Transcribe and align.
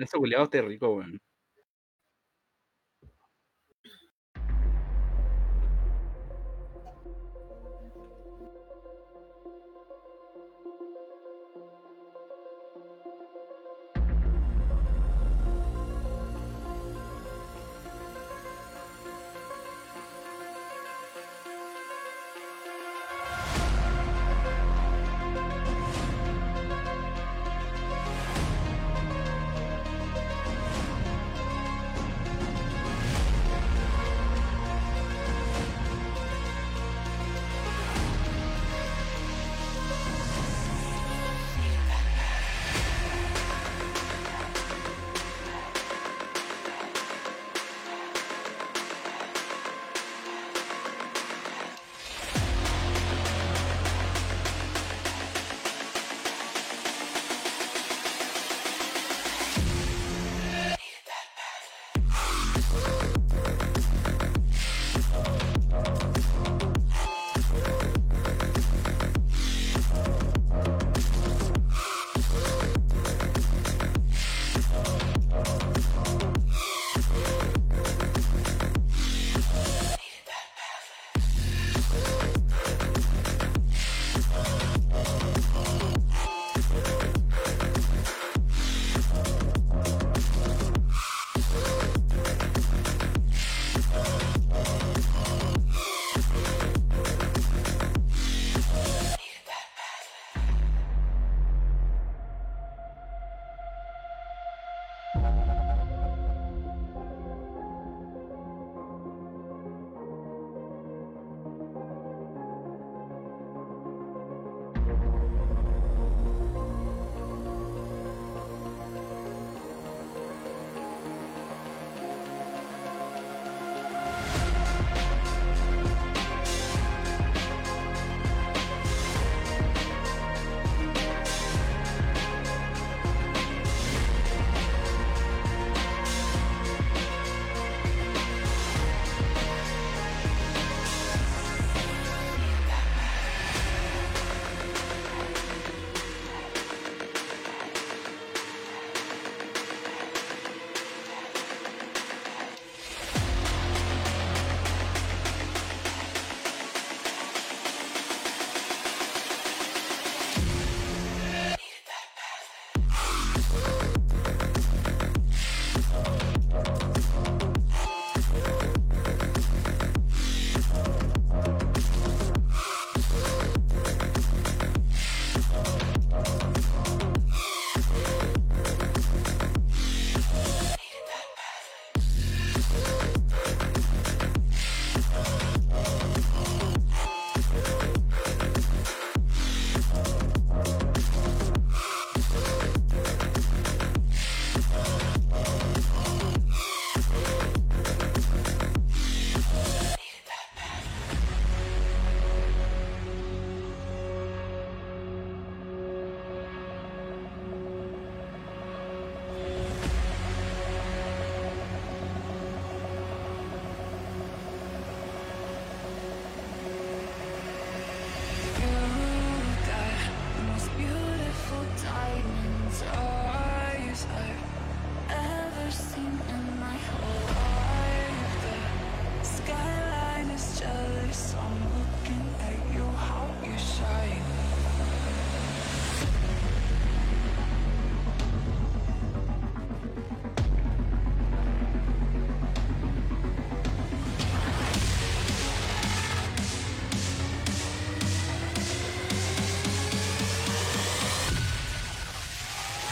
Eso 0.00 0.18
culiado 0.18 0.44
está 0.44 0.62
rico, 0.62 0.88
weón. 0.96 1.20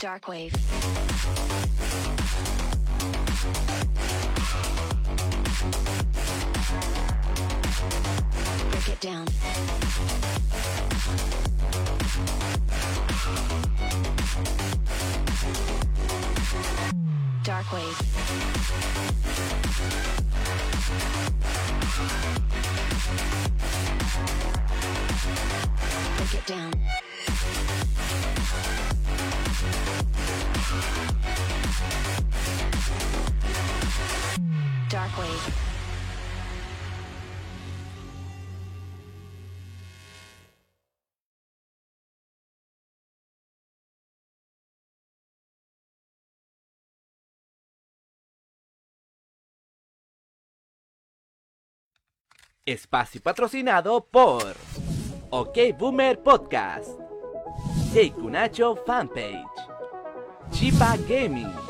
Darkwave. 0.08 0.52
Break 8.70 8.88
it 8.88 9.00
down. 9.00 9.26
Darkwave. 17.44 17.98
Break 26.16 26.34
it 26.34 26.46
down. 26.46 27.07
Espacio 52.68 53.22
patrocinado 53.22 54.04
por 54.04 54.54
OK 55.30 55.72
Boomer 55.78 56.22
Podcast, 56.22 56.90
Jake 57.94 58.12
Cunacho 58.12 58.76
Fanpage, 58.84 59.42
Chipa 60.50 60.98
Gaming 61.08 61.67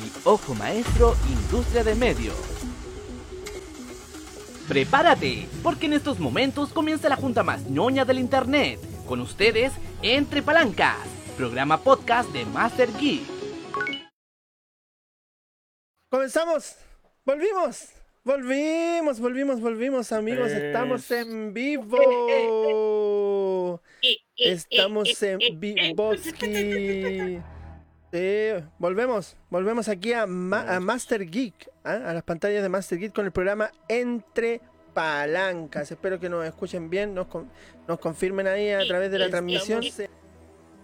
y 0.00 0.12
Ojo 0.24 0.54
Maestro 0.54 1.14
Industria 1.28 1.84
de 1.84 1.94
Medios. 1.94 2.36
Prepárate, 4.68 5.48
porque 5.62 5.86
en 5.86 5.94
estos 5.94 6.18
momentos 6.20 6.72
comienza 6.72 7.08
la 7.08 7.16
junta 7.16 7.42
más 7.42 7.62
ñoña 7.68 8.04
del 8.04 8.18
internet. 8.18 8.78
Con 9.06 9.20
ustedes, 9.20 9.72
Entre 10.02 10.42
Palancas, 10.42 10.96
programa 11.36 11.78
podcast 11.82 12.30
de 12.30 12.44
Master 12.46 12.88
Geek. 12.98 13.22
Comenzamos, 16.08 16.76
volvimos, 17.24 17.88
volvimos, 18.24 19.20
volvimos, 19.20 19.60
volvimos, 19.60 20.12
amigos. 20.12 20.50
Estamos 20.50 21.10
en 21.10 21.52
vivo. 21.52 21.98
Estamos 24.36 25.22
en 25.22 25.60
vivo. 25.60 26.14
Eh, 28.12 28.64
volvemos, 28.78 29.36
volvemos 29.50 29.88
aquí 29.88 30.12
a, 30.12 30.26
Master 30.26 31.28
Geek, 31.28 31.70
¿ah? 31.84 32.00
a 32.06 32.14
las 32.14 32.24
pantallas 32.24 32.62
de 32.62 32.68
Master 32.68 32.98
Geek 32.98 33.12
con 33.12 33.24
el 33.24 33.32
programa 33.32 33.70
Entre 33.88 34.60
Palancas. 34.92 35.92
Espero 35.92 36.18
que 36.18 36.28
nos 36.28 36.44
escuchen 36.44 36.90
bien, 36.90 37.14
nos, 37.14 37.28
nos 37.86 37.98
confirmen 38.00 38.48
ahí 38.48 38.70
a 38.70 38.84
través 38.86 39.12
de 39.12 39.18
la 39.18 39.30
transmisión. 39.30 39.80
Que 39.80 39.90
se 39.92 40.08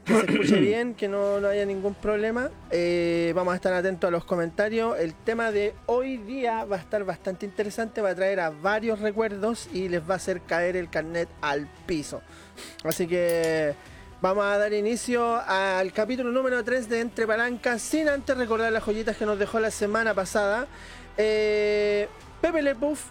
escuche 0.06 0.60
bien, 0.60 0.94
que 0.94 1.08
no, 1.08 1.36
haya 1.38 1.66
ningún 1.66 1.94
problema. 1.94 2.48
Eh, 2.70 3.32
vamos 3.34 3.52
a 3.52 3.56
estar 3.56 3.72
atentos 3.72 4.06
a 4.06 4.10
los 4.12 4.24
comentarios. 4.24 4.96
El 4.96 5.14
tema 5.14 5.50
de 5.50 5.74
hoy 5.86 6.18
día 6.18 6.64
va 6.64 6.76
a 6.76 6.78
estar 6.78 7.02
bastante 7.04 7.44
interesante, 7.44 8.00
va 8.00 8.10
a 8.10 8.14
traer 8.14 8.38
a 8.38 8.50
varios 8.50 9.00
recuerdos 9.00 9.68
y 9.72 9.88
les 9.88 10.08
va 10.08 10.14
a 10.14 10.16
hacer 10.18 10.42
caer 10.42 10.76
el 10.76 10.90
carnet 10.90 11.28
al 11.40 11.68
piso. 11.86 12.22
Así 12.84 13.08
que 13.08 13.74
Vamos 14.22 14.46
a 14.46 14.56
dar 14.56 14.72
inicio 14.72 15.36
al 15.46 15.92
capítulo 15.92 16.32
número 16.32 16.64
3 16.64 16.88
de 16.88 17.00
Entre 17.00 17.26
Palancas, 17.26 17.82
sin 17.82 18.08
antes 18.08 18.34
recordar 18.34 18.72
las 18.72 18.82
joyitas 18.82 19.14
que 19.14 19.26
nos 19.26 19.38
dejó 19.38 19.60
la 19.60 19.70
semana 19.70 20.14
pasada. 20.14 20.66
Eh, 21.18 22.08
Pepe 22.40 22.62
Le 22.62 22.74
Puff, 22.74 23.02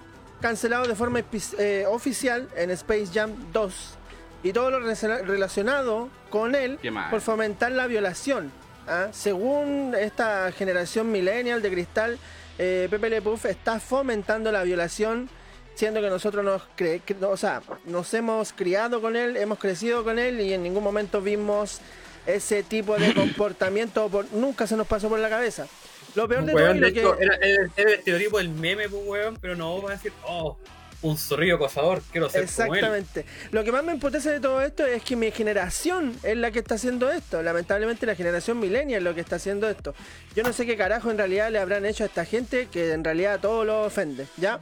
cancelado 0.41 0.87
de 0.87 0.95
forma 0.95 1.21
eh, 1.59 1.85
oficial 1.87 2.49
en 2.55 2.71
Space 2.71 3.09
Jam 3.13 3.35
2. 3.53 3.97
Y 4.41 4.51
todo 4.51 4.71
lo 4.71 4.79
relacionado 4.79 6.09
con 6.31 6.55
él 6.55 6.79
por 7.11 7.21
fomentar 7.21 7.71
la 7.71 7.85
violación. 7.85 8.51
¿ah? 8.87 9.09
Según 9.11 9.93
esta 9.95 10.51
generación 10.53 11.11
millennial 11.11 11.61
de 11.61 11.69
cristal, 11.69 12.17
eh, 12.57 12.87
Pepe 12.89 13.11
Le 13.11 13.21
Puff 13.21 13.45
está 13.45 13.79
fomentando 13.79 14.51
la 14.51 14.63
violación 14.63 15.29
siendo 15.75 16.01
que 16.01 16.09
nosotros 16.09 16.43
nos, 16.43 16.63
cre 16.75 17.01
o 17.21 17.37
sea, 17.37 17.61
nos 17.85 18.13
hemos 18.13 18.53
criado 18.53 19.01
con 19.01 19.15
él, 19.15 19.37
hemos 19.37 19.59
crecido 19.59 20.03
con 20.03 20.17
él 20.17 20.41
y 20.41 20.53
en 20.53 20.63
ningún 20.63 20.83
momento 20.83 21.21
vimos 21.21 21.81
ese 22.25 22.63
tipo 22.63 22.97
de 22.97 23.13
comportamiento, 23.13 24.09
por, 24.09 24.31
nunca 24.33 24.65
se 24.67 24.75
nos 24.75 24.87
pasó 24.87 25.09
por 25.09 25.19
la 25.19 25.29
cabeza. 25.29 25.67
Lo 26.15 26.27
peor 26.27 26.45
de 26.45 26.53
todo 26.53 26.71
es 26.71 26.93
que... 26.93 27.01
Era, 27.19 27.35
el 27.35 27.69
estereotipo 27.75 28.37
del 28.37 28.49
meme, 28.49 28.87
pues, 28.89 29.03
weón, 29.05 29.37
pero 29.39 29.55
no 29.55 29.81
va 29.81 29.91
a 29.91 29.93
decir, 29.95 30.13
oh, 30.25 30.57
un 31.01 31.17
zorrillo 31.17 31.55
acosador, 31.55 32.01
quiero 32.11 32.29
ser 32.29 32.43
Exactamente. 32.43 33.25
Lo 33.51 33.63
que 33.63 33.71
más 33.71 33.83
me 33.83 33.91
impotece 33.93 34.31
de 34.31 34.39
todo 34.39 34.61
esto 34.61 34.85
es 34.85 35.03
que 35.03 35.15
mi 35.15 35.31
generación 35.31 36.17
es 36.23 36.37
la 36.37 36.51
que 36.51 36.59
está 36.59 36.75
haciendo 36.75 37.11
esto. 37.11 37.43
Lamentablemente 37.43 38.05
la 38.05 38.15
generación 38.15 38.59
millennial 38.59 38.99
es 38.99 39.03
lo 39.03 39.13
que 39.13 39.21
está 39.21 39.35
haciendo 39.35 39.69
esto. 39.69 39.93
Yo 40.35 40.43
no 40.43 40.53
sé 40.53 40.65
qué 40.65 40.77
carajo 40.77 41.11
en 41.11 41.17
realidad 41.17 41.51
le 41.51 41.59
habrán 41.59 41.85
hecho 41.85 42.03
a 42.03 42.07
esta 42.07 42.25
gente 42.25 42.67
que 42.71 42.93
en 42.93 43.03
realidad 43.03 43.39
todo 43.39 43.65
lo 43.65 43.83
ofende, 43.83 44.25
¿ya? 44.37 44.59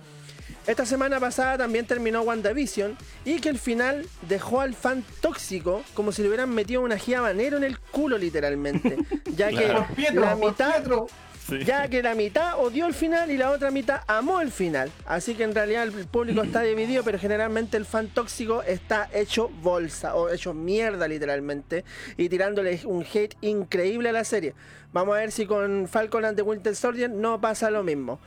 Esta 0.65 0.86
semana 0.86 1.19
pasada 1.19 1.57
también 1.57 1.86
terminó 1.86 2.21
WandaVision 2.21 2.98
y 3.25 3.39
que 3.39 3.50
el 3.50 3.60
final 3.60 4.07
dejó 4.30 4.62
al 4.62 4.74
fan 4.74 5.04
tóxico 5.19 5.83
como 5.94 6.13
si 6.13 6.21
le 6.21 6.30
hubieran 6.30 6.50
metido 6.51 6.81
una 6.81 6.98
habanero 7.18 7.57
en 7.57 7.65
el 7.65 7.80
culo 7.80 8.18
literalmente. 8.18 8.98
Ya 9.36 9.50
que 9.50 9.68
la 10.13 10.36
mitad 10.36 10.83
ya 11.65 11.88
que 11.88 12.01
la 12.01 12.15
mitad 12.15 12.60
odió 12.60 12.86
el 12.86 12.94
final 12.94 13.30
y 13.31 13.38
la 13.38 13.51
otra 13.51 13.71
mitad 13.71 14.01
amó 14.07 14.42
el 14.42 14.51
final. 14.51 14.92
Así 15.06 15.36
que 15.36 15.44
en 15.44 15.54
realidad 15.54 15.83
el 15.83 16.07
público 16.07 16.44
está 16.44 16.62
dividido, 16.62 17.04
pero 17.04 17.19
generalmente 17.19 17.77
el 17.77 17.86
fan 17.86 18.07
tóxico 18.07 18.63
está 18.63 19.09
hecho 19.13 19.50
bolsa 19.62 20.16
o 20.16 20.30
hecho 20.30 20.54
mierda 20.54 21.07
literalmente 21.07 21.83
y 22.16 22.30
tirándole 22.30 22.80
un 22.86 23.04
hate 23.04 23.36
increíble 23.42 24.09
a 24.09 24.13
la 24.13 24.24
serie. 24.24 24.54
Vamos 24.94 25.16
a 25.16 25.19
ver 25.19 25.31
si 25.31 25.45
con 25.45 25.88
Falcon 25.88 26.25
and 26.25 26.38
the 26.38 26.44
Winter 26.44 26.75
Soldier 26.75 27.09
no 27.09 27.42
pasa 27.42 27.69
lo 27.69 27.83
mismo. 27.83 28.19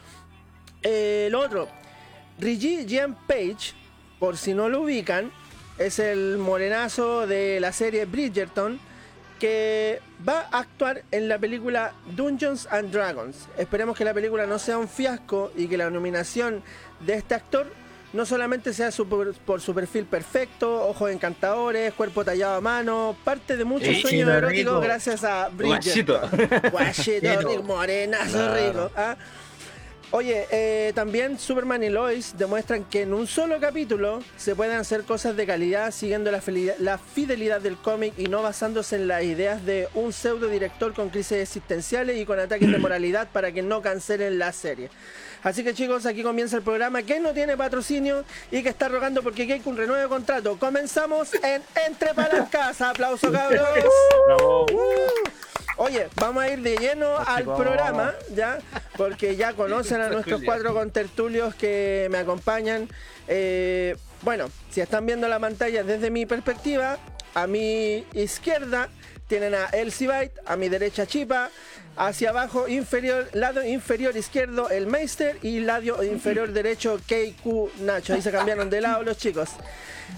Eh, 0.83 1.29
lo 1.31 1.41
otro, 1.41 1.69
Rigi 2.39 2.85
Jean 2.87 3.15
Page, 3.27 3.75
por 4.19 4.37
si 4.37 4.55
no 4.55 4.69
lo 4.69 4.83
ubican, 4.83 5.31
es 5.79 5.99
el 5.99 6.39
morenazo 6.39 7.27
de 7.27 7.61
la 7.61 7.73
serie 7.73 8.05
Bridgerton 8.05 8.79
que 9.39 10.01
va 10.27 10.49
a 10.51 10.61
actuar 10.61 11.03
en 11.11 11.29
la 11.29 11.39
película 11.39 11.93
Dungeons 12.15 12.67
and 12.71 12.91
Dragons. 12.91 13.49
Esperemos 13.59 13.97
que 13.97 14.05
la 14.05 14.15
película 14.15 14.47
no 14.47 14.59
sea 14.59 14.79
un 14.79 14.89
fiasco 14.89 15.53
y 15.55 15.69
que 15.69 15.77
la 15.77 15.91
nominación 15.91 16.63
de 17.01 17.15
este 17.15 17.35
actor 17.35 17.67
no 18.13 18.25
solamente 18.25 18.73
sea 18.73 18.91
por, 19.45 19.61
su 19.61 19.75
perfil 19.75 20.07
perfecto, 20.07 20.89
ojos 20.89 21.11
encantadores, 21.11 21.93
cuerpo 21.93 22.25
tallado 22.25 22.57
a 22.57 22.61
mano, 22.63 23.15
parte 23.25 23.59
de 23.59 23.65
muchos 23.65 23.99
sueños 23.99 24.31
eróticos 24.31 24.83
gracias 24.83 25.23
a 25.23 25.49
Bridgerton. 25.51 26.31
Guachito, 26.73 27.63
morenazo 27.63 28.55
rico. 28.55 28.91
¿ah? 28.97 29.17
Oye, 30.13 30.47
eh, 30.53 30.93
también 30.95 31.37
Superman 31.37 31.83
y 31.83 31.89
Lois 31.89 32.39
demuestran 32.39 32.85
que 32.85 33.03
en 33.03 33.13
un 33.13 33.27
solo 33.27 33.59
capítulo 33.59 34.23
se 34.37 34.55
pueden 34.55 34.77
hacer 34.77 35.03
cosas 35.03 35.37
de 35.37 35.47
calidad 35.47 35.91
siguiendo 35.91 36.31
la, 36.31 36.99
fidelidad 36.99 37.61
del 37.61 37.77
cómic 37.77 38.15
y 38.17 38.29
no 38.29 38.41
basándose 38.41 38.97
en 38.97 39.09
las 39.09 39.25
ideas 39.25 39.67
de 39.67 39.89
un 39.95 40.13
pseudo 40.13 40.47
director 40.47 40.95
con 40.95 41.09
crisis 41.09 41.39
existenciales 41.39 42.19
y 42.19 42.25
con 42.25 42.39
ataques 42.39 42.71
de 42.71 42.79
moralidad 42.79 43.29
para 43.33 43.51
que 43.51 43.63
no 43.63 43.83
cancelen 43.83 44.39
la 44.39 44.53
serie. 44.53 44.91
Así 45.43 45.65
que 45.65 45.75
chicos, 45.75 46.07
aquí 46.07 46.23
comienza 46.23 46.57
el 46.57 46.63
programa 46.63 47.03
que 47.03 47.19
no 47.19 47.33
tiene 47.33 47.57
patrocinio 47.57 48.25
y 48.53 48.63
que 48.63 48.69
está 48.69 48.89
rogando 48.89 49.25
porque 49.25 49.43
hay 49.43 49.63
un 49.65 49.77
renuevo 49.77 50.09
contrato. 50.09 50.57
Comenzamos 50.57 51.35
en 51.35 51.63
Entre 51.87 52.15
Palancas. 52.15 52.81
Aplauso, 52.81 53.33
cabros. 53.33 53.67
Oye, 55.79 56.09
vamos 56.17 56.43
a 56.43 56.49
ir 56.49 56.61
de 56.63 56.77
lleno 56.77 57.19
al 57.19 57.45
programa, 57.45 58.15
¿ya? 58.35 58.59
Porque 58.97 59.37
ya 59.37 59.53
conocen 59.53 60.01
a 60.01 60.09
nuestros 60.11 60.43
cuatro 60.43 60.73
contertulios 60.73 61.55
que 61.55 62.09
me 62.11 62.19
acompañan. 62.19 62.89
Eh, 63.29 63.95
bueno, 64.23 64.49
si 64.71 64.81
están 64.81 65.05
viendo 65.05 65.29
la 65.29 65.39
pantalla 65.39 65.85
desde 65.85 66.11
mi 66.11 66.25
perspectiva, 66.25 66.99
a 67.35 67.47
mi 67.47 68.07
izquierda 68.15 68.89
tienen 69.29 69.55
a 69.55 69.67
Elsie 69.67 70.09
Byte, 70.09 70.41
a 70.47 70.57
mi 70.57 70.71
derecha 70.71 71.07
Chipa, 71.07 71.51
hacia 71.97 72.31
abajo 72.31 72.69
inferior, 72.69 73.29
lado 73.35 73.65
inferior 73.65 74.17
izquierdo 74.17 74.71
el 74.71 74.87
Meister 74.87 75.37
y 75.43 75.61
lado 75.61 76.03
inferior 76.03 76.53
derecho 76.53 76.99
KQ 77.07 77.81
Nacho. 77.81 78.15
Ahí 78.15 78.23
se 78.23 78.31
cambiaron 78.31 78.71
de 78.71 78.81
lado 78.81 79.03
los 79.03 79.19
chicos. 79.19 79.51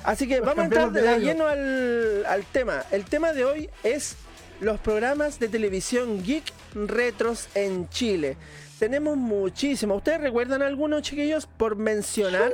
Así 0.05 0.29
que 0.29 0.41
vamos 0.41 0.59
a 0.61 0.65
entrar 0.65 0.93
de 0.93 1.19
lleno 1.19 1.47
al, 1.47 2.25
al 2.27 2.45
tema. 2.45 2.85
El 2.93 3.05
tema 3.05 3.33
de 3.33 3.45
hoy 3.45 3.71
es 3.83 4.17
los 4.61 4.79
programas 4.81 5.39
de 5.39 5.49
televisión 5.49 6.23
geek 6.23 6.45
retros 6.75 7.49
en 7.55 7.89
Chile. 7.89 8.37
Tenemos 8.79 9.17
muchísimos. 9.17 9.99
¿Ustedes 9.99 10.21
recuerdan 10.21 10.63
algunos, 10.63 11.03
chiquillos, 11.03 11.47
por 11.47 11.77
mencionar? 11.77 12.53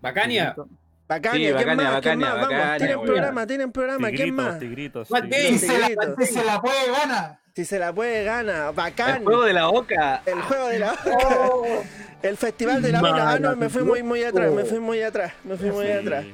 Bacania. 0.00 0.54
Bacania, 1.08 1.48
sí, 1.48 1.54
bacania, 1.54 1.90
bacania, 1.90 2.34
Vamos, 2.34 2.76
tienen 2.78 3.00
programa, 3.00 3.46
tienen 3.46 3.72
programa. 3.72 4.10
¿Quién 4.10 4.32
más? 4.32 4.60
Tigritos, 4.60 5.08
tigritos. 5.08 5.60
Se 5.60 5.78
la, 5.78 6.16
se 6.24 6.44
la 6.44 6.60
puede 6.60 6.90
gana. 6.92 7.39
Si 7.54 7.64
se 7.64 7.78
la 7.78 7.92
puede 7.92 8.24
gana, 8.24 8.70
bacán. 8.70 9.16
El 9.18 9.24
juego 9.24 9.44
de 9.44 9.52
la 9.52 9.66
boca. 9.66 10.22
El 10.24 10.40
juego 10.42 10.66
de 10.68 10.78
la 10.78 10.92
boca. 11.04 11.28
Oh. 11.50 11.82
El 12.22 12.36
festival 12.36 12.82
de 12.82 12.92
la 12.92 13.00
boca. 13.00 13.30
Ah, 13.32 13.38
no, 13.38 13.56
me 13.56 13.68
fui 13.68 13.82
muy, 13.82 14.02
muy 14.02 14.22
atrás, 14.22 14.52
me 14.52 14.64
fui 14.64 14.78
muy 14.78 15.02
atrás, 15.02 15.32
me 15.42 15.56
fui 15.56 15.70
muy 15.70 15.90
atrás. 15.90 16.24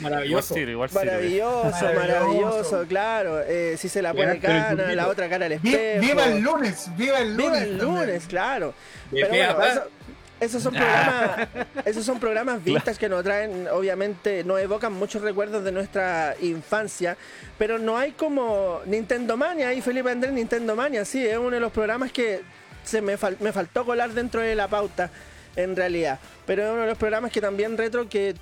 maravilloso. 0.00 0.54
maravilloso, 0.94 1.84
maravilloso, 1.94 2.84
claro. 2.86 3.40
Eh, 3.40 3.76
si 3.78 3.88
se 3.88 4.02
la 4.02 4.12
puede 4.12 4.38
gana, 4.38 4.94
la 4.94 5.08
otra 5.08 5.28
cara 5.28 5.46
al 5.46 5.52
espejo. 5.52 6.00
Viva 6.00 6.26
el 6.26 6.40
lunes, 6.40 6.90
viva 6.96 7.18
el 7.20 7.36
lunes. 7.36 7.52
Viva 7.52 7.64
el 7.64 7.78
lunes, 7.78 8.26
claro. 8.26 8.74
Pero 9.10 9.28
bueno, 9.56 9.82
esos 10.40 10.62
son 10.62 10.74
programas, 10.74 11.48
esos 11.84 12.04
son 12.04 12.20
programas 12.20 12.62
vistas 12.62 12.98
que 12.98 13.08
nos 13.08 13.24
traen, 13.24 13.66
obviamente, 13.68 14.44
nos 14.44 14.60
evocan 14.60 14.92
muchos 14.92 15.22
recuerdos 15.22 15.64
de 15.64 15.72
nuestra 15.72 16.34
infancia, 16.40 17.16
pero 17.58 17.78
no 17.78 17.96
hay 17.96 18.12
como 18.12 18.80
Nintendo 18.86 19.36
Mania, 19.36 19.72
y 19.72 19.80
Felipe 19.80 20.10
Andrés 20.10 20.32
Nintendo 20.32 20.76
Mania, 20.76 21.04
sí, 21.04 21.26
es 21.26 21.36
uno 21.36 21.50
de 21.50 21.60
los 21.60 21.72
programas 21.72 22.12
que 22.12 22.42
se 22.84 23.00
me, 23.00 23.16
me 23.40 23.52
faltó 23.52 23.84
colar 23.84 24.10
dentro 24.10 24.40
de 24.40 24.54
la 24.54 24.68
pauta, 24.68 25.10
en 25.56 25.74
realidad, 25.74 26.20
pero 26.46 26.62
es 26.62 26.70
uno 26.70 26.82
de 26.82 26.88
los 26.88 26.98
programas 26.98 27.32
que 27.32 27.40
también 27.40 27.76
retro 27.76 28.08
que 28.08 28.34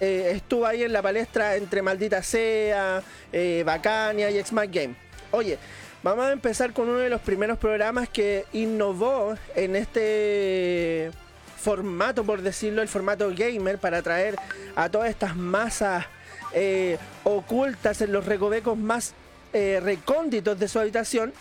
eh, 0.00 0.32
estuvo 0.34 0.66
ahí 0.66 0.82
en 0.82 0.92
la 0.92 1.02
palestra 1.02 1.56
entre 1.56 1.82
Maldita 1.82 2.22
Sea, 2.22 3.02
eh, 3.32 3.62
Bacania 3.66 4.30
y 4.30 4.38
x 4.38 4.52
Game. 4.52 4.94
Oye, 5.30 5.58
vamos 6.02 6.24
a 6.24 6.32
empezar 6.32 6.72
con 6.72 6.88
uno 6.88 6.98
de 6.98 7.10
los 7.10 7.20
primeros 7.20 7.58
programas 7.58 8.08
que 8.08 8.46
innovó 8.52 9.34
en 9.54 9.76
este 9.76 11.10
formato, 11.60 12.24
por 12.24 12.42
decirlo, 12.42 12.82
el 12.82 12.88
formato 12.88 13.30
gamer, 13.36 13.78
para 13.78 13.98
atraer 13.98 14.36
a 14.76 14.88
todas 14.88 15.10
estas 15.10 15.36
masas 15.36 16.06
eh, 16.52 16.98
ocultas 17.24 18.00
en 18.00 18.12
los 18.12 18.24
recovecos 18.26 18.76
más 18.78 19.14
eh, 19.52 19.80
recónditos 19.82 20.58
de 20.58 20.68
su 20.68 20.78
habitación. 20.78 21.32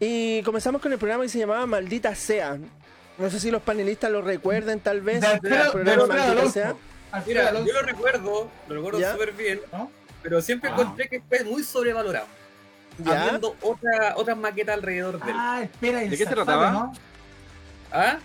Y 0.00 0.42
comenzamos 0.42 0.80
con 0.82 0.92
el 0.92 0.98
programa 0.98 1.24
que 1.24 1.28
se 1.28 1.38
llamaba 1.38 1.66
Maldita 1.66 2.14
Sea. 2.14 2.58
No 3.18 3.30
sé 3.30 3.38
si 3.40 3.50
los 3.50 3.62
panelistas 3.62 4.10
lo 4.10 4.22
recuerden, 4.22 4.80
tal 4.80 5.00
vez. 5.00 5.20
De 5.20 5.28
el 5.32 5.84
de 5.84 5.96
Maldita. 5.96 6.50
Sea. 6.50 6.74
Mira, 7.26 7.52
yo 7.52 7.72
lo 7.72 7.82
recuerdo, 7.82 8.50
lo 8.68 8.74
recuerdo 8.74 9.12
súper 9.12 9.32
bien, 9.32 9.60
¿no? 9.72 9.90
pero 10.22 10.40
siempre 10.40 10.70
Ah. 10.70 10.72
encontré 10.72 11.08
que 11.08 11.20
fue 11.20 11.44
muy 11.44 11.62
sobrevalorado. 11.62 12.26
¿Ya? 12.98 13.22
Habiendo 13.24 13.54
otra, 13.60 14.14
otras 14.16 14.36
maquetas 14.36 14.74
alrededor 14.76 15.22
de 15.22 15.30
él. 15.30 15.36
Ah, 15.38 15.60
espera 15.62 15.98
¿De 16.00 16.10
qué 16.10 16.16
se 16.16 16.26
trataba? 16.26 16.70
¿no? 16.72 16.92
¿Ah? 17.92 18.18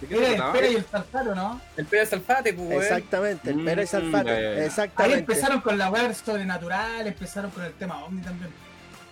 ¿De 0.00 0.08
qué 0.08 0.14
se 0.16 0.22
Espera, 0.22 0.36
trataba? 0.36 0.54
espera 0.54 0.72
y 0.72 0.76
el 0.76 0.84
Salfate, 0.86 1.34
¿no? 1.34 1.60
El 1.76 1.86
Pérez 1.86 2.08
Salfate, 2.10 2.52
pues. 2.54 2.82
Exactamente, 2.82 3.50
el 3.50 3.56
Mm, 3.56 3.64
Pérez 3.64 3.90
Salfate. 3.90 4.28
ya, 4.30 4.34
ya, 4.34 4.40
ya. 4.40 4.48
Ahí 4.60 4.66
Exactamente. 4.66 5.18
empezaron 5.20 5.60
con 5.60 5.78
la 5.78 5.90
web 5.90 6.14
sobrenatural, 6.14 7.06
empezaron 7.06 7.50
con 7.50 7.64
el 7.64 7.72
tema 7.74 8.04
Omni 8.04 8.22
también. 8.22 8.50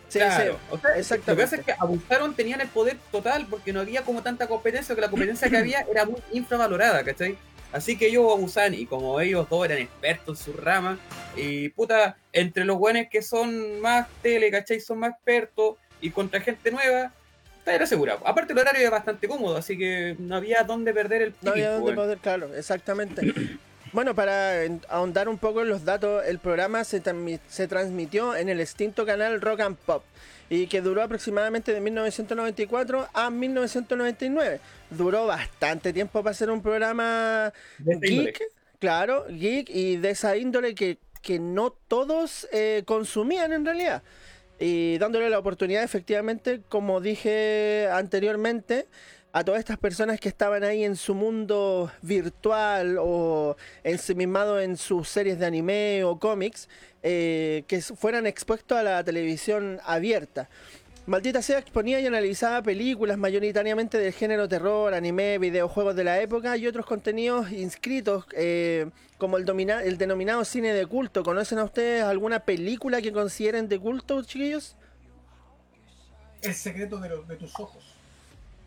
Sí, 0.08 0.18
Claro. 0.18 0.52
sí. 0.52 0.58
O 0.70 0.78
sea, 0.78 0.88
Lo 0.90 0.94
que 0.94 1.00
Exactamente. 1.00 1.42
pasa 1.44 1.56
es 1.56 1.64
que 1.64 1.72
abusaron, 1.78 2.34
tenían 2.34 2.60
el 2.60 2.68
poder 2.68 2.98
total 3.10 3.46
porque 3.48 3.72
no 3.72 3.80
había 3.80 4.02
como 4.02 4.22
tanta 4.22 4.46
competencia, 4.46 4.94
que 4.94 5.00
la 5.00 5.08
competencia 5.08 5.48
que 5.48 5.56
había 5.56 5.80
era 5.90 6.04
muy 6.04 6.20
infravalorada, 6.32 7.02
¿cachai? 7.02 7.38
Así 7.72 7.96
que 7.96 8.08
ellos 8.08 8.30
abusaban 8.30 8.74
y 8.74 8.84
como 8.84 9.18
ellos 9.18 9.48
dos 9.48 9.64
eran 9.64 9.78
expertos 9.78 10.38
en 10.40 10.44
su 10.44 10.60
rama, 10.60 10.98
y 11.34 11.70
puta, 11.70 12.16
entre 12.34 12.66
los 12.66 12.76
buenos 12.76 13.06
que 13.10 13.22
son 13.22 13.80
más 13.80 14.06
tele, 14.20 14.50
¿cachai? 14.50 14.78
Son 14.80 14.98
más 14.98 15.12
expertos 15.12 15.76
y 16.02 16.10
contra 16.10 16.38
gente 16.42 16.70
nueva, 16.70 17.10
era 17.66 17.84
asegurado. 17.84 18.26
Aparte 18.26 18.52
el 18.52 18.58
horario 18.58 18.80
era 18.80 18.90
bastante 18.90 19.28
cómodo, 19.28 19.56
así 19.56 19.76
que 19.78 20.16
no 20.18 20.36
había 20.36 20.62
dónde 20.64 20.92
perder 20.92 21.22
el 21.22 21.34
No 21.40 21.52
había 21.52 21.70
dónde 21.72 21.92
weón. 21.92 21.94
poder, 21.94 22.18
claro, 22.18 22.54
exactamente. 22.54 23.26
Bueno, 23.92 24.14
para 24.14 24.62
ahondar 24.88 25.28
un 25.28 25.36
poco 25.36 25.60
en 25.60 25.68
los 25.68 25.84
datos, 25.84 26.24
el 26.24 26.38
programa 26.38 26.82
se, 26.82 27.02
se 27.46 27.68
transmitió 27.68 28.34
en 28.34 28.48
el 28.48 28.58
extinto 28.58 29.04
canal 29.04 29.38
Rock 29.42 29.60
and 29.60 29.76
Pop 29.76 30.02
y 30.48 30.66
que 30.66 30.80
duró 30.80 31.02
aproximadamente 31.02 31.74
de 31.74 31.80
1994 31.82 33.08
a 33.12 33.28
1999. 33.28 34.60
Duró 34.88 35.26
bastante 35.26 35.92
tiempo 35.92 36.22
para 36.22 36.32
ser 36.32 36.50
un 36.50 36.62
programa 36.62 37.52
De 37.76 37.92
esta 37.92 38.06
índole. 38.06 38.32
geek, 38.32 38.42
claro, 38.78 39.26
geek 39.28 39.68
y 39.68 39.96
de 39.98 40.10
esa 40.10 40.38
índole 40.38 40.74
que, 40.74 40.96
que 41.20 41.38
no 41.38 41.72
todos 41.88 42.48
eh, 42.50 42.84
consumían 42.86 43.52
en 43.52 43.66
realidad. 43.66 44.02
Y 44.64 44.96
dándole 44.98 45.28
la 45.28 45.40
oportunidad, 45.40 45.82
efectivamente, 45.82 46.60
como 46.68 47.00
dije 47.00 47.88
anteriormente, 47.92 48.86
a 49.32 49.42
todas 49.42 49.58
estas 49.58 49.76
personas 49.76 50.20
que 50.20 50.28
estaban 50.28 50.62
ahí 50.62 50.84
en 50.84 50.94
su 50.94 51.16
mundo 51.16 51.90
virtual 52.00 52.96
o 53.00 53.56
ensimismados 53.82 54.62
en 54.62 54.76
sus 54.76 55.08
series 55.08 55.40
de 55.40 55.46
anime 55.46 56.04
o 56.04 56.16
cómics, 56.16 56.68
eh, 57.02 57.64
que 57.66 57.82
fueran 57.82 58.24
expuestos 58.24 58.78
a 58.78 58.84
la 58.84 59.02
televisión 59.02 59.80
abierta. 59.84 60.48
Maldita 61.04 61.42
sea 61.42 61.58
exponía 61.58 61.98
y 62.00 62.06
analizaba 62.06 62.62
películas 62.62 63.18
mayoritariamente 63.18 63.98
del 63.98 64.12
género 64.12 64.48
terror, 64.48 64.94
anime, 64.94 65.38
videojuegos 65.38 65.96
de 65.96 66.04
la 66.04 66.20
época 66.20 66.56
y 66.56 66.66
otros 66.68 66.86
contenidos 66.86 67.50
inscritos 67.50 68.24
eh, 68.36 68.88
como 69.18 69.36
el, 69.36 69.44
domina- 69.44 69.82
el 69.82 69.98
denominado 69.98 70.44
cine 70.44 70.72
de 70.72 70.86
culto. 70.86 71.24
¿Conocen 71.24 71.58
a 71.58 71.64
ustedes 71.64 72.04
alguna 72.04 72.40
película 72.40 73.02
que 73.02 73.12
consideren 73.12 73.68
de 73.68 73.80
culto, 73.80 74.22
chiquillos? 74.22 74.76
El 76.40 76.54
secreto 76.54 76.98
de, 76.98 77.08
los- 77.08 77.26
de 77.26 77.36
tus 77.36 77.58
ojos. 77.58 77.82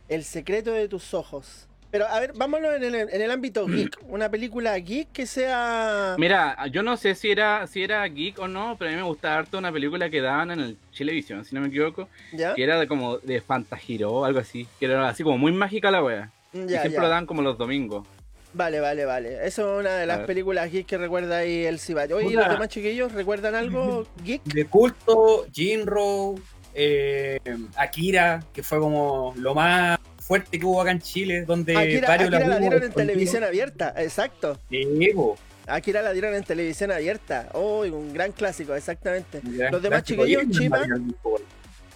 El 0.09 0.25
secreto 0.25 0.73
de 0.73 0.89
tus 0.89 1.13
ojos. 1.13 1.67
Pero 1.95 2.09
a 2.09 2.19
ver, 2.19 2.33
vámonos 2.35 2.75
en 2.75 2.83
el, 2.83 2.95
en 3.09 3.21
el 3.21 3.31
ámbito 3.31 3.65
geek. 3.67 3.99
Una 4.09 4.27
película 4.29 4.77
geek 4.77 5.13
que 5.13 5.25
sea... 5.25 6.15
Mira, 6.17 6.67
yo 6.69 6.83
no 6.83 6.97
sé 6.97 7.15
si 7.15 7.31
era, 7.31 7.67
si 7.67 7.83
era 7.83 8.05
geek 8.05 8.37
o 8.39 8.49
no, 8.49 8.75
pero 8.77 8.89
a 8.89 8.93
mí 8.93 8.97
me 8.99 9.07
gustaba 9.07 9.37
harto 9.37 9.57
una 9.57 9.71
película 9.71 10.09
que 10.09 10.19
daban 10.19 10.51
en 10.51 10.59
el 10.59 10.77
Chilevisión, 10.91 11.45
si 11.45 11.55
no 11.55 11.61
me 11.61 11.67
equivoco, 11.69 12.09
¿Ya? 12.33 12.53
que 12.53 12.65
era 12.65 12.77
de 12.77 12.89
como 12.89 13.19
de 13.19 13.39
Fantagiro 13.39 14.11
o 14.11 14.25
algo 14.25 14.39
así, 14.39 14.67
que 14.77 14.87
era 14.87 15.07
así 15.07 15.23
como 15.23 15.37
muy 15.37 15.53
mágica 15.53 15.89
la 15.89 16.03
wea. 16.03 16.31
y 16.51 16.67
Ya, 16.67 16.81
siempre 16.81 16.95
ya. 16.95 17.01
lo 17.03 17.07
dan 17.07 17.25
como 17.25 17.41
los 17.41 17.57
domingos. 17.57 18.05
Vale, 18.51 18.81
vale, 18.81 19.05
vale. 19.05 19.47
Eso 19.47 19.75
es 19.75 19.79
una 19.85 19.93
de 19.95 20.05
las 20.05 20.19
películas 20.25 20.69
geek 20.69 20.85
que 20.85 20.97
recuerda 20.97 21.37
ahí 21.37 21.63
el 21.63 21.79
Cibat. 21.79 22.11
Oye, 22.11 22.27
¿y 22.27 22.33
los 22.33 22.49
demás 22.49 22.67
chiquillos 22.67 23.13
recuerdan 23.13 23.55
algo 23.55 24.05
geek? 24.25 24.43
De 24.43 24.65
culto, 24.65 25.45
Jinro, 25.53 26.35
eh, 26.73 27.39
Akira, 27.77 28.43
que 28.53 28.63
fue 28.63 28.79
como 28.79 29.33
lo 29.37 29.55
más 29.55 29.97
fuerte 30.25 30.59
que 30.59 30.65
hubo 30.65 30.81
acá 30.81 30.91
en 30.91 30.99
Chile, 30.99 31.45
donde 31.45 31.75
Akira, 31.77 32.07
varios 32.07 32.33
Akira 32.33 32.47
la 32.47 32.59
dieron 32.59 32.83
en 32.83 32.91
televisión 32.91 33.43
abierta, 33.43 33.93
exacto. 33.97 34.57
Sí, 34.69 35.11
po. 35.13 35.37
Akira 35.67 36.01
la 36.01 36.13
dieron 36.13 36.33
en 36.35 36.43
televisión 36.43 36.91
abierta. 36.91 37.49
Oh, 37.53 37.81
un 37.85 38.13
gran 38.13 38.31
clásico, 38.31 38.75
exactamente. 38.75 39.41
Los 39.71 39.81
demás 39.81 40.03
chiquillos, 40.03 40.43
Chiva. 40.51 40.79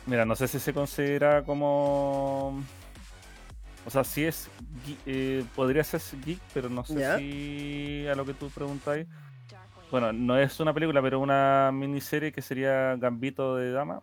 Mira, 0.05 0.25
no 0.25 0.35
sé 0.35 0.47
si 0.47 0.59
se 0.59 0.73
considera 0.73 1.43
como. 1.43 2.63
O 3.85 3.89
sea, 3.91 4.03
si 4.03 4.25
es. 4.25 4.47
eh, 5.05 5.43
podría 5.55 5.83
ser 5.83 6.01
geek, 6.25 6.39
pero 6.53 6.69
no 6.69 6.83
sé 6.83 6.95
Ya. 6.99 7.17
si 7.17 8.05
a 8.11 8.15
lo 8.15 8.25
que 8.25 8.33
tú 8.33 8.49
preguntáis. 8.49 9.07
Bueno, 9.91 10.13
no 10.13 10.37
es 10.39 10.59
una 10.59 10.73
película, 10.73 11.01
pero 11.01 11.19
una 11.19 11.71
miniserie 11.73 12.31
que 12.31 12.41
sería 12.43 12.95
Gambito 12.97 13.55
de 13.55 13.71
Dama. 13.71 14.01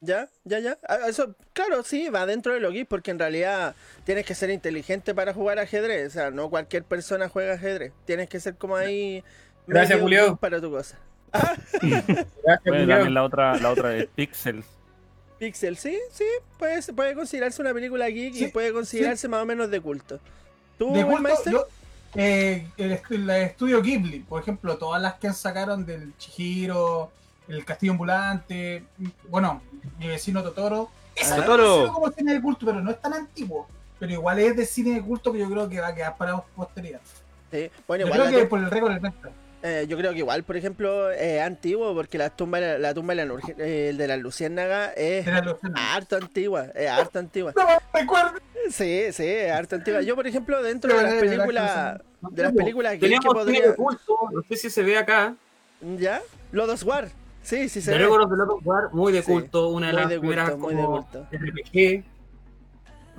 ¿Ya? 0.00 0.28
¿Ya? 0.44 0.60
¿Ya? 0.60 0.78
Ah, 0.88 0.98
Eso, 1.08 1.34
claro, 1.52 1.82
sí, 1.82 2.08
va 2.08 2.26
dentro 2.26 2.54
de 2.54 2.60
lo 2.60 2.70
geek 2.70 2.88
porque 2.88 3.10
en 3.10 3.18
realidad 3.18 3.74
tienes 4.04 4.24
que 4.24 4.34
ser 4.34 4.50
inteligente 4.50 5.14
para 5.14 5.34
jugar 5.34 5.58
ajedrez. 5.58 6.08
O 6.08 6.10
sea, 6.10 6.30
no 6.30 6.50
cualquier 6.50 6.84
persona 6.84 7.28
juega 7.28 7.54
ajedrez. 7.54 7.92
Tienes 8.04 8.28
que 8.28 8.40
ser 8.40 8.54
como 8.56 8.76
ahí... 8.76 9.24
Gracias, 9.66 10.00
Julio. 10.00 10.36
Para 10.36 10.60
tu 10.60 10.70
cosa. 10.70 10.98
Gracias, 11.82 12.64
Bueno, 12.64 12.86
también 12.86 13.14
la 13.14 13.24
otra, 13.24 13.58
la 13.58 13.70
otra 13.70 13.96
es 13.96 14.06
Pixels. 14.14 14.64
Pixel, 15.38 15.76
sí, 15.76 15.96
sí, 16.10 16.24
puede, 16.58 16.82
puede 16.92 17.14
considerarse 17.14 17.62
una 17.62 17.72
película 17.72 18.08
geek 18.08 18.34
y 18.34 18.46
puede 18.48 18.72
considerarse 18.72 19.28
más 19.28 19.42
o 19.42 19.46
menos 19.46 19.70
de 19.70 19.80
culto. 19.80 20.18
¿Tú, 20.78 20.92
De 20.92 21.04
culto, 21.04 21.28
yo, 21.50 21.66
eh, 22.14 22.66
el 22.76 23.30
estudio 23.30 23.82
Ghibli, 23.82 24.20
por 24.20 24.42
ejemplo, 24.42 24.78
todas 24.78 25.00
las 25.00 25.14
que 25.14 25.32
sacaron 25.32 25.84
del 25.84 26.16
Chihiro, 26.16 27.12
el 27.48 27.64
Castillo 27.64 27.92
Ambulante, 27.92 28.84
bueno, 29.28 29.62
mi 29.98 30.08
vecino 30.08 30.42
Totoro. 30.42 30.90
Yo 31.16 31.36
Totoro. 31.36 31.92
como 31.92 32.10
cine 32.12 32.34
de 32.34 32.42
culto, 32.42 32.66
pero 32.66 32.80
no 32.80 32.90
es 32.90 33.00
tan 33.00 33.12
antiguo. 33.14 33.66
Pero 33.98 34.12
igual 34.12 34.38
es 34.38 34.56
de 34.56 34.64
cine 34.64 34.94
de 34.94 35.02
culto 35.02 35.32
que 35.32 35.40
yo 35.40 35.50
creo 35.50 35.68
que 35.68 35.80
va 35.80 35.88
a 35.88 35.94
quedar 35.94 36.16
para 36.16 36.40
posteridad. 36.40 37.00
Sí. 37.50 37.70
Bueno, 37.86 38.06
Yo 38.06 38.14
igual 38.14 38.28
creo 38.28 38.40
que 38.40 38.46
por 38.46 38.60
el 38.60 38.70
récord 38.70 38.92
del 38.92 39.12
eh, 39.60 39.86
yo 39.88 39.96
creo 39.96 40.12
que 40.12 40.18
igual, 40.18 40.44
por 40.44 40.56
ejemplo, 40.56 41.10
es 41.10 41.42
antiguo 41.42 41.92
porque 41.92 42.16
la 42.16 42.30
tumba, 42.30 42.60
de 42.60 42.74
la, 42.74 42.78
la 42.78 42.94
tumba 42.94 43.14
de 43.16 43.26
la, 43.26 43.34
eh, 43.58 43.88
el 43.90 43.96
de 43.96 44.06
la 44.06 44.16
Luciérnaga 44.16 44.92
es 44.92 45.24
que- 45.24 45.32
harto 45.74 46.16
antigua, 46.16 46.66
es 46.76 46.88
harto 46.88 47.18
antigua. 47.18 47.52
No 47.56 47.66
me 47.66 48.00
recuerdo. 48.00 48.38
Sí, 48.70 49.12
sí, 49.12 49.26
es 49.26 49.50
harto 49.50 49.74
antigua. 49.74 50.02
Yo, 50.02 50.14
por 50.14 50.28
ejemplo, 50.28 50.62
dentro 50.62 50.96
de 50.96 51.02
las 51.02 51.14
películas, 51.14 52.00
de 52.30 52.42
las 52.42 52.52
películas 52.52 52.98
que 52.98 53.08
cine 53.08 53.20
podría... 53.24 53.66
de 53.70 53.74
culto, 53.74 54.16
no 54.30 54.42
sé 54.48 54.56
si 54.56 54.70
se 54.70 54.82
ve 54.84 54.96
acá. 54.96 55.34
¿Ya? 55.80 56.22
Lodos 56.52 56.84
War. 56.84 57.08
Sí, 57.48 57.68
sí 57.70 57.80
se 57.80 57.92
of 57.94 58.30
the 58.30 58.36
Lord 58.36 58.50
of 58.50 58.60
War, 58.66 58.90
muy 58.92 59.10
de 59.10 59.22
Sí, 59.22 59.32
culto, 59.32 59.68
una 59.68 59.86
de 59.86 59.92
las 59.94 60.08
de 60.10 60.18
primeras 60.18 60.50
culto, 60.50 61.26
de. 61.30 61.38
RPG. 61.38 62.04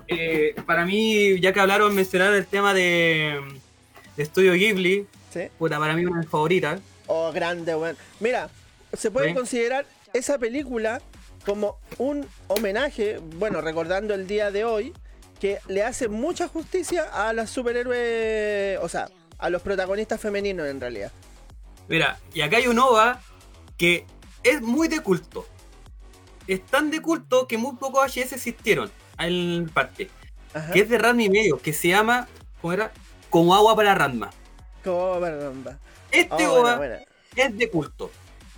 Eh, 0.07 0.55
para 0.67 0.86
mí, 0.86 1.39
ya 1.39 1.51
que 1.51 1.59
hablaron, 1.59 1.95
mencionaron 1.95 2.36
el 2.36 2.45
tema 2.45 2.74
de, 2.75 3.39
de 4.15 4.24
Estudio 4.24 4.53
Ghibli, 4.53 5.07
Sí. 5.31 5.48
puta, 5.57 5.79
para 5.79 5.95
mí 5.95 6.05
una 6.05 6.17
de 6.17 6.21
mis 6.21 6.29
favoritas. 6.29 6.79
Oh, 7.07 7.31
grande, 7.31 7.75
weón. 7.75 7.98
Mira, 8.19 8.50
se 8.93 9.09
puede 9.09 9.29
Sí. 9.29 9.33
considerar 9.33 9.86
esa 10.13 10.38
película 10.38 11.01
como 11.43 11.79
un 11.98 12.27
homenaje, 12.50 13.19
bueno, 13.38 13.62
recordando 13.62 14.13
el 14.13 14.27
día 14.27 14.51
de 14.51 14.63
hoy, 14.63 14.93
que 15.39 15.57
le 15.67 15.83
hace 15.83 16.07
mucha 16.07 16.48
justicia 16.48 17.03
a 17.12 17.33
las 17.33 17.50
superhéroes, 17.50 18.77
o 18.83 18.89
sea, 18.89 19.09
a 19.39 19.50
los 19.50 19.62
protagonistas 19.63 20.19
femeninos 20.21 20.67
en 20.67 20.79
realidad. 20.81 21.12
Mira, 21.88 22.19
y 22.33 22.41
acá 22.41 22.57
hay 22.57 22.67
un 22.67 22.77
OVA 22.77 23.21
que 23.77 24.05
es 24.43 24.62
muy 24.62 24.88
de 24.88 25.01
culto. 25.01 25.46
Es 26.48 26.65
tan 26.65 26.89
de 26.91 27.01
culto 27.01 27.48
que 27.48 27.58
muy 27.58 27.75
pocos 27.75 28.05
HS 28.15 28.34
existieron 28.34 28.91
en 29.19 29.69
parte. 29.69 30.10
Ajá. 30.53 30.72
Que 30.74 30.79
es 30.81 30.89
de 30.89 30.98
Ranma 30.98 31.24
y 31.24 31.29
medio, 31.29 31.60
que 31.60 31.74
se 31.74 31.89
llama, 31.89 32.27
¿cómo 32.62 32.74
era? 32.74 32.91
Como 33.29 33.53
agua 33.53 33.75
para 33.75 33.93
Ranma. 33.93 34.31
Como 34.84 35.19
caramba. 35.22 35.77
Este 36.12 36.48
Oh, 36.48 36.53
OVA 36.53 36.77
buena, 36.77 36.77
buena. 36.77 37.00
es 37.36 37.58
de 37.58 37.69
culto. 37.69 38.10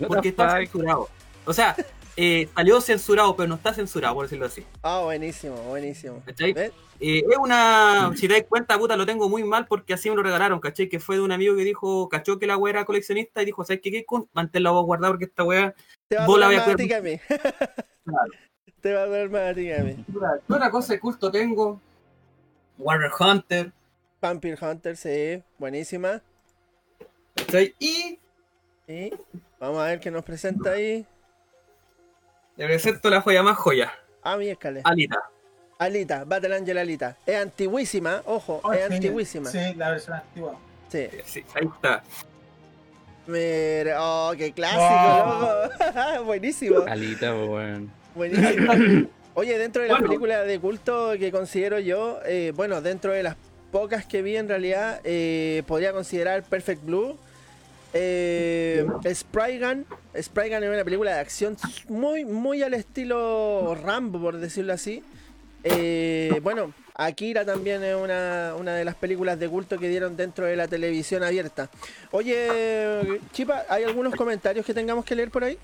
Porque 0.08 0.28
está 0.30 0.56
censurado. 0.56 1.08
O 1.44 1.52
sea, 1.52 1.76
eh, 2.24 2.48
salió 2.54 2.80
censurado, 2.80 3.34
pero 3.34 3.48
no 3.48 3.56
está 3.56 3.74
censurado, 3.74 4.14
por 4.14 4.26
decirlo 4.26 4.46
así. 4.46 4.64
Ah, 4.80 5.00
buenísimo, 5.02 5.56
buenísimo. 5.64 6.22
¿Cachai? 6.24 6.54
Eh, 7.00 7.24
es 7.28 7.36
una. 7.36 8.12
Si 8.14 8.28
te 8.28 8.34
das 8.34 8.44
cuenta, 8.48 8.78
puta, 8.78 8.96
lo 8.96 9.04
tengo 9.04 9.28
muy 9.28 9.42
mal 9.42 9.66
porque 9.66 9.94
así 9.94 10.08
me 10.08 10.14
lo 10.14 10.22
regalaron, 10.22 10.60
¿cachai? 10.60 10.88
Que 10.88 11.00
fue 11.00 11.16
de 11.16 11.22
un 11.22 11.32
amigo 11.32 11.56
que 11.56 11.64
dijo, 11.64 12.08
cachó 12.08 12.38
que 12.38 12.46
la 12.46 12.56
wea 12.56 12.74
era 12.74 12.84
coleccionista 12.84 13.42
y 13.42 13.46
dijo, 13.46 13.64
¿sabes 13.64 13.80
qué, 13.82 13.90
Kikun? 13.90 14.28
Manténla 14.34 14.70
vos 14.70 14.86
guardada 14.86 15.12
porque 15.12 15.24
esta 15.24 15.42
wea. 15.42 15.74
Te 16.06 16.16
va 16.16 16.24
a 16.24 16.38
la 16.38 16.46
voy 16.46 16.56
a 16.56 17.00
mí. 17.02 17.20
Claro. 18.04 18.32
Te 18.80 18.94
va 18.94 19.02
a 19.02 19.06
doler 19.06 19.30
más 19.30 19.50
a 19.50 19.54
ti 19.54 19.72
a 19.72 19.78
mí. 19.78 19.96
¿Qué 20.46 20.52
otra 20.52 20.70
cosa 20.70 20.92
de 20.92 21.00
culto 21.00 21.28
tengo? 21.28 21.80
Warrior 22.78 23.12
Hunter. 23.18 23.72
Vampire 24.20 24.58
Hunter, 24.60 24.96
sí, 24.96 25.42
buenísima. 25.58 26.22
¿cachai? 27.34 27.74
Y 27.80 28.18
Y 28.86 29.12
vamos 29.58 29.78
a 29.78 29.86
ver 29.86 29.98
qué 29.98 30.10
nos 30.12 30.24
presenta 30.24 30.72
ahí. 30.72 31.04
Le 32.56 32.66
presento 32.66 33.10
la 33.10 33.20
joya 33.20 33.42
más 33.42 33.56
joya, 33.56 33.92
Ah, 34.22 34.36
mi 34.36 34.48
escale. 34.48 34.80
Alita. 34.84 35.18
Alita, 35.78 36.24
Battle 36.24 36.54
Angel 36.56 36.78
Alita. 36.78 37.16
Es 37.26 37.36
antiguísima, 37.36 38.22
ojo, 38.26 38.60
Oh, 38.62 38.72
es 38.72 38.86
sí, 38.86 38.94
antiguísima. 38.94 39.50
Sí. 39.50 39.74
La 39.76 39.90
versión 39.90 40.16
antigua. 40.16 40.56
Sí, 40.88 40.98
ahí 41.54 41.66
está. 41.74 42.02
Mira, 43.26 43.96
oh, 44.00 44.32
qué 44.36 44.52
clásico, 44.52 44.82
Oh. 44.82 45.68
loco. 45.68 46.24
Buenísimo. 46.24 46.80
Alita, 46.86 47.32
pues, 47.34 47.48
weón. 47.48 47.92
Buenísimo. 48.14 48.72
Oye, 49.34 49.58
dentro 49.58 49.82
de 49.82 49.88
las 49.88 49.96
Bueno. 49.98 50.08
películas 50.08 50.46
de 50.46 50.60
culto 50.60 51.12
que 51.18 51.32
considero 51.32 51.78
yo, 51.78 52.18
eh, 52.26 52.52
bueno, 52.54 52.80
dentro 52.82 53.12
de 53.12 53.22
las 53.22 53.36
pocas 53.70 54.04
que 54.04 54.20
vi 54.22 54.36
en 54.36 54.48
realidad, 54.48 55.00
eh, 55.04 55.62
podría 55.66 55.92
considerar 55.92 56.42
Perfect 56.42 56.84
Blue. 56.84 57.16
Eh, 57.94 58.86
Sprite 59.14 59.84
Sprite 60.20 60.56
es 60.56 60.74
una 60.74 60.84
película 60.84 61.14
de 61.14 61.20
acción 61.20 61.56
muy, 61.88 62.24
muy 62.24 62.62
al 62.62 62.74
estilo 62.74 63.76
Rambo, 63.82 64.20
por 64.20 64.38
decirlo 64.38 64.72
así. 64.72 65.02
Eh, 65.64 66.40
bueno, 66.42 66.72
Akira 66.94 67.44
también 67.44 67.82
es 67.84 67.94
una, 67.94 68.54
una 68.58 68.74
de 68.74 68.84
las 68.84 68.94
películas 68.94 69.38
de 69.38 69.48
culto 69.48 69.78
que 69.78 69.88
dieron 69.88 70.16
dentro 70.16 70.46
de 70.46 70.56
la 70.56 70.68
televisión 70.68 71.22
abierta. 71.22 71.70
Oye, 72.10 73.20
Chipa, 73.32 73.64
¿hay 73.68 73.84
algunos 73.84 74.14
comentarios 74.14 74.64
que 74.66 74.74
tengamos 74.74 75.04
que 75.04 75.14
leer 75.14 75.30
por 75.30 75.44
ahí? 75.44 75.58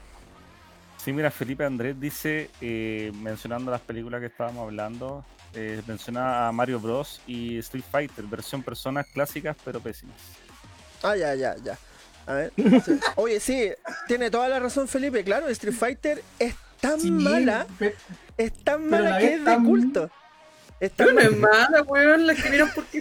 Sí, 0.98 1.12
mira, 1.12 1.30
Felipe 1.30 1.64
Andrés 1.64 1.98
dice, 1.98 2.50
eh, 2.60 3.12
mencionando 3.22 3.70
las 3.70 3.80
películas 3.80 4.20
que 4.20 4.26
estábamos 4.26 4.64
hablando, 4.64 5.24
eh, 5.54 5.80
menciona 5.86 6.48
a 6.48 6.52
Mario 6.52 6.80
Bros. 6.80 7.20
y 7.26 7.58
Street 7.58 7.84
Fighter, 7.90 8.24
versión 8.24 8.62
personas 8.62 9.06
clásicas 9.06 9.56
pero 9.64 9.80
pésimas. 9.80 10.16
Ah, 11.02 11.16
ya, 11.16 11.34
ya, 11.34 11.56
ya. 11.62 11.78
A 12.28 12.34
ver. 12.34 12.52
sí. 12.84 13.00
Oye, 13.16 13.40
sí, 13.40 13.70
tiene 14.06 14.30
toda 14.30 14.48
la 14.48 14.60
razón 14.60 14.86
Felipe. 14.86 15.24
Claro, 15.24 15.48
Street 15.48 15.74
Fighter 15.74 16.22
es 16.38 16.54
tan 16.80 17.00
Sí, 17.00 17.10
mala, 17.10 17.66
es 18.36 18.52
tan 18.62 18.82
pero 18.82 18.90
mala 18.90 19.10
la 19.10 19.18
que 19.18 19.34
es 19.34 19.44
de 19.44 19.56
culto. 19.56 20.10
Es 20.80 20.92
tan 20.92 21.08
Pero 21.08 21.20
no 21.22 21.28
es 21.30 21.36
mala. 21.36 21.82
weón, 21.88 22.24
la 22.26 22.34
que 22.36 22.50
miran 22.50 22.70
por 22.72 22.84
ti. 22.84 23.00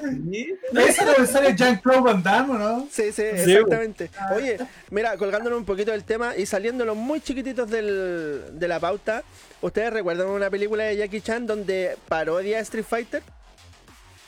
¿No 0.72 0.79
es 0.81 0.98
donde 0.98 1.27
sale 1.27 1.55
Jean-Claude 1.55 2.01
Van 2.01 2.24
Damme, 2.24 2.57
no? 2.57 2.88
Sí, 2.89 3.12
sí, 3.12 3.22
exactamente. 3.22 4.10
Oye, 4.36 4.57
mira, 4.89 5.15
colgándonos 5.15 5.60
un 5.60 5.65
poquito 5.65 5.91
del 5.91 6.03
tema 6.03 6.36
y 6.36 6.48
saliéndonos 6.48 6.96
muy 6.98 7.22
chiquititos 7.22 7.69
del, 7.69 8.41
de 8.53 8.67
la 8.67 8.79
pauta, 8.79 9.22
¿ustedes 9.62 9.93
recuerdan 9.93 10.29
una 10.29 10.50
película 10.50 10.86
de 10.86 10.98
Jackie 10.98 11.22
Chan 11.22 11.46
donde 11.46 11.96
parodia 12.07 12.57
a 12.57 12.62
Street 12.62 12.86
Fighter? 12.88 13.22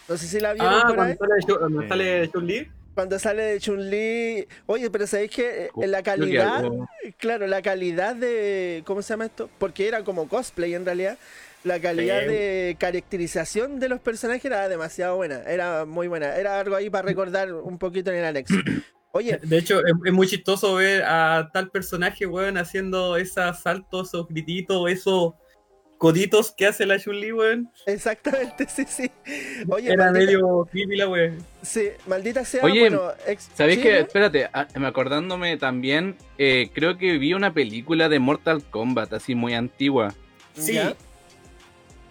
No 0.08 0.16
sé 0.18 0.28
si 0.28 0.40
la 0.40 0.54
vieron 0.54 0.72
Ah, 0.72 0.84
por 0.88 1.00
ahí. 1.00 1.16
sale, 1.18 1.88
sale 1.88 2.30
Chun-Li. 2.32 2.72
Cuando 2.94 3.18
sale 3.20 3.44
de 3.44 3.60
Chun-Li. 3.60 4.48
Oye, 4.66 4.90
pero 4.90 5.08
¿sabéis 5.08 5.32
que 5.32 5.66
eh, 5.66 5.88
la 5.88 6.04
calidad, 6.04 6.64
claro, 7.18 7.48
la 7.48 7.62
calidad 7.62 8.16
de. 8.16 8.84
¿Cómo 8.86 9.02
se 9.02 9.14
llama 9.14 9.26
esto? 9.26 9.50
Porque 9.58 9.88
era 9.88 10.04
como 10.04 10.28
cosplay 10.28 10.74
en 10.74 10.86
realidad. 10.86 11.18
La 11.64 11.80
calidad 11.80 12.22
Sí. 12.22 12.28
de 12.28 12.78
caracterización 12.80 13.80
de 13.80 13.90
los 13.90 14.00
personajes 14.00 14.46
era 14.46 14.70
demasiado 14.70 15.18
buena. 15.18 15.44
Era 15.44 15.86
muy 15.86 16.08
buena. 16.08 16.36
Era 16.36 16.60
algo 16.60 16.76
ahí 16.76 16.90
para 16.90 17.06
recordar 17.08 17.54
un 17.54 17.78
poquito 17.78 18.12
en 18.12 18.18
el 18.18 18.26
anexo. 18.26 18.56
Oye, 19.12 19.40
De 19.42 19.58
hecho, 19.58 19.80
es, 19.86 19.94
es 20.06 20.14
muy 20.14 20.28
chistoso 20.28 20.76
ver 20.76 21.04
a 21.04 21.50
tal 21.52 21.70
personaje, 21.72 22.26
weón, 22.28 22.58
haciendo 22.58 23.18
esos 23.18 23.60
saltos, 23.60 24.10
esos 24.10 24.28
grititos, 24.28 24.90
esos 24.90 25.34
coditos 26.00 26.52
que 26.52 26.66
hace 26.66 26.88
la 26.88 26.98
Chun-Li, 26.98 27.32
weón. 27.32 27.70
exactamente, 27.86 28.66
sí, 28.76 28.86
sí. 28.88 29.12
Oye, 29.70 29.92
Era 29.94 30.06
maldita, 30.06 30.32
medio 30.34 30.66
creepy 30.72 30.96
la 30.98 31.08
weón. 31.08 31.38
sí, 31.62 31.90
maldita 32.08 32.44
sea. 32.44 32.64
Oye, 32.64 32.80
bueno, 32.80 33.12
ex- 33.28 33.50
¿Sabéis 33.54 33.78
¿sí, 33.78 33.84
que, 33.84 33.92
no? 33.92 33.98
espérate, 34.00 34.50
ah, 34.52 34.66
me 34.76 34.88
acordándome 34.88 35.58
también, 35.58 36.16
eh, 36.40 36.72
creo 36.74 36.98
que 36.98 37.18
vi 37.20 37.34
una 37.36 37.54
película 37.54 38.10
de 38.10 38.18
Mortal 38.18 38.64
Kombat, 38.64 39.14
así 39.14 39.36
muy 39.36 39.54
antigua. 39.54 40.16
Sí, 40.56 40.74
Ya. 40.74 40.96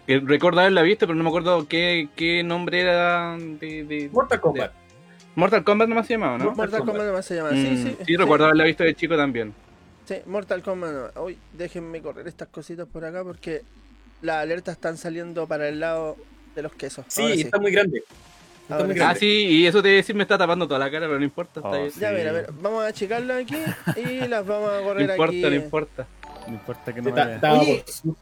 Que 0.07 0.19
recuerdo 0.19 0.61
haberla 0.61 0.81
visto, 0.81 1.05
pero 1.05 1.15
no 1.15 1.23
me 1.23 1.29
acuerdo 1.29 1.67
qué, 1.67 2.09
qué 2.15 2.41
nombre 2.43 2.81
era 2.81 3.37
de, 3.37 3.83
de- 3.83 4.09
Mortal 4.11 4.39
Kombat. 4.39 4.71
Mortal 5.35 5.63
Kombat 5.63 5.87
nomás 5.89 6.07
se 6.07 6.13
llamaba, 6.13 6.37
¿no? 6.39 6.45
Mortal 6.45 6.57
Mortal 6.57 6.79
Kombat 6.79 6.95
Kombat. 6.95 7.07
nomás 7.07 7.25
se 7.25 7.35
llama. 7.35 7.51
Mm, 7.51 7.55
Sí, 7.87 7.95
sí. 8.05 8.15
recuerdo 8.17 8.45
haberla 8.45 8.63
visto 8.63 8.83
de 8.83 8.95
chico 8.95 9.15
también. 9.15 9.53
Sí, 10.05 10.15
Mortal 10.25 10.63
Kombat. 10.63 11.13
no. 11.15 11.21
Uy, 11.23 11.37
déjenme 11.53 12.01
correr 12.01 12.27
estas 12.27 12.47
cositas 12.47 12.87
por 12.87 13.05
acá 13.05 13.23
porque 13.23 13.61
las 14.21 14.37
alertas 14.37 14.75
están 14.75 14.97
saliendo 14.97 15.47
para 15.47 15.67
el 15.69 15.79
lado 15.79 16.17
de 16.55 16.61
los 16.61 16.73
quesos. 16.73 17.05
Sí, 17.07 17.41
está 17.41 17.59
muy 17.59 17.71
grande. 17.71 18.03
Está 18.69 18.83
muy. 18.83 18.99
Ah, 18.99 19.15
sí, 19.15 19.25
y 19.27 19.65
eso 19.65 19.81
te 19.81 19.89
iba 19.89 19.95
a 19.95 19.97
decir, 19.97 20.15
me 20.15 20.23
está 20.23 20.37
tapando 20.37 20.67
toda 20.67 20.79
la 20.79 20.91
cara, 20.91 21.07
pero 21.07 21.17
no 21.17 21.25
importa, 21.25 21.59
está 21.59 21.69
Oh, 21.69 21.77
bien. 21.79 21.91
sí. 21.91 21.99
Ya, 21.99 22.11
mira, 22.11 22.31
mira, 22.31 22.47
vamos 22.61 22.83
a 22.83 22.87
achicarlo 22.87 23.33
aquí 23.35 23.55
y 23.97 24.27
las 24.27 24.45
vamos 24.45 24.69
a 24.71 24.77
No 24.79 24.83
correr 24.83 25.09
importa, 25.09 25.23
aquí. 25.31 25.41
no 25.41 25.55
importa. 25.55 26.07
No 26.47 26.53
importa 26.53 26.93
que 26.93 27.01
no 27.01 27.11
me 27.11 27.25
vea. 27.25 27.41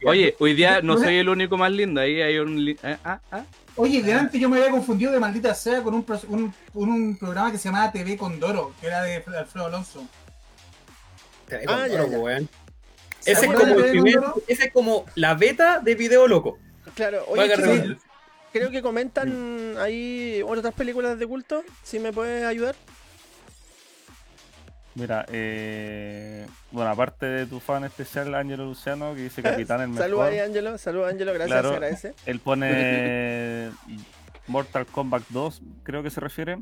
Oye, 0.06 0.36
hoy 0.40 0.54
día 0.54 0.82
no 0.82 0.98
soy 0.98 1.16
el 1.18 1.30
único 1.30 1.58
más 1.58 1.72
lindo, 1.72 2.02
ahí 2.02 2.22
hay 2.22 2.38
un... 2.40 2.64
li- 2.64 2.78
ah, 2.84 3.20
ah. 3.32 3.44
Oye, 3.76 4.02
de 4.02 4.12
antes 4.14 4.40
yo 4.42 4.50
me 4.50 4.58
había 4.58 4.72
confundido 4.72 5.12
de 5.12 5.20
maldita 5.20 5.54
sea 5.54 5.82
con 5.84 5.94
un, 5.94 6.04
pro- 6.04 6.20
un, 6.30 6.54
un 6.74 7.18
programa 7.18 7.52
que 7.52 7.58
se 7.58 7.66
llamaba 7.70 7.92
TV 7.92 8.18
Condoro, 8.18 8.74
que 8.82 8.88
era 8.88 9.04
de 9.04 9.18
Alfredo 9.18 9.68
Alonso. 9.68 10.06
Ah, 11.68 11.88
ya, 11.88 11.98
loco, 12.00 12.30
ya. 12.30 12.42
Weón. 13.28 13.40
¿Se 13.40 13.46
Ese 13.46 13.46
es, 13.46 13.52
como 13.60 13.66
de 13.66 13.72
el 13.74 13.78
TV 13.78 13.92
primer- 13.92 14.14
Condoro? 14.16 14.44
ese 14.48 14.64
es 14.66 14.74
como 14.74 15.06
la 15.16 15.34
beta 15.36 15.80
de 15.80 15.96
Video 15.96 16.28
Loco. 16.28 16.58
Claro, 16.96 17.26
oye, 17.28 17.56
redundancia. 17.56 17.98
creo 18.54 18.72
que 18.72 18.82
comentan 18.82 19.76
ahí 19.80 20.42
otras 20.46 20.74
películas 20.74 21.20
de 21.20 21.28
culto. 21.28 21.64
Si 21.84 22.00
me 22.00 22.12
puedes 22.14 22.46
ayudar. 22.46 22.76
Mira, 24.96 25.26
eh, 25.32 26.48
bueno, 26.72 26.90
aparte 26.90 27.28
de 27.28 27.46
tu 27.46 27.60
fan 27.60 27.84
especial, 27.84 28.34
Ángelo 28.34 28.66
Luciano, 28.66 29.14
que 29.14 29.22
dice 29.22 29.44
Capitán 29.44 29.82
el 29.82 29.96
Saludos 29.96 30.26
mejor, 30.26 30.34
ahí, 30.34 30.40
Ángelo. 30.40 30.78
Saludos, 30.80 31.12
Ángelo. 31.12 31.34
Gracias, 31.34 31.52
Claro. 31.52 31.70
se 31.70 31.76
agradece. 31.76 32.14
él 32.26 32.40
pone 32.40 33.70
Mortal 34.48 34.86
Kombat 34.88 35.22
2, 35.30 35.62
creo 35.84 36.02
que 36.02 36.10
se 36.10 36.20
refiere. 36.20 36.58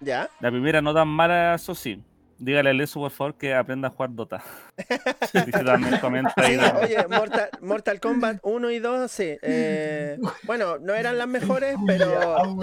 Ya. 0.00 0.30
La 0.40 0.50
primera 0.50 0.80
no 0.80 0.94
tan 0.94 1.08
mala, 1.08 1.54
eso 1.54 1.74
sí. 1.74 2.02
Dígale 2.38 2.70
a 2.70 2.72
Lesu, 2.72 3.00
por 3.00 3.10
favor, 3.10 3.34
que 3.34 3.54
aprenda 3.54 3.88
a 3.88 3.90
jugar 3.90 4.10
Dota. 4.12 4.42
Dice 5.46 5.64
también, 5.64 5.98
comenta 6.00 6.34
ahí. 6.36 6.58
Sí, 6.58 6.64
oye, 6.82 7.06
Mortal, 7.08 7.48
Mortal 7.62 8.00
Kombat 8.00 8.38
1 8.42 8.70
y 8.70 8.78
2, 8.78 9.10
sí. 9.10 9.38
eh, 9.40 10.18
bueno, 10.42 10.78
no 10.78 10.94
eran 10.94 11.16
las 11.16 11.28
mejores, 11.28 11.76
pero, 11.86 12.58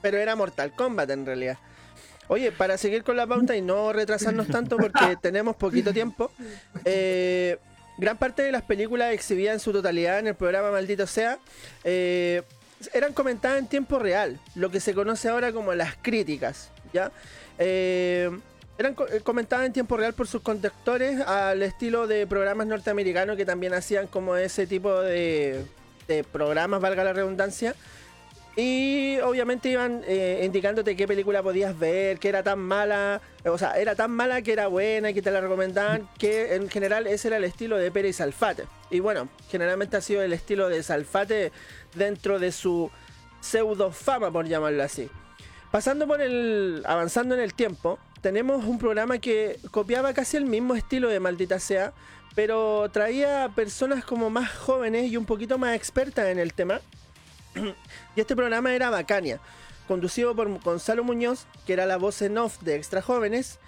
pero 0.00 0.18
era 0.18 0.34
Mortal 0.34 0.72
Kombat 0.72 1.10
en 1.10 1.26
realidad. 1.26 1.58
Oye, 2.28 2.52
para 2.52 2.78
seguir 2.78 3.02
con 3.02 3.16
la 3.16 3.26
pauta 3.26 3.54
y 3.56 3.60
no 3.60 3.92
retrasarnos 3.92 4.46
tanto 4.46 4.78
porque 4.78 5.16
tenemos 5.20 5.56
poquito 5.56 5.92
tiempo, 5.92 6.30
eh, 6.84 7.58
gran 7.98 8.16
parte 8.16 8.42
de 8.42 8.52
las 8.52 8.62
películas 8.62 9.12
exhibidas 9.12 9.54
en 9.54 9.60
su 9.60 9.72
totalidad 9.72 10.18
en 10.18 10.28
el 10.28 10.34
programa 10.34 10.70
Maldito 10.70 11.06
Sea 11.06 11.38
eh, 11.84 12.42
eran 12.94 13.12
comentadas 13.12 13.58
en 13.58 13.66
tiempo 13.66 13.98
real, 13.98 14.40
lo 14.54 14.70
que 14.70 14.80
se 14.80 14.94
conoce 14.94 15.28
ahora 15.28 15.52
como 15.52 15.74
las 15.74 15.96
críticas, 16.00 16.70
¿ya? 16.92 17.12
Eh, 17.58 18.30
eran 18.82 18.96
eh, 19.12 19.20
comentadas 19.20 19.66
en 19.66 19.72
tiempo 19.72 19.96
real 19.96 20.12
por 20.12 20.26
sus 20.26 20.42
conductores 20.42 21.20
al 21.20 21.62
estilo 21.62 22.06
de 22.06 22.26
programas 22.26 22.66
norteamericanos 22.66 23.36
que 23.36 23.46
también 23.46 23.74
hacían 23.74 24.06
como 24.08 24.36
ese 24.36 24.66
tipo 24.66 25.00
de, 25.00 25.64
de 26.08 26.24
programas, 26.24 26.80
valga 26.80 27.04
la 27.04 27.12
redundancia. 27.12 27.74
Y 28.54 29.18
obviamente 29.20 29.70
iban 29.70 30.02
eh, 30.06 30.42
indicándote 30.44 30.94
qué 30.94 31.08
película 31.08 31.42
podías 31.42 31.78
ver, 31.78 32.18
que 32.18 32.28
era 32.28 32.42
tan 32.42 32.58
mala, 32.58 33.22
o 33.46 33.56
sea, 33.56 33.78
era 33.78 33.94
tan 33.94 34.10
mala 34.10 34.42
que 34.42 34.52
era 34.52 34.66
buena 34.66 35.08
y 35.08 35.14
que 35.14 35.22
te 35.22 35.30
la 35.30 35.40
recomendaban, 35.40 36.06
que 36.18 36.54
en 36.54 36.68
general 36.68 37.06
ese 37.06 37.28
era 37.28 37.38
el 37.38 37.44
estilo 37.44 37.78
de 37.78 37.90
Pérez 37.90 38.16
Salfate. 38.16 38.64
Y 38.90 39.00
bueno, 39.00 39.28
generalmente 39.50 39.96
ha 39.96 40.02
sido 40.02 40.22
el 40.22 40.34
estilo 40.34 40.68
de 40.68 40.82
Salfate 40.82 41.50
dentro 41.94 42.38
de 42.38 42.52
su 42.52 42.90
pseudo 43.40 43.90
fama, 43.90 44.30
por 44.30 44.46
llamarlo 44.46 44.82
así. 44.82 45.08
Pasando 45.70 46.06
por 46.06 46.20
el. 46.20 46.82
avanzando 46.84 47.34
en 47.34 47.40
el 47.40 47.54
tiempo, 47.54 47.98
tenemos 48.22 48.64
un 48.64 48.78
programa 48.78 49.18
que 49.18 49.58
copiaba 49.70 50.14
casi 50.14 50.36
el 50.38 50.46
mismo 50.46 50.74
estilo 50.74 51.08
de 51.08 51.20
Maldita 51.20 51.58
Sea, 51.58 51.92
pero 52.34 52.88
traía 52.90 53.50
personas 53.54 54.04
como 54.04 54.30
más 54.30 54.50
jóvenes 54.50 55.10
y 55.10 55.16
un 55.18 55.26
poquito 55.26 55.58
más 55.58 55.74
expertas 55.76 56.26
en 56.28 56.38
el 56.38 56.54
tema. 56.54 56.80
y 58.16 58.20
este 58.20 58.34
programa 58.34 58.74
era 58.74 58.88
Bacania, 58.90 59.38
conducido 59.86 60.34
por 60.34 60.48
Gonzalo 60.62 61.04
Muñoz, 61.04 61.46
que 61.66 61.74
era 61.74 61.84
la 61.84 61.96
voz 61.98 62.22
en 62.22 62.38
off 62.38 62.60
de 62.62 62.76
Extra 62.76 63.02
Jóvenes. 63.02 63.58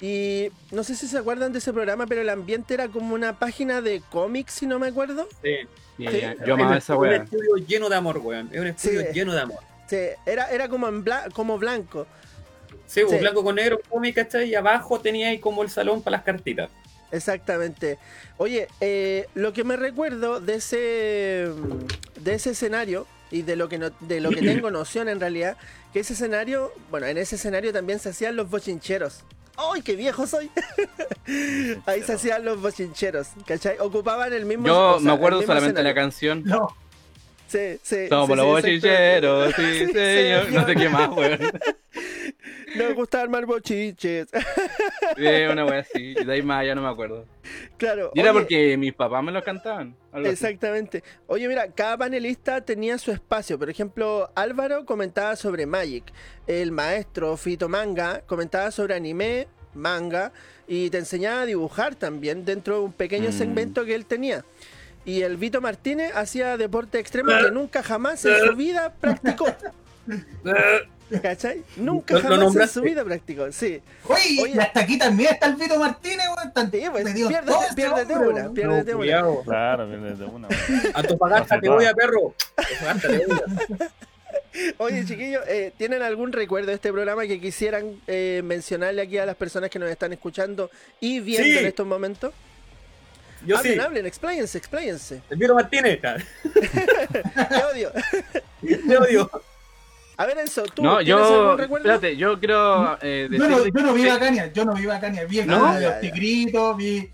Y 0.00 0.50
no 0.70 0.84
sé 0.84 0.96
si 0.96 1.06
se 1.06 1.18
acuerdan 1.18 1.52
de 1.52 1.58
ese 1.58 1.72
programa, 1.72 2.06
pero 2.06 2.20
el 2.20 2.28
ambiente 2.28 2.74
era 2.74 2.88
como 2.88 3.14
una 3.14 3.38
página 3.38 3.80
de 3.80 4.02
cómics, 4.10 4.52
si 4.54 4.66
no 4.66 4.78
me 4.78 4.88
acuerdo. 4.88 5.28
Sí. 5.42 5.56
Yo 6.46 6.54
amaba 6.54 6.76
esa 6.76 6.94
es 6.94 6.98
un 6.98 7.08
estudio 7.12 7.56
lleno 7.66 7.88
de 7.88 7.96
amor, 7.96 8.18
weón. 8.18 8.48
Es 8.52 8.60
un 8.60 8.66
estudio 8.66 9.00
Sí. 9.02 9.06
lleno 9.12 9.32
de 9.34 9.40
amor. 9.42 9.58
Sí, 9.88 9.96
era, 10.26 10.50
era 10.50 10.68
como, 10.68 10.88
en 10.88 11.04
bla- 11.04 11.30
como 11.32 11.58
blanco. 11.58 12.06
Sí, 12.86 13.00
pues, 13.02 13.12
Sí. 13.12 13.18
blanco 13.18 13.42
con 13.42 13.54
negro, 13.56 13.80
cómic, 13.88 14.14
¿cachai? 14.16 14.48
Y 14.50 14.54
abajo 14.54 15.00
tenía 15.00 15.28
ahí 15.28 15.38
como 15.38 15.62
el 15.62 15.70
salón 15.70 16.02
para 16.02 16.18
las 16.18 16.24
cartitas. 16.24 16.70
Exactamente. 17.10 17.98
Oye, 18.38 18.66
eh, 18.80 19.26
lo 19.34 19.52
que 19.52 19.62
me 19.64 19.76
recuerdo 19.76 20.40
de 20.40 20.54
ese, 20.56 21.48
de 22.20 22.34
ese 22.34 22.50
escenario, 22.50 23.06
y 23.30 23.42
de 23.42 23.56
lo 23.56 23.68
que 23.68 23.78
no- 23.78 23.90
de 24.00 24.20
lo 24.20 24.30
que 24.30 24.36
tengo 24.42 24.70
noción 24.70 25.08
en 25.08 25.20
realidad, 25.20 25.56
que 25.92 26.00
ese 26.00 26.12
escenario, 26.14 26.72
bueno, 26.90 27.06
en 27.06 27.18
ese 27.18 27.36
escenario 27.36 27.72
también 27.72 27.98
se 27.98 28.08
hacían 28.10 28.36
los 28.36 28.50
bochincheros. 28.50 29.20
¡Ay, 29.56 29.82
qué 29.82 29.94
viejo 29.94 30.26
soy! 30.26 30.50
Ahí 31.86 32.02
se 32.02 32.14
hacían 32.14 32.44
los 32.44 32.60
bochincheros, 32.60 33.28
¿cachai? 33.46 33.76
Ocupaban 33.78 34.32
el 34.32 34.44
mismo 34.46 34.66
Yo 34.66 34.96
o 34.96 35.00
sea, 35.00 35.06
me 35.08 35.12
acuerdo 35.14 35.42
solamente 35.42 35.78
de 35.78 35.84
la 35.88 35.94
canción. 35.94 36.42
No, 36.44 36.76
Sí, 37.46 37.78
sí. 37.84 38.08
Somos 38.08 38.30
sí, 38.30 38.34
los 38.36 38.46
sí, 38.46 38.50
bochincheros, 38.52 39.54
sí, 39.56 39.86
señor. 39.92 40.50
No 40.50 40.66
sé 40.66 40.74
qué 40.74 40.88
más, 40.88 41.08
weón. 41.10 41.38
Nos 42.76 42.94
gusta 42.94 43.22
armar 43.22 43.46
bochinches. 43.46 44.28
Sí, 45.16 45.26
una 45.50 45.64
wea 45.64 45.80
así. 45.80 46.14
Y 46.18 46.24
de 46.24 46.32
ahí 46.32 46.42
más 46.42 46.64
ya 46.66 46.74
no 46.74 46.82
me 46.82 46.88
acuerdo. 46.88 47.24
claro. 47.78 48.10
Y 48.14 48.20
era 48.20 48.32
oye, 48.32 48.40
porque 48.40 48.76
mis 48.76 48.92
papás 48.92 49.22
me 49.22 49.32
lo 49.32 49.42
cantaban. 49.42 49.94
algo 50.12 50.26
así. 50.28 50.32
Exactamente. 50.34 51.02
Oye, 51.26 51.46
mira, 51.48 51.68
cada 51.68 51.96
panelista 51.98 52.60
tenía 52.60 52.98
su 52.98 53.12
espacio. 53.12 53.58
Por 53.58 53.70
ejemplo, 53.70 54.30
Álvaro 54.34 54.84
comentaba 54.84 55.36
sobre 55.36 55.66
Magic. 55.66 56.04
El 56.46 56.72
maestro 56.72 57.36
Fito 57.36 57.68
Manga 57.68 58.20
comentaba 58.26 58.70
sobre 58.70 58.94
anime, 58.94 59.46
manga. 59.74 60.32
Y 60.66 60.90
te 60.90 60.98
enseñaba 60.98 61.42
a 61.42 61.46
dibujar 61.46 61.94
también 61.94 62.44
dentro 62.44 62.76
de 62.76 62.80
un 62.86 62.92
pequeño 62.92 63.30
Mm. 63.30 63.32
segmento 63.32 63.84
que 63.84 63.94
él 63.94 64.06
tenía. 64.06 64.44
Y 65.06 65.20
el 65.22 65.36
Vito 65.36 65.60
Martínez 65.60 66.12
hacía 66.16 66.56
deporte 66.56 66.98
extremo 66.98 67.30
que 67.42 67.50
nunca 67.50 67.82
jamás 67.82 68.24
en 68.24 68.34
su 68.48 68.56
vida 68.56 68.94
practicó. 69.00 69.46
¿Cachai? 71.22 71.62
Nunca 71.76 72.14
¿Lo- 72.14 72.20
lo 72.20 72.24
jamás 72.24 72.38
en 72.38 72.44
nombraste? 72.44 72.74
su 72.74 72.82
vida 72.82 73.04
practicó. 73.04 73.52
Sí. 73.52 73.80
Oye, 74.08 74.42
Oye. 74.42 74.52
y 74.54 74.58
hasta 74.58 74.80
aquí 74.80 74.98
también 74.98 75.34
está 75.34 75.46
el 75.46 75.56
Vito 75.56 75.78
Martínez, 75.78 76.26
weón. 76.36 76.52
Tan 76.52 76.70
Sí, 76.70 76.82
pues, 76.90 77.04
piérdete- 77.04 77.52
este 77.62 77.74
piérdete 77.76 78.12
hombre, 78.14 78.28
una, 78.28 78.50
piérdete 78.52 78.90
No, 78.92 78.96
una. 78.96 78.98
cuidado. 79.04 79.42
Claro, 79.44 79.86
de 79.86 79.96
una. 80.24 80.48
te 80.48 80.54
voy 80.58 80.62
a 80.74 80.74
perro. 80.84 80.94
Antofagasta, 80.94 81.60
te 81.60 81.68
voy 81.68 81.84
a. 81.86 81.94
Oye, 84.78 85.04
chiquillos, 85.04 85.42
eh, 85.48 85.72
¿tienen 85.76 86.02
algún 86.02 86.32
recuerdo 86.32 86.68
de 86.68 86.74
este 86.74 86.92
programa 86.92 87.26
que 87.26 87.40
quisieran 87.40 88.00
eh, 88.06 88.40
mencionarle 88.44 89.02
aquí 89.02 89.18
a 89.18 89.26
las 89.26 89.36
personas 89.36 89.70
que 89.70 89.78
nos 89.78 89.90
están 89.90 90.12
escuchando 90.12 90.70
y 91.00 91.20
viendo 91.20 91.44
Sí. 91.44 91.58
en 91.58 91.66
estos 91.66 91.86
momentos? 91.86 92.32
Yo 93.46 93.58
hablen, 93.58 93.74
sí. 93.74 93.80
hablen, 93.80 94.06
expláyense, 94.06 94.56
expláyense. 94.56 95.20
El 95.28 95.36
Vito 95.38 95.54
Martínez. 95.54 96.00
Te 96.62 97.64
odio. 97.72 97.92
Te 98.88 98.96
odio. 98.96 99.30
A 100.16 100.26
ver, 100.26 100.38
Enzo, 100.38 100.62
¿tú 100.64 100.82
No, 100.82 101.00
yo. 101.00 101.56
Espérate, 101.58 102.16
yo 102.16 102.38
quiero 102.38 102.96
eh, 103.02 103.28
Yo 103.30 103.48
no, 103.48 103.66
yo 103.66 103.82
no 103.82 103.92
vi 103.94 104.06
Bacania, 104.06 104.52
yo 104.52 104.64
no 104.64 104.74
vi 104.74 104.86
Bacania, 104.86 105.24
vi 105.24 105.40
el 105.40 105.46
¿No? 105.46 105.74
de 105.74 105.88
los 105.88 106.00
tigritos, 106.00 106.76
vi 106.76 107.10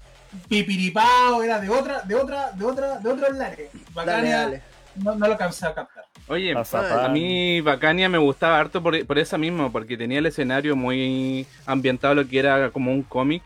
Pipiripao, 0.48 1.42
era 1.42 1.60
de 1.60 1.68
otra, 1.68 2.02
de 2.02 2.14
otra, 2.14 2.52
de 2.52 2.64
otra, 2.64 2.98
de 2.98 3.08
otro. 3.08 3.34
Dale, 3.34 3.70
Bacania 3.94 4.36
dale. 4.38 4.62
No, 4.96 5.14
no 5.14 5.26
lo 5.26 5.32
alcancé 5.32 5.66
a 5.66 5.74
captar. 5.74 6.04
Oye, 6.28 6.54
a 6.54 7.08
mí 7.08 7.60
Bacania 7.60 8.08
me 8.08 8.18
gustaba 8.18 8.58
harto 8.58 8.82
por, 8.82 9.04
por 9.06 9.18
eso 9.18 9.38
mismo, 9.38 9.72
porque 9.72 9.96
tenía 9.96 10.18
el 10.18 10.26
escenario 10.26 10.76
muy 10.76 11.46
ambientado, 11.66 12.14
lo 12.14 12.28
que 12.28 12.38
era 12.38 12.70
como 12.70 12.92
un 12.92 13.02
cómic. 13.02 13.42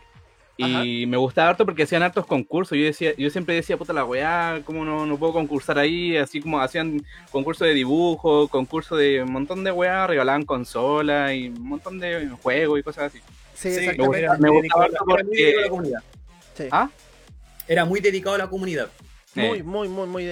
Y 0.57 1.05
me 1.05 1.17
gustaba 1.17 1.49
harto 1.49 1.65
porque 1.65 1.83
hacían 1.83 2.01
hartos 2.03 2.25
concursos. 2.25 2.77
Yo 2.77 2.85
decía, 2.85 3.13
yo 3.17 3.29
siempre 3.29 3.55
decía, 3.55 3.75
puta 3.77 3.91
la 3.91 4.05
weá, 4.05 4.61
¿cómo 4.63 4.85
no, 4.85 5.05
no 5.05 5.17
puedo 5.17 5.33
concursar 5.33 5.77
ahí? 5.77 6.15
Así 6.15 6.39
como 6.39 6.61
hacían 6.61 7.05
concursos 7.31 7.67
de 7.67 7.73
dibujo, 7.73 8.47
concursos 8.47 8.97
de 8.97 9.23
un 9.23 9.31
montón 9.33 9.63
de 9.65 9.71
weá, 9.71 10.07
regalaban 10.07 10.45
consolas 10.45 11.33
y 11.33 11.49
un 11.49 11.67
montón 11.67 11.99
de 11.99 12.29
juegos 12.41 12.79
y 12.79 12.83
cosas 12.83 13.05
así. 13.05 13.19
Sí, 13.53 13.69
Sí, 13.71 13.79
exactamente. 13.79 14.27
me 14.39 14.49
gustaba 14.49 14.59
dedicado- 14.59 14.81
harto 14.83 14.95
era 14.95 15.03
muy 15.05 15.13
porque- 15.23 15.35
dedicado 15.35 15.59
a 15.59 15.61
la 15.63 15.69
comunidad. 15.69 16.03
Sí. 16.55 16.63
¿Ah? 16.71 16.89
Era 17.67 17.85
muy 17.85 17.99
dedicado 17.99 18.35
a 18.35 18.37
la 18.37 18.49
comunidad. 18.49 18.89
Muy, 19.35 19.45
Eh, 19.59 19.63
muy, 19.63 19.87
muy, 19.89 20.07
muy. 20.07 20.23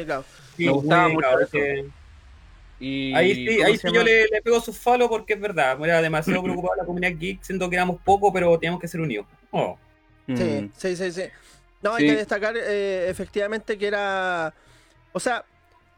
Sí, 0.56 0.66
Me 0.66 0.72
gustaba 0.72 1.10
mucho 1.10 1.28
dedicado, 1.28 1.40
eso. 1.42 1.52
que- 1.52 1.86
y, 2.80 3.14
Ahí 3.14 3.34
sí, 3.36 3.56
¿cómo 3.58 3.68
ahí 3.68 3.78
sí 3.78 3.88
yo 3.94 4.04
le, 4.04 4.26
le 4.28 4.42
pego 4.42 4.60
su 4.62 4.74
falo 4.74 5.10
porque 5.10 5.34
es 5.34 5.42
verdad. 5.42 5.78
Era 5.84 6.02
demasiado 6.02 6.42
preocupado 6.44 6.76
la 6.78 6.86
comunidad 6.86 7.14
geek, 7.18 7.42
siendo 7.44 7.70
que 7.70 7.76
éramos 7.76 8.00
pocos, 8.04 8.32
pero 8.34 8.58
teníamos 8.58 8.80
que 8.82 8.88
ser 8.88 9.02
unidos. 9.02 9.26
Oh. 9.52 9.78
Mm. 10.28 10.36
Sí, 10.36 10.72
sí, 10.78 10.96
sí, 10.96 11.12
sí. 11.12 11.24
No, 11.82 11.96
hay 11.96 12.08
que 12.08 12.16
destacar 12.16 12.56
eh, 12.58 13.10
efectivamente 13.10 13.78
que 13.78 13.88
era. 13.88 14.54
O 15.12 15.20
sea, 15.20 15.44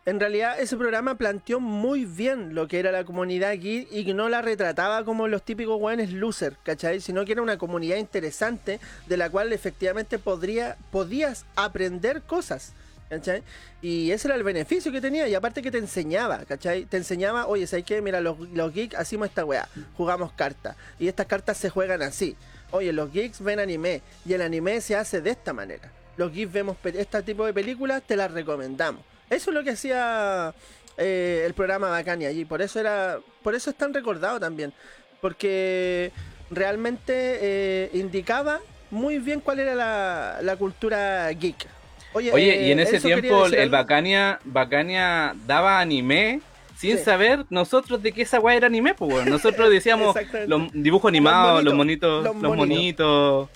en 0.05 0.19
realidad 0.19 0.59
ese 0.59 0.77
programa 0.77 1.15
planteó 1.15 1.59
muy 1.59 2.05
bien 2.05 2.53
lo 2.53 2.67
que 2.67 2.79
era 2.79 2.91
la 2.91 3.03
comunidad 3.03 3.53
geek 3.53 3.87
y 3.91 4.05
que 4.05 4.13
no 4.13 4.29
la 4.29 4.41
retrataba 4.41 5.03
como 5.03 5.27
los 5.27 5.43
típicos 5.43 5.79
weones 5.79 6.11
loser, 6.11 6.57
¿cachai? 6.63 7.01
Sino 7.01 7.25
que 7.25 7.31
era 7.31 7.41
una 7.41 7.57
comunidad 7.57 7.97
interesante 7.97 8.79
de 9.07 9.17
la 9.17 9.29
cual 9.29 9.53
efectivamente 9.53 10.19
podría, 10.19 10.77
podías 10.91 11.45
aprender 11.55 12.21
cosas. 12.21 12.73
¿Cachai? 13.07 13.43
Y 13.83 14.09
ese 14.09 14.27
era 14.27 14.35
el 14.35 14.41
beneficio 14.41 14.91
que 14.91 14.99
tenía. 14.99 15.27
Y 15.27 15.35
aparte 15.35 15.61
que 15.61 15.69
te 15.69 15.77
enseñaba, 15.77 16.39
¿cachai? 16.45 16.85
Te 16.85 16.97
enseñaba, 16.97 17.45
oye, 17.45 17.67
¿sabes 17.67 17.85
qué? 17.85 18.01
Mira, 18.01 18.19
los, 18.19 18.39
los 18.49 18.73
geeks 18.73 18.95
hacemos 18.95 19.27
esta 19.27 19.45
weá. 19.45 19.69
Jugamos 19.95 20.31
cartas. 20.31 20.75
Y 20.97 21.07
estas 21.07 21.27
cartas 21.27 21.55
se 21.57 21.69
juegan 21.69 22.01
así. 22.01 22.35
Oye, 22.71 22.91
los 22.93 23.11
geeks 23.11 23.41
ven 23.41 23.59
anime. 23.59 24.01
Y 24.25 24.33
el 24.33 24.41
anime 24.41 24.81
se 24.81 24.95
hace 24.95 25.21
de 25.21 25.31
esta 25.31 25.53
manera. 25.53 25.91
Los 26.17 26.31
geeks 26.31 26.51
vemos 26.51 26.77
este 26.83 27.21
tipo 27.23 27.45
de 27.45 27.53
películas, 27.53 28.03
te 28.05 28.15
las 28.15 28.31
recomendamos. 28.31 29.01
Eso 29.29 29.49
es 29.51 29.55
lo 29.55 29.63
que 29.63 29.71
hacía 29.71 30.53
eh, 30.97 31.43
el 31.45 31.53
programa 31.53 31.89
Bacania. 31.89 32.31
Y 32.31 32.45
por 32.45 32.61
eso 32.61 32.79
era. 32.79 33.19
Por 33.43 33.55
eso 33.55 33.69
es 33.69 33.75
tan 33.75 33.93
recordado 33.93 34.39
también. 34.39 34.73
Porque 35.21 36.11
realmente 36.51 37.13
eh, 37.41 37.89
indicaba 37.93 38.59
muy 38.91 39.19
bien 39.19 39.39
cuál 39.39 39.59
era 39.59 39.75
la, 39.75 40.39
la 40.41 40.55
cultura 40.55 41.29
geek. 41.31 41.67
Oye, 42.13 42.31
Oye, 42.31 42.67
y 42.67 42.71
en 42.71 42.79
eh, 42.79 42.83
ese 42.83 42.95
Enzo, 42.95 43.07
¿quería 43.09 43.21
tiempo 43.21 43.45
el? 43.45 43.69
Bacania, 43.69 44.39
Bacania 44.45 45.35
daba 45.45 45.79
anime 45.79 46.41
sin 46.77 46.97
Sí. 46.97 47.03
saber 47.03 47.45
nosotros 47.49 48.01
de 48.03 48.11
qué 48.11 48.23
esa 48.23 48.39
weá 48.39 48.55
era 48.55 48.67
anime, 48.67 48.93
pues 48.93 49.11
weón. 49.13 49.29
Nosotros 49.29 49.69
decíamos 49.69 50.15
los 50.47 50.71
dibujos 50.73 51.09
animados, 51.09 51.63
los 51.63 51.73
monitos, 51.73 52.23
monitos, 52.25 52.41
los 52.41 52.57
monitos. 52.57 53.49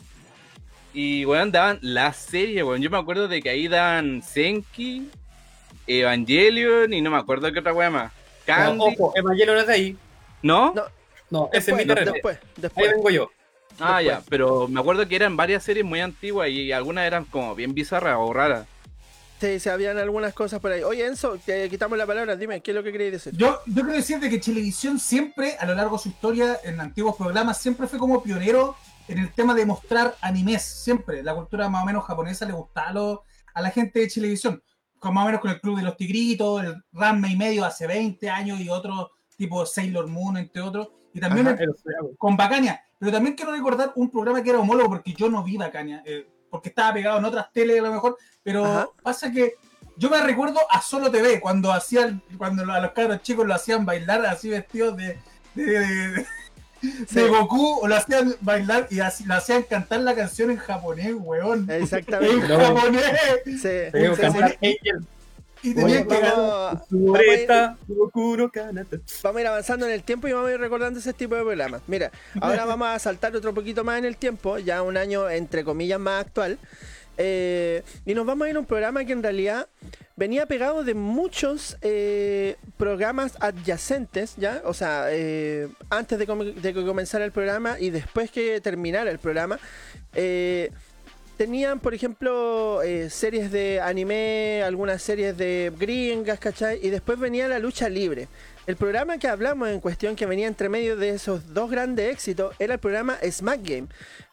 Y 0.93 1.25
weón, 1.25 1.51
daban 1.51 1.79
la 1.81 2.11
serie, 2.13 2.63
weón. 2.63 2.81
Yo 2.81 2.89
me 2.89 2.97
acuerdo 2.97 3.27
de 3.27 3.41
que 3.41 3.49
ahí 3.49 3.67
daban 3.67 4.21
Senki, 4.23 5.09
Evangelion 5.87 6.93
y 6.93 7.01
no 7.01 7.11
me 7.11 7.17
acuerdo 7.17 7.51
qué 7.51 7.59
otra 7.59 7.73
weá 7.73 7.89
más. 7.89 8.11
Candy. 8.45 8.79
Ojo, 8.97 9.13
no 9.21 9.31
es 9.59 9.67
de 9.67 9.73
ahí. 9.73 9.97
¿No? 10.41 10.73
No, 10.73 10.83
No, 11.29 11.49
ese 11.53 11.71
es 11.71 11.77
mi 11.77 11.83
Después, 11.83 11.87
terreno. 11.95 12.11
después, 12.13 12.37
Ahí 12.37 12.49
después. 12.57 12.91
vengo 12.91 13.09
yo. 13.11 13.29
Ah, 13.79 14.01
ya, 14.01 14.21
pero 14.29 14.67
me 14.67 14.79
acuerdo 14.79 15.07
que 15.07 15.15
eran 15.15 15.37
varias 15.37 15.63
series 15.63 15.85
muy 15.85 15.99
antiguas 16.01 16.49
y 16.49 16.71
algunas 16.71 17.05
eran 17.05 17.23
como 17.25 17.53
bien 17.55 17.73
bizarras 17.73 18.15
o 18.19 18.33
raras. 18.33 18.65
Sí, 19.39 19.59
sí, 19.59 19.69
habían 19.69 19.97
algunas 19.97 20.33
cosas 20.33 20.59
por 20.59 20.71
ahí. 20.71 20.83
Oye, 20.83 21.05
Enzo, 21.05 21.37
te 21.45 21.69
quitamos 21.69 21.97
la 21.97 22.05
palabra. 22.05 22.35
Dime, 22.35 22.61
¿qué 22.61 22.71
es 22.71 22.75
lo 22.75 22.83
que 22.83 22.91
queréis 22.91 23.11
decir? 23.13 23.33
Yo, 23.37 23.59
yo 23.67 23.73
quiero 23.83 23.93
decir 23.93 24.19
de 24.19 24.29
que 24.29 24.37
Televisión 24.39 24.99
siempre, 24.99 25.55
a 25.57 25.65
lo 25.65 25.75
largo 25.75 25.95
de 25.97 26.03
su 26.03 26.09
historia, 26.09 26.59
en 26.63 26.79
antiguos 26.81 27.15
programas, 27.15 27.57
siempre 27.57 27.87
fue 27.87 27.97
como 27.99 28.21
pionero 28.21 28.75
en 29.07 29.17
el 29.19 29.31
tema 29.33 29.53
de 29.55 29.65
mostrar 29.65 30.15
animes. 30.21 30.63
Siempre. 30.63 31.23
La 31.23 31.33
cultura 31.35 31.69
más 31.69 31.83
o 31.83 31.85
menos 31.85 32.03
japonesa 32.05 32.45
le 32.45 32.51
gustaba 32.53 32.89
a, 32.89 32.93
lo- 32.93 33.23
a 33.53 33.61
la 33.61 33.71
gente 33.71 33.99
de 33.99 34.07
Televisión. 34.07 34.61
Con 34.99 35.13
más 35.13 35.23
o 35.23 35.27
menos 35.27 35.39
con 35.41 35.51
el 35.51 35.61
Club 35.61 35.77
de 35.77 35.83
los 35.83 35.95
Tigritos, 35.95 36.61
el 36.63 36.75
Ranma 36.91 37.29
y 37.31 37.37
medio 37.37 37.63
hace 37.63 37.87
20 37.87 38.29
años 38.29 38.59
y 38.59 38.67
otro 38.67 39.11
tipo 39.37 39.65
Sailor 39.65 40.07
Moon, 40.07 40.35
entre 40.35 40.61
otros. 40.61 40.89
Y 41.13 41.21
también 41.21 41.47
Ajá, 41.47 41.63
el- 41.63 41.73
con 42.17 42.35
Bacania. 42.35 42.83
Pero 42.99 43.13
también 43.13 43.35
quiero 43.37 43.53
recordar 43.53 43.93
un 43.95 44.11
programa 44.11 44.43
que 44.43 44.49
era 44.49 44.59
homólogo 44.59 44.89
porque 44.89 45.13
yo 45.13 45.29
no 45.29 45.41
vi 45.45 45.55
Bacania. 45.55 46.03
eh, 46.05 46.27
porque 46.49 46.69
estaba 46.69 46.93
pegado 46.93 47.17
en 47.19 47.25
otras 47.25 47.51
teles 47.51 47.79
a 47.79 47.83
lo 47.83 47.91
mejor. 47.93 48.17
Pero 48.43 48.65
Ajá. 48.65 48.87
pasa 49.03 49.31
que 49.31 49.55
yo 49.97 50.09
me 50.09 50.21
recuerdo 50.21 50.59
a 50.69 50.81
Solo 50.81 51.11
TV 51.11 51.39
cuando 51.41 51.71
hacían, 51.71 52.21
cuando 52.37 52.63
a 52.71 52.79
los 52.79 52.91
cabros 52.91 53.21
chicos 53.21 53.45
lo 53.45 53.53
hacían 53.53 53.85
bailar 53.85 54.25
así 54.25 54.49
vestidos 54.49 54.95
de, 54.97 55.19
de, 55.55 55.63
de- 55.65 56.07
de- 56.09 56.25
de 57.11 57.27
Goku 57.27 57.79
o 57.81 57.87
lo 57.89 57.95
hacían 57.97 58.35
bailar 58.39 58.87
y 58.89 59.01
así, 59.01 59.25
lo 59.25 59.33
hacían 59.35 59.63
cantar 59.63 59.99
la 59.99 60.15
canción 60.15 60.49
en 60.51 60.55
japonés, 60.57 61.13
weón. 61.17 61.69
En 61.69 61.83
Exactamente. 61.83 62.47
japonés. 62.47 63.03
Sí, 63.61 64.17
cantar 64.21 64.57
Angel. 64.61 65.05
Y 65.61 65.73
tenían 65.73 66.07
que 66.07 66.15
ganar. 66.21 66.35
Vamos, 69.23 69.37
a 69.37 69.41
ir 69.41 69.47
avanzando 69.47 69.85
en 69.85 69.91
el 69.91 70.03
tiempo 70.03 70.27
y 70.27 70.33
vamos 70.33 70.49
a 70.49 70.53
ir 70.53 70.59
recordando 70.59 70.99
ese 70.99 71.13
tipo 71.13 71.35
de 71.35 71.41
programas. 71.43 71.81
Mira, 71.87 72.11
ahora 72.41 72.65
vamos 72.65 72.87
a 72.87 72.99
saltar 72.99 73.35
otro 73.35 73.53
poquito 73.53 73.83
más 73.83 73.97
en 73.99 74.05
el 74.05 74.15
tiempo, 74.17 74.57
ya 74.57 74.81
un 74.81 74.95
año 74.97 75.29
entre 75.29 75.63
comillas 75.63 75.99
más 75.99 76.25
actual. 76.25 76.57
eh, 77.17 77.83
y 78.05 78.13
nos 78.13 78.25
vamos 78.25 78.45
a 78.47 78.49
ir 78.49 78.55
a 78.55 78.59
un 78.59 78.65
programa 78.65 79.03
que 79.03 79.11
en 79.11 79.21
realidad 79.21 79.67
venía 80.15 80.45
pegado 80.45 80.85
de 80.85 80.93
muchos 80.93 81.75
eh, 81.81 82.55
programas 82.77 83.33
adyacentes, 83.41 84.35
¿ya? 84.37 84.61
O 84.65 84.73
sea, 84.73 85.07
eh, 85.11 85.67
antes 85.89 86.17
de, 86.19 86.25
com- 86.25 86.39
de 86.53 86.73
que 86.73 86.85
comenzara 86.85 87.25
el 87.25 87.31
programa 87.33 87.77
y 87.79 87.89
después 87.89 88.31
que 88.31 88.61
terminara 88.61 89.11
el 89.11 89.19
programa. 89.19 89.59
eh, 90.13 90.71
tenían, 91.39 91.79
por 91.79 91.93
ejemplo, 91.93 92.81
eh, 92.83 93.09
series 93.09 93.49
de 93.49 93.79
anime, 93.79 94.61
algunas 94.61 95.01
series 95.01 95.37
de 95.37 95.71
gringas, 95.79 96.37
¿cachai? 96.37 96.85
Y 96.85 96.89
después 96.89 97.17
venía 97.17 97.47
la 97.47 97.59
lucha 97.59 97.87
libre. 97.87 98.27
El 98.67 98.75
programa 98.75 99.17
que 99.17 99.29
hablamos 99.29 99.69
en 99.69 99.79
cuestión, 99.79 100.17
que 100.17 100.25
venía 100.25 100.47
entre 100.47 100.67
medio 100.67 100.97
de 100.97 101.11
esos 101.11 101.53
dos 101.53 101.71
grandes 101.71 102.11
éxitos, 102.11 102.53
era 102.59 102.73
el 102.73 102.79
programa 102.81 103.17
Smack 103.23 103.61
Game. 103.63 103.87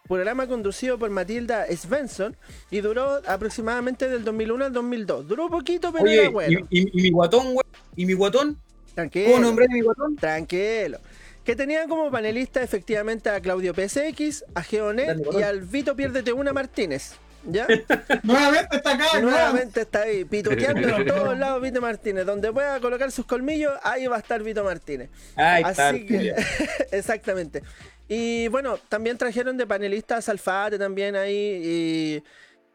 Programa 0.08 0.48
conducido 0.48 0.98
por 0.98 1.08
Matilda 1.10 1.64
Svensson 1.76 2.36
y 2.72 2.80
duró 2.80 3.20
aproximadamente 3.24 4.08
del 4.08 4.24
2001 4.24 4.64
al 4.64 4.72
2002. 4.72 5.28
Duró 5.28 5.48
poquito, 5.48 5.92
pero 5.92 6.04
Oye, 6.06 6.20
era 6.22 6.30
bueno. 6.30 6.66
y, 6.70 6.80
y- 6.80 6.90
y 6.92 7.02
mi 7.02 7.10
guatón, 7.12 7.54
güey. 7.54 7.64
¿Y 7.94 8.04
mi 8.04 8.14
guatón? 8.14 8.58
Tranquilo. 8.96 9.26
¿Cómo 9.30 9.42
nombré 9.42 9.66
a 9.66 9.68
mi 9.72 9.80
guatón? 9.80 10.16
Tranquilo. 10.16 10.98
Que 11.46 11.56
tenían 11.56 11.88
como 11.88 12.10
panelista 12.10 12.62
efectivamente 12.62 13.30
a 13.30 13.40
Claudio 13.40 13.72
PSX, 13.72 14.44
a 14.54 14.62
Geonet 14.62 15.18
y 15.32 15.42
al 15.42 15.62
Vito 15.62 15.94
Piérdete 15.96 16.32
Una 16.32 16.52
Martínez. 16.52 17.14
¿Ya? 17.44 17.66
Nuevamente 18.24 18.76
está 18.76 18.90
acá, 18.94 19.20
nuevamente. 19.20 19.80
está 19.82 20.02
ahí, 20.02 20.24
pituqueando 20.24 20.88
en 20.88 21.06
todos 21.06 21.38
lados 21.38 21.62
Vito 21.62 21.80
Martínez. 21.80 22.26
Donde 22.26 22.52
pueda 22.52 22.80
colocar 22.80 23.10
sus 23.12 23.24
colmillos, 23.26 23.72
ahí 23.84 24.08
va 24.08 24.16
a 24.16 24.18
estar 24.18 24.42
Vito 24.42 24.64
Martínez. 24.64 25.08
Ahí 25.36 25.62
está. 25.62 25.90
Así 25.90 25.98
el 25.98 26.06
que, 26.06 26.34
exactamente. 26.90 27.62
Y 28.08 28.48
bueno, 28.48 28.78
también 28.88 29.18
trajeron 29.18 29.56
de 29.56 29.66
panelistas 29.66 30.18
a 30.18 30.22
Salfate 30.22 30.78
también 30.78 31.16
ahí. 31.16 31.60
Y 31.64 32.24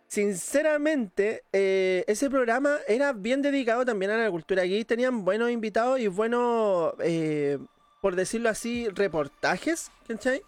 sinceramente, 0.08 1.44
eh, 1.52 2.04
ese 2.08 2.30
programa 2.30 2.78
era 2.88 3.14
bien 3.14 3.42
dedicado 3.42 3.86
también 3.86 4.12
a 4.12 4.18
la 4.18 4.32
cultura 4.32 4.64
geek. 4.64 4.88
Tenían 4.88 5.24
buenos 5.24 5.52
invitados 5.52 6.00
y 6.00 6.08
buenos, 6.08 6.94
eh, 7.00 7.58
por 8.02 8.16
decirlo 8.16 8.50
así, 8.50 8.90
reportajes, 8.90 9.92
¿cachai? 10.08 10.42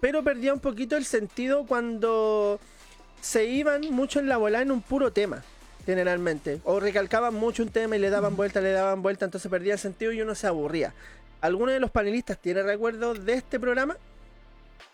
Pero 0.00 0.24
perdía 0.24 0.52
un 0.52 0.58
poquito 0.60 0.96
el 0.96 1.04
sentido 1.04 1.64
cuando 1.64 2.58
se 3.20 3.44
iban 3.46 3.82
mucho 3.92 4.18
en 4.18 4.28
la 4.28 4.36
bola 4.36 4.60
en 4.60 4.72
un 4.72 4.82
puro 4.82 5.12
tema 5.12 5.42
generalmente. 5.86 6.60
O 6.64 6.80
recalcaban 6.80 7.34
mucho 7.34 7.62
un 7.62 7.68
tema 7.68 7.96
y 7.96 7.98
le 8.00 8.10
daban 8.10 8.36
vuelta, 8.36 8.60
le 8.60 8.72
daban 8.72 9.00
vuelta, 9.02 9.24
entonces 9.24 9.50
perdía 9.50 9.74
el 9.74 9.78
sentido 9.78 10.12
y 10.12 10.20
uno 10.20 10.34
se 10.34 10.46
aburría. 10.48 10.92
¿Alguno 11.40 11.72
de 11.72 11.80
los 11.80 11.90
panelistas 11.90 12.38
tiene 12.38 12.62
recuerdos 12.62 13.24
de 13.24 13.34
este 13.34 13.58
programa? 13.58 13.96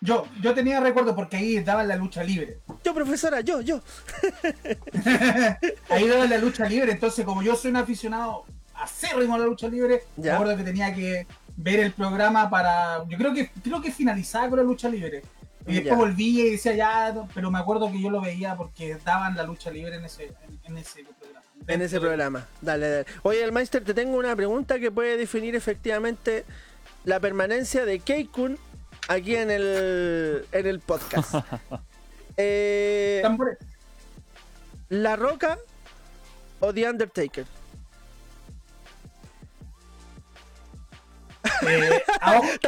Yo, 0.01 0.27
yo 0.41 0.55
tenía 0.55 0.81
recuerdo 0.81 1.15
porque 1.17 1.37
ahí 1.39 1.61
daban 1.61 1.89
la 1.89 1.97
lucha 1.97 2.23
libre. 2.23 2.59
Yo, 2.85 2.95
profesora, 2.95 3.41
yo, 3.41 3.61
yo. 3.61 3.83
ahí 5.91 6.07
daban 6.07 6.31
la 6.31 6.39
lucha 6.39 6.67
libre, 6.69 6.93
entonces 6.93 7.25
como 7.25 7.43
yo 7.43 7.55
soy 7.57 7.71
un 7.71 7.79
aficionado 7.79 8.45
acérrimo 8.75 9.35
a 9.35 9.39
la 9.39 9.47
lucha 9.47 9.69
libre, 9.69 10.05
Ya. 10.17 10.31
me 10.33 10.37
acuerdo 10.37 10.57
que 10.57 10.65
tenía 10.65 10.95
que 10.95 11.27
ver 11.59 11.81
el 11.81 11.93
programa 11.93 12.49
para. 12.49 13.05
Yo 13.09 13.19
creo 13.19 13.35
que 13.35 13.51
creo 13.63 13.83
que 13.83 13.91
finalizaba 13.93 14.49
con 14.49 14.59
la 14.59 14.65
lucha 14.65 14.89
libre. 14.89 15.23
Y 15.67 15.75
después 15.75 15.91
Ya. 15.93 15.97
volví 15.97 16.41
y 16.41 16.51
decía 16.53 16.75
ya, 16.75 17.15
pero 17.35 17.51
me 17.51 17.59
acuerdo 17.59 17.93
que 17.93 18.01
yo 18.01 18.09
lo 18.09 18.23
veía 18.23 18.57
porque 18.57 18.97
daban 19.05 19.37
la 19.37 19.43
lucha 19.43 19.71
libre 19.71 19.97
en 19.97 20.05
ese, 20.07 20.33
en, 20.49 20.59
en 20.65 20.79
ese 20.79 21.05
programa. 21.05 21.43
En 21.67 21.83
ese 21.83 22.01
programa. 22.01 22.47
Dale, 22.63 22.89
dale. 22.89 23.07
Oye, 23.23 23.43
el 23.45 23.53
Meister, 23.53 23.85
te 23.85 23.93
tengo 23.93 24.17
una 24.17 24.35
pregunta 24.35 24.79
que 24.79 24.91
puede 24.91 25.19
definir 25.19 25.55
efectivamente 25.55 26.47
la 27.05 27.21
permanencia 27.21 27.85
de 27.85 27.99
Keikun 27.99 28.57
aquí 29.09 29.37
en 29.37 29.51
el, 29.51 30.47
en 30.53 30.67
el 30.67 30.81
podcast. 30.81 31.35
Eh. 32.41 33.21
¿La 34.91 35.17
Roca 35.17 35.59
o 36.61 36.73
The 36.73 36.89
Undertaker? 36.89 37.45
Eh, 41.67 42.03
a, 42.21 42.39
ojos, 42.39 42.59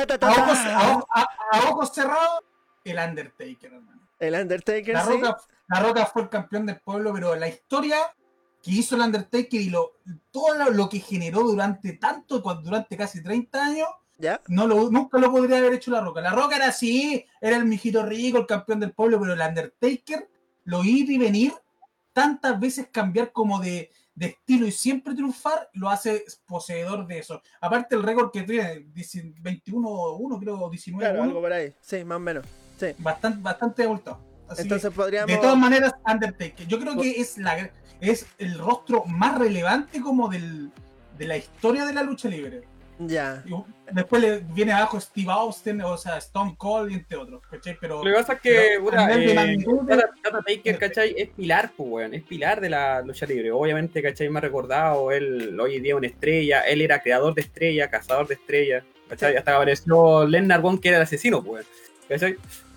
a 1.90 1.94
cerrados, 1.94 2.40
el 2.85 2.98
Undertaker, 2.98 3.72
hermano. 3.72 4.09
El 4.18 4.35
Undertaker, 4.35 4.94
La 4.94 5.05
sí. 5.05 5.12
Roca, 5.12 5.37
la 5.68 5.81
Roca 5.81 6.07
fue 6.07 6.22
el 6.22 6.29
campeón 6.29 6.66
del 6.66 6.81
pueblo, 6.81 7.12
pero 7.12 7.35
la 7.37 7.48
historia 7.48 7.98
que 8.62 8.72
hizo 8.72 8.96
el 8.96 9.03
Undertaker 9.03 9.61
y 9.61 9.70
lo, 9.70 9.98
todo 10.31 10.57
lo, 10.57 10.70
lo 10.70 10.88
que 10.88 11.00
generó 11.00 11.42
durante 11.42 11.94
tanto, 11.94 12.40
durante 12.40 12.96
casi 12.96 13.22
30 13.22 13.64
años, 13.64 13.88
¿Ya? 14.18 14.40
no 14.48 14.66
lo, 14.66 14.90
nunca 14.90 15.18
lo 15.18 15.31
podría 15.31 15.59
haber 15.59 15.74
hecho 15.74 15.90
la 15.90 16.00
Roca. 16.00 16.20
La 16.20 16.33
Roca 16.33 16.57
era 16.57 16.68
así, 16.68 17.24
era 17.40 17.57
el 17.57 17.64
mijito 17.64 18.05
rico, 18.05 18.38
el 18.38 18.46
campeón 18.46 18.81
del 18.81 18.92
pueblo, 18.92 19.18
pero 19.18 19.33
el 19.33 19.40
Undertaker 19.40 20.29
lo 20.64 20.85
ir 20.85 21.11
y 21.11 21.16
venir, 21.16 21.55
tantas 22.12 22.61
veces 22.61 22.88
cambiar 22.92 23.33
como 23.33 23.61
de, 23.61 23.90
de 24.14 24.27
estilo 24.27 24.66
y 24.66 24.73
siempre 24.73 25.14
triunfar, 25.14 25.70
lo 25.75 25.88
hace 25.88 26.25
poseedor 26.46 27.07
de 27.07 27.18
eso. 27.18 27.40
Aparte 27.61 27.94
el 27.94 28.03
récord 28.03 28.31
que 28.31 28.42
tiene, 28.42 28.87
21-1, 28.92 30.38
creo, 30.40 30.70
19-1, 30.70 30.99
Claro, 30.99 31.23
algo 31.23 31.40
por 31.40 31.53
ahí. 31.53 31.73
Sí, 31.81 32.05
más 32.05 32.16
o 32.16 32.20
menos. 32.20 32.44
Sí. 32.79 32.87
bastante, 32.99 33.40
bastante 33.42 33.85
abultado. 33.85 34.20
Así 34.49 34.57
que- 34.57 34.62
Entonces 34.62 34.90
podríamos. 34.92 35.31
de 35.31 35.37
todas 35.38 35.57
maneras, 35.59 35.92
Undertaker. 36.11 36.66
Yo 36.66 36.79
creo 36.81 36.96
que 36.96 37.20
es 37.20 37.38
la 37.38 37.70
es 38.01 38.27
el 38.38 38.59
rostro 38.59 39.05
más 39.05 39.38
relevante 39.38 40.01
como 40.01 40.29
del, 40.29 40.73
de 41.18 41.27
la 41.27 41.37
historia 41.37 41.85
de 41.85 41.92
la 41.92 42.03
lucha 42.03 42.29
libre. 42.29 42.62
Ya. 43.02 43.42
Y 43.46 43.54
después 43.94 44.20
le 44.20 44.38
viene 44.40 44.72
abajo 44.72 45.00
Steve 45.00 45.32
Austin, 45.32 45.80
o 45.80 45.96
sea, 45.96 46.18
Stone 46.18 46.54
Cold 46.58 46.90
y 46.90 46.94
entre 46.94 47.16
otros. 47.16 47.40
¿cachai? 47.50 47.76
Pero 47.80 48.04
Lo 48.04 48.10
que 48.10 48.12
pasa 48.12 48.34
es 48.34 48.40
que, 48.42 48.78
puta, 48.78 49.18
eh, 49.18 49.56
Tata- 50.22 50.42
Taker, 50.46 50.78
¿cachai? 50.78 51.14
Es 51.16 51.28
pilar, 51.30 51.72
pues, 51.74 51.88
weón. 51.90 52.12
Es 52.14 52.22
pilar 52.22 52.60
de 52.60 52.68
la 52.68 53.00
lucha 53.00 53.24
libre. 53.24 53.50
Obviamente, 53.52 54.02
¿cachai? 54.02 54.28
Más 54.28 54.42
recordado, 54.42 55.10
él 55.12 55.58
hoy 55.58 55.76
en 55.76 55.82
día 55.82 55.96
una 55.96 56.08
estrella. 56.08 56.60
Él 56.62 56.82
era 56.82 57.00
creador 57.02 57.34
de 57.34 57.40
estrella, 57.40 57.88
cazador 57.88 58.28
de 58.28 58.34
estrella. 58.34 58.84
¿cachai? 59.08 59.34
Hasta 59.36 59.56
apareció 59.56 60.26
Lennart 60.26 60.62
One, 60.64 60.78
que 60.78 60.88
era 60.88 60.98
el 60.98 61.02
asesino, 61.04 61.42
pues. 61.42 61.66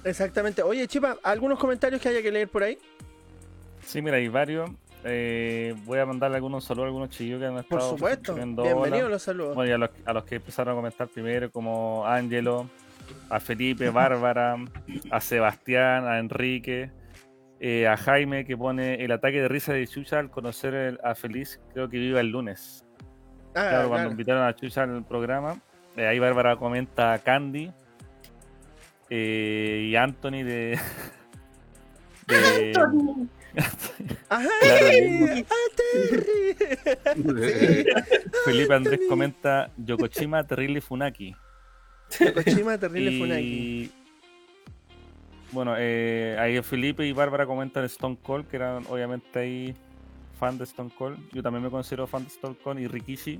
Exactamente. 0.05 0.63
Oye, 0.63 0.87
Chipa, 0.87 1.17
¿algunos 1.21 1.59
comentarios 1.59 2.01
que 2.01 2.09
haya 2.09 2.21
que 2.21 2.31
leer 2.31 2.47
por 2.47 2.63
ahí? 2.63 2.77
Sí, 3.85 4.01
mira, 4.01 4.17
hay 4.17 4.29
varios. 4.29 4.69
Eh, 5.05 5.75
voy 5.85 5.99
a 5.99 6.05
mandarle 6.05 6.37
algunos 6.37 6.63
saludos 6.63 6.85
a 6.85 6.87
algunos 6.87 7.09
chillos 7.09 7.39
que 7.39 7.45
han 7.45 7.53
Por 7.55 7.63
estado 7.63 7.89
supuesto. 7.89 8.31
escribiendo 8.31 8.63
Bienvenidos 8.63 9.09
los 9.11 9.21
saludos. 9.21 9.55
Bueno, 9.55 9.69
y 9.69 9.73
a 9.73 9.77
los, 9.77 9.89
a 10.05 10.13
los 10.13 10.23
que 10.23 10.35
empezaron 10.35 10.73
a 10.73 10.75
comentar 10.75 11.07
primero, 11.09 11.51
como 11.51 12.05
Ángelo, 12.07 12.69
a 13.29 13.39
Felipe, 13.41 13.89
Bárbara, 13.89 14.55
a 15.11 15.19
Sebastián, 15.19 16.07
a 16.07 16.19
Enrique, 16.19 16.89
eh, 17.59 17.85
a 17.87 17.97
Jaime, 17.97 18.45
que 18.45 18.55
pone 18.55 19.03
el 19.03 19.11
ataque 19.11 19.41
de 19.41 19.47
risa 19.49 19.73
de 19.73 19.85
Chucha 19.87 20.19
al 20.19 20.29
conocer 20.29 20.73
el- 20.73 20.99
a 21.03 21.15
Feliz, 21.15 21.59
creo 21.73 21.89
que 21.89 21.97
viva 21.97 22.21
el 22.21 22.29
lunes. 22.29 22.85
Ah, 23.49 23.67
Claro, 23.69 23.89
cuando 23.89 23.95
claro. 23.95 24.11
invitaron 24.11 24.43
a 24.43 24.55
Chucha 24.55 24.83
al 24.83 25.03
programa, 25.05 25.59
eh, 25.97 26.07
ahí 26.07 26.17
Bárbara 26.17 26.55
comenta 26.55 27.11
a 27.13 27.19
Candy 27.19 27.71
eh, 29.09 29.87
y 29.89 29.95
Anthony 29.97 30.43
de. 30.43 30.79
de 32.27 32.71
Ajá. 34.29 34.49
Terry. 35.75 36.55
Felipe 38.45 38.73
Andrés 38.73 38.99
comenta 39.07 39.71
Yokochima 39.77 40.45
Terrible 40.45 40.81
Funaki. 40.81 41.35
Kojima, 42.33 42.77
terrible 42.77 43.17
Funaki. 43.17 43.43
Y 43.43 43.91
bueno, 45.51 45.75
eh, 45.77 46.35
ahí 46.39 46.61
Felipe 46.61 47.05
y 47.05 47.13
Bárbara 47.13 47.45
comentan 47.45 47.85
Stone 47.85 48.17
Cold, 48.21 48.47
que 48.47 48.57
eran 48.57 48.85
obviamente 48.89 49.39
ahí 49.39 49.75
fan 50.39 50.57
de 50.57 50.63
Stone 50.63 50.91
Cold. 50.97 51.17
Yo 51.31 51.43
también 51.43 51.63
me 51.63 51.69
considero 51.69 52.07
fan 52.07 52.23
de 52.23 52.29
Stone 52.29 52.55
Cold 52.63 52.79
y 52.79 52.87
Rikishi. 52.87 53.39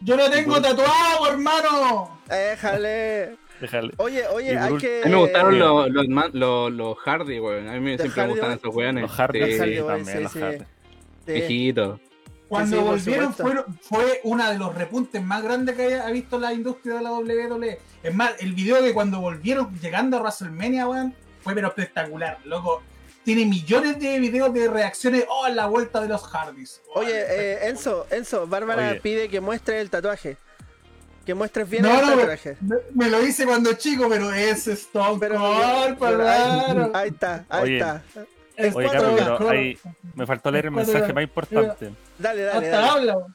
Yo 0.00 0.16
lo 0.16 0.30
tengo 0.30 0.60
tatuado, 0.60 1.30
hermano. 1.30 2.20
Déjale. 2.28 3.36
Déjale. 3.60 3.92
Oye, 3.96 4.26
oye, 4.28 4.58
hay 4.58 4.76
que. 4.76 5.02
A 5.02 5.06
mí 5.06 5.12
me 5.12 5.20
gustaron 5.20 5.58
los, 5.58 5.90
los, 5.90 6.06
los, 6.34 6.72
los 6.72 6.98
Hardy, 6.98 7.40
weón. 7.40 7.68
A 7.68 7.72
mí 7.80 7.96
siempre 7.96 8.22
me 8.24 8.28
gustan 8.32 8.52
esos 8.52 8.74
weones. 8.74 9.02
Los 9.02 9.12
Hardy, 9.12 9.52
Sí, 9.52 9.76
también, 9.86 10.04
sí, 10.06 10.22
los. 10.22 10.32
Hardy. 10.34 10.58
Sí. 10.58 11.32
Viejitos. 11.32 12.00
Cuando 12.48 12.76
Sí, 12.76 12.76
sí, 12.76 12.84
por 12.84 12.94
volvieron 12.98 13.34
fueron- 13.34 13.78
fue 13.82 14.20
una 14.22 14.52
de 14.52 14.58
los 14.58 14.72
repuntes 14.74 15.20
más 15.22 15.42
grandes 15.42 15.74
que 15.74 15.82
haya 15.82 16.06
ha 16.06 16.10
visto 16.12 16.38
la 16.38 16.52
industria 16.52 16.94
de 16.94 17.02
la 17.02 17.12
WWE. 17.12 17.78
Es 18.04 18.14
más, 18.14 18.34
el 18.40 18.52
video 18.52 18.80
de 18.82 18.94
cuando 18.94 19.20
volvieron 19.20 19.76
llegando 19.80 20.16
a 20.16 20.20
WrestleMania, 20.20 20.86
weón, 20.86 21.12
fue 21.42 21.54
pero 21.54 21.68
espectacular, 21.68 22.38
loco. 22.44 22.82
Tiene 23.24 23.44
millones 23.46 23.98
de 23.98 24.20
videos 24.20 24.54
de 24.54 24.68
reacciones, 24.68 25.24
oh, 25.28 25.48
la 25.48 25.66
vuelta 25.66 26.00
de 26.00 26.06
los 26.06 26.22
Hardys. 26.22 26.80
Oh, 26.94 27.00
Oye, 27.00 27.10
eh. 27.28 27.68
Enzo, 27.68 28.06
Enzo, 28.12 28.46
Bárbara 28.46 28.90
Oye. 28.92 29.00
pide 29.00 29.28
que 29.28 29.40
muestres 29.40 29.80
el 29.80 29.90
tatuaje. 29.90 30.36
Que 31.26 31.34
muestres 31.34 31.68
bien 31.68 31.82
No, 31.82 32.00
el 32.00 32.06
no, 32.06 32.16
tatuaje. 32.16 32.56
me, 32.60 32.76
me 32.94 33.10
lo 33.10 33.22
hice 33.26 33.44
cuando 33.44 33.72
chico, 33.74 34.08
pero 34.08 34.32
es 34.32 34.66
Stone 34.68 35.18
Pero, 35.18 35.36
Cold, 35.38 35.96
pero 35.98 36.28
ahí, 36.28 37.08
está, 37.08 37.44
ahí 37.48 37.62
Oye. 37.64 37.78
está. 37.78 38.02
Es 38.56 38.74
Oye, 38.74 38.88
pero 38.90 39.48
ahí 39.50 39.78
me 40.14 40.24
faltó 40.26 40.50
leer 40.50 40.66
el 40.66 40.70
mensaje 40.70 41.12
más 41.12 41.24
importante. 41.24 41.90
Dale, 42.18 42.42
dale, 42.42 42.66
Hasta 42.66 42.80
dale. 42.80 42.88
habla. 43.10 43.26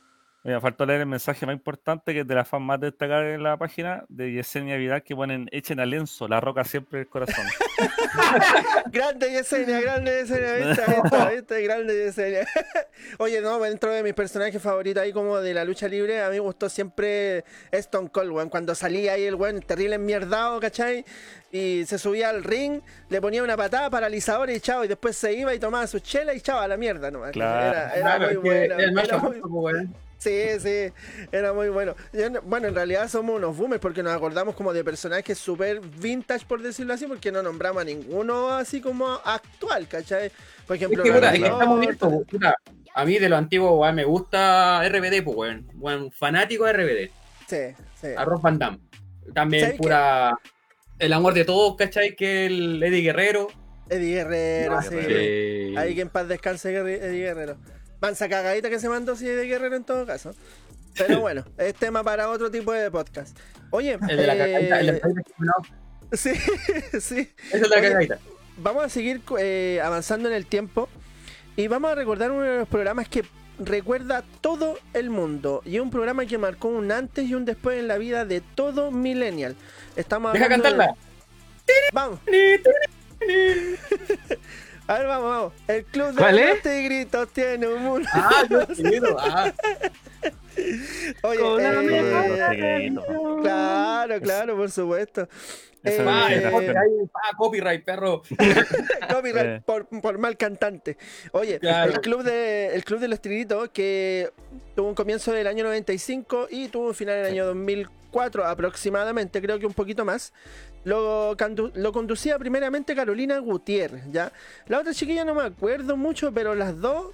Me 0.44 0.60
faltó 0.60 0.88
leer 0.88 1.02
el 1.02 1.06
mensaje 1.06 1.46
más 1.46 1.54
importante 1.54 2.14
que 2.14 2.22
es 2.22 2.28
de 2.28 2.34
la 2.34 2.44
fan 2.44 2.64
más 2.64 2.80
destacada 2.80 3.30
en 3.30 3.44
la 3.44 3.58
página 3.58 4.06
de 4.10 4.32
Yesenia 4.32 4.76
Vidal 4.76 5.04
que 5.04 5.16
ponen 5.16 5.48
echen 5.52 5.80
a 5.80 5.86
Lenzo, 5.86 6.28
la 6.28 6.40
roca 6.40 6.64
siempre 6.64 7.02
el 7.02 7.08
corazón. 7.08 7.46
Grande 8.92 9.30
Yesenia, 9.32 9.82
grande 9.82 10.12
Yesenia, 10.12 10.54
viste, 10.56 10.84
viste, 10.88 11.36
viste, 11.36 11.62
grande 11.62 12.06
Yesenia. 12.06 12.48
Oye, 13.20 13.40
no, 13.42 13.60
dentro 13.60 13.92
de 13.92 14.02
mis 14.02 14.14
personajes 14.14 14.60
favoritos 14.60 15.04
ahí 15.04 15.14
como 15.14 15.38
de 15.40 15.54
la 15.54 15.64
lucha 15.64 15.88
libre, 15.88 16.24
a 16.24 16.30
mí 16.30 16.36
me 16.36 16.40
gustó 16.40 16.70
siempre 16.70 17.46
Stone 17.72 18.10
Cold, 18.10 18.32
weón. 18.32 18.50
Cuando 18.50 18.74
salía 18.74 19.14
ahí 19.14 19.26
el 19.26 19.36
weón 19.36 19.62
terrible 19.62 19.96
enmierdado, 19.96 20.60
¿cachai? 20.60 21.06
Y 21.52 21.84
se 21.86 22.00
subía 22.00 22.30
al 22.30 22.44
ring, 22.44 22.82
le 23.10 23.22
ponía 23.22 23.44
una 23.44 23.58
patada 23.58 23.90
paralizadora 23.92 24.52
y 24.52 24.60
chao, 24.60 24.84
y 24.84 24.88
después 24.88 25.16
se 25.16 25.34
iba 25.34 25.54
y 25.54 25.60
tomaba 25.60 25.86
su 25.86 26.00
chela 26.00 26.34
y 26.34 26.42
chao, 26.42 26.60
a 26.60 26.68
la 26.68 26.78
mierda 26.78 27.12
nomás. 27.12 27.32
Claro. 27.32 27.70
Era, 27.70 27.96
era 27.96 28.02
Claro, 28.02 29.30
muy 29.30 29.40
bueno. 29.42 29.94
Sí, 30.22 30.40
sí, 30.60 30.94
era 31.32 31.52
muy 31.52 31.70
bueno. 31.70 31.96
Yo 32.14 32.30
Bueno, 32.44 32.68
en 32.68 32.76
realidad 32.76 33.10
somos 33.10 33.38
unos 33.38 33.58
boomers 33.58 33.82
porque 33.82 34.04
nos 34.04 34.14
acordamos 34.14 34.54
como 34.54 34.72
de 34.72 34.84
personajes 34.84 35.36
súper 35.40 35.80
vintage, 35.80 36.46
por 36.46 36.62
decirlo 36.62 36.94
así, 36.94 37.08
porque 37.08 37.32
no 37.32 37.42
nombramos 37.42 37.82
a 37.82 37.86
ninguno 37.86 38.50
así 38.50 38.82
como 38.82 39.08
actual, 39.26 39.88
¿cachai? 39.88 40.32
Por 40.68 40.76
Es 40.76 40.84
ejemplo, 40.84 41.02
que, 41.02 41.10
es 41.10 41.16
que 41.16 41.38
estamos 41.38 41.80
viendo, 41.80 42.24
A 42.94 43.04
mí 43.04 43.18
de 43.18 43.30
lo 43.30 43.36
antiguo, 43.36 43.92
me 43.94 44.04
gusta 44.04 44.88
RBD, 44.88 45.24
pues, 45.24 45.38
weón. 45.38 45.68
Weón, 45.74 46.12
fanático 46.12 46.66
de 46.66 46.74
RBD. 46.74 47.12
Sí, 47.48 47.76
sí. 48.00 48.10
Arroz 48.16 48.44
Van 48.44 48.60
Damme. 48.60 48.80
También 49.34 49.64
¿Sabes 49.64 49.78
pura. 49.80 50.38
El 51.00 51.14
amor 51.14 51.34
de 51.34 51.46
todos, 51.46 51.76
¿cachai? 51.78 52.16
Que 52.16 52.46
el 52.46 52.84
Eddie 52.84 53.02
Guerrero. 53.02 53.48
Eddie 53.90 54.18
Guerrero, 54.18 54.84
sí. 54.84 54.98
Sí. 55.00 55.76
Ahí 55.78 55.96
que 55.96 56.02
en 56.02 56.10
paz 56.10 56.28
descanse 56.28 56.76
Eddie 56.76 57.24
Guerrero. 57.24 57.58
Mansa 58.02 58.28
cagadita 58.28 58.70
que 58.70 58.80
se 58.80 58.90
mandó 58.90 59.16
sí 59.16 59.28
Eddie 59.30 59.48
Guerrero 59.48 59.76
en 59.76 59.84
todo 59.84 60.06
caso. 60.06 60.34
Pero 60.98 61.20
bueno, 61.22 61.46
es 61.58 61.74
tema 61.76 62.04
para 62.04 62.30
otro 62.30 62.50
tipo 62.52 62.72
de 62.74 62.90
podcast. 62.92 63.38
Oye, 63.70 63.98
El 64.10 64.18
de 64.18 64.28
la 64.28 64.36
eh, 64.36 64.38
cagadita. 64.38 64.80
El 64.80 64.86
de 64.88 64.94
la 64.94 65.54
sí, 66.18 66.32
sí. 67.00 67.30
Esa 67.52 67.58
es 67.58 67.70
la 67.70 67.82
cagadita. 67.82 68.20
Vamos 68.58 68.84
a 68.84 68.90
seguir 68.90 69.22
eh, 69.40 69.80
avanzando 69.84 70.28
en 70.28 70.36
el 70.36 70.46
tiempo 70.46 70.90
y 71.56 71.68
vamos 71.68 71.92
a 71.92 71.96
recordar 71.96 72.32
uno 72.32 72.42
de 72.42 72.58
los 72.60 72.68
programas 72.68 73.08
que 73.08 73.24
recuerda 73.60 74.24
todo 74.42 74.78
el 74.94 75.10
mundo 75.10 75.62
y 75.66 75.76
es 75.76 75.82
un 75.82 75.92
programa 75.92 76.26
que 76.26 76.38
marcó 76.38 76.68
un 76.70 76.92
antes 76.92 77.26
y 77.30 77.36
un 77.36 77.46
después 77.46 77.80
en 77.80 77.88
la 77.88 77.98
vida 77.98 78.26
de 78.26 78.42
todo 78.42 78.92
millennial. 78.92 79.56
Estamos 79.96 80.34
Deja 80.34 80.46
hablando 80.46 80.64
de- 80.70 80.76
cantarla. 80.78 80.96
Vamos, 81.94 82.20
a 84.96 84.98
ver, 85.00 85.08
vamos, 85.08 85.30
vamos. 85.30 85.54
El 85.68 85.86
club 85.86 86.08
de 86.10 86.16
¿Cuál 86.18 86.36
los 86.36 86.62
tigritos 86.62 87.30
tiene 87.34 87.68
un 87.68 87.82
mundo. 87.84 88.10
Ah, 88.14 88.44
yo 88.50 88.68
quiero. 88.68 89.18
Ah, 89.20 89.52
Oye, 91.24 91.40
Con 91.40 91.64
la 91.64 92.54
eh, 92.54 92.94
claro, 93.42 94.22
claro, 94.22 94.58
por 94.58 94.70
supuesto. 94.70 95.28
Eh, 95.84 96.00
pa, 96.06 96.32
es 96.32 96.44
el 96.44 96.52
la 96.52 97.38
copyright, 97.38 97.84
perro. 97.84 98.22
Copyright 99.10 99.46
Eh. 99.46 99.62
por, 99.66 99.88
por 99.88 100.18
mal 100.20 100.38
cantante. 100.38 100.98
Oye, 101.32 101.58
Claro. 101.60 101.92
el 101.94 102.02
club 102.02 102.22
de 102.24 102.76
el 102.76 102.84
club 102.84 103.00
de 103.00 103.08
los 103.08 103.20
tigritos 103.20 103.70
que 103.70 104.32
tuvo 104.76 104.90
un 104.90 104.96
comienzo 104.96 105.32
del 105.32 105.48
año 105.48 105.64
95 105.64 106.48
y 106.52 106.68
tuvo 106.68 106.90
un 106.90 106.94
final 106.94 107.16
en 107.16 107.22
el 107.26 107.32
año 107.32 107.46
2004 107.48 108.46
aproximadamente, 108.46 109.42
creo 109.42 109.58
que 109.58 109.66
un 109.66 109.74
poquito 109.74 110.06
más. 110.06 110.34
Lo, 110.84 111.36
lo 111.76 111.92
conducía 111.92 112.40
primeramente 112.40 112.96
Carolina 112.96 113.38
Gutiérrez, 113.40 114.04
¿ya? 114.12 114.32
La 114.68 114.80
otra 114.80 114.94
chiquilla 114.94 115.24
no 115.24 115.36
me 115.36 115.44
acuerdo 115.44 115.96
mucho, 115.96 116.32
pero 116.32 116.56
las 116.56 116.80
dos, 116.80 117.14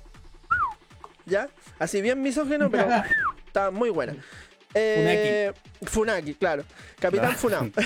¿ya? 1.26 1.50
Así 1.78 2.02
bien 2.02 2.22
misógeno, 2.22 2.70
pero 2.72 2.88
estaban 3.46 3.74
muy 3.74 3.90
buenas. 3.90 4.16
Eh, 4.74 5.52
Funaki, 5.84 6.36
claro. 6.36 6.64
Capitán 7.00 7.36
Funao. 7.36 7.70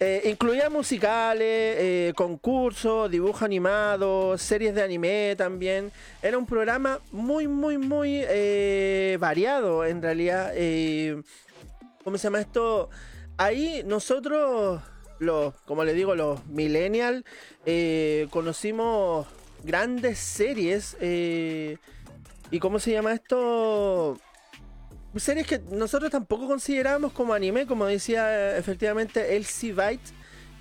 Eh, 0.00 0.28
incluía 0.28 0.68
musicales, 0.68 1.46
eh, 1.78 2.12
concursos, 2.16 3.08
dibujos 3.08 3.42
animados, 3.42 4.42
series 4.42 4.74
de 4.74 4.82
anime 4.82 5.34
también. 5.38 5.92
Era 6.20 6.36
un 6.36 6.44
programa 6.46 7.00
muy, 7.12 7.46
muy, 7.46 7.78
muy 7.78 8.22
variado 9.18 9.84
en 9.84 10.02
realidad. 10.02 10.52
¿Cómo 12.02 12.18
se 12.18 12.24
llama 12.24 12.40
esto? 12.40 12.90
Ahí 13.36 13.82
nosotros, 13.84 14.80
los, 15.18 15.54
como 15.62 15.84
le 15.84 15.92
digo, 15.92 16.14
los 16.14 16.44
millennials, 16.46 17.24
eh, 17.66 18.28
conocimos 18.30 19.26
grandes 19.64 20.18
series. 20.18 20.96
eh, 21.00 21.78
¿Y 22.50 22.58
cómo 22.60 22.78
se 22.78 22.92
llama 22.92 23.12
esto? 23.12 24.18
series 25.16 25.46
que 25.46 25.60
nosotros 25.70 26.10
tampoco 26.10 26.46
considerábamos 26.46 27.12
como 27.12 27.34
anime, 27.34 27.66
como 27.66 27.86
decía 27.86 28.54
eh, 28.54 28.58
efectivamente 28.58 29.36
Elsie 29.36 29.72
Byte, 29.72 30.12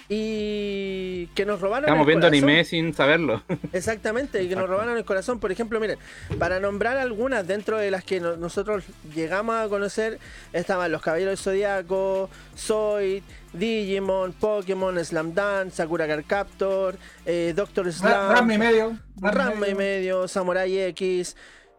y 0.10 1.28
que 1.36 1.46
nos 1.46 1.62
robaron 1.62 1.86
Estamos 1.86 2.04
el 2.04 2.08
viendo 2.08 2.28
corazón. 2.28 2.44
anime 2.50 2.64
sin 2.66 2.94
saberlo. 2.94 3.44
Exactamente, 3.74 4.44
y 4.44 4.50
que 4.50 4.56
nos 4.56 4.70
robaron 4.70 4.98
el 4.98 5.06
corazón. 5.06 5.40
Por 5.40 5.52
ejemplo, 5.52 5.80
miren, 5.80 5.98
para 6.40 6.60
nombrar 6.60 6.98
algunas 6.98 7.48
dentro 7.48 7.78
de 7.78 7.92
las 7.92 8.04
que 8.04 8.20
no- 8.20 8.36
nosotros 8.38 8.84
llegamos 9.14 9.56
a 9.56 9.68
conocer, 9.70 10.20
estaban 10.52 10.92
Los 10.92 11.02
Caballeros 11.02 11.32
del 11.32 11.38
Zodíaco, 11.38 12.30
Zoid, 12.58 13.24
Digimon, 13.54 14.34
Pokémon, 14.34 15.04
Slam 15.04 15.34
Dance, 15.34 15.78
Sakura 15.78 16.08
Card 16.08 16.24
Captor, 16.28 16.96
eh, 17.26 17.54
Doctor 17.56 17.92
Slam, 17.92 18.32
Ranma 18.34 18.54
y 18.54 18.58
medio. 18.58 18.98
Ranma 19.22 19.68
y 19.68 19.76
medio, 19.76 20.28
Samurai 20.28 20.78
X, 20.90 21.36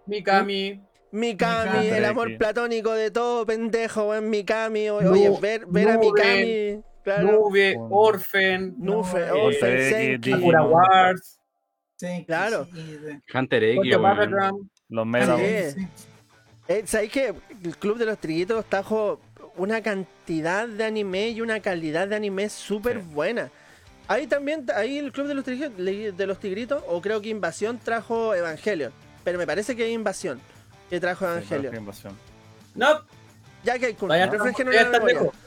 Mikami. 0.06 0.80
Mikami, 1.12 1.70
Mikami. 1.70 1.86
el 1.88 2.04
amor 2.06 2.36
platónico 2.38 2.92
de 2.92 3.10
todo 3.12 3.46
pendejo, 3.46 4.14
en 4.14 4.30
Mikami. 4.30 4.88
Oye, 4.90 5.30
ver, 5.40 5.64
ver 5.66 5.90
a. 5.90 5.98
Mikami, 5.98 6.82
claro. 7.04 7.30
Nube, 7.32 7.76
Bueno. 7.76 7.94
Orphan. 7.94 8.74
Nufe, 8.78 9.20
Eh. 9.20 10.18
Digimon. 10.18 10.40
Sakura 10.40 10.62
Wars. 10.64 11.38
Sí, 11.96 12.24
Claro. 12.26 12.66
sí, 12.74 12.98
sí. 13.06 13.36
Hunter 13.38 13.62
X. 13.64 13.96
Los 14.88 15.06
Mega. 15.06 15.36
Sí. 15.36 15.80
Sí. 15.80 15.88
Eh, 16.68 16.82
¿Sabéis 16.86 17.12
que 17.12 17.34
el 17.62 17.76
Club 17.76 17.98
de 17.98 18.06
los 18.06 18.18
Triguitos 18.18 18.64
trajo 18.66 19.20
una 19.56 19.82
cantidad 19.82 20.66
de 20.66 20.84
anime 20.84 21.28
y 21.28 21.40
una 21.40 21.60
calidad 21.60 22.08
de 22.08 22.16
anime 22.16 22.48
súper 22.48 22.98
Sí. 23.00 23.06
buena? 23.12 23.50
Ahí 24.08 24.26
también, 24.26 24.66
ahí 24.74 24.98
el 24.98 25.12
Club 25.12 25.28
de 25.28 25.34
los, 25.34 25.44
Triguitos, 25.44 25.76
de 25.76 26.26
los 26.26 26.38
Tigritos, 26.40 26.82
o 26.88 27.00
creo 27.00 27.20
que 27.22 27.28
Invasión 27.28 27.78
trajo 27.78 28.34
Evangelion. 28.34 28.92
Pero 29.22 29.38
me 29.38 29.46
parece 29.46 29.74
que 29.76 29.86
es 29.86 29.92
Invasión 29.92 30.40
que 30.90 31.00
trajo 31.00 31.24
Evangelion. 31.26 31.74
invasión. 31.76 32.16
No, 32.74 33.00
Ya 33.62 33.78
que 33.78 33.96
vaya, 34.02 34.26
refresquenos 34.26 34.74
ya 34.74 34.80
la 34.82 34.86
está 34.86 34.98
memoria. 34.98 35.20
lejos. 35.20 35.34
Refresquenos 35.34 35.43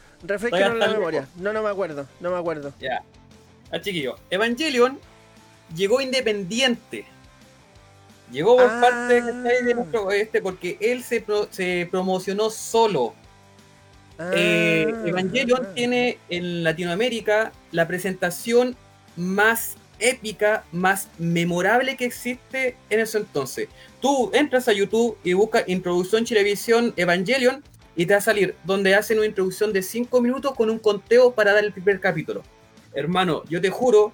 Vaya, 0.52 0.74
la 0.74 0.88
memoria. 0.90 1.28
No, 1.36 1.54
no 1.54 1.62
me 1.64 1.70
acuerdo, 1.70 2.08
no 2.20 2.32
me 2.32 2.38
acuerdo. 2.38 2.74
Ya. 2.80 3.04
Ah, 3.72 3.80
chiquillo. 3.80 4.18
Evangelion 4.30 5.00
llegó 5.76 6.02
independiente. 6.02 7.06
Llegó 8.32 8.58
por 8.58 8.66
Ah. 8.70 8.82
parte 8.82 9.22
de 9.22 9.74
nuestro 9.74 10.12
este 10.12 10.42
porque 10.42 10.78
él 10.82 11.04
se, 11.04 11.22
pro- 11.22 11.48
se 11.52 11.88
promocionó 11.90 12.50
solo. 12.50 13.14
Eh, 14.34 14.88
Ah, 14.94 15.04
Evangelion 15.08 15.68
ah. 15.70 15.74
tiene 15.76 16.18
en 16.30 16.64
Latinoamérica 16.64 17.52
la 17.72 17.88
presentación 17.88 18.76
más 19.16 19.76
épica, 20.00 20.64
más 20.72 21.08
memorable 21.18 21.96
que 21.98 22.06
existe 22.06 22.76
en 22.90 23.00
ese 23.00 23.20
entonces. 23.20 23.68
Tú 24.02 24.30
entras 24.34 24.68
a 24.68 24.74
YouTube 24.74 25.18
y 25.24 25.34
buscas 25.34 25.64
Introducción 25.68 26.26
Chilevisión 26.26 26.94
Evangelion 26.98 27.64
y 27.98 28.08
te 28.08 28.16
va 28.16 28.20
a 28.20 28.22
salir 28.24 28.56
donde 28.66 28.96
hacen 28.96 29.20
una 29.20 29.28
introducción 29.28 29.74
de 29.74 29.84
5 29.84 30.22
minutos 30.22 30.56
con 30.56 30.72
un 30.72 30.80
conteo 30.80 31.34
para 31.36 31.54
dar 31.54 31.66
el 31.66 31.74
primer 31.74 32.02
capítulo. 32.02 32.44
Hermano, 32.94 33.44
yo 33.50 33.62
te 33.62 33.72
juro 33.72 34.14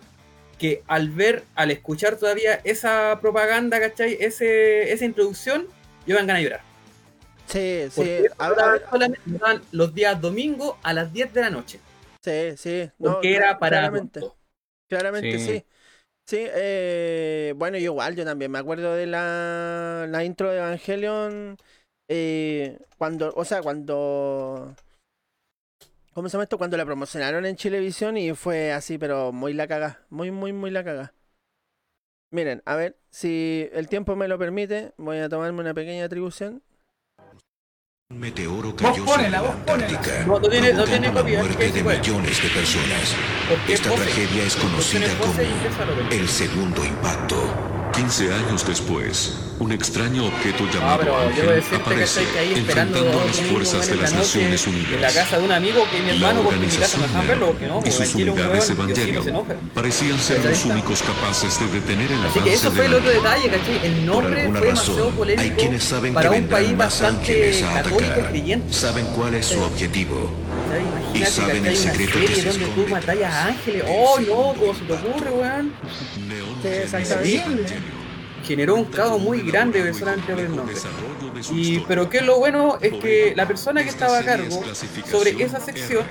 que 0.60 0.84
al 0.88 1.10
ver, 1.12 1.46
al 1.56 1.72
escuchar 1.72 2.18
todavía 2.18 2.62
esa 2.66 3.20
propaganda, 3.22 3.80
¿cachai? 3.82 4.18
Ese, 4.22 4.94
esa 4.94 5.06
introducción, 5.06 5.68
yo 6.08 6.16
me 6.16 6.22
ganas 6.22 6.38
de 6.38 6.44
llorar. 6.46 6.62
Sí, 7.46 7.88
sí. 7.92 8.24
Porque 8.24 8.28
a- 8.38 8.46
a 8.48 8.72
ver, 8.72 8.84
solamente 8.90 9.20
los 9.72 9.94
días 9.94 10.20
domingo 10.22 10.80
a 10.84 10.94
las 10.94 11.12
10 11.14 11.34
de 11.34 11.42
la 11.42 11.50
noche. 11.50 11.80
sí, 12.22 12.56
sí. 12.58 12.92
no, 13.00 13.22
Porque 13.22 13.36
era 13.36 13.60
para 13.60 13.80
claramente. 13.80 14.20
adultos. 14.20 14.34
Claramente 14.90 15.40
sí. 15.40 15.62
Sí. 15.62 15.66
Sí, 16.28 16.38
eh, 16.40 17.54
bueno, 17.58 17.78
yo 17.78 17.86
igual, 17.86 18.16
yo 18.16 18.26
también 18.26 18.52
me 18.52 18.60
acuerdo 18.60 18.94
de 18.96 19.08
la, 19.08 20.08
la 20.10 20.24
intro 20.26 20.52
de 20.52 20.58
Evangelion. 20.60 21.58
Eh, 22.08 22.80
cuando, 22.98 23.34
o 23.36 23.46
sea, 23.46 23.62
cuando. 23.62 24.76
¿Cómo 26.14 26.30
se 26.30 26.34
llama 26.34 26.44
esto? 26.44 26.58
Cuando 26.60 26.78
la 26.78 26.86
promocionaron 26.86 27.46
en 27.46 27.56
Chilevisión 27.56 28.18
y 28.18 28.34
fue 28.34 28.72
así, 28.72 28.98
pero 29.00 29.32
muy 29.32 29.54
la 29.54 29.68
caga. 29.68 30.02
Muy, 30.10 30.30
muy, 30.32 30.54
muy 30.54 30.70
la 30.70 30.84
caga. 30.84 31.14
Miren, 32.32 32.62
a 32.66 32.76
ver, 32.76 32.98
si 33.10 33.70
el 33.74 33.88
tiempo 33.88 34.16
me 34.16 34.28
lo 34.28 34.38
permite, 34.38 34.94
voy 34.98 35.18
a 35.20 35.30
tomarme 35.30 35.62
una 35.62 35.74
pequeña 35.74 36.06
atribución. 36.06 36.62
Un 38.12 38.20
meteoro 38.20 38.76
cayó 38.76 39.06
ponela, 39.06 39.12
sobre 39.16 39.30
la 39.30 39.42
vos 39.42 39.56
ponela. 39.66 39.88
Antártica, 39.88 40.24
No, 40.26 40.40
no 40.40 40.50
tiene- 40.50 40.74
no 40.74 40.84
tiene 40.86 41.12
la 41.14 41.24
muerte 41.24 41.72
de 41.72 41.84
millones 41.84 42.44
de 42.44 42.50
personas. 42.50 43.16
Esta 43.68 43.90
pose. 43.90 44.04
tragedia 44.04 44.44
es 44.44 44.56
conocida 44.56 45.08
como 45.18 46.12
el 46.12 46.28
segundo 46.28 46.86
impacto. 46.86 47.73
15 47.94 48.34
años 48.34 48.66
después, 48.66 49.38
un 49.60 49.72
extraño 49.72 50.26
objeto 50.26 50.64
Ah, 50.66 50.72
llamado 50.74 51.16
Ángel 51.16 51.64
aparece, 51.76 52.22
enfrentando 52.56 53.22
a 53.22 53.26
las 53.26 53.40
fuerzas 53.42 53.88
de 53.88 53.96
las 53.96 54.14
Naciones 54.14 54.66
en 54.66 54.74
la 54.74 54.80
Unidas. 54.80 55.14
casa 55.14 55.38
de 55.38 55.46
un 55.46 55.52
amigo 55.52 55.84
que 55.92 56.02
mi 56.02 56.10
hermano, 56.10 56.42
mi 56.42 56.48
casa 56.48 56.56
organización 56.56 57.28
verlo, 57.28 57.56
no, 57.68 57.82
y 57.86 57.92
sus 57.92 58.16
unidades 58.16 58.68
enoja. 59.28 59.54
parecían 59.76 60.18
ser 60.18 60.44
los 60.44 60.66
únicos 60.66 61.04
capaces 61.04 61.60
de 61.60 61.68
detener 61.68 62.12
el 62.12 62.26
Así 62.26 62.34
que 62.34 62.40
avance 62.40 62.54
eso 62.56 62.70
de 62.72 62.76
fue 62.76 62.86
el 62.86 62.92
la 62.92 62.98
otro 62.98 63.10
detalle, 63.12 63.50
¿cachai? 63.50 63.86
El 63.86 63.94
Por 63.94 64.06
nombre 64.24 64.42
alguna 64.42 64.60
fue 64.60 64.68
demasiado 64.70 65.10
razón, 65.10 65.40
hay 65.40 65.50
quienes 65.52 65.84
saben 65.84 66.16
que 66.16 66.30
un 66.30 66.48
país 66.48 66.78
bastante 66.78 67.64
católico 67.74 68.20
y 68.20 68.24
creyente. 68.24 68.74
Saben 68.74 69.06
cuál 69.16 69.36
es 69.36 69.46
su 69.46 69.62
objetivo. 69.62 70.32
Y 71.14 71.24
saben 71.26 71.66
el 71.66 71.78
secreto 71.78 72.20
que 72.20 72.36
se 72.36 72.50
donde 72.50 72.66
tú 72.66 72.96
a 73.24 73.46
ángeles. 73.46 73.84
¡Oh, 73.88 74.20
no! 74.20 74.54
secreto 74.54 74.56
¿Cómo 74.60 74.74
se 74.74 74.84
te 74.86 74.94
ocurre, 74.94 75.30
weón? 75.30 75.74
Generó 78.44 78.76
un 78.76 78.86
caos 78.86 79.22
muy 79.22 79.42
grande 79.42 79.84
de 79.84 79.94
solamente 79.94 80.34
ver 80.34 80.46
el 80.46 80.56
nombre. 80.56 80.76
Y, 81.52 81.80
pero 81.82 82.10
que 82.10 82.22
lo 82.22 82.38
bueno 82.40 82.78
es 82.82 82.94
que 82.94 83.34
la 83.36 83.48
persona 83.48 83.84
que 83.84 83.90
estaba 83.90 84.20
a 84.20 84.24
cargo 84.24 84.62
sobre 85.10 85.42
esa 85.44 85.60
sección, 85.60 86.04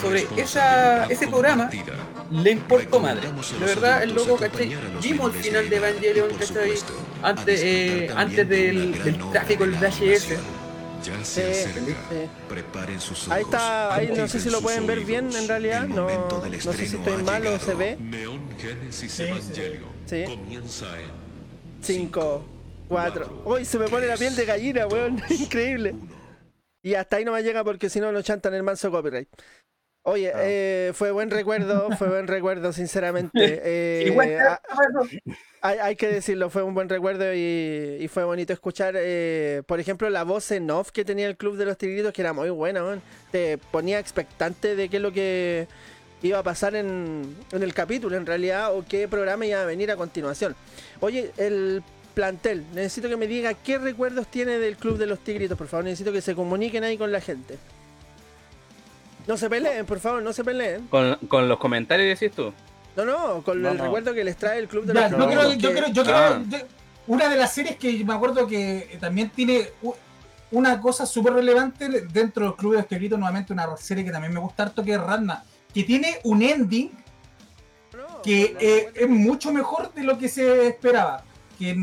sobre 0.00 0.26
esa, 0.36 1.06
ese 1.06 1.26
programa, 1.28 1.70
le 2.30 2.50
importó 2.50 3.00
madre. 3.00 3.28
De 3.60 3.64
verdad, 3.66 4.02
el 4.02 4.14
loco, 4.14 4.36
¿cachai? 4.36 4.76
Vimos 5.02 5.34
el 5.34 5.42
final 5.42 5.70
de 5.70 5.76
el 5.76 5.84
Evangelion, 5.84 6.28
¿cachai? 6.38 6.72
Antes, 7.22 7.60
eh, 7.62 8.10
antes 8.14 8.48
del, 8.48 8.94
tráfico, 9.32 9.64
el 9.64 9.72
VHS. 9.72 10.28
Ya 11.04 11.24
se 11.24 11.54
Sí, 11.54 11.60
acerca. 11.70 11.80
sí. 12.10 12.16
Preparen 12.48 13.00
sus 13.00 13.22
ojos. 13.28 13.32
Ahí 13.32 13.42
está, 13.42 13.94
ahí 13.94 14.12
no 14.16 14.26
sé 14.26 14.40
si 14.40 14.50
lo 14.50 14.60
pueden 14.60 14.84
ver 14.84 15.04
bien 15.04 15.30
en 15.32 15.46
realidad, 15.46 15.86
no, 15.86 16.08
no 16.08 16.72
sé 16.72 16.86
si 16.88 16.96
estoy 16.96 17.22
mal 17.22 17.46
o 17.46 17.58
se 17.60 17.74
ve. 17.74 17.96
Neon 18.00 18.40
Genesis 18.58 19.12
Sí, 19.12 19.16
sí. 19.16 19.22
Evangelion 19.22 19.84
Sí. 20.06 20.24
comienza 20.26 20.86
en 21.00 21.17
5, 21.92 22.44
4. 22.88 23.42
Uy, 23.46 23.64
se 23.64 23.78
me 23.78 23.88
pone 23.88 24.06
la 24.06 24.16
piel 24.16 24.36
de 24.36 24.44
gallina, 24.44 24.86
weón. 24.86 25.22
Increíble. 25.30 25.94
Y 26.82 26.94
hasta 26.94 27.16
ahí 27.16 27.24
no 27.24 27.32
me 27.32 27.42
llega 27.42 27.64
porque 27.64 27.88
si 27.88 27.98
no 28.00 28.12
nos 28.12 28.24
chantan 28.24 28.52
el 28.54 28.62
manso 28.62 28.90
copyright. 28.90 29.28
Oye, 30.04 30.30
Ah. 30.34 30.38
eh, 30.42 30.92
fue 30.94 31.10
buen 31.10 31.30
recuerdo, 31.30 31.90
fue 31.98 32.08
buen 32.08 32.26
recuerdo, 32.26 32.72
sinceramente. 32.72 33.30
Eh, 33.64 34.38
a- 34.38 34.60
hay, 35.60 35.78
hay 35.78 35.96
que 35.96 36.06
decirlo, 36.08 36.50
fue 36.50 36.62
un 36.62 36.72
buen 36.74 36.88
recuerdo 36.88 37.34
y, 37.34 37.96
y 38.00 38.08
fue 38.08 38.22
bonito 38.24 38.52
escuchar, 38.52 38.94
eh, 38.96 39.62
por 39.66 39.80
ejemplo, 39.80 40.08
la 40.08 40.22
voz 40.22 40.50
en 40.52 40.70
off 40.70 40.92
que 40.92 41.04
tenía 41.04 41.26
el 41.26 41.36
Club 41.36 41.56
de 41.56 41.64
los 41.64 41.76
Tigritos, 41.76 42.12
que 42.12 42.22
era 42.22 42.32
muy 42.32 42.48
buena, 42.50 42.84
weón. 42.84 43.02
Te 43.32 43.58
ponía 43.58 43.98
expectante 43.98 44.76
de 44.76 44.88
qué 44.88 44.96
es 44.98 45.02
lo 45.02 45.10
que 45.12 45.66
iba 46.22 46.38
a 46.38 46.42
pasar 46.42 46.74
en, 46.74 47.36
en 47.52 47.62
el 47.62 47.74
capítulo, 47.74 48.16
en 48.16 48.26
realidad, 48.26 48.74
o 48.74 48.84
qué 48.88 49.06
programa 49.08 49.46
iba 49.46 49.60
a 49.62 49.64
venir 49.64 49.90
a 49.90 49.96
continuación. 49.96 50.56
Oye, 51.00 51.32
el 51.36 51.82
plantel, 52.14 52.64
necesito 52.74 53.08
que 53.08 53.16
me 53.16 53.26
diga 53.28 53.54
qué 53.54 53.78
recuerdos 53.78 54.26
tiene 54.26 54.58
del 54.58 54.76
Club 54.76 54.98
de 54.98 55.06
los 55.06 55.20
Tigritos, 55.20 55.56
por 55.56 55.68
favor. 55.68 55.84
Necesito 55.84 56.12
que 56.12 56.20
se 56.20 56.34
comuniquen 56.34 56.82
ahí 56.84 56.98
con 56.98 57.12
la 57.12 57.20
gente. 57.20 57.58
No 59.26 59.36
se 59.36 59.48
peleen, 59.50 59.84
por 59.86 60.00
favor, 60.00 60.22
no 60.22 60.32
se 60.32 60.42
peleen. 60.42 60.86
Con, 60.88 61.16
con 61.28 61.48
los 61.48 61.58
comentarios 61.58 62.18
decís 62.18 62.34
tú. 62.34 62.52
No, 62.96 63.04
no, 63.04 63.42
con 63.42 63.60
No, 63.62 63.70
el 63.70 63.76
no. 63.76 63.84
recuerdo 63.84 64.14
que 64.14 64.24
les 64.24 64.36
trae 64.36 64.58
el 64.58 64.68
Club 64.68 64.84
de 64.86 64.94
Ya, 64.94 65.08
los 65.08 65.20
yo 65.20 65.28
Tigritos. 65.28 65.44
creo, 65.44 65.52
yo 65.52 65.68
que- 65.68 65.74
creo, 65.80 65.92
yo 65.92 66.02
creo- 66.04 66.16
Ah. 66.16 66.42
yo- 66.48 66.58
una 67.06 67.28
de 67.28 67.36
las 67.36 67.52
series 67.52 67.76
que 67.76 68.04
me 68.04 68.14
acuerdo 68.14 68.46
que 68.46 68.98
también 69.00 69.30
tiene 69.30 69.70
una 70.50 70.80
cosa 70.80 71.06
súper 71.06 71.34
relevante 71.34 71.88
dentro 72.10 72.46
del 72.46 72.54
Club 72.56 72.72
de 72.72 72.78
los 72.78 72.88
Tigritos, 72.88 73.18
nuevamente 73.18 73.52
una 73.52 73.76
serie 73.76 74.04
que 74.04 74.10
también 74.10 74.32
me 74.32 74.40
gusta 74.40 74.64
harto, 74.64 74.82
que 74.82 74.92
es 74.94 75.00
Ranma, 75.00 75.44
que 75.72 75.84
tiene 75.84 76.18
un 76.24 76.42
ending 76.42 76.90
que 78.22 78.56
eh, 78.60 78.90
es 78.94 79.08
mucho 79.08 79.52
mejor 79.52 79.92
de 79.94 80.02
lo 80.02 80.18
que 80.18 80.28
se 80.28 80.66
esperaba, 80.66 81.22
que 81.58 81.76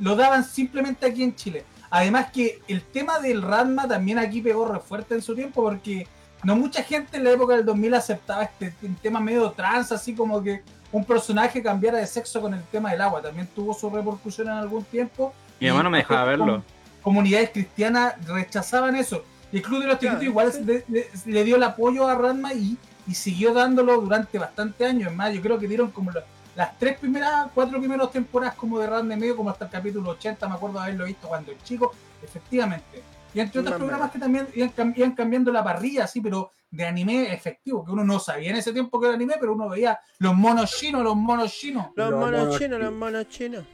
lo 0.00 0.16
daban 0.16 0.44
simplemente 0.44 1.06
aquí 1.06 1.22
en 1.22 1.34
Chile. 1.34 1.64
Además 1.90 2.30
que 2.32 2.60
el 2.68 2.82
tema 2.82 3.18
del 3.18 3.42
Ranma 3.42 3.88
también 3.88 4.18
aquí 4.18 4.40
pegó 4.40 4.66
re 4.66 4.80
fuerte 4.80 5.14
en 5.14 5.22
su 5.22 5.34
tiempo 5.34 5.62
porque 5.62 6.06
no 6.44 6.54
mucha 6.56 6.82
gente 6.82 7.16
en 7.16 7.24
la 7.24 7.30
época 7.30 7.54
del 7.56 7.64
2000 7.64 7.94
aceptaba 7.94 8.44
este 8.44 8.72
tema 9.02 9.20
medio 9.20 9.50
trans, 9.52 9.90
así 9.92 10.14
como 10.14 10.42
que 10.42 10.62
un 10.92 11.04
personaje 11.04 11.62
cambiara 11.62 11.98
de 11.98 12.06
sexo 12.06 12.40
con 12.40 12.54
el 12.54 12.62
tema 12.64 12.90
del 12.90 13.00
agua. 13.00 13.20
También 13.22 13.48
tuvo 13.54 13.74
su 13.74 13.90
repercusión 13.90 14.48
en 14.48 14.54
algún 14.54 14.84
tiempo. 14.84 15.34
Mi 15.60 15.66
Y 15.66 15.70
mamá 15.70 15.82
no 15.82 15.90
me 15.90 15.98
dejaba 15.98 16.24
verlo. 16.24 16.62
Comunidades 17.02 17.50
cristianas 17.50 18.14
rechazaban 18.26 18.96
eso. 18.96 19.24
Y 19.52 19.56
el 19.58 19.62
Club 19.62 19.80
de 19.80 19.86
los 19.86 19.98
Tigritos 19.98 20.20
Claro, 20.22 20.30
igual 20.30 20.52
sí. 20.52 20.64
le, 20.64 20.84
le- 20.88 21.08
le 21.26 21.44
dio 21.44 21.56
el 21.56 21.62
apoyo 21.62 22.06
a 22.06 22.14
Ranma 22.14 22.52
y, 22.52 22.76
y 23.08 23.14
siguió 23.14 23.52
dándolo 23.54 24.00
durante 24.00 24.38
bastante 24.38 24.84
años. 24.84 25.10
Es 25.10 25.16
más, 25.16 25.32
yo 25.34 25.40
creo 25.40 25.58
que 25.58 25.66
dieron 25.66 25.90
como 25.90 26.10
la- 26.12 26.24
las 26.54 26.78
tres 26.78 26.98
primeras, 26.98 27.48
cuatro 27.54 27.78
primeras 27.78 28.10
temporadas 28.10 28.54
como 28.56 28.78
de 28.78 28.86
Ranma 28.86 29.14
y 29.14 29.16
medio, 29.16 29.36
como 29.36 29.50
hasta 29.50 29.64
el 29.66 29.70
capítulo 29.70 30.10
80, 30.10 30.48
me 30.48 30.54
acuerdo 30.56 30.78
de 30.78 30.84
haberlo 30.84 31.04
visto 31.06 31.28
cuando 31.28 31.52
el 31.52 31.62
chico, 31.62 31.92
efectivamente. 32.22 33.02
Y 33.34 33.40
entre 33.40 33.60
otros 33.60 33.74
programas 33.86 34.10
que 34.10 34.18
también 34.18 34.48
iban, 34.54 34.72
cam- 34.74 34.92
iban 34.96 35.12
cambiando 35.12 35.52
la 35.52 35.62
parrilla, 35.62 36.04
así, 36.04 36.20
pero 36.20 36.50
de 36.70 36.84
anime 36.86 37.32
efectivo, 37.32 37.84
que 37.84 37.92
uno 37.92 38.02
no 38.04 38.18
sabía 38.18 38.50
en 38.50 38.56
ese 38.56 38.72
tiempo 38.72 38.98
que 39.00 39.06
era 39.06 39.14
anime, 39.14 39.34
pero 39.38 39.52
uno 39.54 39.68
veía 39.68 39.98
los 40.18 40.34
monos 40.34 40.70
chinos, 40.76 41.02
los 41.02 41.14
monos 41.16 41.52
chinos. 41.52 41.86
Los 41.94 42.10
Los 42.10 42.20
monos 42.20 42.40
monos 42.44 42.58
chinos, 42.58 42.80
los 42.80 42.92
monos 42.92 43.28
chinos. 43.28 43.64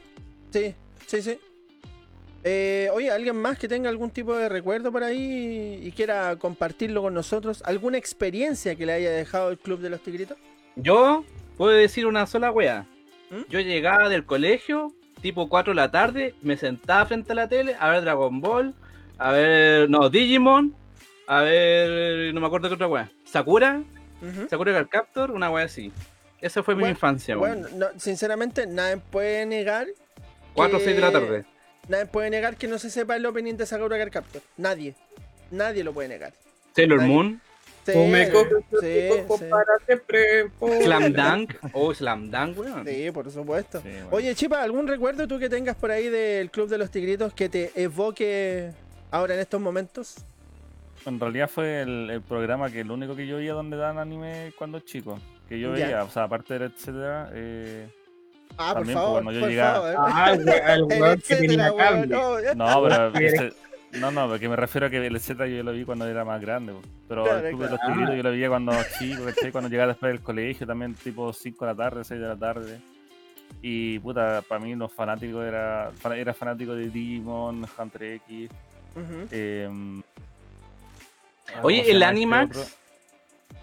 Sí, 0.51 0.75
sí, 1.07 1.21
sí. 1.21 1.39
Eh, 2.47 2.89
oye, 2.93 3.09
¿alguien 3.09 3.35
más 3.35 3.57
que 3.57 3.67
tenga 3.67 3.89
algún 3.89 4.11
tipo 4.11 4.35
de 4.35 4.47
recuerdo 4.47 4.91
por 4.91 5.03
ahí 5.03 5.79
y 5.81 5.91
quiera 5.93 6.35
compartirlo 6.35 7.01
con 7.01 7.15
nosotros? 7.15 7.63
¿Alguna 7.65 7.97
experiencia 7.97 8.75
que 8.75 8.85
le 8.85 8.93
haya 8.93 9.09
dejado 9.09 9.49
el 9.49 9.57
Club 9.57 9.79
de 9.79 9.89
los 9.89 10.01
Tigritos? 10.01 10.37
Yo 10.75 11.25
puedo 11.57 11.71
decir 11.71 12.05
una 12.05 12.27
sola 12.27 12.51
wea. 12.51 12.85
¿Mm? 13.31 13.49
Yo 13.49 13.59
llegaba 13.61 14.09
del 14.09 14.25
colegio, 14.25 14.93
tipo 15.23 15.49
4 15.49 15.71
de 15.71 15.75
la 15.75 15.89
tarde, 15.89 16.35
me 16.43 16.55
sentaba 16.55 17.07
frente 17.07 17.31
a 17.31 17.35
la 17.35 17.49
tele 17.49 17.75
a 17.79 17.89
ver 17.89 18.03
Dragon 18.03 18.39
Ball, 18.39 18.75
a 19.17 19.31
ver, 19.31 19.89
no, 19.89 20.11
Digimon, 20.11 20.75
a 21.25 21.41
ver, 21.41 22.31
no 22.31 22.41
me 22.41 22.45
acuerdo 22.45 22.67
qué 22.67 22.75
otra 22.75 22.87
wea. 22.87 23.11
Sakura, 23.23 23.81
Ujú. 24.21 24.47
Sakura 24.47 24.71
Card 24.71 24.89
Captor, 24.89 25.31
una 25.31 25.49
wea 25.49 25.65
así. 25.65 25.91
Esa 26.39 26.61
fue 26.61 26.75
mi 26.75 26.87
infancia, 26.87 27.39
weón. 27.39 27.61
Bueno, 27.63 27.75
no, 27.75 27.99
sinceramente, 27.99 28.67
nadie 28.67 28.97
puede 28.97 29.47
negar. 29.47 29.87
4 30.53 30.77
o 30.77 30.79
6 30.79 30.95
de 30.95 31.01
la 31.01 31.11
tarde. 31.11 31.54
Nadie 31.87 32.05
puede 32.07 32.29
negar 32.29 32.55
que 32.57 32.67
no 32.67 32.77
se 32.79 32.89
sepa 32.89 33.15
el 33.15 33.25
opening 33.25 33.55
de 33.55 33.65
Sakura 33.65 33.97
Card 33.97 34.11
Captor. 34.11 34.41
Nadie. 34.57 34.95
Nadie 35.51 35.83
lo 35.83 35.93
puede 35.93 36.09
negar. 36.09 36.33
Sailor. 36.75 37.01
Moon, 37.01 37.41
Sí, 37.85 37.91
O 37.95 38.07
me 38.07 38.27
cojo 38.31 38.47
sí, 38.81 38.87
sí. 39.37 39.43
para 39.47 39.77
siempre. 39.85 40.49
po. 40.57 40.67
Slam 40.81 41.13
Dunk, 41.13 41.53
oh, 41.73 41.93
Slam 41.93 42.31
Dunk, 42.31 42.57
weón. 42.57 42.83
Sí, 42.83 43.11
por 43.11 43.29
supuesto. 43.29 43.79
Sí, 43.81 43.89
bueno. 43.89 44.07
Oye, 44.09 44.33
Chipa, 44.33 44.63
¿algún 44.63 44.87
recuerdo 44.87 45.27
tú 45.27 45.37
que 45.37 45.49
tengas 45.49 45.75
por 45.75 45.91
ahí 45.91 46.09
del 46.09 46.49
Club 46.49 46.67
de 46.67 46.79
los 46.79 46.89
Tigritos 46.89 47.31
que 47.35 47.47
te 47.47 47.71
evoque 47.75 48.71
ahora 49.11 49.35
en 49.35 49.39
estos 49.41 49.61
momentos? 49.61 50.15
En 51.05 51.19
realidad 51.19 51.47
fue 51.47 51.81
el, 51.83 52.09
el 52.09 52.21
programa 52.23 52.71
que 52.71 52.79
el 52.79 52.89
único 52.89 53.15
que 53.15 53.27
yo 53.27 53.37
veía 53.37 53.53
donde 53.53 53.77
dan 53.77 53.99
anime 53.99 54.51
cuando 54.57 54.79
chico. 54.79 55.19
Que 55.47 55.59
yo 55.59 55.75
Ya. 55.77 55.85
veía, 55.85 56.03
o 56.05 56.09
sea, 56.09 56.23
aparte 56.23 56.57
de 56.57 56.65
etcétera, 56.65 57.29
eh, 57.35 57.87
Ah, 58.57 58.69
por 58.73 58.77
También, 58.79 58.97
favor, 58.97 59.11
cuando 59.13 59.31
yo 59.33 59.39
por 59.41 59.49
llegaba- 59.49 59.93
favor. 59.93 60.11
Ah, 60.13 60.31
el 60.33 60.45
we- 60.45 60.57
el 60.57 60.71
El 60.71 60.83
weón 60.83 61.17
que 61.21 61.33
etcétera, 61.33 61.47
tenía 61.47 61.71
weón, 61.73 62.09
cable. 62.09 62.55
no, 62.55 62.55
No, 62.55 62.83
pero 62.83 63.19
ese- 63.19 63.53
no, 63.93 64.11
no, 64.11 64.27
porque 64.29 64.49
me 64.49 64.55
refiero 64.55 64.87
a 64.87 64.89
que 64.89 65.05
el 65.05 65.19
Z 65.19 65.45
yo 65.47 65.63
lo 65.63 65.71
vi 65.73 65.83
cuando 65.85 66.07
era 66.07 66.23
más 66.25 66.39
grande, 66.41 66.73
po. 66.73 66.81
pero 67.07 67.23
Claro, 67.23 67.39
el 67.47 67.55
Club 67.55 67.63
de 67.65 67.69
los. 67.71 67.79
Tigritos 67.81 68.15
yo 68.15 68.23
lo 68.23 68.31
veía 68.31 68.49
cuando 68.49 68.73
chico, 68.99 69.23
¿cachai? 69.25 69.51
cuando 69.51 69.69
llegaba 69.69 69.89
después 69.89 70.11
del 70.13 70.21
colegio, 70.21 70.65
también 70.67 70.93
tipo 70.95 71.31
5 71.33 71.65
de 71.65 71.71
la 71.71 71.77
tarde, 71.77 72.03
6 72.03 72.19
de 72.19 72.27
la 72.27 72.35
tarde. 72.37 72.79
Y 73.61 73.99
puta, 73.99 74.41
para 74.47 74.59
mí 74.59 74.75
los 74.75 74.91
fanáticos 74.93 75.43
era, 75.45 75.91
era 76.15 76.33
fanático 76.33 76.73
de 76.75 76.89
Digimon, 76.89 77.65
Hunter 77.77 78.03
X. 78.27 78.49
Eh, 79.31 79.69
Oye, 79.69 80.01
¿cómo 81.61 81.69
se 81.69 81.79
el 81.91 81.95
este 81.97 82.05
Animax, 82.05 82.57
otro? 82.57 82.69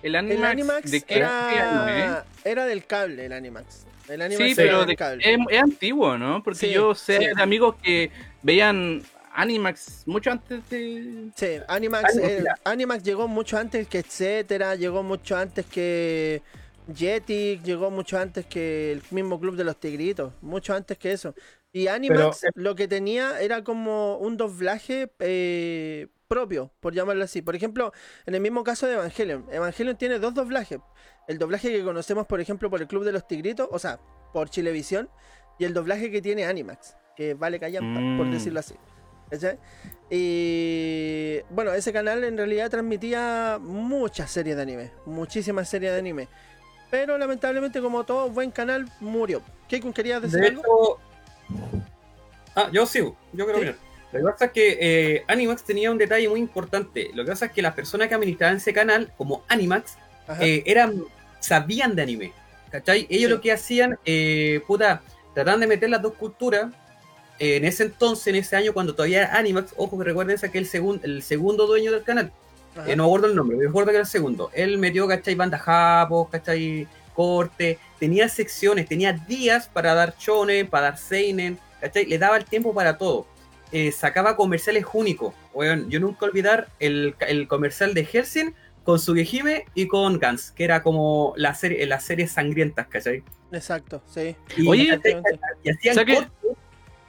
el 0.03 0.15
El 0.15 0.17
Animax, 0.17 0.51
Animax 0.51 0.91
¿de 0.91 1.01
qué 1.03 1.23
año, 1.25 1.89
eh? 1.89 1.99
era, 2.05 2.25
era 2.45 2.67
del 2.67 2.85
cable, 2.87 3.27
el 3.27 3.33
Animax. 3.33 3.87
El 4.09 4.23
Animax 4.23 4.45
Sí, 4.45 4.61
era 4.61 4.85
pero 4.85 4.87
de- 4.87 5.19
es, 5.21 5.39
es 5.51 5.63
antiguo, 5.63 6.19
¿no? 6.19 6.43
Porque 6.43 6.59
Sí, 6.59 6.71
yo 6.71 6.95
sé 6.95 7.19
sí. 7.19 7.27
de 7.37 7.43
amigos 7.43 7.77
que 7.83 8.11
veían 8.43 9.03
Animax 9.35 10.03
mucho 10.07 10.31
antes 10.31 10.69
de... 10.69 11.31
Sí, 11.37 11.47
Animax, 11.69 12.17
eh, 12.19 12.45
llegó 13.03 13.29
mucho 13.29 13.57
antes 13.57 13.89
que 13.89 13.99
etcétera, 13.99 14.75
llegó 14.75 15.03
mucho 15.03 15.37
antes 15.37 15.65
que 15.67 16.43
Jetix, 16.95 17.63
llegó 17.63 17.91
mucho 17.91 18.19
antes 18.19 18.45
que 18.47 18.93
el 18.93 19.03
mismo 19.11 19.41
Club 19.41 19.57
de 19.57 19.65
los 19.65 19.79
Tigritos, 19.79 20.33
mucho 20.43 20.75
antes 20.75 20.99
que 20.99 21.13
eso. 21.13 21.35
Y 21.73 21.87
Animax 21.87 22.41
Pero, 22.43 22.53
lo 22.55 22.75
que 22.75 22.87
tenía 22.89 23.41
era 23.41 23.65
como 23.65 24.19
un 24.19 24.37
doblaje 24.37 25.11
eh, 25.21 26.09
propio, 26.29 26.71
por 26.81 26.93
llamarlo 26.93 27.25
así. 27.25 27.41
Por 27.41 27.57
ejemplo, 27.57 27.93
en 28.27 28.35
el 28.35 28.41
mismo 28.43 28.63
caso 28.65 28.87
de 28.87 28.95
Evangelion, 28.95 29.47
Evangelion 29.51 29.97
tiene 29.97 30.19
dos 30.19 30.35
doblajes. 30.35 30.81
El 31.29 31.39
doblaje 31.39 31.71
que 31.71 31.83
conocemos, 31.85 32.27
por 32.27 32.41
ejemplo, 32.41 32.69
por 32.71 32.81
el 32.81 32.89
Club 32.89 33.05
de 33.05 33.13
los 33.13 33.27
Tigritos, 33.27 33.69
o 33.71 33.79
sea, 33.79 33.99
por 34.33 34.51
Chilevisión, 34.51 35.09
y 35.59 35.65
el 35.65 35.75
doblaje 35.75 36.11
que 36.11 36.21
tiene 36.23 36.45
Animax, 36.45 36.97
que 37.17 37.35
vale 37.35 37.61
callampa, 37.61 38.01
por 38.17 38.27
Mm. 38.27 38.33
decirlo 38.33 38.61
así. 38.61 38.75
Y 40.11 41.41
bueno, 41.51 41.73
ese 41.73 41.93
canal 41.93 42.23
en 42.25 42.37
realidad 42.37 42.71
transmitía 42.71 43.59
muchas 43.61 44.31
series 44.31 44.57
de 44.57 44.63
anime, 44.63 44.91
muchísimas 45.07 45.69
series 45.69 45.93
de 45.93 45.99
anime. 45.99 46.29
Pero 46.91 47.17
lamentablemente, 47.17 47.81
como 47.81 48.05
todo 48.05 48.29
buen 48.29 48.51
canal, 48.51 48.87
murió. 49.01 49.41
Keikun, 49.69 49.93
¿querías 49.95 50.21
decir 50.21 50.41
De 50.41 50.49
algo? 50.49 50.99
hecho. 51.49 51.73
Ah, 52.55 52.69
yo 52.71 52.85
sigo, 52.85 53.17
yo 53.33 53.47
creo 53.47 53.59
Sí. 53.59 53.65
que. 53.65 54.19
Lo 54.19 54.27
que 54.27 54.33
pasa 54.33 54.45
es 54.45 54.53
que 54.53 54.79
eh, 54.79 55.25
Animax 55.27 55.65
tenía 55.65 55.91
un 55.91 55.97
detalle 55.97 56.29
muy 56.29 56.39
importante. 56.39 57.09
Lo 57.15 57.25
que 57.25 57.31
pasa 57.31 57.47
es 57.47 57.53
que 57.53 57.63
las 57.63 57.73
personas 57.73 58.09
que 58.09 58.15
administraban 58.15 58.57
ese 58.59 58.75
canal, 58.75 59.11
como 59.17 59.43
Animax. 59.49 59.97
Eh, 60.41 60.63
eran 60.67 61.03
sabían 61.41 61.95
de 61.97 62.03
anime. 62.03 62.33
¿Cachai? 62.71 63.07
Ellos 63.11 63.29
Sí. 63.31 63.35
lo 63.37 63.41
que 63.41 63.53
hacían, 63.53 63.99
eh, 64.07 64.63
puta, 64.67 65.03
trataban 65.35 65.61
de 65.61 65.67
meter 65.67 65.91
las 65.91 66.01
dos 66.03 66.15
culturas. 66.15 66.73
eh, 67.39 67.57
en 67.57 67.65
ese 67.65 67.85
entonces, 67.85 68.27
en 68.29 68.37
ese 68.37 68.55
año, 68.55 68.73
cuando 68.73 68.95
todavía 68.95 69.23
era 69.23 69.37
Animax, 69.37 69.75
ojo 69.77 69.99
que 69.99 70.05
recuerden 70.05 70.39
que 70.39 70.59
el, 70.59 70.67
segun- 70.69 71.01
el 71.03 71.23
segundo 71.23 71.67
dueño 71.67 71.91
del 71.91 72.05
canal, 72.05 72.31
eh, 72.87 72.95
no 72.95 73.05
acuerdo 73.07 73.27
el 73.27 73.35
nombre, 73.35 73.57
me 73.57 73.67
acuerdo 73.69 73.89
que 73.89 73.97
era 73.97 74.03
el 74.05 74.09
segundo. 74.09 74.51
Él 74.53 74.79
metió, 74.79 75.09
¿cachai? 75.09 75.35
Banda 75.35 75.59
Japo, 75.59 76.29
¿cachai? 76.31 76.87
Corte, 77.15 77.79
tenía 77.99 78.29
secciones, 78.29 78.87
tenía 78.87 79.13
días 79.13 79.67
para 79.67 79.93
dar 79.95 80.15
shonen, 80.19 80.69
para 80.69 80.91
dar 80.91 80.99
seinen, 80.99 81.59
¿cachai? 81.81 82.05
Le 82.07 82.17
daba 82.19 82.37
el 82.37 82.45
tiempo 82.45 82.73
para 82.73 82.97
todo. 82.97 83.27
Eh, 83.73 83.91
sacaba 83.91 84.37
comerciales 84.37 84.85
únicos. 84.93 85.35
Weón, 85.53 85.91
yo 85.91 85.99
nunca 85.99 86.27
olvidar 86.27 86.69
el, 86.79 87.17
el 87.27 87.49
comercial 87.49 87.93
de 87.93 88.05
Helsing 88.05 88.55
con 88.85 88.99
Sugehime 88.99 89.67
y 89.75 89.87
con 89.87 90.19
Gans, 90.19 90.51
que 90.51 90.65
era 90.65 90.83
como 90.83 91.33
la 91.37 91.55
serie, 91.55 91.87
las 91.87 92.05
series 92.05 92.33
sangrientas, 92.33 92.87
¿cachai? 92.89 93.23
Exacto, 93.53 94.03
sí. 94.07 94.35
Y, 94.57 94.67
Oye, 94.67 94.93
hacían, 94.93 95.21
o 95.21 95.95
sea 95.95 96.05
que- 96.05 96.15
cortes, 96.15 96.33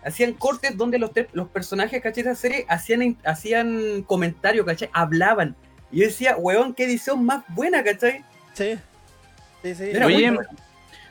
hacían 0.04 0.34
cortes 0.34 0.78
donde 0.78 1.00
los, 1.00 1.12
te- 1.14 1.28
los 1.34 1.48
personajes, 1.50 2.02
¿cachai? 2.02 2.24
De 2.24 2.32
esa 2.32 2.40
serie 2.42 2.66
hacían, 2.68 3.18
hacían 3.24 4.04
comentarios, 4.04 4.66
¿cachai? 4.66 4.90
Hablaban. 4.94 5.56
Y 5.92 6.00
yo 6.00 6.06
decía, 6.06 6.36
weón, 6.38 6.74
qué 6.74 6.86
edición 6.86 7.26
más 7.26 7.44
buena, 7.50 7.84
¿cachai? 7.84 8.24
Sí. 8.54 8.76
Sí, 9.64 9.76
sí. 9.76 9.84
Era 9.92 10.06
Oye, 10.06 10.36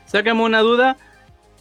sácame 0.05 0.41
una 0.43 0.59
duda. 0.59 0.97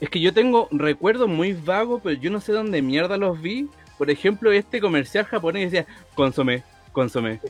Es 0.00 0.11
que 0.11 0.20
yo 0.20 0.34
tengo 0.34 0.68
recuerdos 0.72 1.28
muy 1.28 1.53
vagos, 1.53 2.00
pero 2.03 2.20
yo 2.20 2.30
no 2.30 2.40
sé 2.40 2.53
dónde 2.53 2.82
mierda 2.82 3.16
los 3.16 3.40
vi. 3.40 3.68
Por 3.98 4.11
ejemplo, 4.11 4.50
este 4.53 4.80
comercial 4.80 5.24
japonés 5.24 5.70
decía, 5.70 5.86
consome, 6.14 6.64
Internet. 6.95 7.40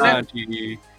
Ah, 0.00 0.22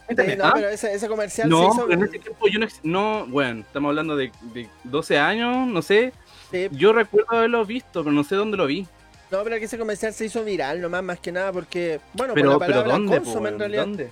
Internet. 0.10 0.38
no, 0.40 0.46
¿Ah? 0.46 0.52
pero 0.56 0.70
ese, 0.70 0.94
ese 0.94 1.08
comercial 1.08 1.48
se 1.48 1.50
No, 1.50 1.72
hizo. 1.72 1.86
pero 1.88 1.94
en 2.00 2.04
ese 2.08 2.20
tiempo 2.20 2.48
yo 2.48 2.60
no, 2.60 2.68
no, 2.84 3.26
bueno, 3.28 3.62
estamos 3.62 3.90
hablando 3.90 4.16
de, 4.16 4.32
de 4.54 4.68
12 4.86 5.18
años, 5.20 5.68
no 5.68 5.82
sé. 5.82 6.14
sí, 6.52 6.68
Yo 6.72 6.94
recuerdo 6.94 7.28
haberlo 7.32 7.64
visto, 7.66 8.04
pero 8.04 8.12
no 8.14 8.24
sé 8.24 8.36
dónde 8.36 8.58
lo 8.58 8.66
vi. 8.66 8.88
no, 9.32 9.44
pero 9.44 9.58
que 9.60 9.66
ese 9.66 9.78
comercial 9.78 10.12
se 10.14 10.26
hizo 10.26 10.44
viral 10.44 10.82
nomás, 10.82 11.04
más 11.04 11.20
que 11.20 11.32
nada, 11.32 11.52
porque, 11.54 12.00
bueno, 12.14 12.34
pero, 12.34 12.54
por 12.54 12.62
la 12.62 12.66
pero 12.66 12.80
palabra 12.80 12.94
¿dónde, 12.94 13.18
po, 13.20 13.24
consume 13.26 13.50
en 13.50 13.60
realidad, 13.60 13.84
¿Dónde? 13.84 14.12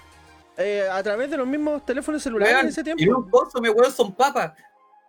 eh, 0.58 0.88
a 0.92 1.02
través 1.02 1.32
de 1.32 1.38
los 1.38 1.48
mismos 1.48 1.84
teléfonos 1.86 2.22
celulares 2.22 2.56
en 2.62 2.68
ese 2.68 2.82
y 2.82 2.84
tiempo. 2.84 3.12
los 3.22 3.30
consome, 3.32 3.70
weón, 3.72 3.92
son 3.92 4.14
papas. 4.14 4.54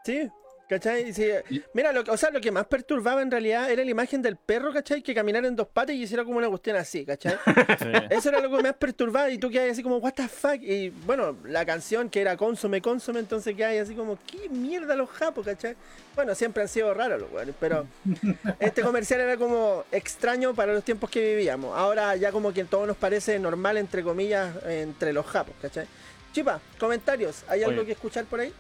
Sí, 0.04 0.26
¿cachai? 0.68 1.12
Sí. 1.12 1.28
Mira, 1.72 1.92
lo, 1.92 2.04
que- 2.04 2.10
o 2.10 2.16
sea, 2.16 2.30
lo 2.30 2.40
que 2.40 2.50
más 2.50 2.66
perturbaba 2.66 3.22
en 3.22 3.30
realidad 3.30 3.70
era 3.70 3.84
la 3.84 3.90
imagen 3.90 4.22
del 4.22 4.36
perro, 4.36 4.72
¿cachai? 4.72 5.02
Que 5.02 5.14
caminara 5.14 5.46
en 5.48 5.56
dos 5.56 5.66
patas 5.68 5.94
y 5.96 6.02
hiciera 6.02 6.24
como 6.24 6.38
una 6.38 6.48
cuestión 6.48 6.76
así, 6.76 7.04
¿cachai? 7.04 7.36
Sí. 7.78 7.92
Eso 8.10 8.28
era 8.30 8.40
lo 8.40 8.50
que 8.56 8.62
más 8.62 8.74
perturbaba 8.74 9.30
y 9.30 9.38
tú 9.38 9.50
quedas 9.50 9.70
así 9.72 9.82
como, 9.82 9.98
what 9.98 10.12
the 10.14 10.28
fuck? 10.28 10.60
Y 10.60 10.90
bueno, 10.90 11.36
la 11.44 11.64
canción 11.64 12.08
que 12.10 12.20
era 12.20 12.36
Consume, 12.36 12.80
Consume, 12.82 13.20
entonces 13.20 13.54
quedas 13.56 13.76
así 13.82 13.94
como, 13.94 14.18
¿qué 14.26 14.48
mierda 14.48 14.94
los 14.96 15.08
japos, 15.10 15.46
¿cachai? 15.46 15.76
Bueno, 16.14 16.34
siempre 16.34 16.62
han 16.62 16.68
sido 16.68 16.92
raros 16.94 17.20
los 17.20 17.30
weones, 17.32 17.54
pero 17.60 17.86
este 18.60 18.82
comercial 18.82 19.20
era 19.20 19.36
como 19.36 19.84
extraño 19.92 20.54
para 20.54 20.72
los 20.72 20.82
tiempos 20.84 21.08
que 21.10 21.20
vivíamos. 21.36 21.76
Ahora 21.78 22.14
ya 22.16 22.32
como 22.32 22.52
que 22.52 22.64
todo 22.64 22.86
nos 22.86 22.96
parece 22.96 23.38
normal, 23.38 23.76
entre 23.76 24.02
comillas, 24.02 24.52
entre 24.66 25.12
los 25.12 25.24
japos, 25.26 25.54
¿cachai? 25.62 25.86
Chipa, 26.32 26.60
comentarios, 26.78 27.44
¿hay 27.48 27.62
algo 27.62 27.78
Oye. 27.80 27.86
que 27.86 27.92
escuchar 27.92 28.24
por 28.24 28.40
ahí? 28.40 28.52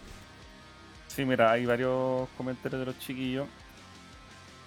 Sí, 1.18 1.24
mira, 1.24 1.50
hay 1.50 1.66
varios 1.66 2.28
comentarios 2.36 2.78
de 2.78 2.86
los 2.86 2.96
chiquillos. 3.00 3.48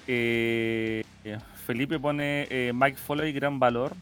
Eh, 0.06 1.02
Felipe 1.66 1.98
pone 1.98 2.46
eh, 2.50 2.74
Mike 2.76 2.98
Foley, 2.98 3.32
gran 3.32 3.58
valor. 3.58 3.94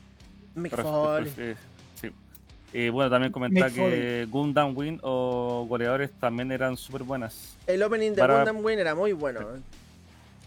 Mick 0.56 0.72
Pero- 0.76 0.82
Foley. 0.84 1.32
eh, 1.38 1.56
sí. 2.02 2.10
Eh, 2.74 2.90
bueno, 2.90 3.12
también 3.12 3.32
comenta 3.32 3.66
Mick 3.66 3.76
que 3.76 4.28
Gundam 4.32 4.76
Win 4.76 5.00
o 5.04 5.68
goleadores 5.70 6.10
también 6.20 6.52
eran 6.52 6.76
súper 6.76 7.04
buenas. 7.04 7.56
El 7.68 7.84
opening 7.84 8.14
de 8.14 8.22
Gundam 8.26 8.66
Wing 8.66 8.80
era 8.80 8.96
muy 8.96 9.14
bueno. 9.14 9.42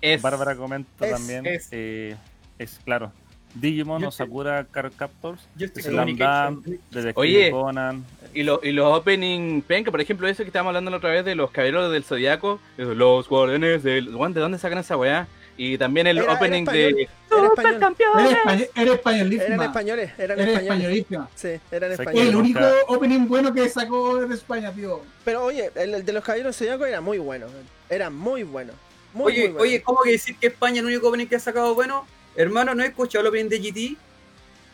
Es, 0.01 0.21
Bárbara 0.21 0.57
comenta 0.57 1.07
Es- 1.07 1.13
también. 1.13 1.47
es. 1.47 1.69
eh, 1.71 2.17
es 2.59 2.81
claro. 2.85 3.13
Digimon 3.55 4.01
Yo 4.03 4.09
o 4.09 4.11
Sakura 4.11 4.65
Card 4.71 4.93
Captors. 4.97 5.41
Slam 5.75 6.17
Detective 6.17 7.13
Oye. 7.17 7.51
Conan. 7.51 8.05
Y, 8.35 8.45
lo- 8.45 8.61
y 8.63 8.73
los 8.73 8.87
opening 8.99 9.61
penca, 9.63 9.91
por 9.91 10.01
ejemplo, 10.01 10.27
eso 10.27 10.43
que 10.43 10.49
estábamos 10.49 10.71
hablando 10.71 10.91
la 10.91 10.97
otra 10.97 11.11
vez 11.11 11.25
de 11.25 11.35
los 11.35 11.51
caballeros 11.51 11.93
del 11.93 12.03
zodiaco, 12.05 12.61
los 12.79 13.29
guardianes 13.29 13.83
del. 13.83 14.15
Juan, 14.15 14.33
¿De 14.33 14.41
dónde 14.41 14.59
sacan 14.59 14.79
esa 14.79 14.97
weá? 14.97 15.27
Y 15.59 15.77
también 15.77 16.07
el 16.07 16.17
Era- 16.17 16.25
era 16.27 16.35
opening 16.35 16.63
español. 16.63 16.95
de. 16.95 17.09
Era 17.31 17.47
español. 17.49 18.93
Españolísima. 18.95 19.45
Eran 19.55 19.63
españoles, 19.63 20.11
eran 20.19 20.39
Eres 20.41 20.49
españoles. 20.49 20.63
españolísima. 20.63 21.29
Sí, 21.35 21.49
eran 21.71 21.93
El 21.93 22.01
españoles. 22.01 22.33
nunca- 22.33 22.39
único 22.61 22.69
opening 22.89 23.27
bueno 23.29 23.53
que 23.53 23.69
sacó 23.69 24.17
de 24.27 24.35
España, 24.35 24.73
tío. 24.73 25.03
Pero 25.25 25.45
oye, 25.45 25.71
el, 25.75 25.95
el 25.95 26.05
de 26.07 26.13
los 26.15 26.25
caballeros 26.25 26.57
zodiacos 26.57 26.89
era 26.89 27.01
muy 27.03 27.19
bueno. 27.19 27.47
Era 27.91 28.09
muy 28.09 28.43
bueno. 28.45 28.73
Muy, 29.13 29.33
Oye, 29.33 29.39
muy 29.43 29.49
bueno. 29.49 29.63
oye, 29.65 29.83
¿cómo 29.83 29.99
que 30.03 30.13
decir 30.13 30.37
que 30.39 30.47
España 30.47 30.77
es 30.77 30.81
el 30.81 30.87
único 30.87 31.09
opening 31.09 31.27
que 31.27 31.37
ha 31.37 31.41
sacado 31.41 31.75
bueno? 31.75 32.07
Hermano, 32.37 32.75
¿no 32.75 32.83
he 32.83 32.87
escuchado 32.87 33.23
el 33.23 33.29
opening 33.29 33.49
de 33.49 33.59
GT? 33.59 33.97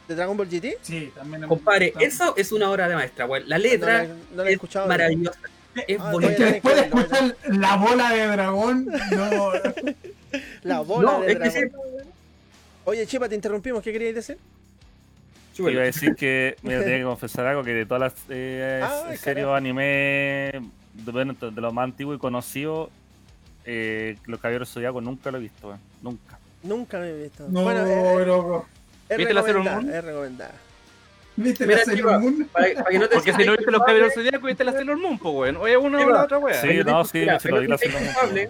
¿De 0.08 0.14
Dragon 0.14 0.36
Ball 0.36 0.48
GT? 0.48 0.78
Sí, 0.82 1.12
también. 1.14 1.46
Compadre, 1.46 1.92
eso 2.00 2.34
es 2.36 2.50
una 2.52 2.70
obra 2.70 2.88
de 2.88 2.94
maestra, 2.94 3.26
weón. 3.26 3.48
La 3.48 3.58
letra 3.58 4.04
la- 4.04 4.08
no 4.08 4.14
la 4.36 4.44
he 4.44 4.46
es 4.48 4.52
escuchado. 4.54 4.86
maravillosa. 4.88 5.38
Es 5.86 5.98
Ah, 6.00 6.10
bonita. 6.10 6.44
Después 6.44 6.74
de 6.76 6.80
escuchar 6.82 7.36
la 7.50 7.76
bola 7.76 8.10
de 8.10 8.26
dragón, 8.26 8.86
no. 9.12 9.50
La 10.62 10.80
bola 10.80 11.12
No, 11.12 11.20
de 11.20 11.32
es 11.32 11.38
que 11.38 11.50
sí. 11.50 11.58
dragón. 11.60 11.88
Oye, 12.84 13.06
Chipa, 13.06 13.28
te 13.28 13.34
interrumpimos. 13.34 13.82
¿Qué 13.82 13.92
querías 13.92 14.14
decir? 14.14 14.38
Iba 15.58 15.82
a 15.82 15.84
decir 15.84 16.14
que, 16.14 16.56
mira, 16.62 16.80
tenía 16.80 16.98
que 16.98 17.02
confesar 17.04 17.44
algo, 17.46 17.64
que 17.64 17.74
de 17.74 17.84
todas 17.84 18.00
las 18.00 18.14
eh, 18.28 18.82
series 19.18 19.44
o 19.44 19.54
anime 19.54 19.82
de, 19.84 20.62
bueno, 21.12 21.34
de 21.38 21.60
lo 21.60 21.72
más 21.72 21.82
antiguo 21.84 22.14
y 22.14 22.18
conocido, 22.18 22.90
eh, 23.64 24.16
Los 24.26 24.40
Caballeros 24.40 24.70
Zodiaco 24.72 25.00
nunca 25.00 25.30
lo 25.32 25.38
he 25.38 25.40
visto, 25.42 25.66
weón. 25.68 25.80
Nunca. 26.00 26.37
Nunca 26.62 26.98
me 26.98 27.10
he 27.10 27.22
visto. 27.22 27.46
No, 27.48 27.62
bueno, 27.62 28.66
es 29.08 29.16
¿Viste 29.16 29.34
la 29.34 29.42
Sailor. 29.42 29.64
Moon? 29.64 29.90
Es 29.90 30.04
recomendada. 30.04 30.54
¿Viste 31.36 31.66
Mira, 31.66 31.82
la 31.86 31.94
Chiva, 31.94 32.18
Moon? 32.18 32.48
Para, 32.52 32.74
para 32.74 32.90
que 32.90 32.98
no 32.98 33.08
te 33.08 33.14
Porque 33.14 33.32
si 33.32 33.44
no 33.44 33.52
viste 33.52 33.70
los 33.70 33.80
caballeros 33.80 34.12
zodiaco, 34.12 34.46
viste 34.46 34.64
la 34.64 34.72
Sailor 34.72 34.96
Moon, 34.96 35.18
pues 35.18 35.34
weón. 35.34 35.56
O 35.58 35.66
es 35.68 35.76
una 35.76 36.04
o 36.04 36.10
la 36.10 36.24
otra 36.24 36.38
weá. 36.38 36.60
Sí, 36.60 36.68
que 36.68 36.84
no, 36.84 37.04
sí, 37.04 37.24
se 37.40 37.48
lo 37.48 37.60
vi 37.60 37.66
que 37.66 37.68
la 37.68 37.74
no 37.74 37.78
Sailor 37.78 38.02
Moon, 38.02 38.48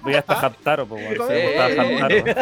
Voy 0.00 0.14
hasta 0.14 0.40
Haptaro, 0.40 0.86
pues, 0.86 1.18
weón. 1.18 2.38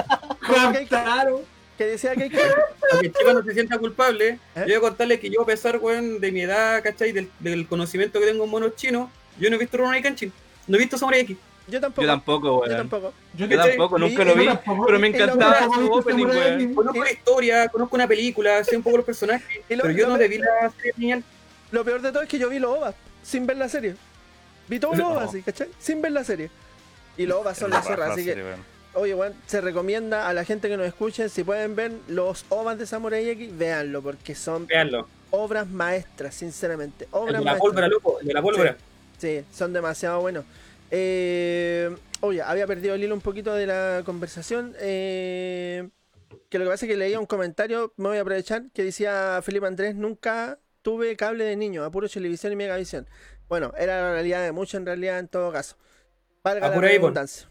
Claro. 0.89 1.43
¿Qué 1.77 1.85
decía 1.87 2.15
que 2.15 2.29
para 2.31 3.01
que 3.01 3.07
el 3.07 3.13
chico 3.13 3.33
no 3.33 3.43
se 3.45 3.55
sienta 3.55 3.79
culpable, 3.79 4.31
¿Eh? 4.31 4.39
yo 4.57 4.65
voy 4.67 4.75
a 4.75 4.81
contarle 4.81 5.21
que 5.21 5.31
yo, 5.31 5.43
a 5.43 5.47
pesar, 5.47 5.79
weón, 5.79 6.21
de 6.21 6.33
mi 6.33 6.41
edad, 6.43 6.83
¿cachai? 6.83 7.13
Del, 7.13 7.29
del 7.39 7.69
conocimiento 7.69 8.19
que 8.19 8.27
tengo 8.27 8.45
en 8.45 8.51
monos 8.51 8.75
chinos, 8.75 9.11
yo 9.39 9.49
no 9.49 9.57
he 9.57 9.59
visto 9.61 9.77
Rurouni 9.77 10.03
Kenshin. 10.03 10.33
No 10.67 10.77
he 10.77 10.81
visto 10.81 10.99
Samurai 10.99 11.21
X. 11.21 11.37
Yo 11.69 11.81
tampoco. 11.81 12.03
Yo 12.03 12.09
tampoco, 12.09 12.47
Yo 12.49 12.59
weón. 12.61 12.77
tampoco. 12.77 13.13
Yo 13.35 13.47
Yo 13.47 13.59
tampoco, 13.63 13.99
nunca 13.99 14.25
lo 14.25 14.35
vi, 14.35 14.45
yo 14.47 14.53
tampoco- 14.57 14.87
pero 14.87 14.99
me 14.99 15.09
encantaba 15.09 15.65
su 15.75 15.93
opening, 15.93 16.27
weón. 16.27 16.75
Conozco 16.75 17.05
la 17.05 17.13
historia, 17.13 17.69
conozco 17.69 17.97
una 17.97 18.09
película, 18.09 18.65
sé 18.65 18.77
un 18.77 18.83
poco 18.83 18.97
los 18.99 19.07
personajes, 19.07 19.47
pero 19.69 19.91
yo 19.91 20.09
no 20.09 20.17
debí 20.19 20.39
la 20.39 20.71
serie 20.77 20.93
genial. 20.95 21.25
Lo 21.71 21.85
peor 21.85 22.01
de 22.01 22.11
todo 22.13 22.23
es 22.23 22.29
que 22.29 22.39
yo 22.39 22.49
vi 22.49 22.59
los 22.59 22.77
OVAs 22.77 22.95
sin 23.23 23.47
ver 23.47 23.59
la 23.59 23.69
serie. 23.69 23.95
Vi 24.69 24.79
todos 24.81 24.97
los. 24.97 25.07
OVAs, 25.09 25.33
¿sí? 25.33 25.43
¿cachai? 25.43 25.69
Sin 25.79 26.01
ver 26.01 26.13
la 26.13 26.25
serie. 26.25 26.51
Y 27.19 27.27
los 27.27 27.39
OVAs 27.39 27.59
son 27.59 27.71
la 27.71 27.83
zorra, 27.83 28.13
así 28.13 28.25
que, 28.25 28.43
oye, 28.95 29.15
weón, 29.15 29.35
se 29.47 29.61
recomienda 29.61 30.29
a 30.29 30.33
la 30.33 30.45
gente 30.45 30.69
que 30.69 30.77
nos 30.77 30.87
escuche, 30.87 31.29
si 31.29 31.45
pueden 31.45 31.77
ver 31.77 31.93
los 32.09 32.47
OVAs 32.49 32.79
de 32.79 32.87
Samurai 32.87 33.29
X, 33.31 33.57
véanlo, 33.59 34.01
porque 34.03 34.35
son 34.35 34.67
obras 35.31 35.69
maestras, 35.69 36.35
sinceramente. 36.35 37.05
El 37.05 37.11
Obras 37.13 37.27
de 37.27 37.33
la 37.33 37.39
maestras. 37.41 37.61
pólvora, 37.61 37.89
loco, 37.89 38.21
el 38.21 38.27
de 38.29 38.33
la 38.35 38.41
pólvora. 38.43 38.77
Sí, 39.19 39.43
son 39.53 39.73
demasiado 39.75 40.21
buenos. 40.21 40.45
Eh, 40.91 41.95
oye, 42.21 42.43
había 42.43 42.67
perdido 42.67 42.95
el 42.95 43.05
hilo 43.05 43.15
un 43.15 43.21
poquito 43.21 43.55
de 43.55 43.67
la 43.67 44.03
conversación. 44.05 44.75
eh, 44.81 45.89
que 46.51 46.59
lo 46.59 46.65
que 46.65 46.71
pasa 46.71 46.87
es 46.87 46.91
que 46.91 46.97
leía 46.97 47.21
un 47.21 47.27
comentario, 47.27 47.93
me 47.97 48.09
voy 48.09 48.19
a 48.19 48.23
aprovechar, 48.23 48.71
que 48.73 48.83
decía 48.83 49.41
Felipe 49.43 49.67
Andrés, 49.67 49.95
nunca 49.95 50.59
tuve 50.83 51.17
cable 51.17 51.45
de 51.45 51.57
niño, 51.57 51.85
a 51.85 51.91
puro 51.91 52.09
televisión 52.09 52.53
y 52.53 52.57
megavisión. 52.57 53.07
Bueno, 53.49 53.73
era 53.79 54.01
la 54.03 54.13
realidad 54.13 54.43
de 54.43 54.53
mucho 54.53 54.77
en 54.77 54.87
realidad 54.87 55.19
en 55.19 55.29
todo 55.29 55.53
caso. 55.53 55.77
Valga 56.43 56.69
la 56.69 56.81
redundancia. 56.81 57.49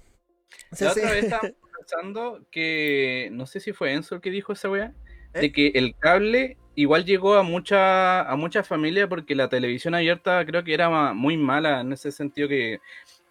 Sí, 0.71 0.85
La 0.85 0.93
sí. 0.93 0.99
otra 0.99 1.11
vez 1.11 1.23
estábamos 1.25 1.51
pensando 1.79 2.47
que, 2.51 3.29
no 3.31 3.45
sé 3.45 3.59
si 3.59 3.73
fue 3.73 3.93
Enzo 3.93 4.15
el 4.15 4.21
que 4.21 4.31
dijo 4.31 4.53
esa 4.53 4.69
weá, 4.69 4.93
¿Eh? 5.33 5.41
de 5.41 5.51
que 5.51 5.67
el 5.75 5.95
cable 5.97 6.57
igual 6.75 7.05
llegó 7.05 7.35
a 7.35 7.43
mucha 7.43 8.21
a 8.21 8.35
muchas 8.35 8.67
familias 8.67 9.07
porque 9.07 9.35
la 9.35 9.49
televisión 9.49 9.95
abierta 9.95 10.45
creo 10.45 10.63
que 10.63 10.73
era 10.73 11.13
muy 11.13 11.35
mala 11.35 11.81
en 11.81 11.91
ese 11.91 12.11
sentido 12.11 12.47
que 12.47 12.79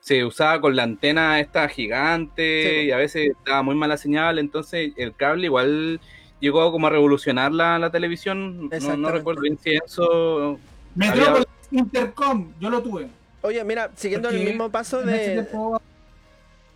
se 0.07 0.25
usaba 0.25 0.61
con 0.61 0.77
la 0.77 0.85
antena 0.85 1.41
esta 1.41 1.69
gigante 1.69 2.63
Sí, 2.63 2.87
y 2.87 2.91
a 2.93 2.97
veces 2.97 3.33
daba 3.45 3.63
muy 3.65 3.75
mala 3.75 3.97
señal, 3.97 4.39
entonces 4.39 4.93
el 4.97 5.13
cable 5.17 5.47
igual 5.47 6.01
llegó 6.39 6.71
como 6.71 6.87
a 6.87 6.91
revolucionar 6.91 7.51
la, 7.51 7.77
la 7.81 7.91
televisión, 7.91 8.71
no, 8.71 8.97
no 8.97 9.11
recuerdo 9.11 9.41
bien 9.41 9.59
si 9.61 9.75
Enzo... 9.75 10.61
Metrópolis 10.95 11.49
Intercom, 11.73 12.53
yo 12.61 12.71
lo 12.71 12.81
tuve. 12.81 13.09
Oye, 13.43 13.65
mira, 13.65 13.91
siguiendo 13.97 14.29
el 14.29 14.45
mismo 14.45 14.71
paso 14.71 15.03
de, 15.03 15.45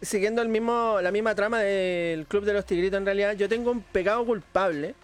siguiendo 0.02 0.42
el 0.42 0.48
mismo, 0.48 0.98
la 1.00 1.12
misma 1.12 1.36
trama 1.36 1.60
del 1.60 2.26
Club 2.26 2.44
de 2.44 2.52
los 2.52 2.66
Tigritos, 2.66 2.98
en 2.98 3.06
realidad, 3.06 3.36
yo 3.36 3.48
tengo 3.48 3.70
un 3.70 3.80
pecado 3.80 4.24
culpable. 4.24 4.96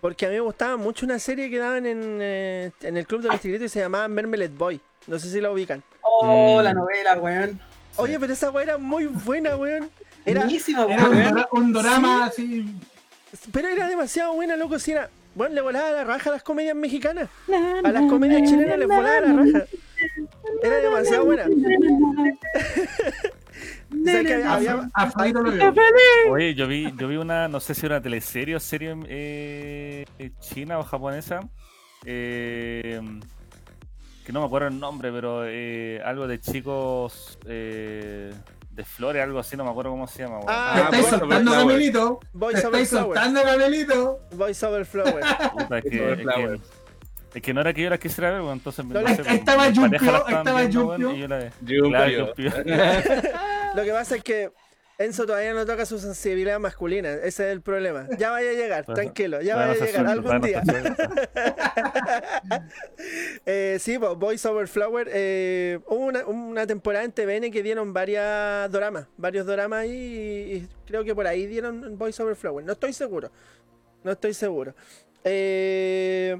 Porque 0.00 0.26
a 0.26 0.28
mí 0.28 0.34
me 0.36 0.40
gustaba 0.40 0.76
mucho 0.76 1.04
una 1.04 1.18
serie 1.18 1.50
que 1.50 1.58
daban 1.58 1.84
en, 1.86 2.18
eh, 2.20 2.70
en 2.82 2.96
el 2.96 3.06
Club 3.06 3.22
de 3.22 3.28
los 3.28 3.40
Tigritos 3.40 3.66
y 3.66 3.68
se 3.68 3.80
llamaba 3.80 4.08
Mermelette 4.08 4.56
Boy. 4.56 4.80
No 5.06 5.18
sé 5.18 5.30
si 5.30 5.40
la 5.40 5.50
ubican. 5.50 5.82
Oh, 6.02 6.58
Mm. 6.60 6.64
la 6.64 6.74
novela, 6.74 7.18
weón. 7.18 7.60
Oye, 7.96 8.18
pero 8.18 8.32
esa 8.32 8.50
weá 8.50 8.64
era 8.64 8.78
muy 8.78 9.06
buena, 9.06 9.56
weón. 9.56 9.90
Era, 10.24 10.42
Buenísima, 10.42 10.84
Era 10.84 11.04
un, 11.08 11.16
weón. 11.16 11.28
dora- 11.34 11.48
un 11.52 11.72
drama 11.72 12.24
así. 12.26 12.66
pero 13.52 13.68
era 13.68 13.88
demasiado 13.88 14.34
buena, 14.34 14.56
loco. 14.56 14.78
Si 14.78 14.92
era, 14.92 15.10
bueno, 15.34 15.54
le 15.54 15.60
volaba 15.60 15.90
la 15.90 16.04
raja 16.04 16.30
a 16.30 16.32
las 16.34 16.42
comedias 16.42 16.74
mexicanas. 16.76 17.28
A 17.84 17.90
las 17.92 18.02
comedias 18.10 18.48
chilenas 18.48 18.78
les 18.78 18.88
volaba 18.88 19.20
la 19.20 19.32
raja. 19.32 19.66
Era 20.62 20.76
demasiado 20.76 21.24
buena. 21.26 21.46
Oye, 26.30 26.54
yo 26.54 26.66
vi, 26.66 26.92
yo 26.96 27.08
vi 27.08 27.16
una, 27.16 27.48
no 27.48 27.60
sé 27.60 27.74
si 27.74 27.86
era 27.86 27.96
una 27.96 28.02
teleserie 28.02 28.56
o 28.56 28.60
serie 28.60 28.96
eh, 29.08 30.04
china 30.40 30.78
o 30.78 30.82
japonesa, 30.84 31.40
eh, 32.04 33.00
que 34.24 34.32
no 34.32 34.40
me 34.40 34.46
acuerdo 34.46 34.68
el 34.68 34.78
nombre, 34.78 35.10
pero 35.12 35.42
eh, 35.46 36.00
algo 36.04 36.26
de 36.26 36.40
chicos 36.40 37.38
eh, 37.46 38.32
de 38.70 38.84
flores, 38.84 39.22
algo 39.22 39.38
así, 39.38 39.56
no 39.56 39.64
me 39.64 39.70
acuerdo 39.70 39.90
cómo 39.90 40.06
se 40.06 40.22
llama. 40.22 40.36
weón. 40.38 40.46
Ah, 40.48 40.82
estáis 40.84 41.02
bueno, 41.10 41.18
soltando, 41.18 41.50
over 41.52 41.80
estáis 42.56 42.88
soltando, 42.88 43.42
Gamelito. 43.44 44.20
Voice 44.32 44.66
over 44.66 44.84
Flower. 44.86 45.24
Puta, 45.52 45.78
es, 45.78 45.84
que, 45.84 45.90
Flower, 45.90 46.20
es 46.20 46.60
que- 46.60 46.80
es 47.32 47.42
que 47.42 47.54
no 47.54 47.60
era 47.60 47.72
que 47.72 47.82
yo 47.82 47.90
la 47.90 47.98
quisiera 47.98 48.30
ver, 48.32 48.42
entonces 48.52 48.84
No, 48.84 49.00
no 49.00 49.06
ahí- 49.06 49.14
sé, 49.14 49.22
estaba 49.34 49.68
estaban 49.68 49.94
estaba 49.94 50.54
weón, 50.56 50.70
Yumpio. 50.70 51.12
y 51.14 51.18
yo 51.20 51.28
la. 51.28 51.50
Claro, 51.64 52.10
Yumpio. 52.10 52.52
Lo 53.74 53.84
que 53.84 53.92
pasa 53.92 54.16
es 54.16 54.24
que 54.24 54.50
Enzo 54.98 55.24
todavía 55.24 55.54
no 55.54 55.64
toca 55.64 55.86
su 55.86 55.98
sensibilidad 55.98 56.58
masculina. 56.60 57.08
Ese 57.14 57.46
es 57.46 57.52
el 57.52 57.62
problema. 57.62 58.06
Ya 58.18 58.30
vaya 58.30 58.50
a 58.50 58.52
llegar, 58.52 58.84
Pues, 58.84 58.96
tranquilo. 58.96 59.40
Ya 59.40 59.56
vaya 59.56 59.72
a 59.82 59.86
llegar 59.86 60.06
algún 60.06 60.40
día. 60.42 60.62
Eh, 63.46 63.78
sí, 63.80 63.98
pues, 63.98 64.14
Voice 64.16 64.46
Over 64.46 64.68
Flower. 64.68 65.08
eh, 65.12 65.78
hubo 65.88 66.04
una, 66.06 66.26
una 66.26 66.66
temporada 66.66 67.04
en 67.04 67.12
TVN 67.12 67.50
que 67.50 67.62
dieron 67.62 67.92
varias 67.92 68.70
doramas, 68.70 69.06
varios 69.16 69.46
doramas 69.46 69.86
y, 69.86 69.90
y 69.90 70.68
creo 70.86 71.04
que 71.04 71.14
por 71.14 71.26
ahí 71.26 71.46
dieron 71.46 71.96
Voice 71.98 72.22
Over 72.22 72.36
Flower. 72.36 72.64
No 72.64 72.72
estoy 72.72 72.92
seguro. 72.92 73.30
No 74.04 74.12
estoy 74.12 74.34
seguro. 74.34 74.74
Eh, 75.24 76.38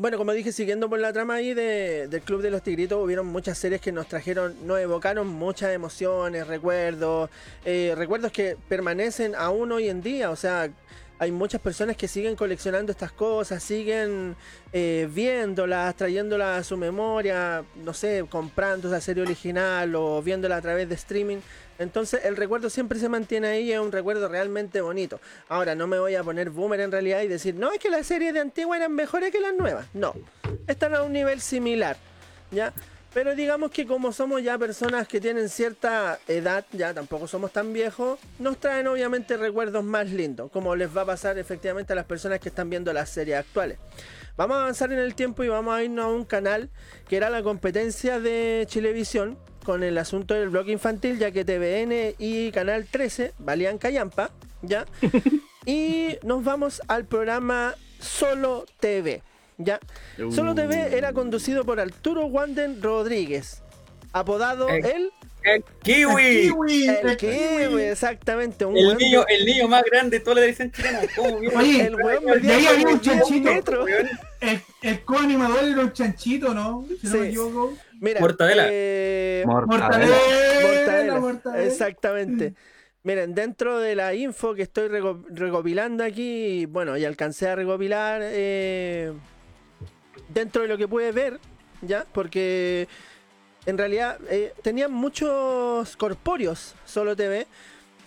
bueno, 0.00 0.16
como 0.16 0.32
dije, 0.32 0.50
siguiendo 0.50 0.88
por 0.88 0.98
la 0.98 1.12
trama 1.12 1.34
ahí 1.34 1.52
de- 1.52 2.08
del 2.08 2.22
Club 2.22 2.40
de 2.40 2.50
los 2.50 2.62
Tigritos, 2.62 2.98
hubieron 3.04 3.26
muchas 3.26 3.58
series 3.58 3.82
que 3.82 3.92
nos 3.92 4.06
trajeron, 4.08 4.56
nos 4.66 4.80
evocaron 4.80 5.26
muchas 5.26 5.74
emociones, 5.74 6.46
recuerdos, 6.46 7.28
eh, 7.66 7.92
recuerdos 7.94 8.32
que 8.32 8.56
permanecen 8.66 9.34
aún 9.34 9.72
hoy 9.72 9.90
en 9.90 10.00
día. 10.00 10.30
O 10.30 10.36
sea, 10.36 10.70
hay 11.20 11.32
muchas 11.32 11.60
personas 11.60 11.98
que 11.98 12.08
siguen 12.08 12.34
coleccionando 12.34 12.90
estas 12.90 13.12
cosas, 13.12 13.62
siguen 13.62 14.34
eh, 14.72 15.06
viéndolas, 15.12 15.94
trayéndolas 15.94 16.60
a 16.60 16.64
su 16.64 16.78
memoria, 16.78 17.62
no 17.76 17.92
sé, 17.92 18.24
comprando 18.26 18.88
esa 18.88 19.02
serie 19.02 19.22
original 19.22 19.94
o 19.96 20.22
viéndola 20.22 20.56
a 20.56 20.62
través 20.62 20.88
de 20.88 20.94
streaming. 20.94 21.36
Entonces 21.78 22.24
el 22.24 22.38
recuerdo 22.38 22.70
siempre 22.70 22.98
se 22.98 23.10
mantiene 23.10 23.48
ahí, 23.48 23.70
es 23.70 23.78
un 23.78 23.92
recuerdo 23.92 24.28
realmente 24.28 24.80
bonito. 24.80 25.20
Ahora 25.50 25.74
no 25.74 25.86
me 25.86 25.98
voy 25.98 26.14
a 26.14 26.24
poner 26.24 26.48
boomer 26.48 26.80
en 26.80 26.90
realidad 26.90 27.20
y 27.20 27.28
decir, 27.28 27.54
no, 27.54 27.70
es 27.70 27.78
que 27.78 27.90
las 27.90 28.06
series 28.06 28.32
de 28.32 28.40
antigua 28.40 28.78
eran 28.78 28.94
mejores 28.94 29.30
que 29.30 29.40
las 29.40 29.54
nuevas. 29.54 29.88
No, 29.92 30.14
están 30.66 30.94
a 30.94 31.02
un 31.02 31.12
nivel 31.12 31.42
similar, 31.42 31.98
¿ya? 32.50 32.72
Pero 33.12 33.34
digamos 33.34 33.72
que 33.72 33.86
como 33.86 34.12
somos 34.12 34.42
ya 34.42 34.56
personas 34.56 35.08
que 35.08 35.20
tienen 35.20 35.48
cierta 35.48 36.20
edad, 36.28 36.64
ya 36.72 36.94
tampoco 36.94 37.26
somos 37.26 37.52
tan 37.52 37.72
viejos, 37.72 38.20
nos 38.38 38.58
traen 38.58 38.86
obviamente 38.86 39.36
recuerdos 39.36 39.82
más 39.82 40.08
lindos, 40.10 40.50
como 40.52 40.76
les 40.76 40.96
va 40.96 41.02
a 41.02 41.06
pasar 41.06 41.36
efectivamente 41.36 41.92
a 41.92 41.96
las 41.96 42.04
personas 42.04 42.38
que 42.38 42.50
están 42.50 42.70
viendo 42.70 42.92
las 42.92 43.10
series 43.10 43.38
actuales. 43.38 43.78
Vamos 44.36 44.56
a 44.56 44.62
avanzar 44.62 44.92
en 44.92 45.00
el 45.00 45.14
tiempo 45.16 45.42
y 45.42 45.48
vamos 45.48 45.74
a 45.74 45.82
irnos 45.82 46.04
a 46.04 46.08
un 46.08 46.24
canal 46.24 46.70
que 47.08 47.16
era 47.16 47.30
la 47.30 47.42
competencia 47.42 48.20
de 48.20 48.64
Chilevisión 48.68 49.36
con 49.64 49.82
el 49.82 49.98
asunto 49.98 50.34
del 50.34 50.48
blog 50.48 50.68
infantil, 50.68 51.18
ya 51.18 51.32
que 51.32 51.44
TVN 51.44 52.14
y 52.18 52.52
Canal 52.52 52.86
13 52.86 53.34
valían 53.38 53.78
callampa, 53.78 54.30
¿ya? 54.62 54.86
y 55.66 56.16
nos 56.22 56.44
vamos 56.44 56.80
al 56.88 57.06
programa 57.06 57.74
Solo 57.98 58.66
TV, 58.78 59.22
¿ya? 59.64 59.78
Solo 60.34 60.54
TV 60.54 60.96
era 60.96 61.12
conducido 61.12 61.64
por 61.64 61.80
Arturo 61.80 62.26
Wanden 62.26 62.82
Rodríguez, 62.82 63.62
apodado 64.12 64.68
Eh, 64.68 64.80
el, 64.94 65.10
El 65.42 65.64
kiwi. 65.82 66.50
Kiwi, 66.50 66.86
el 66.88 67.16
Kiwi, 67.16 67.82
exactamente, 67.84 68.64
un 68.66 68.76
El 68.76 68.96
niño, 68.98 69.24
el 69.26 69.46
niño 69.46 69.68
más 69.68 69.82
grande 69.84 70.18
de 70.18 70.24
toda 70.24 70.34
la 70.36 70.40
televisión 70.42 70.70
chilena. 70.70 71.00
¿Cómo 71.16 71.38
vio? 71.38 71.50
Oye, 71.58 71.86
el 71.86 71.92
y 71.94 72.24
medía 72.26 72.56
ahí 72.56 72.66
había 72.66 72.88
un 72.88 73.00
10 73.00 73.02
chanchito. 73.02 73.86
El, 74.40 74.60
el 74.82 75.04
coanimador 75.04 75.64
era 75.64 75.80
un 75.80 75.92
chanchito, 75.92 76.52
¿no? 76.54 76.84
Si 77.00 77.06
no 77.06 77.12
Sí. 77.12 77.18
me 77.18 77.26
equivoco. 77.28 77.72
Mira, 78.00 78.20
Mortadela. 78.20 78.66
eh, 78.70 79.44
Mortadela. 79.46 79.86
Mortadela, 79.86 80.62
Mortadela, 80.62 81.20
mortadela. 81.20 81.64
Exactamente. 81.64 82.54
Miren, 83.02 83.34
dentro 83.34 83.78
de 83.78 83.94
la 83.94 84.12
info 84.14 84.54
que 84.54 84.60
estoy 84.62 84.88
reco- 84.88 85.24
recopilando 85.30 86.04
aquí, 86.04 86.66
bueno, 86.66 86.98
y 86.98 87.04
alcancé 87.06 87.48
a 87.48 87.56
recopilar 87.56 88.20
eh, 88.22 89.12
dentro 90.32 90.62
de 90.62 90.68
lo 90.68 90.78
que 90.78 90.88
pude 90.88 91.12
ver, 91.12 91.38
¿ya? 91.82 92.06
Porque 92.12 92.88
en 93.66 93.78
realidad 93.78 94.18
eh, 94.28 94.52
tenían 94.62 94.92
muchos 94.92 95.96
corpóreos, 95.96 96.74
solo 96.84 97.16
TV. 97.16 97.46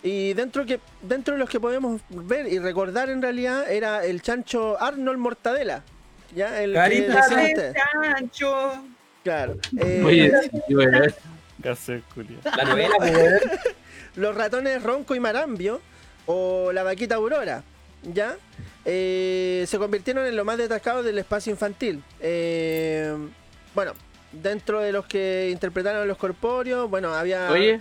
Y 0.02 0.34
dentro, 0.34 0.66
que, 0.66 0.80
dentro 1.00 1.34
de 1.34 1.40
los 1.40 1.48
que 1.48 1.58
podemos 1.58 2.02
ver 2.10 2.46
y 2.46 2.58
recordar 2.58 3.08
en 3.08 3.22
realidad 3.22 3.70
era 3.70 4.04
el 4.04 4.20
chancho 4.20 4.80
Arnold 4.80 5.18
Mortadela. 5.18 5.82
¿Ya? 6.34 6.62
El 6.62 6.74
Carita 6.74 7.28
de 7.28 7.72
chancho. 7.72 8.84
Claro. 9.22 9.56
Eh, 9.78 10.02
Oye. 10.04 10.32
La 11.64 12.64
novela, 12.64 12.96
los 14.16 14.34
ratones 14.34 14.82
Ronco 14.82 15.14
y 15.14 15.20
Marambio 15.20 15.80
o 16.26 16.72
la 16.72 16.82
vaquita 16.82 17.14
Aurora, 17.14 17.62
¿ya? 18.12 18.36
Eh, 18.84 19.64
se 19.66 19.78
convirtieron 19.78 20.26
en 20.26 20.36
lo 20.36 20.44
más 20.44 20.58
destacado 20.58 21.02
del 21.02 21.18
espacio 21.18 21.50
infantil. 21.50 22.02
Eh, 22.20 23.14
bueno, 23.74 23.92
dentro 24.32 24.80
de 24.80 24.92
los 24.92 25.06
que 25.06 25.48
interpretaron 25.52 26.06
los 26.06 26.18
corpóreos, 26.18 26.88
bueno, 26.90 27.14
había... 27.14 27.50
Oye, 27.50 27.80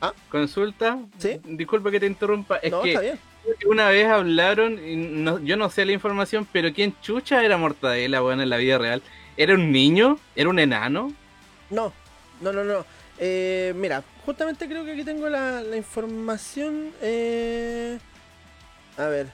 Ah. 0.00 0.12
consulta. 0.30 0.98
¿Sí? 1.18 1.40
Disculpa 1.44 1.90
que 1.90 1.98
te 2.00 2.06
interrumpa. 2.06 2.56
Es 2.56 2.70
no, 2.70 2.82
que 2.82 2.90
está 2.90 3.00
bien. 3.00 3.18
una 3.66 3.88
vez 3.88 4.06
hablaron, 4.06 4.84
y 4.86 4.96
no- 4.96 5.38
yo 5.38 5.56
no 5.56 5.70
sé 5.70 5.86
la 5.86 5.92
información, 5.92 6.46
pero 6.52 6.74
¿quién 6.74 6.94
chucha 7.00 7.42
era 7.42 7.56
Mortadela, 7.56 8.22
weón, 8.22 8.40
en 8.42 8.50
la 8.50 8.58
vida 8.58 8.76
real? 8.76 9.02
¿Era 9.38 9.54
un 9.54 9.72
niño? 9.72 10.18
¿Era 10.36 10.50
un 10.50 10.58
enano? 10.58 11.12
No, 11.70 11.92
no, 12.42 12.52
no, 12.52 12.64
no. 12.64 12.84
Eh, 13.18 13.72
mira, 13.76 14.02
justamente 14.26 14.66
creo 14.68 14.84
que 14.84 14.92
aquí 14.92 15.04
tengo 15.04 15.28
la, 15.30 15.62
la 15.62 15.76
información. 15.76 16.90
eh, 17.00 17.98
A 18.98 19.06
ver. 19.06 19.28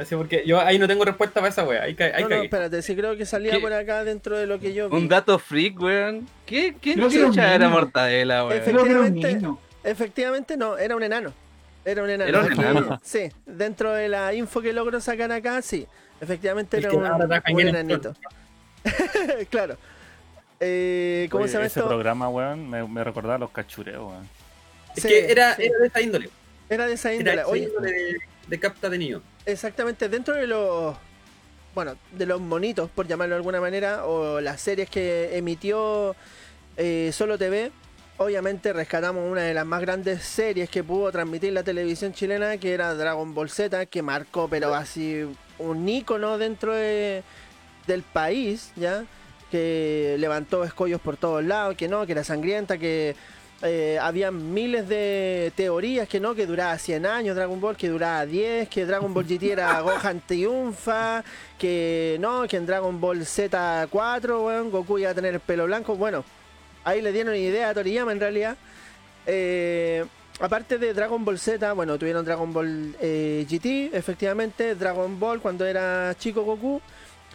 Así 0.00 0.14
porque 0.16 0.42
yo 0.46 0.60
ahí 0.60 0.78
no 0.78 0.86
tengo 0.86 1.04
respuesta 1.04 1.40
para 1.40 1.48
esa 1.50 1.64
wea. 1.64 1.82
Ahí, 1.82 1.96
No, 2.22 2.28
no, 2.28 2.42
espérate, 2.42 2.82
sí 2.82 2.94
creo 2.94 3.16
que 3.16 3.26
salía 3.26 3.52
¿Qué? 3.52 3.58
por 3.60 3.72
acá 3.72 4.04
dentro 4.04 4.36
de 4.38 4.46
lo 4.46 4.58
que 4.60 4.72
yo 4.74 4.88
vi. 4.88 4.96
Un 4.96 5.08
dato 5.08 5.38
freak, 5.38 5.80
weón. 5.80 6.28
¿Qué, 6.46 6.74
¿Quién 6.80 6.96
Creo 6.96 7.08
que 7.08 7.16
era 7.16 7.26
un 7.26 7.32
chucha 7.32 7.54
era. 7.54 7.68
Mortadela, 7.68 8.44
weón? 8.46 8.58
Efectivamente-. 8.60 9.40
Efectivamente 9.84 10.56
no, 10.56 10.76
era 10.78 10.94
un 10.96 11.02
enano. 11.02 11.32
Era 11.84 12.02
un 12.02 12.10
enano. 12.10 12.28
Era 12.28 12.40
un 12.40 12.52
Aquí- 12.52 12.60
enano. 12.60 13.00
Sí, 13.04 13.28
dentro 13.46 13.92
de 13.92 14.08
la 14.08 14.34
info 14.34 14.60
que 14.60 14.72
logro 14.72 15.00
sacar 15.00 15.30
acá, 15.32 15.62
sí. 15.62 15.86
Efectivamente 16.20 16.78
Es 16.78 16.84
era 16.84 16.92
un, 16.94 17.54
un 17.54 17.60
enanito. 17.60 18.14
claro. 19.50 19.76
Eh, 20.60 21.28
¿Cómo 21.30 21.44
Oye, 21.44 21.48
se 21.52 21.54
llama 21.58 21.66
ese 21.66 21.78
esto? 21.80 21.88
programa, 21.88 22.28
weón, 22.28 22.68
me, 22.68 22.86
me 22.86 23.04
recordaba 23.04 23.36
a 23.36 23.38
los 23.38 23.50
cachureos, 23.50 24.10
weón. 24.10 24.28
Es 24.96 25.02
Sí, 25.02 25.08
que 25.08 25.30
era, 25.30 25.54
sí. 25.54 25.62
era 25.64 25.78
de 25.78 25.86
esa 25.86 26.00
índole. 26.00 26.30
Era 26.68 26.86
de 26.86 26.92
esa 26.94 27.14
índole. 27.14 27.44
Oye, 27.44 27.62
índole 27.64 27.92
de, 27.92 28.16
de 28.48 28.58
capta 28.58 28.88
de 28.88 28.98
niño. 28.98 29.22
exactamente, 29.46 30.08
dentro 30.08 30.34
de 30.34 30.46
los. 30.46 30.96
Bueno, 31.74 31.96
de 32.12 32.26
los 32.26 32.40
monitos, 32.40 32.90
por 32.90 33.06
llamarlo 33.06 33.34
de 33.34 33.38
alguna 33.38 33.60
manera, 33.60 34.04
o 34.06 34.40
las 34.40 34.60
series 34.60 34.88
que 34.90 35.36
emitió 35.36 36.16
eh, 36.76 37.10
Solo 37.12 37.38
TV, 37.38 37.70
obviamente 38.16 38.72
rescatamos 38.72 39.30
una 39.30 39.42
de 39.42 39.54
las 39.54 39.64
más 39.66 39.80
grandes 39.82 40.22
series 40.22 40.68
que 40.70 40.82
pudo 40.82 41.12
transmitir 41.12 41.52
la 41.52 41.62
televisión 41.62 42.12
chilena, 42.12 42.56
que 42.56 42.72
era 42.72 42.94
Dragon 42.94 43.32
Ball 43.34 43.50
Z, 43.50 43.86
que 43.86 44.02
marcó, 44.02 44.48
pero 44.48 44.74
así, 44.74 45.24
un 45.58 45.88
ícono 45.88 46.36
dentro 46.38 46.72
de- 46.74 47.22
del 47.86 48.02
país, 48.02 48.72
¿ya? 48.74 49.04
Que 49.50 50.16
levantó 50.18 50.64
escollos 50.64 51.00
por 51.00 51.16
todos 51.16 51.44
lados, 51.44 51.76
que 51.76 51.86
no, 51.86 52.04
que 52.06 52.12
era 52.12 52.24
sangrienta, 52.24 52.76
que 52.78 53.14
eh, 53.62 53.98
había 54.00 54.30
miles 54.30 54.88
de 54.88 55.52
teorías 55.56 56.08
que 56.08 56.20
no, 56.20 56.34
que 56.34 56.46
duraba 56.46 56.78
100 56.78 57.06
años 57.06 57.34
Dragon 57.34 57.60
Ball, 57.60 57.76
que 57.76 57.88
duraba 57.88 58.24
10, 58.24 58.68
que 58.68 58.86
Dragon 58.86 59.12
Ball 59.12 59.26
GT 59.26 59.42
era 59.52 59.80
Gohan 59.80 60.22
triunfa, 60.24 61.24
que 61.58 62.16
no, 62.20 62.46
que 62.46 62.56
en 62.56 62.66
Dragon 62.66 63.00
Ball 63.00 63.20
Z4, 63.20 64.44
weón, 64.44 64.70
Goku 64.70 64.98
iba 64.98 65.10
a 65.10 65.14
tener 65.14 65.34
el 65.34 65.40
pelo 65.40 65.66
blanco. 65.66 65.96
Bueno, 65.96 66.24
ahí 66.84 67.02
le 67.02 67.10
dieron 67.10 67.34
idea 67.34 67.70
a 67.70 67.74
Toriyama 67.74 68.12
en 68.12 68.20
realidad. 68.20 68.56
Eh, 69.26 70.04
aparte 70.38 70.78
de 70.78 70.94
Dragon 70.94 71.24
Ball 71.24 71.38
Z, 71.38 71.72
bueno, 71.72 71.98
tuvieron 71.98 72.24
Dragon 72.24 72.52
Ball 72.52 72.94
eh, 73.00 73.44
GT, 73.48 73.96
efectivamente, 73.96 74.76
Dragon 74.76 75.18
Ball 75.18 75.40
cuando 75.40 75.66
era 75.66 76.14
chico 76.16 76.44
Goku, 76.44 76.80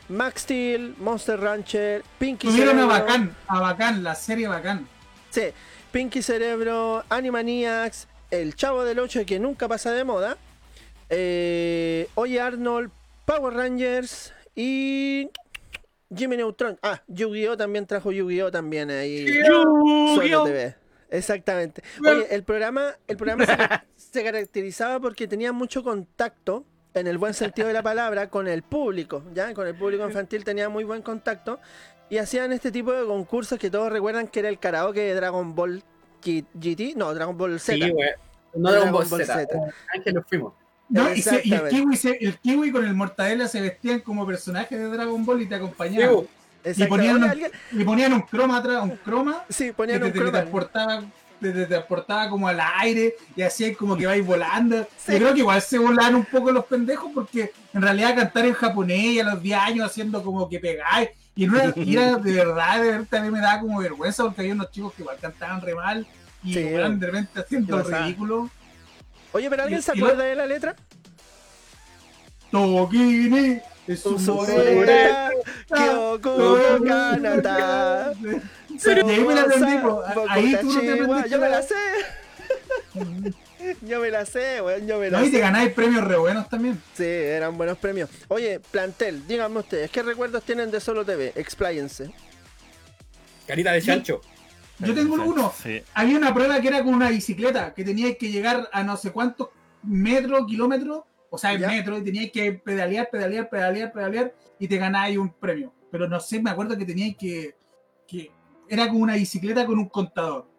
Max 0.07 0.43
Steel, 0.43 0.95
Monster 0.99 1.37
Rancher, 1.37 2.01
Pinky 2.17 2.47
Tuvieron 2.47 2.79
a. 2.79 2.85
Bacán, 2.85 3.35
a 3.47 3.59
Bacán, 3.59 4.03
la 4.03 4.15
serie 4.15 4.47
Bacán. 4.47 4.87
Sí, 5.29 5.51
Pinky 5.93 6.23
Cerebro, 6.23 7.03
Animaniacs, 7.07 8.07
El 8.31 8.55
Chavo 8.55 8.83
del 8.83 8.97
8 8.97 9.27
que 9.27 9.39
nunca 9.39 9.67
pasa 9.67 9.91
de 9.91 10.03
moda, 10.03 10.37
eh, 11.07 12.07
Oye 12.15 12.41
Arnold, 12.41 12.89
Power 13.25 13.53
Rangers 13.53 14.33
y 14.55 15.29
Jimmy 16.13 16.37
Neutron. 16.37 16.79
Ah, 16.81 17.03
Yu-Gi-Oh 17.07 17.57
también 17.57 17.85
trajo 17.85 18.11
Yu-Gi-Oh 18.11 18.49
también 18.49 18.89
ahí. 18.89 19.23
TV. 20.17 20.75
Exactamente. 21.11 21.83
Oye, 22.01 22.25
el 22.31 22.43
programa, 22.43 22.97
el 23.07 23.15
programa 23.15 23.45
se, 23.45 23.55
se 24.13 24.23
caracterizaba 24.23 24.99
porque 24.99 25.27
tenía 25.27 25.51
mucho 25.51 25.83
contacto 25.83 26.65
en 26.95 27.07
el 27.07 27.17
buen 27.19 27.33
sentido 27.33 27.67
de 27.67 27.73
la 27.73 27.83
palabra, 27.83 28.29
con 28.29 28.47
el 28.47 28.63
público, 28.63 29.23
¿ya? 29.33 29.53
Con 29.53 29.67
el 29.67 29.75
público 29.75 30.05
infantil 30.05 30.43
tenía 30.43 30.69
muy 30.69 30.83
buen 30.83 31.01
contacto 31.01 31.59
y 32.13 32.17
hacían 32.19 32.51
este 32.53 32.71
tipo 32.71 32.91
de 32.91 33.05
concursos 33.07 33.57
que 33.57 33.71
todos 33.71 33.91
recuerdan 33.91 34.27
que 34.27 34.39
era 34.41 34.49
el 34.49 34.59
karaoke 34.59 34.99
de 35.01 35.15
Dragon 35.15 35.55
Ball 35.55 35.81
G- 36.23 36.45
GT, 36.53 36.95
no, 36.95 37.13
Dragon 37.13 37.35
Ball 37.37 37.59
Z. 37.59 37.73
Sí, 37.85 37.91
güey. 37.91 38.09
No 38.55 38.71
Dragon 38.71 38.91
Ball 38.91 39.05
Ball 39.07 39.25
Z. 39.25 39.47
Ángel 39.95 40.13
nos 40.13 40.25
fuimos. 40.27 40.53
No, 40.89 41.11
y, 41.11 41.21
se- 41.23 41.41
y 41.43 41.53
el, 41.53 41.67
kiwi 41.69 41.95
se- 41.97 42.17
el 42.23 42.37
kiwi 42.37 42.71
con 42.71 42.85
el 42.85 42.93
mortadela 42.93 43.47
se 43.47 43.61
vestían 43.61 44.01
como 44.01 44.27
personajes 44.27 44.77
de 44.77 44.85
Dragon 44.89 45.25
Ball 45.25 45.41
y 45.41 45.47
te 45.47 45.55
acompañaban. 45.55 46.17
Exacto. 46.63 46.89
ponían 46.95 47.15
un- 47.17 47.23
alguien- 47.23 47.51
y 47.71 47.83
ponían 47.83 48.13
un 48.13 48.21
croma 48.21 48.57
atrás, 48.57 48.83
un 48.83 48.95
croma 48.97 49.43
Sí, 49.49 49.65
que 49.65 49.73
ponían 49.73 49.99
te 49.99 50.05
un 50.05 50.11
croma. 50.11 50.25
teletransportaba, 50.31 51.01
te 51.41 51.51
teletransportaba 51.51 52.29
como 52.29 52.47
al 52.47 52.59
aire 52.79 53.15
y 53.35 53.41
hacía 53.41 53.73
como 53.75 53.97
que 53.97 54.05
vais 54.05 54.23
volando. 54.25 54.87
Sí. 54.97 55.13
Yo 55.13 55.17
creo 55.17 55.33
que 55.33 55.39
igual 55.39 55.61
se 55.63 55.79
volaron 55.79 56.15
un 56.15 56.25
poco 56.25 56.51
los 56.51 56.65
pendejos 56.65 57.11
porque 57.13 57.51
en 57.73 57.81
realidad 57.81 58.15
cantar 58.15 58.45
en 58.45 58.53
japonés 58.53 58.99
y 59.03 59.19
a 59.19 59.23
los 59.23 59.41
10 59.41 59.57
años 59.59 59.85
haciendo 59.89 60.23
como 60.23 60.47
que 60.47 60.59
pegáis. 60.59 61.09
Y, 61.35 61.47
una, 61.47 61.71
y 61.75 61.95
era 61.95 62.15
de 62.17 62.31
verdad, 62.33 62.81
de 62.81 62.91
verdad, 62.91 63.07
también 63.09 63.33
me 63.33 63.39
daba 63.41 63.59
como 63.61 63.79
vergüenza 63.79 64.23
porque 64.23 64.41
había 64.41 64.53
unos 64.53 64.71
chicos 64.71 64.93
que 64.93 65.01
igual 65.01 65.17
cantaban 65.19 65.61
re 65.61 65.73
mal 65.75 66.07
y 66.43 66.53
Sí. 66.53 66.59
igual 66.59 66.99
de 66.99 67.05
repente 67.07 67.39
haciendo 67.39 67.81
ridículo. 67.83 68.49
Oye, 69.31 69.49
pero 69.49 69.63
¿alguien 69.63 69.79
Y- 69.79 69.83
se 69.83 69.95
y 69.95 69.99
acuerda 69.99 70.23
de 70.23 70.35
la 70.35 70.45
letra? 70.45 70.75
Togini 72.51 73.59
es 73.87 74.05
un 74.05 74.13
Usumoreta, 74.15 75.31
Kyoku 75.67 76.29
no 76.29 76.83
Kanata. 76.85 78.13
Y 78.69 78.89
ahí 78.89 79.23
me 79.25 79.33
la 79.33 79.41
aprendí. 79.41 79.77
Bokuta 79.77 80.25
ahí 80.29 80.55
tú 80.61 80.71
no 80.73 80.79
te 80.81 80.91
aprendiste 80.93 81.29
Yo 81.29 81.39
me 81.39 81.49
la 81.49 81.61
sé. 81.63 81.75
Yo 83.81 83.99
me 83.99 84.09
la 84.09 84.25
sé, 84.25 84.61
weón, 84.61 84.87
yo 84.87 84.99
me 84.99 85.09
la 85.09 85.19
No, 85.19 85.25
y 85.25 85.31
te 85.31 85.39
ganáis 85.39 85.71
premios 85.73 86.03
re 86.03 86.17
buenos 86.17 86.49
también. 86.49 86.81
Sí, 86.93 87.03
eran 87.05 87.57
buenos 87.57 87.77
premios. 87.77 88.09
Oye, 88.27 88.59
plantel, 88.59 89.27
díganme 89.27 89.59
ustedes, 89.59 89.89
¿qué 89.91 90.03
recuerdos 90.03 90.43
tienen 90.43 90.71
de 90.71 90.79
Solo 90.79 91.05
TV? 91.05 91.33
Expláyense. 91.35 92.11
Carita 93.47 93.71
de 93.71 93.81
chancho. 93.81 94.21
Yo 94.79 94.93
tengo 94.93 95.15
uno. 95.15 95.53
Sí. 95.61 95.81
Había 95.93 96.17
una 96.17 96.33
prueba 96.33 96.59
que 96.59 96.67
era 96.67 96.83
con 96.83 96.93
una 96.93 97.09
bicicleta, 97.09 97.73
que 97.73 97.83
teníais 97.83 98.17
que 98.17 98.31
llegar 98.31 98.69
a 98.71 98.83
no 98.83 98.97
sé 98.97 99.11
cuántos 99.11 99.49
metros, 99.83 100.45
kilómetros, 100.47 101.03
o 101.29 101.37
sea, 101.37 101.53
en 101.53 101.61
¿Ya? 101.61 101.67
metros, 101.67 102.01
y 102.01 102.03
teníais 102.03 102.31
que 102.31 102.53
pedalear, 102.53 103.09
pedalear, 103.09 103.49
pedalear, 103.49 103.91
pedalear, 103.91 104.33
y 104.59 104.67
te 104.67 104.77
ganáis 104.77 105.17
un 105.17 105.29
premio. 105.29 105.73
Pero 105.91 106.07
no 106.07 106.19
sé, 106.19 106.41
me 106.41 106.49
acuerdo 106.49 106.77
que 106.77 106.85
teníais 106.85 107.15
que, 107.17 107.55
que 108.07 108.31
era 108.67 108.87
como 108.87 108.99
una 108.99 109.15
bicicleta 109.15 109.65
con 109.65 109.77
un 109.77 109.89
contador. 109.89 110.52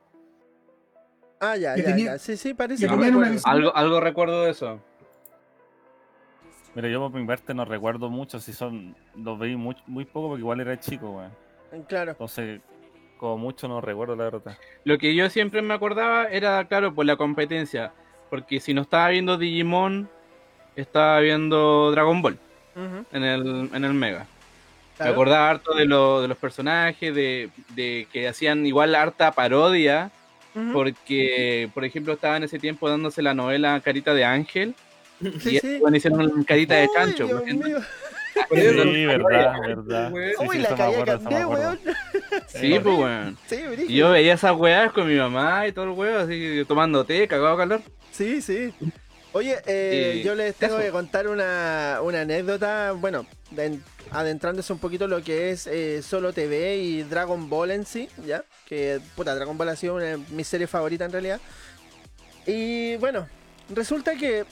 Ah, 1.52 1.56
ya, 1.56 1.74
Que 1.74 1.82
ya, 1.82 1.86
tenía- 1.88 2.04
ya. 2.12 2.18
Sí, 2.18 2.36
sí, 2.36 2.54
parece 2.54 2.86
que 2.86 2.92
una. 2.94 3.36
Algo, 3.44 3.74
algo 3.76 4.00
recuerdo 4.00 4.44
de 4.44 4.50
eso. 4.50 4.80
Mira, 6.74 6.88
yo 6.88 7.00
por 7.08 7.20
mi 7.20 7.26
parte 7.26 7.54
no 7.54 7.64
recuerdo 7.64 8.10
mucho, 8.10 8.40
si 8.40 8.52
son, 8.52 8.96
los 9.16 9.38
veí 9.38 9.54
muy, 9.54 9.76
muy 9.86 10.04
poco 10.04 10.28
porque 10.28 10.40
igual 10.40 10.60
era 10.60 10.78
chico, 10.78 11.10
weón. 11.10 11.30
Claro. 11.86 12.12
Entonces, 12.12 12.60
como 13.18 13.38
mucho 13.38 13.68
no 13.68 13.80
recuerdo 13.80 14.16
la 14.16 14.24
verdad. 14.24 14.58
Lo 14.84 14.98
que 14.98 15.14
yo 15.14 15.30
siempre 15.30 15.62
me 15.62 15.72
acordaba 15.74 16.24
era, 16.26 16.64
claro, 16.66 16.92
por 16.94 17.06
la 17.06 17.16
competencia. 17.16 17.92
Porque 18.28 18.58
si 18.58 18.74
no 18.74 18.82
estaba 18.82 19.08
viendo 19.10 19.38
Digimon, 19.38 20.08
estaba 20.74 21.20
viendo 21.20 21.92
Dragon 21.92 22.20
Ball 22.22 22.38
en 23.12 23.22
el, 23.22 23.70
en 23.72 23.84
el 23.84 23.94
Mega. 23.94 24.26
Me 24.98 25.06
acordaba 25.06 25.50
harto 25.50 25.74
de, 25.74 25.84
lo- 25.86 26.22
de 26.22 26.28
los 26.28 26.38
personajes, 26.38 27.14
de, 27.14 27.50
de 27.74 28.08
que 28.12 28.26
hacían 28.28 28.66
igual 28.66 28.94
harta 28.96 29.30
parodia. 29.32 30.10
Ujú. 30.54 30.72
Porque, 30.72 31.68
por 31.74 31.84
ejemplo, 31.84 32.14
estaba 32.14 32.36
en 32.36 32.44
ese 32.44 32.58
tiempo 32.58 32.88
dándose 32.88 33.22
la 33.22 33.34
novela 33.34 33.80
Carita 33.80 34.14
de 34.14 34.24
Ángel. 34.24 34.74
Sí, 35.40 35.56
y 35.56 35.58
sí. 35.60 35.78
bueno, 35.80 35.96
hicieron 35.96 36.44
Carita 36.44 36.74
de 36.74 36.88
Chancho. 36.94 37.26
Dios 37.26 37.44
mío. 37.44 37.78
Sí, 38.50 39.06
verdad, 39.06 39.60
verdad. 39.64 40.10
Sí, 40.10 40.44
Uy, 40.44 40.56
sí, 40.56 40.58
la 40.58 40.74
calle 40.74 41.04
cambié, 41.04 41.46
weón. 41.46 41.78
Sí, 42.48 42.80
pues, 42.82 42.98
weón. 42.98 43.38
Sí, 43.46 43.60
Y 43.86 43.94
yo 43.94 44.10
veía 44.10 44.34
esas 44.34 44.56
weas 44.56 44.90
con 44.90 45.06
mi 45.06 45.14
mamá 45.14 45.68
y 45.68 45.72
todo 45.72 45.84
el 45.84 45.90
weón, 45.92 46.22
así 46.22 46.64
tomando 46.66 47.04
té, 47.04 47.28
cagado 47.28 47.56
calor. 47.56 47.80
Sí, 48.10 48.42
sí. 48.42 48.74
Oye, 49.34 49.58
eh, 49.66 50.22
yo 50.24 50.34
les 50.34 50.54
tengo 50.54 50.76
eso. 50.78 50.84
que 50.84 50.90
contar 50.90 51.28
una, 51.28 51.98
una 52.02 52.22
anécdota, 52.22 52.92
bueno, 52.92 53.26
de- 53.50 53.78
adentrándose 54.10 54.72
un 54.72 54.78
poquito 54.78 55.06
lo 55.08 55.22
que 55.22 55.50
es 55.50 55.66
eh, 55.66 56.02
Solo 56.02 56.32
TV 56.32 56.76
y 56.76 57.02
Dragon 57.02 57.48
Ball 57.50 57.72
en 57.72 57.84
sí, 57.84 58.08
¿ya? 58.24 58.44
Que, 58.66 59.00
puta, 59.16 59.34
Dragon 59.34 59.58
Ball 59.58 59.68
ha 59.70 59.76
sido 59.76 59.96
una 59.96 60.04
de 60.04 60.16
mis 60.30 60.46
series 60.46 60.70
favoritas 60.70 61.06
en 61.06 61.12
realidad. 61.12 61.40
Y 62.46 62.96
bueno, 62.96 63.26
resulta 63.70 64.14
que, 64.16 64.44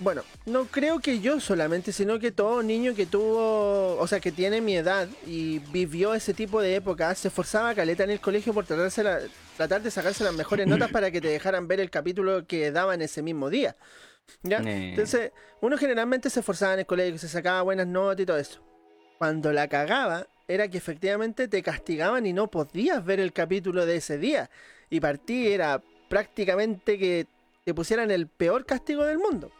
bueno, 0.00 0.22
no 0.44 0.66
creo 0.66 0.98
que 1.00 1.20
yo 1.20 1.40
solamente, 1.40 1.92
sino 1.92 2.18
que 2.18 2.32
todo 2.32 2.62
niño 2.62 2.94
que 2.94 3.06
tuvo, 3.06 3.96
o 3.98 4.06
sea, 4.06 4.20
que 4.20 4.32
tiene 4.32 4.60
mi 4.60 4.76
edad 4.76 5.08
y 5.26 5.60
vivió 5.60 6.12
ese 6.14 6.34
tipo 6.34 6.60
de 6.60 6.74
época, 6.74 7.14
se 7.14 7.28
esforzaba 7.28 7.74
caleta 7.74 8.04
en 8.04 8.10
el 8.10 8.20
colegio 8.20 8.52
por 8.52 8.66
tratarse 8.66 9.02
la- 9.02 9.20
tratar 9.56 9.80
de 9.82 9.90
sacarse 9.90 10.24
las 10.24 10.34
mejores 10.34 10.66
notas 10.66 10.90
para 10.92 11.10
que 11.10 11.20
te 11.20 11.28
dejaran 11.28 11.68
ver 11.68 11.80
el 11.80 11.88
capítulo 11.90 12.46
que 12.46 12.70
daban 12.72 13.00
ese 13.00 13.22
mismo 13.22 13.48
día. 13.48 13.76
¿Ya? 14.42 14.58
Eh. 14.58 14.90
Entonces, 14.90 15.32
uno 15.60 15.76
generalmente 15.76 16.30
se 16.30 16.40
esforzaba 16.40 16.74
en 16.74 16.80
el 16.80 16.86
colegio, 16.86 17.18
se 17.18 17.28
sacaba 17.28 17.62
buenas 17.62 17.86
notas 17.86 18.22
y 18.22 18.26
todo 18.26 18.38
eso. 18.38 18.62
Cuando 19.18 19.52
la 19.52 19.68
cagaba, 19.68 20.26
era 20.48 20.68
que 20.68 20.78
efectivamente 20.78 21.48
te 21.48 21.62
castigaban 21.62 22.26
y 22.26 22.32
no 22.32 22.48
podías 22.48 23.04
ver 23.04 23.20
el 23.20 23.32
capítulo 23.32 23.86
de 23.86 23.96
ese 23.96 24.18
día. 24.18 24.50
Y 24.90 25.00
partí 25.00 25.48
era 25.48 25.82
prácticamente 26.08 26.98
que 26.98 27.26
te 27.64 27.74
pusieran 27.74 28.10
el 28.10 28.28
peor 28.28 28.64
castigo 28.64 29.04
del 29.04 29.18
mundo. 29.18 29.50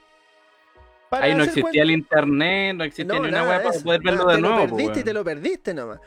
Para 1.11 1.27
Ahí 1.27 1.35
no 1.35 1.45
existía 1.45 1.83
el 1.83 1.91
internet, 1.91 2.77
no 2.77 2.85
existía 2.85 3.15
no, 3.15 3.23
ni 3.23 3.29
una 3.29 3.43
de 3.43 3.65
para 3.65 3.81
poder 3.81 4.01
verlo 4.03 4.27
de 4.27 4.35
te 4.35 4.41
nuevo. 4.41 4.57
Lo 4.57 4.69
pues, 4.69 4.73
perdiste 4.73 5.01
y 5.01 5.05
te 5.05 5.13
lo 5.13 5.25
perdiste 5.25 5.75
nomás. 5.75 6.01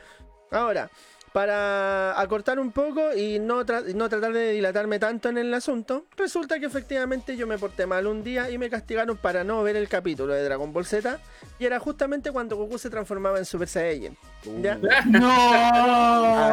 Ahora, 0.50 0.90
para 1.32 2.20
acortar 2.20 2.58
un 2.58 2.72
poco 2.72 3.14
y 3.14 3.38
no, 3.38 3.64
tra- 3.64 3.84
no 3.94 4.08
tratar 4.08 4.32
de 4.32 4.50
dilatarme 4.52 4.98
tanto 4.98 5.28
en 5.28 5.38
el 5.38 5.52
asunto, 5.54 6.04
resulta 6.16 6.58
que 6.58 6.66
efectivamente 6.66 7.36
yo 7.36 7.46
me 7.46 7.56
porté 7.58 7.86
mal 7.86 8.06
un 8.06 8.24
día 8.24 8.50
y 8.50 8.58
me 8.58 8.68
castigaron 8.68 9.16
para 9.16 9.44
no 9.44 9.62
ver 9.62 9.76
el 9.76 9.88
capítulo 9.88 10.34
de 10.34 10.42
Dragon 10.42 10.72
Ball 10.72 10.84
Z. 10.86 11.18
Y 11.58 11.66
era 11.66 11.78
justamente 11.78 12.32
cuando 12.32 12.56
Goku 12.56 12.78
se 12.78 12.90
transformaba 12.90 13.38
en 13.38 13.44
Super 13.44 13.68
Saiyan. 13.68 14.16
¿Ya? 14.60 14.78
No, 15.06 15.32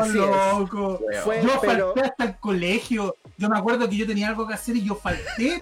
Así 0.02 0.10
es. 0.10 0.16
loco. 0.16 1.00
Fue, 1.24 1.42
Yo 1.42 1.60
pero, 1.62 1.94
falté 1.94 2.10
hasta 2.10 2.24
el 2.26 2.36
colegio. 2.38 3.16
Yo 3.38 3.50
me 3.50 3.58
acuerdo 3.58 3.90
que 3.90 3.96
yo 3.98 4.06
tenía 4.08 4.28
algo 4.30 4.48
que 4.48 4.54
hacer 4.54 4.76
y 4.76 4.86
yo 4.86 4.96
falté 4.96 5.62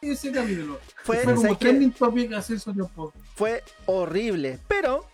ese 0.00 0.30
capítulo. 0.30 0.78
Fue- 1.02 1.18
Fue, 1.18 1.34
como 1.34 1.90
topic 1.96 2.32
hace 2.34 2.54
eso 2.54 2.72
tiempo. 2.72 3.12
fue 3.34 3.62
horrible. 3.86 4.58
Pero, 4.68 5.06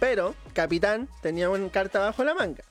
pero, 0.00 0.34
Capitán 0.52 1.08
tenía 1.22 1.48
una 1.50 1.68
carta 1.68 1.98
bajo 2.00 2.24
la 2.24 2.34
manga. 2.34 2.64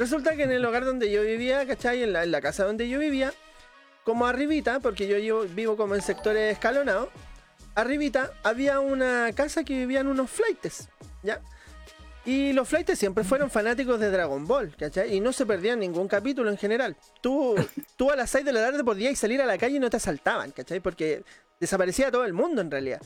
Resulta 0.00 0.34
que 0.34 0.44
en 0.44 0.50
el 0.50 0.64
hogar 0.64 0.86
donde 0.86 1.10
yo 1.10 1.22
vivía, 1.22 1.66
¿cachai? 1.66 2.02
En 2.02 2.14
la, 2.14 2.24
en 2.24 2.30
la 2.30 2.40
casa 2.40 2.64
donde 2.64 2.88
yo 2.88 2.98
vivía, 2.98 3.34
como 4.02 4.24
arribita, 4.24 4.80
porque 4.80 5.06
yo, 5.06 5.18
yo 5.18 5.42
vivo 5.42 5.76
como 5.76 5.94
en 5.94 6.00
sectores 6.00 6.54
escalonados, 6.54 7.10
arribita 7.74 8.32
había 8.42 8.80
una 8.80 9.30
casa 9.34 9.62
que 9.62 9.74
vivían 9.74 10.06
unos 10.06 10.30
flightes, 10.30 10.88
¿ya? 11.22 11.42
Y 12.24 12.54
los 12.54 12.66
flightes 12.66 12.98
siempre 12.98 13.24
fueron 13.24 13.50
fanáticos 13.50 14.00
de 14.00 14.10
Dragon 14.10 14.46
Ball, 14.46 14.74
¿cachai? 14.74 15.14
Y 15.14 15.20
no 15.20 15.34
se 15.34 15.44
perdían 15.44 15.80
ningún 15.80 16.08
capítulo 16.08 16.48
en 16.48 16.56
general. 16.56 16.96
Tú, 17.20 17.54
tú 17.96 18.10
a 18.10 18.16
las 18.16 18.30
6 18.30 18.46
de 18.46 18.52
la 18.54 18.62
tarde 18.62 18.82
podías 18.82 19.18
salir 19.18 19.42
a 19.42 19.44
la 19.44 19.58
calle 19.58 19.76
y 19.76 19.80
no 19.80 19.90
te 19.90 19.98
asaltaban, 19.98 20.50
¿cachai? 20.52 20.80
Porque 20.80 21.24
desaparecía 21.60 22.10
todo 22.10 22.24
el 22.24 22.32
mundo 22.32 22.62
en 22.62 22.70
realidad. 22.70 23.02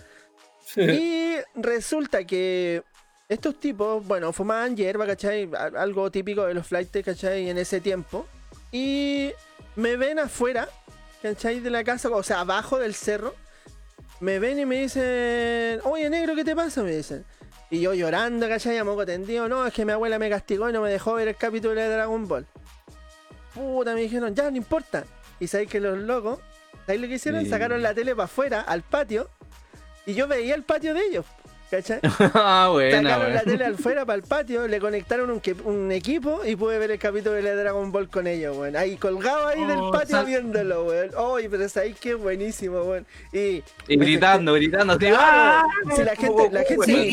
Y 0.76 1.34
resulta 1.56 2.24
que 2.24 2.84
estos 3.28 3.58
tipos, 3.58 4.06
bueno, 4.06 4.32
fumaban 4.32 4.76
hierba, 4.76 5.06
¿cachai? 5.06 5.48
Algo 5.76 6.10
típico 6.10 6.44
de 6.44 6.54
los 6.54 6.66
flights, 6.66 7.02
¿cachai? 7.04 7.48
En 7.48 7.58
ese 7.58 7.80
tiempo. 7.80 8.26
Y 8.70 9.32
me 9.76 9.96
ven 9.96 10.18
afuera, 10.18 10.68
¿cachai? 11.22 11.60
De 11.60 11.70
la 11.70 11.84
casa, 11.84 12.08
o 12.10 12.22
sea, 12.22 12.40
abajo 12.40 12.78
del 12.78 12.94
cerro. 12.94 13.34
Me 14.20 14.38
ven 14.38 14.58
y 14.58 14.66
me 14.66 14.82
dicen, 14.82 15.80
oye, 15.84 16.08
negro, 16.10 16.34
¿qué 16.34 16.44
te 16.44 16.54
pasa? 16.54 16.82
Me 16.82 16.96
dicen. 16.96 17.24
Y 17.70 17.80
yo 17.80 17.94
llorando, 17.94 18.48
¿cachai? 18.48 18.78
A 18.78 18.84
moco 18.84 19.04
tendido, 19.04 19.48
no, 19.48 19.66
es 19.66 19.72
que 19.72 19.84
mi 19.84 19.92
abuela 19.92 20.18
me 20.18 20.28
castigó 20.30 20.68
y 20.68 20.72
no 20.72 20.82
me 20.82 20.90
dejó 20.90 21.14
ver 21.14 21.28
el 21.28 21.36
capítulo 21.36 21.74
de 21.74 21.88
Dragon 21.88 22.28
Ball. 22.28 22.46
Puta, 23.54 23.94
me 23.94 24.02
dijeron, 24.02 24.34
ya, 24.34 24.50
no 24.50 24.56
importa. 24.56 25.04
Y 25.40 25.46
sabéis 25.46 25.70
que 25.70 25.80
los 25.80 25.98
locos, 25.98 26.38
¿sabéis 26.86 27.02
lo 27.02 27.08
que 27.08 27.14
hicieron? 27.14 27.42
Sí. 27.42 27.50
Sacaron 27.50 27.82
la 27.82 27.94
tele 27.94 28.14
para 28.14 28.24
afuera, 28.24 28.60
al 28.60 28.82
patio, 28.82 29.28
y 30.06 30.14
yo 30.14 30.28
veía 30.28 30.54
el 30.54 30.62
patio 30.62 30.94
de 30.94 31.00
ellos, 31.06 31.26
¿cachai? 31.76 32.00
ah, 32.34 32.68
buena, 32.72 33.10
Sacaron 33.10 33.34
la 33.34 33.42
tele 33.42 33.64
al 33.64 33.76
fuera 33.76 34.04
para 34.04 34.16
el 34.16 34.22
patio, 34.22 34.66
le 34.68 34.78
conectaron 34.80 35.30
un, 35.30 35.40
un 35.64 35.92
equipo 35.92 36.40
y 36.44 36.56
pude 36.56 36.78
ver 36.78 36.90
el 36.90 36.98
capítulo 36.98 37.34
de 37.34 37.54
Dragon 37.54 37.90
Ball 37.92 38.08
con 38.08 38.26
ellos, 38.26 38.56
weón. 38.56 38.76
Ahí 38.76 38.96
colgado 38.96 39.48
ahí 39.48 39.64
del 39.64 39.78
Oh, 39.78 39.90
patio 39.90 40.16
sal- 40.16 40.26
viéndolo, 40.26 40.84
weón. 40.84 41.10
Ay, 41.16 41.48
pero 41.48 41.68
sabéis 41.68 41.96
que 41.98 42.14
buenísimo, 42.14 42.82
weón. 42.82 43.06
Y, 43.32 43.62
Y 43.88 43.96
gritando, 43.96 44.54
gritando, 44.54 44.96
Claro, 44.98 45.16
¡ah! 45.20 45.62
si 45.96 46.02
la 46.04 46.16
gente, 46.16 46.48
la 46.50 46.62
gente 46.64 46.84
Sí, 46.86 47.10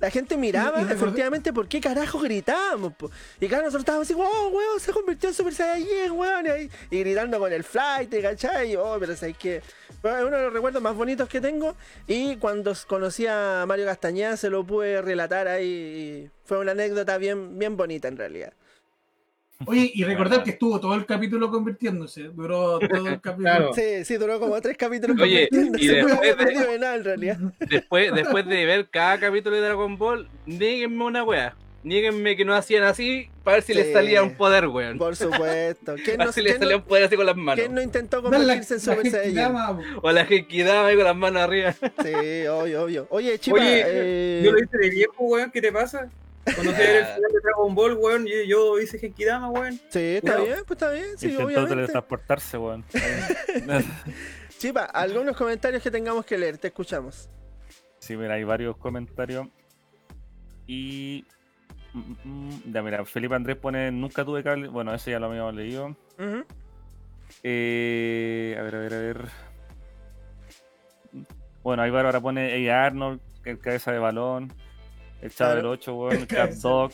la 0.00 0.10
gente 0.10 0.36
miraba 0.36 0.80
Y- 0.80 0.86
y 0.88 0.92
efectivamente 0.92 1.52
por 1.52 1.68
qué 1.68 1.80
carajo 1.80 2.18
gritábamos. 2.18 2.94
po. 2.94 3.10
Y 3.40 3.46
claro, 3.48 3.64
nosotros 3.64 3.82
estábamos 3.82 4.06
así, 4.06 4.14
wow, 4.14 4.48
weón, 4.48 4.80
se 4.80 4.92
convirtió 4.92 5.28
en 5.28 5.34
Super 5.34 5.54
Saiyajin, 5.54 6.12
weón. 6.12 6.46
Y, 6.90 6.96
y 6.96 7.00
gritando 7.00 7.38
con 7.38 7.52
el 7.52 7.62
flight, 7.64 8.10
¿cachai? 8.22 8.72
Y, 8.72 8.76
oh, 8.76 8.96
pero 8.98 9.14
sabes 9.14 9.36
que 9.36 9.62
bueno, 10.02 10.18
es 10.18 10.24
uno 10.24 10.36
de 10.38 10.42
los 10.44 10.52
recuerdos 10.52 10.82
más 10.82 10.94
bonitos 10.96 11.28
que 11.28 11.40
tengo. 11.40 11.76
Y 12.06 12.36
cuando 12.36 12.72
conocí 12.86 13.26
a 13.26 13.64
Mario 13.68 13.86
Castañeda 13.86 14.36
se 14.36 14.48
lo 14.50 14.64
pude 14.64 15.02
relatar 15.02 15.46
ahí. 15.48 15.66
y 16.26 16.30
fue 16.44 16.58
una 16.58 16.72
anécdota 16.72 17.16
bien, 17.18 17.58
bien 17.58 17.76
bonita 17.76 18.08
en 18.08 18.16
realidad. 18.16 18.52
Oye, 19.66 19.90
y 19.94 20.04
recordar 20.04 20.42
que 20.42 20.50
estuvo 20.50 20.80
todo 20.80 20.94
el 20.94 21.06
capítulo 21.06 21.50
convirtiéndose. 21.50 22.22
Duró 22.34 22.78
todo 22.78 23.06
el 23.08 23.20
capítulo. 23.20 23.36
Claro. 23.50 23.74
Sí, 23.74 24.04
sí, 24.04 24.16
duró 24.16 24.40
como 24.40 24.60
tres 24.60 24.76
capítulos. 24.76 25.20
Oye, 25.20 25.48
convirtiéndose, 25.50 25.84
y 25.84 25.88
después 25.88 26.36
de- 26.38 26.66
de 26.72 26.78
nada 26.78 26.94
en 26.96 27.04
realidad. 27.04 27.38
Después, 27.60 28.12
después 28.14 28.46
de 28.46 28.64
ver 28.64 28.88
cada 28.90 29.18
capítulo 29.20 29.56
de 29.56 29.62
Dragon 29.62 29.96
Ball, 29.98 30.28
nieguenme 30.46 31.04
una 31.04 31.24
wea. 31.24 31.54
Nieguenme 31.82 32.36
que 32.36 32.44
no 32.44 32.54
hacían 32.54 32.82
así 32.84 33.30
para 33.42 33.54
ver 33.56 33.62
si 33.62 33.72
les 33.72 33.86
Sí. 33.86 33.92
salía 33.94 34.22
un 34.22 34.34
poder, 34.36 34.66
weón. 34.66 34.98
Por 34.98 35.16
supuesto. 35.16 35.94
¿Quién 36.04 36.16
no, 36.18 36.24
ver 36.26 36.34
si 36.34 36.42
les 36.42 36.58
salía 36.58 36.72
no- 36.76 36.82
un 36.82 36.82
poder 36.86 37.04
así 37.04 37.16
con 37.16 37.24
las 37.24 37.36
manos. 37.36 37.54
quién 37.58 37.74
no 37.74 37.80
intentó 37.80 38.20
convertirse 38.22 38.74
en 38.74 38.80
Super 38.80 39.10
po. 39.10 39.78
O 40.02 40.12
la 40.12 40.26
Genkidama 40.26 40.88
ahí 40.88 40.96
con 40.96 41.04
las 41.06 41.16
manos 41.16 41.40
arriba. 41.42 41.72
Sí, 41.72 42.46
obvio, 42.48 42.82
obvio. 42.84 43.06
Oye, 43.08 43.38
Chipa, 43.38 43.56
Oye, 43.56 43.82
eh, 43.86 44.42
yo 44.44 44.52
lo 44.52 44.58
hice 44.62 44.76
de 44.76 44.90
viejo, 44.90 45.14
weón, 45.24 45.50
¿qué 45.50 45.62
te 45.62 45.72
pasa? 45.72 46.10
Cuando 46.44 46.72
fui 46.72 46.84
a 46.84 46.86
ver 46.86 46.96
el 46.96 47.04
final 47.06 47.32
de 47.32 47.40
Dragon 47.42 47.74
Ball, 47.74 47.94
weón, 47.94 48.26
yo, 48.26 48.42
yo 48.46 48.80
hice 48.80 48.98
Genkidama, 48.98 49.50
weón. 49.50 49.74
sí, 49.90 50.16
está 50.16 50.38
bien, 50.40 50.58
pues 50.66 50.70
está 50.80 50.90
bien, 50.90 51.18
sí, 51.18 51.26
Intentó 51.26 51.46
obviamente. 51.46 51.74
teletransportarse, 51.74 52.58
weón. 52.58 52.84
Chipa, 54.58 54.84
algunos 54.84 55.36
comentarios 55.36 55.82
que 55.82 55.90
tengamos 55.90 56.24
que 56.24 56.36
leer, 56.38 56.58
te 56.58 56.68
escuchamos. 56.68 57.28
Sí, 57.98 58.16
mira, 58.16 58.34
hay 58.34 58.44
varios 58.44 58.76
comentarios. 58.76 59.48
Y. 60.66 61.24
mm, 61.92 61.98
mm, 61.98 62.16
mm, 62.24 62.72
Ya, 62.72 62.82
mira, 62.82 63.04
Felipe 63.04 63.34
Andrés 63.34 63.56
pone: 63.56 63.90
Nunca 63.90 64.24
tuve 64.24 64.42
cable. 64.42 64.68
Bueno, 64.68 64.94
ese 64.94 65.10
ya 65.10 65.18
lo 65.18 65.26
habíamos 65.26 65.54
leído. 65.54 65.96
Eh, 67.42 68.56
a 68.58 68.62
ver, 68.62 68.74
a 68.74 68.78
ver, 68.78 68.94
a 68.94 68.98
ver. 68.98 69.24
Bueno, 71.62 71.82
ahí 71.82 71.90
ahora 71.90 72.20
pone 72.20 72.54
Ey 72.54 72.68
Arnold, 72.68 73.20
cabeza 73.60 73.92
de 73.92 73.98
balón. 73.98 74.52
El 75.22 75.30
Chavo 75.30 75.54
del 75.56 75.66
8, 75.66 75.94
weón. 75.94 76.26
Cat 76.26 76.50
Dog. 76.62 76.92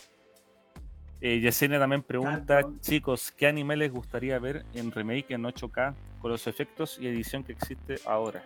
Eh, 1.20 1.41
Yesenia 1.41 1.79
también 1.79 2.03
pregunta. 2.03 2.61
Chicos, 2.81 3.33
¿qué 3.33 3.47
anime 3.47 3.77
les 3.77 3.91
gustaría 3.93 4.39
ver 4.39 4.64
en 4.74 4.93
remake 4.93 5.31
en 5.31 5.45
8K 5.45 5.95
con 6.20 6.31
los 6.31 6.47
efectos 6.47 6.99
y 7.01 7.07
edición 7.07 7.43
que 7.43 7.53
existe 7.53 7.97
ahora? 8.05 8.43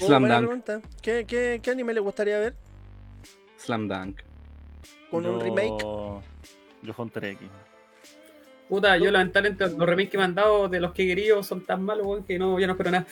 Oh, 0.00 0.06
Slam 0.06 0.22
buena 0.22 0.36
Dunk. 0.36 0.46
pregunta. 0.46 0.80
¿Qué, 1.00 1.24
qué, 1.26 1.60
qué 1.62 1.70
anime 1.70 1.94
le 1.94 2.00
gustaría 2.00 2.38
ver 2.38 2.54
Slam 3.56 3.88
Dunk. 3.88 4.20
con 5.10 5.24
un 5.24 5.40
remake? 5.40 5.80
Yo 6.82 6.94
Hunter 6.96 7.24
X. 7.24 7.48
Puta, 8.68 8.96
yo 8.96 9.10
lamentablemente 9.10 9.64
los 9.68 9.78
remakes 9.86 10.10
que 10.10 10.16
me 10.18 10.24
han 10.24 10.34
dado 10.34 10.68
de 10.68 10.80
los 10.80 10.92
que 10.92 11.02
he 11.04 11.06
querido 11.06 11.42
son 11.42 11.60
tan 11.66 11.82
malos, 11.82 12.06
weón, 12.06 12.24
que 12.24 12.38
no, 12.38 12.58
ya 12.58 12.66
no 12.66 12.72
espero 12.72 12.90
nada. 12.92 13.06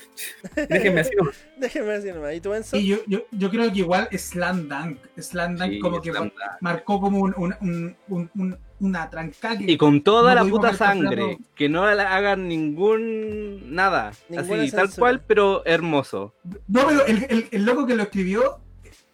Déjenme 0.69 1.01
así, 1.03 1.15
nomás. 1.15 1.37
Déjeme 1.59 1.87
decir 1.93 2.15
nomás. 2.15 2.35
¿Y 2.35 2.41
tú, 2.41 2.55
Enzo? 2.55 2.77
Y 2.77 2.87
yo, 2.87 2.97
yo, 3.07 3.21
yo 3.31 3.51
creo 3.51 3.71
que 3.71 3.79
igual 3.81 4.09
Slam 4.17 4.67
Dunk. 4.69 4.99
Slam 5.19 5.57
Dunk 5.57 5.73
Sí, 5.73 5.79
como 5.79 6.01
que 6.01 6.13
marcó 6.61 7.01
como 7.01 7.21
un, 7.21 7.35
un- 7.37 7.55
un- 7.61 7.97
un- 8.09 8.31
un- 8.35 8.59
una 8.81 9.09
trancada 9.11 9.59
que 9.59 9.71
Y 9.71 9.77
con 9.77 10.03
toda 10.03 10.35
No 10.35 10.43
la 10.45 10.51
puta 10.51 10.75
sangre. 10.75 11.39
Que 11.55 11.69
no 11.69 11.89
la 11.95 12.17
hagan 12.17 12.49
ningún. 12.49 13.75
Nada. 13.75 14.13
Ninguna 14.29 14.63
así, 14.63 14.73
tal 14.73 14.91
cual, 14.95 15.23
pero 15.27 15.65
hermoso. 15.67 16.35
No, 16.67 16.87
pero 16.89 17.05
el, 17.07 17.27
el- 17.29 17.49
el 17.51 17.65
loco 17.65 17.87
que 17.87 17.95
lo 17.95 18.03
escribió 18.05 18.59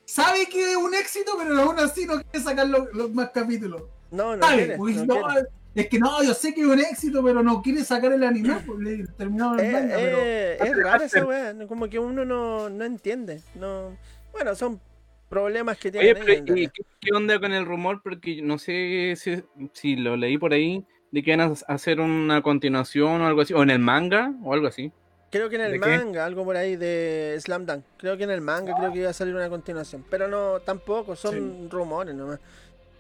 sabe 0.05 0.47
que 0.49 0.71
es 0.71 0.77
un 0.77 0.95
éxito, 0.95 1.33
pero 1.39 1.61
aún 1.61 1.79
así 1.81 2.07
no 2.07 2.23
quiere 2.23 2.41
sacar 2.45 2.67
los, 2.69 2.89
los 2.95 3.11
más 3.13 3.31
capítulos. 3.31 3.83
No, 4.11 4.37
no 4.37 4.43
¿Sabe? 4.43 4.57
quiere, 4.57 4.77
Pues, 4.79 4.97
no 4.97 5.05
no, 5.05 5.27
quiere. 5.27 5.47
Es 5.75 5.89
que 5.89 5.99
no, 5.99 6.23
yo 6.23 6.35
sé 6.35 6.55
que 6.55 6.63
es 6.63 6.67
un 6.67 6.81
éxito, 6.81 7.23
pero 7.23 7.43
no 7.43 7.63
quiere 7.63 7.85
sacar 7.85 8.13
el 8.13 8.23
anime. 8.25 8.57
Pues, 8.67 8.79
le 8.81 9.07
terminaron 9.17 9.61
el 9.61 9.67
Eh, 9.67 9.73
manga, 9.73 9.95
pero- 9.97 10.19
eh, 10.21 10.59
es 10.61 10.77
rara 10.83 11.05
esa 11.05 11.25
weá, 11.25 11.55
como 11.69 11.89
que 11.89 11.99
uno 11.99 12.25
no, 12.25 12.69
no 12.69 12.85
entiende. 12.85 13.41
No... 13.55 13.97
Bueno, 14.33 14.55
son 14.55 14.81
problemas 15.29 15.79
que 15.79 15.89
Oye, 15.89 16.15
tienen 16.15 16.23
pero 16.25 16.33
en 16.53 16.59
¿y 16.59 16.69
qué, 16.69 16.83
onda 17.15 17.39
con 17.41 17.53
el 17.53 17.67
rumor? 17.67 18.01
Porque 18.03 18.41
no 18.43 18.59
sé 18.59 19.15
si, 19.17 19.43
si 19.73 19.97
lo 19.97 20.17
leí 20.17 20.39
por 20.39 20.53
ahí. 20.53 20.85
De 21.11 21.23
que 21.23 21.35
van 21.35 21.41
a 21.41 21.73
hacer 21.73 22.01
una 22.01 22.43
continuación 22.43 23.23
o 23.23 23.27
algo 23.27 23.41
así. 23.41 23.55
O 23.55 23.63
en 23.63 23.71
el 23.71 23.79
manga 23.79 24.35
o 24.43 24.53
algo 24.53 24.67
así. 24.67 24.93
Creo 25.31 25.49
que 25.49 25.57
en 25.57 25.63
el 25.63 25.73
¿De 25.73 25.81
qué? 25.81 25.99
manga, 25.99 26.25
algo 26.25 26.45
por 26.45 26.57
ahí 26.57 26.77
de 26.77 27.37
Slam 27.41 27.65
Dunk. 27.67 27.83
Creo 27.97 28.17
que 28.17 28.25
en 28.25 28.31
el 28.31 28.41
manga 28.43 28.75
creo 28.77 28.93
que 28.93 28.99
iba 29.01 29.11
a 29.11 29.15
salir 29.15 29.35
una 29.35 29.49
continuación. 29.49 30.05
Pero 30.11 30.29
no, 30.29 30.61
tampoco, 30.61 31.17
son 31.17 31.71
rumores 31.71 32.15
nomás. 32.15 32.41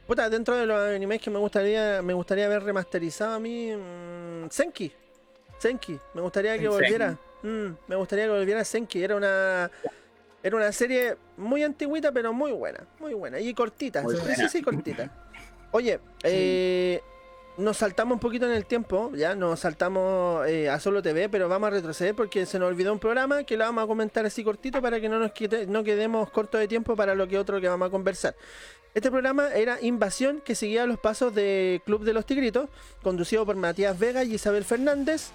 Puta, 0.08 0.28
dentro 0.30 0.56
de 0.56 0.64
los 0.66 0.76
animes 0.88 1.20
que 1.20 1.30
me 1.30 1.38
gustaría, 1.38 2.00
me 2.02 2.14
gustaría 2.14 2.48
ver 2.48 2.62
remasterizado 2.64 3.34
a 3.34 3.38
mí, 3.38 3.70
mm, 3.76 4.48
Senki. 4.50 4.90
Senki, 5.58 5.98
me 6.14 6.22
gustaría 6.22 6.58
que 6.58 6.66
volviera. 6.66 7.16
Mm, 7.42 7.68
me 7.86 7.94
gustaría 7.96 8.24
que 8.24 8.30
volviera 8.30 8.64
Senki. 8.64 9.02
Era 9.04 9.16
una, 9.16 9.70
era 10.42 10.56
una 10.56 10.72
serie 10.72 11.16
muy 11.36 11.62
antigüita, 11.62 12.10
pero 12.10 12.32
muy 12.32 12.52
buena, 12.52 12.80
muy 12.98 13.12
buena. 13.12 13.38
Y 13.38 13.52
cortita, 13.52 14.02
Muy 14.02 14.14
sí, 14.16 14.20
buena. 14.22 14.34
sí, 14.34 14.48
sí, 14.50 14.62
cortita. 14.62 15.10
Oye, 15.72 16.00
eh, 16.22 17.02
nos 17.58 17.76
saltamos 17.76 18.14
un 18.14 18.20
poquito 18.20 18.46
en 18.46 18.52
el 18.52 18.64
tiempo, 18.64 19.12
ya 19.14 19.34
nos 19.34 19.60
saltamos 19.60 20.46
eh, 20.48 20.70
a 20.70 20.80
Solo 20.80 21.02
TV, 21.02 21.28
pero 21.28 21.50
vamos 21.50 21.66
a 21.66 21.70
retroceder 21.70 22.14
porque 22.14 22.46
se 22.46 22.58
nos 22.58 22.68
olvidó 22.68 22.94
un 22.94 22.98
programa 22.98 23.44
que 23.44 23.58
lo 23.58 23.64
vamos 23.66 23.84
a 23.84 23.86
comentar 23.86 24.24
así 24.24 24.42
cortito 24.42 24.80
para 24.80 24.98
que 25.00 25.08
no 25.10 25.18
nos 25.18 25.32
quite- 25.32 25.66
no 25.66 25.84
quedemos 25.84 26.30
cortos 26.30 26.60
de 26.60 26.66
tiempo 26.68 26.96
para 26.96 27.14
lo 27.14 27.28
que 27.28 27.36
otro 27.36 27.60
que 27.60 27.68
vamos 27.68 27.88
a 27.88 27.90
conversar. 27.90 28.34
Este 28.94 29.10
programa 29.10 29.48
era 29.54 29.80
Invasión, 29.80 30.40
que 30.40 30.54
seguía 30.54 30.86
los 30.86 30.98
pasos 30.98 31.34
de 31.34 31.82
Club 31.84 32.04
de 32.04 32.12
los 32.12 32.26
Tigritos, 32.26 32.68
conducido 33.02 33.44
por 33.46 33.56
Matías 33.56 33.98
Vega 33.98 34.24
y 34.24 34.34
Isabel 34.34 34.64
Fernández, 34.64 35.28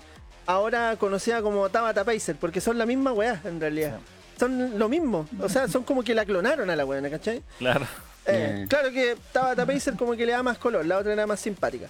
ahora 0.45 0.95
conocida 0.97 1.41
como 1.41 1.69
Tabata 1.69 2.03
Pacer, 2.03 2.35
porque 2.39 2.61
son 2.61 2.77
la 2.77 2.85
misma 2.85 3.13
weá 3.13 3.41
en 3.45 3.59
realidad. 3.59 3.99
Son 4.39 4.77
lo 4.77 4.89
mismo, 4.89 5.27
o 5.39 5.47
sea, 5.47 5.67
son 5.67 5.83
como 5.83 6.03
que 6.03 6.15
la 6.15 6.25
clonaron 6.25 6.69
a 6.69 6.75
la 6.75 6.85
weá, 6.85 7.07
¿cachai? 7.09 7.43
Claro. 7.59 7.85
Eh. 8.25 8.65
Claro 8.69 8.91
que 8.91 9.15
Tabata 9.31 9.65
Pacer 9.65 9.95
como 9.95 10.13
que 10.13 10.25
le 10.25 10.31
da 10.31 10.43
más 10.43 10.57
color, 10.57 10.85
la 10.85 10.97
otra 10.97 11.13
era 11.13 11.27
más 11.27 11.39
simpática. 11.39 11.87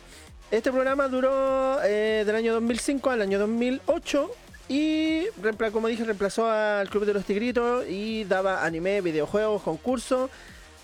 Este 0.51 0.71
programa 0.71 1.07
duró 1.07 1.81
eh, 1.83 2.23
del 2.25 2.35
año 2.35 2.53
2005 2.53 3.09
al 3.09 3.21
año 3.21 3.39
2008 3.39 4.29
y, 4.69 5.25
como 5.71 5.87
dije, 5.87 6.03
reemplazó 6.03 6.49
al 6.49 6.89
Club 6.89 7.05
de 7.05 7.13
los 7.13 7.25
Tigritos 7.25 7.85
y 7.89 8.23
daba 8.25 8.63
anime, 8.63 9.01
videojuegos, 9.01 9.63
concursos. 9.63 10.29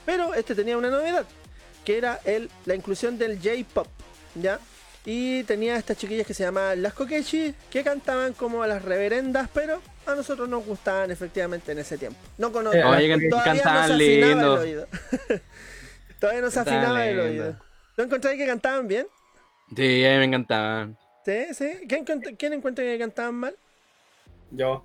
Pero 0.05 0.33
este 0.33 0.55
tenía 0.55 0.77
una 0.77 0.89
novedad, 0.89 1.25
que 1.85 1.97
era 1.97 2.19
el, 2.25 2.49
la 2.65 2.75
inclusión 2.75 3.17
del 3.17 3.37
J-Pop, 3.37 3.87
¿ya? 4.35 4.59
Y 5.05 5.43
tenía 5.43 5.77
estas 5.77 5.97
chiquillas 5.97 6.27
que 6.27 6.33
se 6.33 6.43
llamaban 6.43 6.81
las 6.81 6.93
Kokeshi, 6.93 7.55
que 7.71 7.83
cantaban 7.83 8.33
como 8.33 8.61
a 8.63 8.67
las 8.67 8.81
reverendas, 8.83 9.49
pero 9.53 9.81
a 10.05 10.13
nosotros 10.13 10.49
nos 10.49 10.65
gustaban 10.65 11.09
efectivamente 11.09 11.71
en 11.71 11.79
ese 11.79 11.97
tiempo. 11.97 12.19
No 12.37 12.51
conozco. 12.51 12.77
Eh, 12.77 12.83
Oye, 12.83 13.07
Todavía 13.07 13.29
Todavía 13.29 13.29
no 13.29 13.43
cantaban 13.43 13.87
se 13.87 13.93
afinaba 13.93 14.43
el 14.43 14.59
oído. 14.59 14.87
Todavía 16.19 16.41
no 16.41 16.51
se 16.51 16.55
Cantaban 16.55 16.79
afinaba 16.79 17.07
el 17.07 17.17
lindo. 17.17 17.43
oído. 17.45 17.57
¿Tú 17.95 18.01
encontráis 18.03 18.37
que 18.37 18.45
cantaban 18.45 18.87
bien? 18.87 19.07
Sí, 19.75 20.05
a 20.05 20.09
mí 20.11 20.17
me 20.17 20.25
encantaban. 20.25 20.97
Sí, 21.25 21.53
sí. 21.53 21.71
¿Quién, 21.87 22.03
quién 22.37 22.53
encuentra 22.53 22.83
que 22.83 22.97
cantaban 22.99 23.35
mal? 23.35 23.55
Yo. 24.51 24.83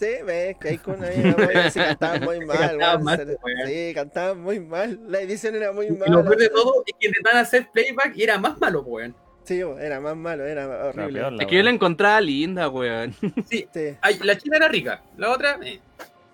Sí, 0.00 0.06
ves 0.24 0.56
que 0.58 0.68
hay 0.70 0.78
con 0.78 1.04
ahí 1.04 1.70
sí 1.70 1.78
cantaban 1.78 2.24
muy 2.24 2.40
mal. 2.46 2.56
Cantaban 2.58 3.04
weón, 3.04 3.04
mal. 3.04 3.38
Sí, 3.66 3.92
cantaban 3.94 4.40
muy 4.40 4.58
mal. 4.60 4.98
La 5.08 5.20
edición 5.20 5.54
era 5.54 5.72
muy 5.72 5.86
Y 5.86 5.90
mala. 5.90 6.10
lo 6.12 6.22
peor 6.24 6.38
de 6.38 6.48
todo 6.48 6.82
es 6.86 6.94
que 6.98 7.06
intentaban 7.08 7.40
hacer 7.42 7.68
playback 7.70 8.16
y 8.16 8.22
era 8.22 8.38
más 8.38 8.58
malo, 8.58 8.80
weón. 8.82 9.14
Sí, 9.44 9.60
era 9.80 10.00
más 10.00 10.16
malo, 10.16 10.44
era 10.46 10.86
horrible. 10.88 11.20
peor, 11.20 11.34
Es 11.40 11.46
que 11.46 11.56
yo 11.56 11.62
la 11.62 11.70
encontraba 11.70 12.20
linda, 12.20 12.68
weón. 12.68 13.14
Sí. 13.48 13.68
Sí, 13.72 13.94
Ay, 14.00 14.18
la 14.22 14.38
china 14.38 14.56
era 14.56 14.68
rica, 14.68 15.02
la 15.18 15.30
otra, 15.32 15.58
eh. 15.62 15.80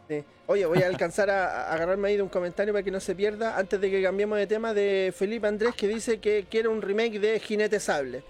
sí. 0.08 0.24
Oye, 0.46 0.64
voy 0.66 0.80
a 0.82 0.86
alcanzar 0.86 1.28
a, 1.30 1.62
a 1.68 1.72
agarrarme 1.74 2.06
ahí 2.08 2.16
de 2.16 2.22
un 2.22 2.28
comentario 2.28 2.72
para 2.72 2.84
que 2.84 2.92
no 2.92 3.00
se 3.00 3.16
pierda 3.16 3.58
antes 3.58 3.80
de 3.80 3.90
que 3.90 4.00
cambiemos 4.00 4.38
de 4.38 4.46
tema 4.46 4.72
de 4.74 5.12
Felipe 5.16 5.48
Andrés 5.48 5.74
que 5.74 5.88
dice 5.88 6.20
que 6.20 6.46
quiere 6.48 6.68
un 6.68 6.82
remake 6.82 7.18
de 7.18 7.40
Jinete 7.40 7.80
Sable. 7.80 8.22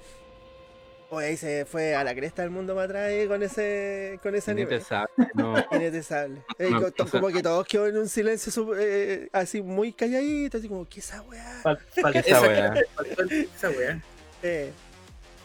Oye, 1.16 1.28
ahí 1.28 1.36
se 1.38 1.64
fue 1.64 1.94
a 1.94 2.04
la 2.04 2.14
cresta 2.14 2.42
del 2.42 2.50
mundo 2.50 2.74
para 2.74 2.84
atrás 2.84 3.10
eh, 3.10 3.24
con 3.26 3.42
ese, 3.42 4.18
con 4.22 4.34
ese 4.34 4.52
Ni 4.54 4.62
anime. 4.62 4.78
te 4.78 4.84
sabes, 4.84 5.08
no. 5.34 5.54
Jinete 5.70 6.02
Sable. 6.02 6.42
Eh, 6.58 6.68
No, 6.70 6.82
como 7.10 7.28
que 7.28 7.42
todos 7.42 7.66
quedó 7.66 7.86
en 7.86 7.96
un 7.96 8.08
silencio 8.08 8.52
su- 8.52 8.74
eh, 8.78 9.28
así 9.32 9.62
muy 9.62 9.92
calladito, 9.94 10.58
así 10.58 10.68
como, 10.68 10.86
¿qué 10.86 11.00
esa 11.00 11.22
weá? 11.22 11.62
Esa 11.96 12.10
Esa 12.20 12.40
weá. 12.42 12.74
Esa 13.54 13.70
weá. 13.70 14.00
Eh, 14.42 14.70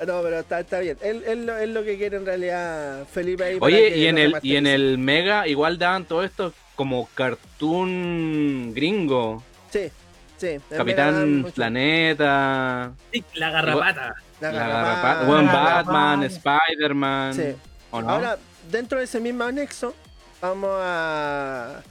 no, 0.05 0.22
pero 0.22 0.39
está, 0.39 0.59
está 0.59 0.80
bien. 0.80 0.97
Él, 1.01 1.24
él 1.26 1.45
lo- 1.45 1.57
es 1.57 1.69
lo 1.69 1.84
que 1.86 1.97
quiere 1.97 2.17
en 2.17 2.26
realidad 2.26 3.05
Felipe 3.09 3.43
ahí. 3.45 3.57
Oye, 3.61 3.95
y 3.97 4.07
en 4.07 4.17
el 4.17 4.36
y 4.41 4.57
en 4.57 4.67
el 4.67 4.97
Mega 4.97 5.47
igual 5.47 5.78
daban 5.78 6.03
todo 6.05 6.24
esto 6.26 6.53
como 6.76 7.07
cartoon 7.15 8.74
gringo. 8.74 9.41
Sí, 9.72 9.89
sí. 10.38 10.57
Capitán. 10.69 11.45
Planeta, 11.55 12.91
Sí, 13.13 13.24
la 13.36 13.51
garrapata. 13.51 14.15
La 14.41 14.51
la 14.51 14.67
garrapata. 14.67 15.23
bueno. 15.25 15.53
Batman, 15.53 16.23
Spider-Man. 16.23 17.33
Sí. 17.33 17.55
¿O 17.91 18.01
no? 18.01 18.09
Ahora, 18.09 18.37
dentro 18.69 18.97
de 18.97 19.05
ese 19.05 19.19
mismo 19.19 19.43
anexo, 19.43 19.93
vamos 20.41 20.71
a. 20.73 21.81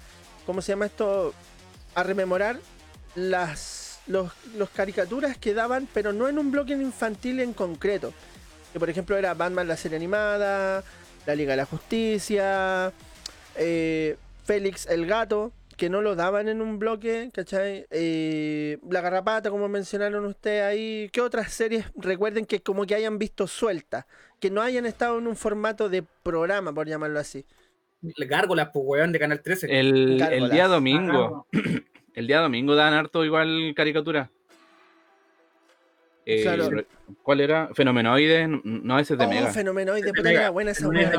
¿Cómo 0.45 0.61
se 0.61 0.73
llama 0.73 0.87
esto? 0.87 1.33
a 1.95 2.03
rememorar 2.03 2.59
las 3.15 4.01
los, 4.07 4.33
los 4.57 4.71
caricaturas 4.71 5.37
que 5.37 5.55
daban, 5.55 5.89
pero 5.93 6.13
no 6.13 6.29
en 6.29 6.39
un 6.39 6.51
bloque 6.51 6.73
infantil 6.73 7.41
en 7.41 7.53
concreto. 7.53 8.13
Que 8.73 8.79
por 8.79 8.91
ejemplo 8.91 9.17
era 9.17 9.35
Batman 9.35 9.69
la 9.69 9.77
serie 9.77 9.97
animada, 9.97 10.83
la 11.27 11.35
Liga 11.35 11.53
de 11.53 11.57
la 11.59 11.65
Justicia, 11.65 12.93
eh, 13.57 14.17
Félix 14.45 14.87
el 14.87 15.07
gato, 15.07 15.53
que 15.81 15.89
no 15.89 16.03
lo 16.03 16.15
daban 16.15 16.47
en 16.51 16.61
un 16.61 16.79
bloque, 16.79 17.31
¿cachai? 17.33 17.87
Eh, 17.91 18.77
la 18.91 19.01
Garrapata, 19.01 19.49
como 19.49 19.67
mencionaron 19.67 20.27
ustedes 20.27 20.63
ahí. 20.63 21.09
¿Qué 21.11 21.23
otras 21.23 21.55
series 21.55 21.91
recuerden 21.97 22.45
que 22.45 22.61
como 22.61 22.85
que 22.85 22.95
hayan 22.95 23.19
visto 23.19 23.47
sueltas? 23.47 24.05
Que 24.41 24.51
no 24.51 24.61
hayan 24.61 24.85
estado 24.85 25.19
en 25.19 25.27
un 25.27 25.37
formato 25.37 25.89
de 25.89 26.05
programa, 26.23 26.71
por 26.75 26.87
llamarlo 26.87 27.19
así. 27.19 27.47
Gárgolas, 28.03 28.69
pues, 28.75 28.85
weón, 28.87 29.11
de 29.11 29.19
Canal 29.21 29.41
13. 29.41 29.81
El, 29.81 30.19
día 30.51 30.69
domingo. 30.69 31.47
El 32.15 32.27
día 32.27 32.41
domingo 32.41 32.75
dan 32.75 32.93
harto 32.93 33.25
igual 33.25 33.73
caricatura. 33.75 34.31
Eh, 36.39 36.43
Claro. 36.43 36.69
¿Cuál 37.23 37.41
era? 37.41 37.69
Fenomenoide. 37.75 38.47
No, 38.49 38.99
ese 38.99 39.15
es 39.15 39.19
de 39.19 39.25
Oh, 39.27 39.29
Mega. 39.29 39.53
fenomenoide, 39.53 40.07
De 40.07 40.13
puta 40.13 40.29
que 40.31 40.35
era 40.37 40.51
buena 40.51 40.71
esa 40.71 40.89
weá. 40.89 41.11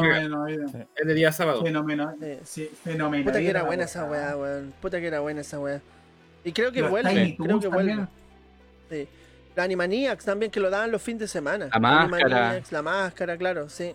Es 0.95 1.07
de 1.07 1.13
día 1.13 1.31
sábado. 1.31 1.61
fenómeno, 1.63 2.13
Sí. 2.19 2.37
sí, 2.43 2.71
fenómeno. 2.83 3.25
Puta 3.25 3.39
que 3.39 3.49
era 3.49 3.63
buena 3.63 3.83
esa 3.85 4.05
weá, 4.05 4.35
weón. 4.37 4.73
Puta 4.81 4.99
que 4.99 5.07
era 5.07 5.19
buena 5.19 5.41
esa 5.41 5.59
weá. 5.59 5.81
Y 6.43 6.51
creo 6.53 6.71
que 6.71 6.81
Los 6.81 6.89
vuelve, 6.89 7.09
Tiny 7.11 7.37
creo 7.37 7.59
que 7.59 7.67
vuelve. 7.67 7.91
también. 7.91 8.09
Sí. 8.89 9.07
La 9.55 9.63
Animaniacs 9.63 10.23
también, 10.25 10.49
que 10.51 10.59
lo 10.61 10.69
daban 10.69 10.91
los 10.91 11.01
fines 11.01 11.19
de 11.19 11.27
semana. 11.27 11.67
La 11.71 11.79
máscara. 11.79 12.61
La 12.71 12.81
máscara, 12.81 13.37
claro, 13.37 13.67
sí. 13.69 13.93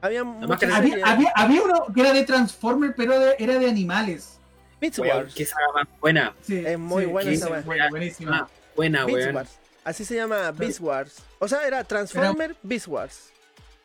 Había 0.00 0.24
muchas 0.24 0.48
máscara. 0.48 0.76
Había, 0.76 1.06
había, 1.06 1.32
había 1.36 1.62
uno 1.62 1.86
que 1.94 2.00
era 2.00 2.12
de 2.12 2.24
Transformers, 2.24 2.94
pero 2.96 3.18
de- 3.18 3.36
era 3.38 3.58
de 3.58 3.68
animales. 3.68 4.38
Beats 4.80 4.98
Wars. 4.98 5.34
qué 5.34 5.44
saga 5.44 5.66
más 5.74 5.88
buena. 6.00 6.34
Sí, 6.42 6.62
Es 6.64 6.78
muy 6.78 7.04
sí, 7.04 7.10
buena 7.10 7.30
esa 7.30 7.48
weá. 7.48 7.60
buena, 7.62 7.90
buenísima. 7.90 8.38
Ah, 8.42 8.48
buena, 8.76 9.06
weón. 9.06 9.46
Así 9.84 10.04
se 10.04 10.14
llama 10.16 10.50
Beast 10.52 10.80
Wars. 10.80 11.16
O 11.38 11.48
sea, 11.48 11.66
era 11.66 11.82
Transformer 11.84 12.54
Beast 12.62 12.88
Wars. 12.88 13.30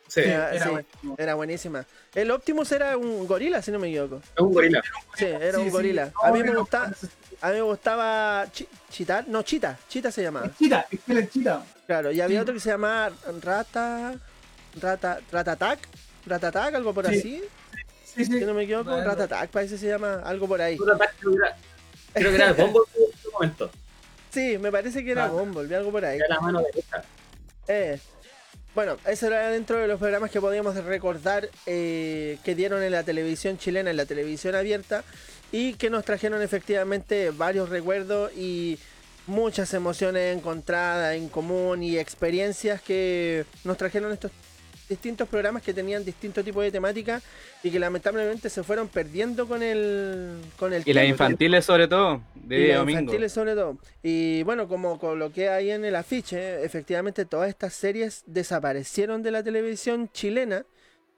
Sí, 0.06 0.20
Era- 0.20 0.54
era 0.54 0.66
sí. 0.66 0.72
Era 1.16 1.34
buenísima. 1.34 1.84
El 2.14 2.30
Optimus 2.30 2.70
era 2.72 2.96
un 2.96 3.26
gorila, 3.26 3.62
si 3.62 3.70
no 3.72 3.78
me 3.78 3.88
equivoco. 3.88 4.20
un 4.38 4.52
gorila. 4.52 4.82
Sí, 5.16 5.24
era 5.24 5.52
Sí, 5.52 5.58
un 5.60 5.64
sí. 5.64 5.70
gorila. 5.70 6.12
A 6.22 6.30
mí 6.30 6.42
me 6.42 6.54
gustaba, 6.54 6.92
a 7.40 7.48
mí 7.48 7.54
me 7.54 7.62
gustaba 7.62 8.46
Chi- 8.52 8.68
Chita, 8.90 9.24
no 9.26 9.42
Chita, 9.42 9.78
Chita 9.88 10.12
se 10.12 10.22
llamaba. 10.22 10.50
Chita, 10.58 10.86
es 10.90 11.00
que 11.00 11.12
era 11.12 11.28
Chita. 11.28 11.64
Claro, 11.86 12.12
y 12.12 12.20
había 12.20 12.38
Sí. 12.38 12.42
otro 12.42 12.54
que 12.54 12.60
se 12.60 12.68
llamaba 12.70 13.10
Rata 13.42 14.14
Rata 14.80 15.20
Ratatac, 15.32 15.78
Ratatac, 16.26 16.74
algo 16.74 16.92
por 16.92 17.06
Sí. 17.08 17.16
así, 17.18 17.44
Sí, 18.04 18.24
sí. 18.26 18.38
si 18.38 18.44
no 18.44 18.52
me 18.54 18.64
equivoco. 18.64 18.90
Ratatac, 19.02 19.50
parece 19.50 19.74
que 19.74 19.80
se 19.80 19.88
llama 19.88 20.20
algo 20.24 20.46
por 20.46 20.60
ahí. 20.60 20.76
Era- 20.76 20.98
creo 22.12 22.30
que 22.30 22.36
era 22.36 22.48
el 22.50 22.54
bombo 22.72 22.84
en 22.94 23.02
este 23.14 23.28
momento. 23.30 23.70
Sí, 24.34 24.58
me 24.58 24.70
parece 24.72 25.04
que 25.04 25.12
era 25.12 25.26
Ah. 25.26 25.28
Bumblebee, 25.28 25.76
algo 25.76 25.92
por 25.92 26.04
ahí. 26.04 26.16
Era 26.16 26.26
la 26.28 26.40
mano 26.40 26.60
derecha. 26.60 27.04
Eh, 27.68 27.98
bueno, 28.74 28.96
eso 29.06 29.28
era 29.28 29.48
dentro 29.50 29.78
de 29.78 29.86
los 29.86 30.00
programas 30.00 30.30
que 30.32 30.40
podíamos 30.40 30.74
recordar 30.84 31.48
eh, 31.66 32.38
que 32.44 32.54
dieron 32.56 32.82
en 32.82 32.90
la 32.90 33.04
televisión 33.04 33.56
chilena, 33.56 33.90
en 33.90 33.96
la 33.96 34.04
televisión 34.06 34.56
abierta, 34.56 35.04
y 35.52 35.74
que 35.74 35.88
nos 35.88 36.04
trajeron 36.04 36.42
efectivamente 36.42 37.30
varios 37.30 37.68
recuerdos 37.68 38.32
y 38.36 38.78
muchas 39.28 39.72
emociones 39.72 40.36
encontradas 40.36 41.14
en 41.14 41.28
común 41.28 41.82
y 41.84 41.96
experiencias 41.98 42.82
que 42.82 43.46
nos 43.62 43.76
trajeron 43.78 44.12
estos 44.12 44.32
distintos 44.88 45.28
programas 45.28 45.62
que 45.62 45.72
tenían 45.72 46.04
distintos 46.04 46.44
tipos 46.44 46.62
de 46.62 46.70
temática 46.70 47.20
y 47.62 47.70
que 47.70 47.78
lamentablemente 47.78 48.50
se 48.50 48.62
fueron 48.62 48.88
perdiendo 48.88 49.46
con 49.46 49.62
el 49.62 50.40
con 50.58 50.72
el 50.72 50.82
Y 50.84 50.92
las 50.92 51.06
infantiles 51.06 51.64
sobre 51.64 51.88
todo. 51.88 52.20
De 52.34 52.60
Y 52.60 52.68
las 52.68 52.78
domingo. 52.78 53.00
infantiles 53.00 53.32
sobre 53.32 53.54
todo. 53.54 53.78
Y 54.02 54.42
bueno, 54.42 54.68
como 54.68 54.98
coloqué 54.98 55.48
ahí 55.48 55.70
en 55.70 55.84
el 55.84 55.96
afiche, 55.96 56.64
efectivamente 56.64 57.24
todas 57.24 57.48
estas 57.48 57.74
series 57.74 58.22
desaparecieron 58.26 59.22
de 59.22 59.30
la 59.30 59.42
televisión 59.42 60.10
chilena 60.12 60.64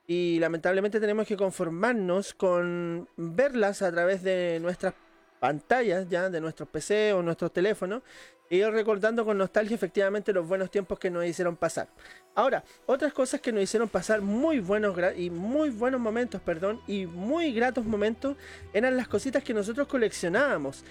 y 0.07 0.39
lamentablemente 0.39 1.01
tenemos 1.01 1.27
que 1.27 1.37
conformarnos 1.37 2.33
con 2.35 3.09
verlas 3.17 3.83
a 3.83 3.91
través 3.91 4.23
de 4.23 4.59
nuestras 4.63 4.95
pantallas 5.39 6.09
ya, 6.09 6.29
de 6.31 6.41
nuestros 6.41 6.69
PC 6.69 7.13
o 7.13 7.23
nuestros 7.23 7.53
teléfonos, 7.53 8.03
y 8.49 8.57
ir 8.57 8.69
recordando 8.71 9.25
con 9.25 9.39
nostalgia 9.39 9.75
efectivamente 9.75 10.33
los 10.33 10.47
buenos 10.47 10.71
tiempos 10.71 10.99
que 10.99 11.11
nos 11.11 11.25
hicieron 11.25 11.57
pasar. 11.57 11.89
Ahora, 12.35 12.63
otras 12.87 13.13
cosas 13.13 13.41
que 13.41 13.51
nos 13.51 13.63
hicieron 13.63 13.89
pasar 13.89 14.21
muy 14.21 14.61
buenos 14.61 14.97
y 15.17 15.31
muy 15.31 15.71
buenos 15.71 16.01
momentos, 16.01 16.41
perdón, 16.41 16.81
y 16.87 17.07
muy 17.07 17.53
gratos 17.53 17.85
momentos 17.85 18.37
eran 18.73 18.97
las 18.97 19.09
cositas 19.09 19.43
que 19.43 19.55
nosotros 19.55 19.89
coleccionábamos. 19.89 20.85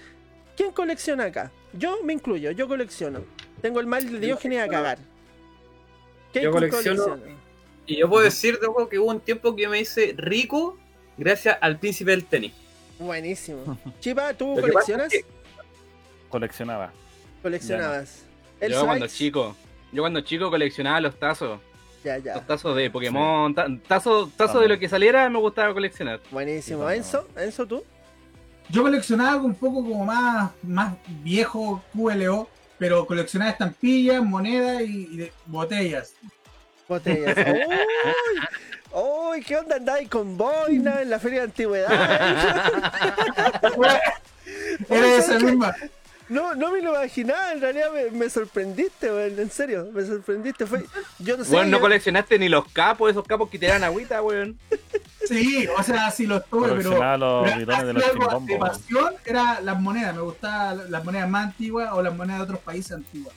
¿Quién 0.56 0.72
colecciona 0.72 1.24
acá? 1.24 1.52
Yo 1.72 2.02
me 2.02 2.12
incluyo, 2.12 2.50
yo 2.50 2.66
colecciono. 2.66 3.24
Tengo 3.60 3.80
el 3.80 3.86
mal 3.86 4.10
de 4.10 4.18
Diógenes 4.18 4.60
a 4.62 4.68
cagar. 4.68 4.98
¿Qué 6.32 6.42
Yo 6.42 6.50
colecciono- 6.50 7.18
Y 7.86 7.98
yo 7.98 8.08
puedo 8.08 8.24
decir, 8.24 8.58
que 8.90 8.98
hubo 8.98 9.10
un 9.10 9.20
tiempo 9.20 9.54
que 9.54 9.68
me 9.68 9.80
hice 9.80 10.14
rico 10.16 10.76
gracias 11.16 11.56
al 11.60 11.78
príncipe 11.78 12.10
del 12.10 12.24
tenis. 12.24 12.52
Buenísimo. 12.98 13.78
Chipa, 14.00 14.32
¿tú 14.34 14.54
coleccionas? 14.60 15.10
que- 15.10 15.24
Coleccionaba. 16.28 16.92
Coleccionabas. 17.42 18.24
El 18.60 18.72
Yo 18.72 18.84
cuando 18.84 19.06
chico. 19.06 19.56
Yo 19.92 20.02
cuando 20.02 20.20
chico 20.22 20.50
coleccionaba 20.50 21.00
los 21.00 21.18
tazos. 21.18 21.60
Ya, 22.04 22.18
ya. 22.18 22.34
Los 22.34 22.46
tazos 22.46 22.76
de 22.76 22.90
Pokémon. 22.90 23.54
ta- 23.54 23.66
Tazo, 23.86 24.30
tazo 24.36 24.60
de 24.60 24.68
lo 24.68 24.78
que 24.78 24.88
saliera 24.88 25.28
me 25.30 25.38
gustaba 25.38 25.72
coleccionar. 25.74 26.20
Buenísimo. 26.30 26.88
Sí, 26.88 26.96
Enzo, 26.96 27.28
Enzo, 27.36 27.66
¿tú? 27.66 27.84
Yo 28.68 28.82
coleccionaba 28.82 29.32
algo 29.32 29.46
un 29.46 29.54
poco 29.54 29.82
como 29.84 30.04
más, 30.04 30.50
más 30.62 30.94
viejo 31.22 31.82
QLO, 31.94 32.48
pero 32.78 33.06
coleccionaba 33.06 33.50
estampillas, 33.52 34.22
monedas 34.24 34.82
y, 34.82 35.08
y 35.12 35.16
de- 35.18 35.32
botellas. 35.46 36.14
Botellas. 36.88 37.36
¡Uy! 37.46 37.76
¡Uy! 38.98 39.42
¿Qué 39.42 39.56
onda 39.58 39.76
andáis 39.76 40.08
con 40.08 40.38
boina 40.38 41.02
en 41.02 41.10
la 41.10 41.18
feria 41.18 41.40
de 41.40 41.44
antigüedades? 41.44 42.00
Era 44.88 45.16
esa 45.16 45.38
misma. 45.38 45.74
No, 46.28 46.54
no 46.56 46.72
me 46.72 46.80
lo 46.82 46.90
imaginaba, 46.90 47.52
en 47.52 47.60
realidad 47.60 47.86
me, 47.92 48.10
me 48.10 48.28
sorprendiste, 48.30 49.12
weón, 49.12 49.38
en 49.38 49.50
serio, 49.50 49.88
me 49.92 50.04
sorprendiste. 50.04 50.66
Fue, 50.66 50.84
yo 51.20 51.36
no 51.36 51.44
sé. 51.44 51.50
Bueno, 51.52 51.70
no 51.70 51.76
yo- 51.76 51.82
coleccionaste 51.82 52.38
ni 52.38 52.48
los 52.48 52.66
capos, 52.72 53.10
esos 53.10 53.24
capos 53.24 53.48
que 53.48 53.58
te 53.60 53.66
dan 53.66 53.84
agüita, 53.84 54.20
weón. 54.22 54.58
Sí, 55.28 55.68
o 55.78 55.82
sea, 55.82 56.10
sí 56.10 56.26
los 56.26 56.44
tuve, 56.46 56.72
pero. 56.74 57.16
Los 57.18 57.56
bidones 57.56 57.86
de 57.86 57.92
los 57.92 58.04
algo 58.04 58.40
de 58.40 58.56
pasión 58.56 59.14
era 59.24 59.60
las 59.60 59.78
monedas. 59.80 60.14
Me 60.16 60.22
gustaban 60.22 60.90
las 60.90 61.04
monedas 61.04 61.28
más 61.28 61.44
antiguas 61.46 61.90
o 61.92 62.02
las 62.02 62.14
monedas 62.16 62.38
de 62.40 62.44
otros 62.44 62.60
países 62.60 62.92
antiguas. 62.92 63.34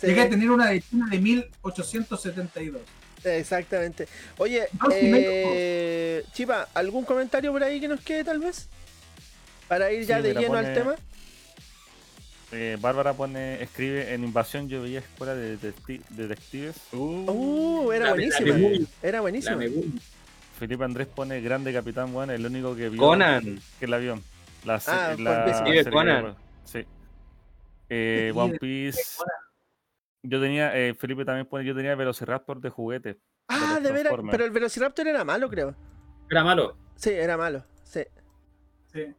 Sí, 0.00 0.06
Llegué 0.08 0.20
a 0.22 0.28
tener 0.28 0.50
una 0.50 0.66
de 0.66 0.80
China 0.80 1.06
de 1.10 1.18
1872. 1.18 2.82
Exactamente. 3.24 4.06
Oye, 4.38 4.68
sí, 4.70 4.78
eh, 5.00 6.24
Chipa, 6.32 6.68
¿algún 6.74 7.04
comentario 7.04 7.52
por 7.52 7.62
ahí 7.62 7.80
que 7.80 7.88
nos 7.88 8.00
quede 8.00 8.24
tal 8.24 8.38
vez? 8.38 8.68
Para 9.66 9.92
ir 9.92 10.06
ya 10.06 10.18
Sí, 10.18 10.22
de 10.22 10.34
lleno 10.34 10.56
al 10.56 10.72
tema. 10.74 10.94
Eh, 12.50 12.78
Bárbara 12.80 13.12
pone, 13.12 13.62
escribe 13.62 14.14
en 14.14 14.24
Invasión 14.24 14.68
yo 14.70 14.80
veía 14.82 15.00
escuela 15.00 15.34
de 15.34 15.58
detecti- 15.58 16.00
detectives. 16.08 16.76
Uh, 16.92 17.92
era. 17.92 18.14
Megumi. 18.14 18.86
Era 19.02 19.18
La 19.18 19.20
buenísima. 19.20 19.56
Megumi. 19.56 19.98
Felipe 20.58 20.82
Andrés 20.82 21.06
pone 21.06 21.40
grande 21.40 21.72
Capitán 21.72 22.12
Bueno, 22.12 22.32
el 22.32 22.44
único 22.44 22.74
que 22.74 22.88
vio 22.88 22.98
Conan. 23.00 23.60
que 23.78 23.84
el 23.84 23.92
avión. 23.94 24.22
La, 24.64 24.80
Ah, 24.86 25.14
la 25.18 25.58
serie 25.64 25.84
Conan. 25.84 26.34
Sí. 26.64 26.84
Eh, 27.90 28.32
One 28.34 28.58
Piece. 28.58 29.02
Yo 30.22 30.40
tenía, 30.40 30.76
eh, 30.76 30.94
Felipe 30.94 31.24
también 31.24 31.46
pone, 31.46 31.64
yo 31.64 31.74
tenía 31.74 31.94
Velociraptor 31.94 32.60
de 32.60 32.70
juguete. 32.70 33.18
Ah, 33.48 33.74
los 33.74 33.82
de 33.82 33.92
veras, 33.92 34.14
pero 34.30 34.44
el 34.44 34.50
Velociraptor 34.50 35.06
era 35.06 35.24
malo, 35.24 35.48
creo. 35.48 35.74
Era 36.30 36.44
malo. 36.44 36.76
Sí, 36.96 37.10
era 37.10 37.36
malo. 37.36 37.64
Sí. 37.84 38.02
Sí. 38.92 39.14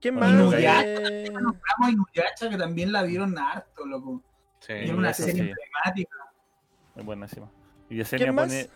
¿Quién 0.00 0.14
Bueno, 0.16 0.44
más? 0.44 0.52
Inuyasha, 0.54 0.82
Eh, 0.86 1.28
Ramos 1.32 1.90
y 1.90 1.96
Nuyacha 1.96 2.48
que 2.50 2.56
también 2.56 2.92
la 2.92 3.02
vieron 3.02 3.36
harto, 3.38 3.84
loco. 3.86 4.22
Sí, 4.60 4.72
Era 4.72 4.94
una 4.94 5.12
serie 5.12 5.32
sí. 5.34 5.40
emblemática. 5.50 6.16
Muy 6.94 7.04
buenísima. 7.04 7.50
Y 7.90 7.96
Yesenia 7.96 8.26
¿Quién 8.26 8.34
más? 8.34 8.46
pone, 8.46 8.68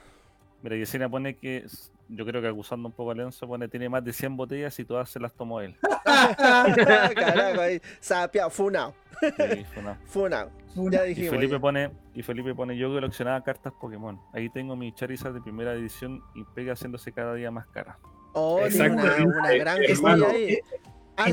mira, 0.62 0.76
Yesenia 0.76 1.08
pone 1.08 1.36
que, 1.38 1.66
yo 2.08 2.26
creo 2.26 2.42
que 2.42 2.48
acusando 2.48 2.88
un 2.88 2.92
poco 2.94 3.12
a 3.12 3.14
Lenzo, 3.14 3.46
pone, 3.46 3.68
tiene 3.68 3.88
más 3.88 4.04
de 4.04 4.12
100 4.12 4.36
botellas 4.36 4.78
y 4.78 4.84
todas 4.84 5.08
se 5.08 5.20
las 5.20 5.32
tomó 5.32 5.60
él. 5.60 5.76
Carajo, 6.04 7.60
ahí. 7.60 7.80
Sapeado, 8.00 8.50
funao. 8.50 8.94
Sí, 9.20 9.64
fue 9.72 9.82
una- 9.82 9.94
Funao. 10.06 10.50
Ya 10.74 11.06
Y. 11.06 11.14
Felipe 11.28 11.58
pone, 11.58 11.90
y 12.14 12.22
Felipe 12.22 12.54
pone, 12.54 12.76
yo 12.76 12.88
coleccionaba 12.90 13.42
cartas 13.42 13.72
Pokémon. 13.80 14.20
Ahí 14.32 14.48
tengo 14.50 14.76
mi 14.76 14.92
Charizard 14.92 15.34
de 15.34 15.40
primera 15.40 15.72
edición 15.74 16.22
y 16.34 16.44
pega 16.54 16.74
haciéndose 16.74 17.12
cada 17.12 17.34
día 17.34 17.50
más 17.50 17.66
cara. 17.66 17.98
Oh, 18.32 18.60
tiene 18.68 18.90
una, 18.90 19.52
gran 19.54 19.82
hermano. 19.82 20.24
historia 20.24 20.28
ahí. 20.28 20.52
El 20.52 20.60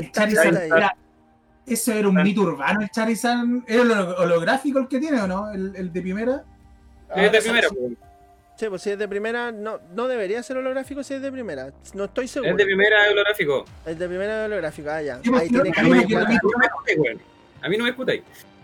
Harta 0.04 0.10
Charizard 0.12 0.56
ahí. 0.56 0.66
era- 0.68 0.96
Eso 1.66 1.92
era 1.92 2.08
un 2.08 2.14
mito 2.22 2.40
urbano, 2.40 2.80
el 2.80 2.88
Charizard. 2.90 3.46
¿Era 3.66 3.82
el 3.82 3.90
holo- 3.90 4.16
holográfico 4.18 4.78
el 4.80 4.88
que 4.88 4.98
tiene 4.98 5.20
o 5.20 5.26
no? 5.28 5.50
El, 5.52 5.76
el 5.76 5.92
de 5.92 6.00
primera. 6.02 6.44
Es 7.14 7.30
de 7.32 7.38
Ah, 7.38 7.40
primero. 7.42 7.68
Sí, 8.56 8.66
pues 8.68 8.82
si 8.82 8.90
es 8.90 8.98
de 8.98 9.06
primera, 9.06 9.52
no, 9.52 9.78
no 9.94 10.08
debería 10.08 10.42
ser 10.42 10.56
holográfico 10.56 11.04
si 11.04 11.14
es 11.14 11.22
de 11.22 11.30
primera. 11.30 11.72
No 11.94 12.04
estoy 12.06 12.26
seguro. 12.26 12.50
Es 12.50 12.56
de 12.56 12.64
primera 12.64 12.96
holográfico. 13.12 13.64
Es 13.86 13.98
de 13.98 14.08
primera 14.08 14.44
holográfico, 14.46 14.90
ah, 14.90 15.00
ya. 15.00 15.20
Sí, 15.22 15.30
pues, 15.30 15.42
Ahí 15.42 15.48
tiene 15.48 15.70
no, 15.70 15.78
A 15.78 15.82
mí, 15.84 17.76
no 17.76 17.84
me- 17.84 17.92
plata. 17.92 18.12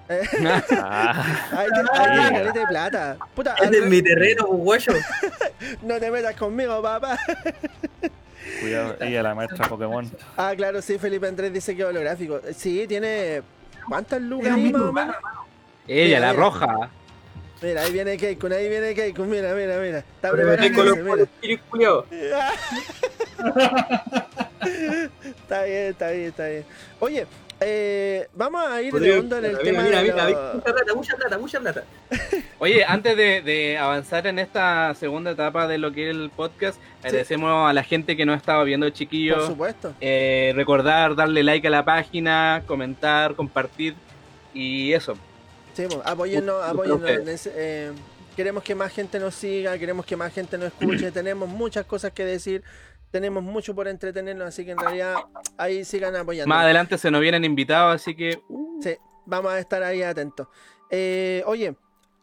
Ah, 0.08 1.36
Ahí 1.52 2.52
de 2.52 2.66
plata. 2.66 3.16
Puta, 3.34 3.54
Es 3.62 3.70
de 3.70 3.80
mi 3.82 4.02
terreno, 4.02 4.46
pues, 4.46 4.60
guayo. 4.60 4.92
no 5.82 5.98
te 5.98 6.10
metas 6.10 6.36
conmigo, 6.36 6.82
papá. 6.82 7.18
cuidado, 8.60 8.96
ella 9.00 9.22
la 9.22 9.34
maestra 9.34 9.68
Pokémon. 9.68 10.10
Ah, 10.36 10.52
claro, 10.56 10.82
sí, 10.82 10.98
Felipe 10.98 11.26
Andrés 11.26 11.52
dice 11.52 11.74
que 11.74 11.82
es 11.82 11.88
holográfico. 11.88 12.40
Sí, 12.54 12.86
tiene. 12.86 13.42
¿Cuántas 13.88 14.20
lucas 14.20 14.52
ahí 14.52 14.72
más 14.72 14.82
o 14.82 14.84
urbano, 14.88 15.12
menos? 15.12 15.16
Ella, 15.86 16.04
Mira, 16.16 16.20
la 16.20 16.32
mira. 16.32 16.44
roja. 16.44 16.90
Mira, 17.62 17.82
ahí 17.82 17.92
viene 17.92 18.16
Keikun, 18.18 18.52
ahí 18.52 18.68
viene 18.68 18.94
Keikun, 18.94 19.30
mira, 19.30 19.54
mira, 19.54 19.78
mira. 19.78 19.98
Está 19.98 20.30
culiados. 21.70 22.06
Está 24.64 25.64
bien, 25.64 25.90
está 25.90 26.10
bien, 26.10 26.28
está 26.28 26.46
bien. 26.46 26.64
Oye, 27.00 27.26
eh, 27.64 28.28
vamos 28.34 28.64
a 28.66 28.80
ir 28.82 28.92
de 28.92 29.18
hondo 29.18 29.38
en 29.38 29.44
el 29.46 29.50
mira, 29.52 29.62
tema 29.64 29.82
mira, 29.82 29.98
de 30.02 30.04
mira, 30.12 30.28
los- 30.30 30.54
mucha 30.54 30.72
plata, 30.74 30.94
mucha 30.94 31.16
plata, 31.16 31.38
mucha 31.38 31.60
plata. 31.60 31.84
Oye, 32.58 32.84
antes 32.84 33.16
de, 33.16 33.42
de 33.42 33.78
avanzar 33.78 34.26
en 34.26 34.38
esta 34.38 34.94
segunda 34.94 35.32
etapa 35.32 35.66
de 35.66 35.78
lo 35.78 35.92
que 35.92 36.08
es 36.10 36.16
el 36.16 36.30
podcast, 36.30 36.78
agradecemos 37.02 37.68
a 37.68 37.72
la 37.72 37.82
gente 37.82 38.16
que 38.16 38.24
nos 38.26 38.36
estaba 38.36 38.62
viendo, 38.64 38.86
Por 38.86 38.92
chiquillos. 38.92 39.46
supuesto. 39.46 39.94
Eh, 40.00 40.52
recordar 40.54 41.16
darle 41.16 41.42
like 41.42 41.66
a 41.66 41.70
la 41.70 41.84
página, 41.84 42.62
comentar, 42.66 43.34
compartir 43.34 43.94
y 44.52 44.92
eso. 44.92 45.14
Sí, 45.74 45.84
pues, 45.88 45.98
apóyennos, 46.04 46.62
apóyennos. 46.62 47.00
gracias. 47.00 47.22
en 47.22 47.28
ese- 47.34 47.52
eh, 47.56 47.92
queremos 48.36 48.62
que 48.62 48.74
más 48.74 48.92
gente 48.92 49.18
nos 49.18 49.34
siga, 49.34 49.76
queremos 49.78 50.06
que 50.06 50.16
más 50.16 50.32
gente 50.32 50.56
nos 50.58 50.68
escuche, 50.68 51.10
tenemos 51.12 51.48
muchas 51.48 51.84
cosas 51.86 52.12
que 52.12 52.24
decir, 52.24 52.62
tenemos 53.14 53.44
mucho 53.44 53.76
por 53.76 53.86
entretenernos, 53.86 54.48
así 54.48 54.64
que 54.64 54.72
en 54.72 54.78
realidad 54.78 55.14
ahí 55.56 55.84
sigan 55.84 56.16
apoyando. 56.16 56.48
Más 56.48 56.64
adelante 56.64 56.98
se 56.98 57.12
nos 57.12 57.20
vienen 57.20 57.44
invitados, 57.44 57.94
así 57.94 58.16
que 58.16 58.42
uh, 58.48 58.82
Sí, 58.82 58.96
vamos 59.24 59.52
a 59.52 59.60
estar 59.60 59.84
ahí 59.84 60.02
atentos. 60.02 60.48
Eh, 60.90 61.44
oye, 61.46 61.76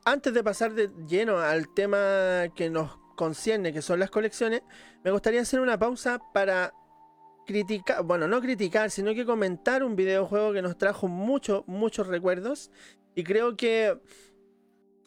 antes 0.03 0.33
de 0.33 0.43
pasar 0.43 0.73
de 0.73 0.89
lleno 1.07 1.39
al 1.39 1.73
tema 1.73 2.43
que 2.57 2.69
nos 2.69 2.99
concierne, 3.15 3.71
que 3.71 3.81
son 3.81 3.99
las 3.99 4.09
colecciones, 4.09 4.63
me 5.01 5.11
gustaría 5.11 5.39
hacer 5.39 5.61
una 5.61 5.79
pausa 5.79 6.19
para 6.33 6.73
criticar, 7.47 8.03
bueno, 8.03 8.27
no 8.27 8.41
criticar, 8.41 8.91
sino 8.91 9.13
que 9.13 9.25
comentar 9.25 9.85
un 9.85 9.95
videojuego 9.95 10.51
que 10.51 10.61
nos 10.61 10.77
trajo 10.77 11.07
muchos, 11.07 11.65
muchos 11.67 12.07
recuerdos. 12.07 12.69
Y 13.15 13.23
creo 13.23 13.55
que 13.55 13.97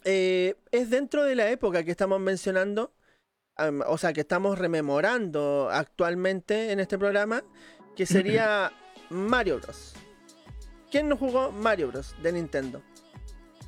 eh, 0.04 0.54
es 0.70 0.88
dentro 0.88 1.24
de 1.24 1.34
la 1.34 1.50
época 1.50 1.84
que 1.84 1.90
estamos 1.90 2.20
mencionando, 2.20 2.94
o 3.86 3.98
sea, 3.98 4.12
que 4.12 4.20
estamos 4.20 4.58
rememorando 4.58 5.68
actualmente 5.70 6.72
en 6.72 6.80
este 6.80 6.98
programa, 6.98 7.42
que 7.96 8.06
sería 8.06 8.72
Mario 9.10 9.60
Bros. 9.60 9.94
¿Quién 10.90 11.08
no 11.08 11.16
jugó 11.16 11.50
Mario 11.52 11.88
Bros. 11.88 12.14
de 12.22 12.32
Nintendo? 12.32 12.82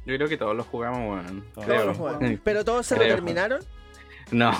yo 0.04 0.14
creo 0.14 0.28
que 0.28 0.36
todos 0.36 0.54
los 0.56 0.66
jugamos, 0.66 1.24
bueno, 1.24 1.42
Todos 1.52 1.66
creo. 1.66 1.86
lo 1.86 1.94
jugaron. 1.94 2.40
Pero 2.44 2.64
todos 2.64 2.86
se 2.86 2.94
lo 2.94 3.00
Creo. 3.00 3.14
terminaron. 3.16 3.60
No, 4.30 4.52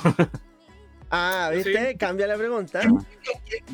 Ah, 1.08 1.50
¿viste? 1.54 1.96
Cambia 1.96 2.26
la 2.26 2.36
pregunta. 2.36 2.80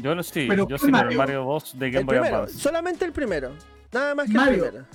Yo 0.02 0.14
no 0.14 0.22
sí, 0.22 0.46
Pero 0.48 0.68
yo 0.68 0.76
¿cuál 0.76 0.80
sí, 0.80 0.90
Mario? 0.90 1.18
Mario 1.18 1.44
2 1.44 1.78
de 1.78 1.90
Game 1.90 2.04
Boy 2.04 2.16
Advance. 2.18 2.58
solamente 2.58 3.06
el 3.06 3.12
primero. 3.12 3.52
Nada 3.90 4.14
más 4.14 4.26
que 4.26 4.34
Mario. 4.34 4.64
el 4.66 4.70
primero. 4.70 4.86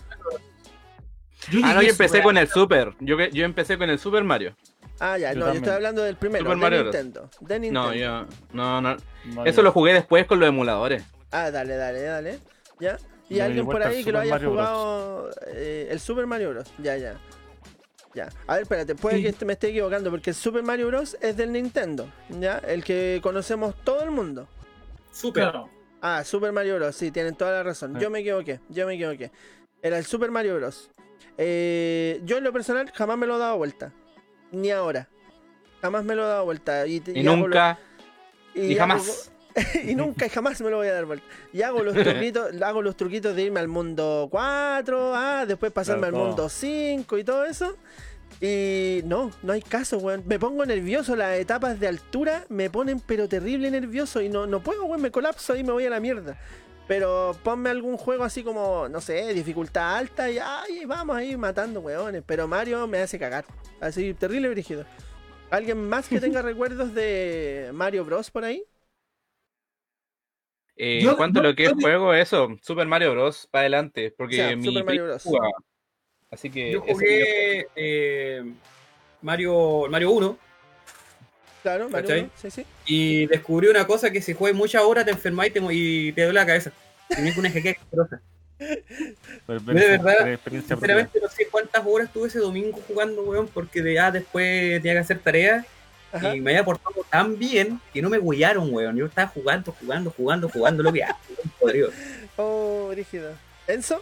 Yo 1.49 1.59
ah, 1.63 1.73
no, 1.73 1.81
yo 1.81 1.89
empecé 1.89 2.21
con 2.21 2.37
el 2.37 2.47
Super. 2.47 2.93
Yo, 2.99 3.17
yo 3.19 3.43
empecé 3.45 3.77
con 3.77 3.89
el 3.89 3.97
Super 3.97 4.23
Mario. 4.23 4.55
Ah, 4.99 5.17
ya, 5.17 5.33
Yo 5.33 5.39
no, 5.39 5.45
yo 5.47 5.53
estoy 5.53 5.73
hablando 5.73 6.01
del 6.03 6.15
primero, 6.15 6.43
Super 6.45 6.55
de 6.57 6.61
Mario 6.61 6.79
Bros. 6.83 6.93
Nintendo. 6.95 7.29
De 7.39 7.59
Nintendo. 7.59 7.87
No, 7.87 7.93
yo. 7.93 8.25
No, 8.53 8.81
no. 8.81 8.97
Eso 9.45 9.61
lo 9.61 9.71
jugué 9.71 9.93
después 9.93 10.25
con 10.25 10.39
los 10.39 10.49
emuladores. 10.49 11.03
Ah, 11.31 11.51
dale, 11.51 11.75
dale, 11.75 12.01
dale. 12.01 12.39
¿Ya? 12.79 12.97
¿Y 13.29 13.35
Yo 13.35 13.43
alguien 13.43 13.65
por 13.65 13.83
ahí 13.83 14.03
que 14.03 14.11
lo 14.11 14.19
Super 14.19 14.21
haya 14.23 14.31
Mario 14.33 14.49
jugado 14.49 15.29
eh, 15.47 15.87
el 15.91 15.99
Super 15.99 16.25
Mario 16.25 16.51
Bros? 16.51 16.71
Ya, 16.77 16.95
ya. 16.97 17.19
Ya. 18.13 18.29
A 18.47 18.53
ver, 18.53 18.63
espérate, 18.63 18.95
puede 18.95 19.17
Sí. 19.17 19.23
que 19.23 19.29
este- 19.29 19.45
me 19.45 19.53
esté 19.53 19.67
equivocando 19.69 20.09
porque 20.09 20.29
el 20.31 20.35
Super 20.35 20.63
Mario 20.63 20.87
Bros. 20.87 21.17
es 21.21 21.37
del 21.37 21.51
Nintendo, 21.51 22.07
¿ya? 22.29 22.57
El 22.59 22.83
que 22.83 23.19
conocemos 23.21 23.75
todo 23.83 24.01
el 24.03 24.11
mundo. 24.11 24.47
Claro. 25.33 25.69
Ah, 26.01 26.23
Super 26.23 26.51
Mario 26.51 26.75
Bros. 26.77 26.95
Sí, 26.95 27.11
tienen 27.11 27.35
toda 27.35 27.51
la 27.51 27.63
razón. 27.63 27.95
Ah. 27.95 27.99
Yo 27.99 28.09
me 28.09 28.19
equivoqué, 28.19 28.59
yo 28.69 28.87
me 28.87 28.93
equivoqué. 28.95 29.31
Era 29.81 29.97
el 29.97 30.05
Super 30.05 30.31
Mario 30.31 30.55
Bros. 30.55 30.89
Eh, 31.37 32.21
yo 32.23 32.37
en 32.37 32.43
lo 32.43 32.53
personal 32.53 32.89
jamás 32.93 33.17
me 33.17 33.27
lo 33.27 33.35
he 33.35 33.39
dado 33.39 33.57
vuelta. 33.57 33.91
Ni 34.51 34.71
ahora. 34.71 35.07
Jamás 35.81 36.03
me 36.03 36.15
lo 36.15 36.23
he 36.23 36.27
dado 36.27 36.45
vuelta. 36.45 36.87
Y, 36.87 37.01
Y 37.07 37.19
y 37.21 37.27
hago 37.27 37.35
lo- 37.37 37.43
nunca. 37.47 37.79
y 38.55 38.71
hago- 38.73 38.77
jamás. 38.79 39.31
y 39.87 39.95
nunca 39.95 40.25
y 40.27 40.29
jamás 40.29 40.61
me 40.61 40.69
lo 40.69 40.77
voy 40.77 40.87
a 40.87 40.93
dar 40.93 41.05
vuelta. 41.05 41.25
Y 41.53 41.61
hago 41.63 41.81
los 41.83 41.95
truquitos, 41.95 42.51
hago 42.61 42.81
los 42.81 42.95
truquitos 42.95 43.35
de 43.35 43.43
irme 43.43 43.59
al 43.59 43.67
mundo 43.67 44.27
4, 44.31 45.13
ah, 45.15 45.45
después 45.47 45.71
pasarme 45.71 46.07
al 46.07 46.13
todo. 46.13 46.25
mundo 46.25 46.49
5 46.49 47.17
y 47.17 47.23
todo 47.23 47.45
eso. 47.45 47.75
Y 48.39 49.01
no, 49.05 49.31
no 49.41 49.53
hay 49.53 49.61
caso, 49.63 49.97
weón. 49.97 50.23
Me 50.27 50.37
pongo 50.37 50.63
nervioso, 50.65 51.15
las 51.15 51.37
etapas 51.39 51.79
de 51.79 51.87
altura 51.87 52.45
me 52.49 52.69
ponen 52.69 52.99
pero 52.99 53.27
terrible 53.27 53.71
nervioso 53.71 54.21
y 54.21 54.29
no, 54.29 54.45
no 54.45 54.61
puedo, 54.61 54.85
weón, 54.85 55.01
me 55.01 55.09
colapso 55.11 55.55
y 55.55 55.63
me 55.63 55.71
voy 55.71 55.85
a 55.85 55.89
la 55.89 55.99
mierda. 55.99 56.37
Pero 56.87 57.35
ponme 57.43 57.69
algún 57.69 57.97
juego 57.97 58.23
así 58.23 58.43
como, 58.43 58.87
no 58.87 59.01
sé, 59.01 59.33
dificultad 59.33 59.97
alta 59.97 60.29
y 60.31 60.37
ay, 60.39 60.85
vamos 60.85 61.17
ahí 61.17 61.35
matando 61.35 61.81
weones. 61.81 62.23
Pero 62.25 62.47
Mario 62.47 62.87
me 62.87 62.99
hace 62.99 63.19
cagar. 63.19 63.43
Así, 63.81 64.13
terrible 64.13 64.49
brígido. 64.49 64.85
¿Alguien 65.49 65.87
más 65.89 66.07
que 66.07 66.19
tenga 66.19 66.41
recuerdos 66.41 66.93
de 66.93 67.71
Mario 67.73 68.05
Bros 68.05 68.31
por 68.31 68.45
ahí? 68.45 68.63
Eh, 70.77 71.01
Yo- 71.01 71.11
en 71.11 71.17
cuanto 71.17 71.39
a 71.39 71.43
lo 71.43 71.55
que 71.55 71.65
es 71.65 71.73
juego, 71.73 72.13
eso, 72.13 72.49
Super 72.61 72.87
Mario 72.87 73.11
Bros. 73.11 73.47
para 73.51 73.61
adelante. 73.63 74.13
Porque 74.17 74.35
O 74.35 74.47
sea, 74.47 74.55
mi 74.55 74.65
Super 74.65 74.85
Mario 74.85 75.05
Bros. 75.05 75.23
jugaba. 75.23 75.51
Así 76.29 76.49
que. 76.49 76.71
Yo 76.71 76.81
jugué 76.81 77.67
eh, 77.75 78.43
Mario, 79.21 79.87
Mario 79.89 80.11
1 80.11 80.37
Claro, 81.67 81.89
Mario 81.89 82.07
¿Cachai? 82.07 82.21
Bros, 82.21 82.31
sí, 82.41 82.49
sí. 82.49 82.65
y 82.85 83.25
descubrí 83.25 83.67
una 83.67 83.85
cosa 83.85 84.09
que 84.09 84.21
si 84.21 84.33
juegas 84.33 84.57
muchas 84.57 84.83
horas 84.83 85.03
te 85.03 85.11
enfermas 85.11 85.47
y 85.47 85.51
te, 85.51 85.59
y 85.71 86.13
te 86.13 86.23
duele 86.23 86.39
la 86.39 86.45
cabeza. 86.45 86.71
Tienes 87.09 87.37
una 87.37 87.49
jequeca 87.49 87.81
asquerosa. 87.81 88.21
De 88.57 89.97
verdad. 89.97 90.39
Sinceramente 90.49 91.19
no 91.21 91.27
sé 91.27 91.45
cuántas 91.51 91.83
horas 91.85 92.09
tuve 92.13 92.29
ese 92.29 92.39
domingo 92.39 92.79
jugando, 92.87 93.21
weón, 93.23 93.49
porque 93.53 93.81
de 93.81 93.95
ya 93.95 94.11
después 94.11 94.81
tenía 94.81 94.93
que 94.93 94.99
hacer 94.99 95.19
tareas 95.19 95.65
Ajá. 96.13 96.37
y 96.37 96.39
me 96.39 96.51
había 96.51 96.63
portado 96.63 97.05
tan 97.11 97.37
bien 97.37 97.81
que 97.93 98.01
no 98.01 98.09
me 98.09 98.17
huellaron, 98.17 98.73
weón. 98.73 98.95
Yo 98.95 99.07
estaba 99.07 99.27
jugando, 99.27 99.75
jugando, 99.77 100.09
jugando, 100.09 100.47
jugando, 100.47 100.83
lo 100.83 100.93
que 100.93 101.03
hago, 101.03 101.17
weón. 101.59 101.91
Oh, 102.37 102.91
rígido. 102.95 103.33
¿Enzo? 103.67 104.01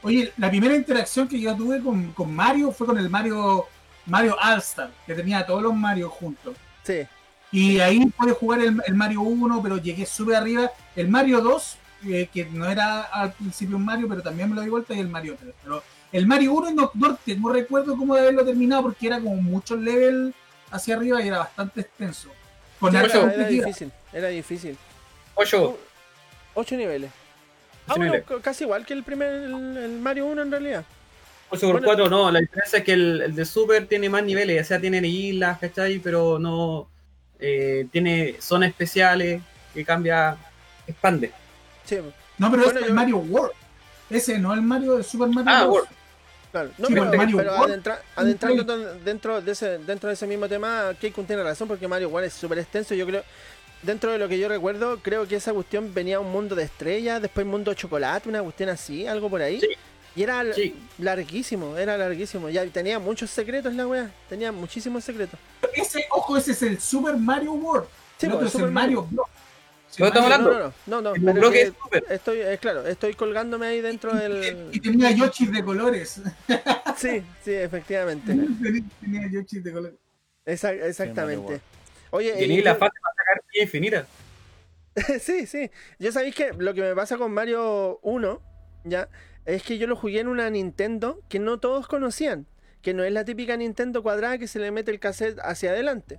Oye, 0.00 0.32
la 0.38 0.48
primera 0.48 0.74
interacción 0.74 1.28
que 1.28 1.38
yo 1.38 1.54
tuve 1.54 1.82
con, 1.82 2.12
con 2.12 2.34
Mario 2.34 2.72
fue 2.72 2.86
con 2.86 2.96
el 2.96 3.10
Mario 3.10 3.68
Mario 4.06 4.36
All-Star, 4.40 4.90
que 5.06 5.14
tenía 5.14 5.40
a 5.40 5.46
todos 5.46 5.62
los 5.62 5.74
Mario 5.74 6.10
juntos. 6.10 6.56
Sí. 6.82 7.06
Y 7.52 7.80
ahí 7.80 8.04
pude 8.06 8.32
jugar 8.32 8.60
el, 8.60 8.80
el 8.86 8.94
Mario 8.94 9.22
1, 9.22 9.62
pero 9.62 9.76
llegué 9.78 10.06
súper 10.06 10.36
arriba. 10.36 10.70
El 10.94 11.08
Mario 11.08 11.40
2, 11.40 11.76
eh, 12.06 12.28
que 12.32 12.44
no 12.46 12.68
era 12.68 13.02
al 13.02 13.32
principio 13.32 13.76
un 13.76 13.84
Mario, 13.84 14.08
pero 14.08 14.22
también 14.22 14.48
me 14.48 14.54
lo 14.54 14.62
di 14.62 14.68
vuelta, 14.68 14.94
y 14.94 15.00
el 15.00 15.08
Mario 15.08 15.36
3. 15.38 15.54
Pero 15.62 15.82
el 16.12 16.26
Mario 16.26 16.52
1 16.52 16.70
no, 16.72 16.90
no 16.94 17.16
tengo 17.16 17.52
recuerdo 17.52 17.96
cómo 17.96 18.14
de 18.14 18.22
haberlo 18.22 18.44
terminado, 18.44 18.82
porque 18.82 19.08
era 19.08 19.20
como 19.20 19.36
muchos 19.36 19.80
level 19.80 20.34
hacia 20.70 20.96
arriba 20.96 21.22
y 21.22 21.28
era 21.28 21.38
bastante 21.38 21.80
extenso. 21.80 22.28
Con 22.78 22.92
Sí, 22.92 22.98
era, 22.98 23.48
difícil, 23.48 23.92
era 24.12 24.28
difícil. 24.28 24.78
Ocho, 25.34 25.78
Ocho 26.54 26.76
niveles. 26.76 27.10
Ah, 27.86 27.94
bueno, 27.96 28.14
casi 28.42 28.64
igual 28.64 28.86
que 28.86 28.94
el 28.94 29.02
primer, 29.02 29.32
el, 29.32 29.76
el 29.76 29.98
Mario 30.00 30.26
1 30.26 30.42
en 30.42 30.50
realidad. 30.50 30.84
8 31.50 31.60
por 31.60 31.72
Bueno. 31.72 31.86
4 31.86 32.08
no, 32.08 32.30
la 32.30 32.40
diferencia 32.40 32.78
es 32.78 32.84
que 32.84 32.92
el, 32.92 33.20
el 33.22 33.34
de 33.34 33.44
Super 33.44 33.86
tiene 33.86 34.08
más 34.08 34.22
niveles, 34.24 34.62
o 34.62 34.64
sea, 34.68 34.80
tiene 34.80 35.06
islas, 35.06 35.58
¿cachai? 35.58 35.98
Pero 35.98 36.38
no 36.38 36.88
eh, 37.38 37.86
tiene 37.90 38.36
zonas 38.40 38.68
especiales 38.70 39.42
que 39.74 39.84
cambia, 39.84 40.36
expande. 40.86 41.32
Sí, 41.84 41.96
No, 42.38 42.50
pero 42.50 42.62
Bueno, 42.64 42.78
es 42.78 42.84
el 42.84 42.88
yo- 42.90 42.94
Mario 42.94 43.16
World. 43.18 43.52
Ese, 44.10 44.38
no 44.38 44.52
el 44.54 44.62
Mario 44.62 44.96
de 44.96 45.02
Super 45.04 45.28
Mario 45.28 45.50
Ah. 45.54 45.66
World. 45.68 45.88
claro. 46.50 46.70
No, 46.78 46.86
Sí, 46.88 46.92
pero, 46.94 47.06
bueno, 47.06 47.16
Mario 47.22 47.36
pero 47.36 47.52
World, 47.52 47.70
adentra- 47.72 48.02
adentrando 48.16 48.64
dentro 49.04 49.40
de, 49.40 49.52
ese, 49.52 49.78
dentro 49.78 50.08
de 50.08 50.14
ese 50.14 50.26
mismo 50.26 50.48
tema, 50.48 50.92
Keikun 51.00 51.24
tiene 51.26 51.42
razón 51.42 51.68
porque 51.68 51.86
Mario 51.88 52.08
World 52.08 52.26
es 52.28 52.34
súper 52.34 52.58
extenso. 52.58 52.94
Yo 52.94 53.06
creo, 53.06 53.22
dentro 53.82 54.10
de 54.12 54.18
lo 54.18 54.28
que 54.28 54.38
yo 54.38 54.48
recuerdo, 54.48 54.98
creo 55.00 55.26
que 55.28 55.36
esa 55.36 55.52
cuestión 55.52 55.94
venía 55.94 56.16
a 56.16 56.20
un 56.20 56.30
mundo 56.32 56.54
de 56.56 56.64
estrellas, 56.64 57.22
después 57.22 57.46
mundo 57.46 57.70
de 57.70 57.76
chocolate, 57.76 58.28
una 58.28 58.42
cuestión 58.42 58.68
así, 58.68 59.06
algo 59.06 59.30
por 59.30 59.40
ahí. 59.42 59.60
Sí. 59.60 59.68
Y 60.16 60.22
era 60.24 60.52
Sí. 60.54 60.74
larguísimo, 60.98 61.76
era 61.76 61.96
larguísimo. 61.96 62.48
Ya 62.50 62.66
tenía 62.66 62.98
muchos 62.98 63.30
secretos 63.30 63.74
la 63.74 63.86
wea, 63.86 64.10
tenía 64.28 64.50
muchísimos 64.52 65.04
secretos. 65.04 65.38
Ese, 65.74 66.04
ojo, 66.10 66.36
ese 66.36 66.52
es 66.52 66.62
el 66.62 66.80
Super 66.80 67.16
Mario 67.16 67.52
World. 67.52 67.88
Sí, 68.18 68.26
el 68.26 68.32
otro 68.32 68.48
es 68.48 68.54
el 68.56 68.70
Mario 68.70 69.06
Bros. 69.10 69.26
Estamos 69.90 70.12
Mario- 70.14 70.22
hablando- 70.34 70.74
No, 70.86 71.00
no, 71.00 71.02
no, 71.02 71.02
no, 71.10 71.14
El 71.14 71.22
pero 71.24 71.40
bloque 71.40 71.62
es 71.62 71.72
estoy, 72.10 72.40
es 72.40 72.60
claro, 72.60 72.86
estoy 72.86 73.14
colgándome 73.14 73.66
ahí 73.66 73.80
dentro 73.80 74.14
del... 74.14 74.68
Y 74.72 74.80
tenía 74.80 75.10
Yoshi 75.10 75.46
de 75.46 75.64
colores. 75.64 76.20
Sí, 76.96 77.22
sí, 77.44 77.52
efectivamente. 77.54 78.36
tenía 79.00 79.28
Yoshi 79.30 79.60
de 79.60 79.72
colores. 79.72 79.96
Esa- 80.44 80.72
exactamente. 80.72 81.60
Oye, 82.10 82.34
Y 82.40 82.44
y 82.44 82.48
ni 82.48 82.62
la 82.62 82.74
fase 82.74 82.92
para 83.00 83.14
sacar 83.14 83.42
infinita. 83.62 84.06
sí, 85.20 85.46
sí. 85.46 85.70
Yo 85.98 86.12
sabéis 86.12 86.34
que 86.34 86.52
lo 86.58 86.74
que 86.74 86.82
me 86.82 86.94
pasa 86.94 87.16
con 87.16 87.32
Mario 87.32 87.98
1, 88.02 88.40
ya, 88.84 89.08
es 89.54 89.62
que 89.62 89.78
yo 89.78 89.86
lo 89.86 89.96
jugué 89.96 90.20
en 90.20 90.28
una 90.28 90.48
Nintendo 90.50 91.20
que 91.28 91.38
no 91.38 91.58
todos 91.58 91.88
conocían. 91.88 92.46
Que 92.82 92.94
no 92.94 93.04
es 93.04 93.12
la 93.12 93.24
típica 93.24 93.56
Nintendo 93.56 94.02
cuadrada 94.02 94.38
que 94.38 94.46
se 94.46 94.58
le 94.58 94.70
mete 94.70 94.90
el 94.90 95.00
cassette 95.00 95.38
hacia 95.42 95.70
adelante. 95.70 96.18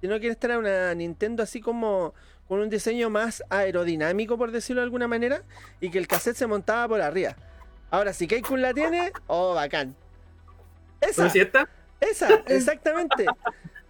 Sino 0.00 0.18
que 0.18 0.28
esta 0.28 0.48
era 0.48 0.58
una 0.58 0.94
Nintendo 0.94 1.42
así 1.42 1.60
como 1.60 2.14
con 2.48 2.58
un 2.58 2.68
diseño 2.68 3.10
más 3.10 3.44
aerodinámico, 3.48 4.36
por 4.36 4.50
decirlo 4.50 4.80
de 4.80 4.86
alguna 4.86 5.06
manera, 5.06 5.44
y 5.80 5.90
que 5.90 5.98
el 5.98 6.08
cassette 6.08 6.36
se 6.36 6.48
montaba 6.48 6.88
por 6.88 7.00
arriba. 7.00 7.36
Ahora, 7.90 8.12
si 8.12 8.26
Keikun 8.26 8.60
la 8.60 8.74
tiene, 8.74 9.12
oh, 9.28 9.54
bacán. 9.54 9.94
Esa, 11.00 11.22
¿No 11.22 11.26
es 11.28 11.32
cierta? 11.32 11.68
esa, 12.00 12.28
exactamente. 12.46 13.26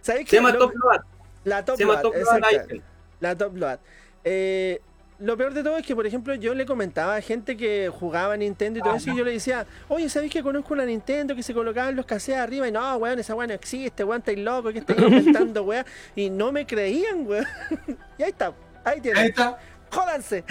¿Sabéis 0.01 0.29
Se 0.29 0.35
llama 0.35 0.55
Top 0.55 0.73
Load. 0.75 1.01
La 1.43 1.65
Top 1.65 1.77
Se 1.77 1.83
llama 1.83 1.93
Load, 1.93 2.03
Top 2.03 2.15
exacta. 2.15 2.75
La 3.19 3.35
Top 3.35 3.55
Load. 3.55 3.79
Eh, 4.23 4.79
lo 5.21 5.37
peor 5.37 5.53
de 5.53 5.63
todo 5.63 5.77
es 5.77 5.85
que, 5.85 5.95
por 5.95 6.05
ejemplo, 6.05 6.33
yo 6.35 6.53
le 6.53 6.65
comentaba 6.65 7.15
a 7.15 7.21
gente 7.21 7.55
que 7.55 7.89
jugaba 7.89 8.35
Nintendo 8.37 8.79
y 8.79 8.81
todo 8.81 8.95
eso, 8.95 9.11
y 9.11 9.17
yo 9.17 9.23
le 9.23 9.31
decía, 9.31 9.65
oye, 9.87 10.09
¿sabéis 10.09 10.31
que 10.33 10.41
conozco 10.43 10.73
una 10.73 10.85
Nintendo 10.85 11.35
que 11.35 11.43
se 11.43 11.53
colocaban 11.53 11.95
los 11.95 12.05
cassettes 12.05 12.39
arriba? 12.41 12.67
Y 12.67 12.71
no, 12.71 12.97
weón, 12.97 13.19
esa 13.19 13.35
weón 13.35 13.49
no 13.49 13.53
existe, 13.53 14.03
weón, 14.03 14.19
estáis 14.19 14.39
loco, 14.39 14.71
que 14.73 14.79
estáis 14.79 14.99
inventando, 14.99 15.63
weón. 15.63 15.85
Y 16.15 16.29
no 16.29 16.51
me 16.51 16.65
creían, 16.65 17.25
weón. 17.27 17.45
y 18.17 18.23
ahí 18.23 18.29
está, 18.31 18.47
ahí 18.83 18.95
Ahí 18.95 19.01
tienen. 19.01 19.25
está. 19.25 19.57
Jódanse. 19.91 20.45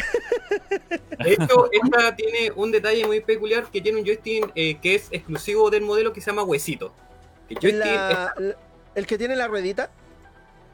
De 1.19 1.33
hecho, 1.33 1.71
esta 1.73 2.15
tiene 2.15 2.53
un 2.57 2.71
detalle 2.71 3.07
muy 3.07 3.21
peculiar 3.21 3.65
que 3.71 3.81
tiene 3.81 3.99
un 4.01 4.05
joystick 4.05 4.53
eh, 4.55 4.79
que 4.83 4.95
es 4.97 5.09
exclusivo 5.11 5.71
del 5.71 5.83
modelo 5.83 6.13
que 6.13 6.21
se 6.21 6.27
llama 6.31 6.43
Huesito. 6.43 6.93
El 7.49 7.57
joystick 7.59 7.87
es- 7.87 7.87
La- 7.87 8.35
la- 8.39 8.57
el 8.95 9.07
que 9.07 9.17
tiene 9.17 9.37
la 9.37 9.49
ruedita. 9.49 9.91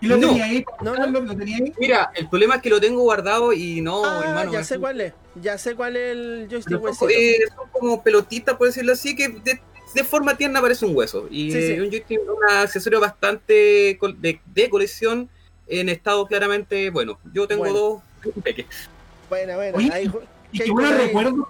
¿Y 0.01 0.07
lo 0.09 0.17
No. 0.19 0.29
tenía 0.29 0.45
ahí? 0.45 0.65
No, 0.83 0.93
no. 0.93 0.97
Carlos? 0.97 1.25
¿Lo 1.25 1.37
tenía 1.37 1.57
ahí? 1.57 1.73
Mira, 1.79 2.11
el 2.15 2.29
problema 2.29 2.57
es 2.57 2.63
que 2.63 2.71
lo 2.71 2.81
tengo 2.81 3.01
guardado 3.03 3.53
y 3.53 3.81
no, 3.81 4.05
ah, 4.05 4.21
hermano. 4.25 4.53
ya 4.53 4.61
es- 4.61 4.67
sé 4.67 4.79
cuál 4.79 5.01
es. 5.01 5.13
Ya 5.41 5.57
sé 5.59 5.75
cuál 5.75 5.97
es 5.97 6.13
el 6.13 6.47
joystick 6.51 6.95
son, 6.95 7.11
eh, 7.11 7.37
son 7.55 7.69
como 7.73 8.03
pelotitas, 8.03 8.57
por 8.57 8.67
decirlo 8.67 8.93
así, 8.93 9.17
que 9.17 9.29
de, 9.29 9.61
de 9.95 10.05
forma 10.05 10.37
tierna 10.37 10.61
parece 10.61 10.85
un 10.85 10.95
hueso. 10.95 11.27
Y 11.31 11.51
Sí, 11.51 11.63
sí. 11.63 11.73
un 11.81 11.91
joystick 11.91 12.21
es 12.21 12.29
un 12.29 12.57
accesorio 12.59 13.01
bastante 13.01 13.97
col- 13.99 14.21
de, 14.21 14.41
de 14.55 14.69
colección 14.71 15.29
en 15.67 15.89
estado 15.89 16.27
claramente 16.27 16.91
bueno. 16.91 17.19
Yo 17.33 17.49
tengo 17.49 17.61
Bueno. 17.65 17.79
dos. 17.79 18.03
Bueno, 19.29 19.57
bueno. 19.57 19.79
Oye, 19.79 19.91
ahí 19.93 20.07
ju- 20.07 20.21
Y 20.53 20.59
que 20.61 20.71
bueno 20.71 20.93
recuerdo 20.97 21.49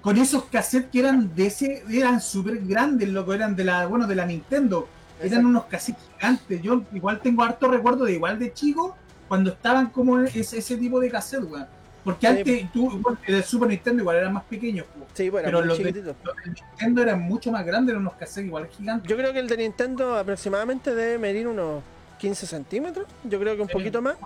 con 0.00 0.16
esos 0.18 0.44
cassettes 0.46 0.90
que 0.90 0.98
eran 1.00 1.34
de 1.34 1.46
ese, 1.46 1.84
eran 1.90 2.20
súper 2.20 2.58
grandes, 2.60 3.08
loco, 3.08 3.34
eran 3.34 3.54
de 3.54 3.64
la, 3.64 3.86
bueno, 3.86 4.06
de 4.06 4.14
la 4.14 4.26
Nintendo. 4.26 4.88
Eran 5.22 5.46
unos 5.46 5.64
cassettes 5.66 6.02
gigantes. 6.18 6.62
Yo 6.62 6.82
igual 6.92 7.20
tengo 7.20 7.42
harto 7.42 7.68
recuerdo 7.68 8.04
de 8.04 8.12
igual 8.14 8.38
de 8.38 8.52
chico, 8.52 8.96
cuando 9.28 9.50
estaban 9.50 9.90
como 9.90 10.18
ese, 10.20 10.58
ese 10.58 10.76
tipo 10.76 11.00
de 11.00 11.10
cassette, 11.10 11.44
weón. 11.44 11.66
Porque 12.04 12.26
Sí. 12.26 12.26
antes, 12.38 12.72
tú, 12.72 12.90
igual, 12.92 13.16
el 13.26 13.34
del 13.34 13.44
Super 13.44 13.68
Nintendo 13.68 14.02
igual 14.02 14.16
eran 14.16 14.32
más 14.32 14.42
pequeños, 14.44 14.86
po. 14.86 15.06
Sí, 15.14 15.30
bueno, 15.30 15.46
pero 15.46 15.58
muy 15.60 15.68
los 15.68 15.78
de- 15.78 15.92
los 16.02 16.16
Nintendo 16.44 17.02
eran 17.02 17.20
mucho 17.20 17.52
más 17.52 17.64
grandes, 17.64 17.92
eran 17.92 18.02
unos 18.02 18.14
cassettes 18.14 18.46
igual 18.48 18.66
gigantes. 18.68 19.08
Yo 19.08 19.16
creo 19.16 19.32
que 19.32 19.38
el 19.38 19.46
de 19.46 19.56
Nintendo 19.56 20.16
aproximadamente 20.18 20.94
debe 20.94 21.18
medir 21.18 21.46
unos 21.46 21.82
15 22.18 22.46
centímetros. 22.46 23.06
Yo 23.22 23.38
creo 23.38 23.54
que 23.54 23.62
un 23.62 23.68
Sí. 23.68 23.72
poquito 23.74 24.02
más. 24.02 24.16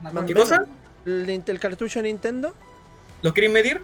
Una 0.00 0.12
Más 0.12 0.24
¿Qué 0.24 0.34
cosa? 0.34 0.64
El, 1.04 1.58
cartucho 1.60 1.98
de 2.00 2.04
Nintendo, 2.08 2.54
¿Los 3.22 3.32
quieren 3.32 3.52
medir? 3.52 3.80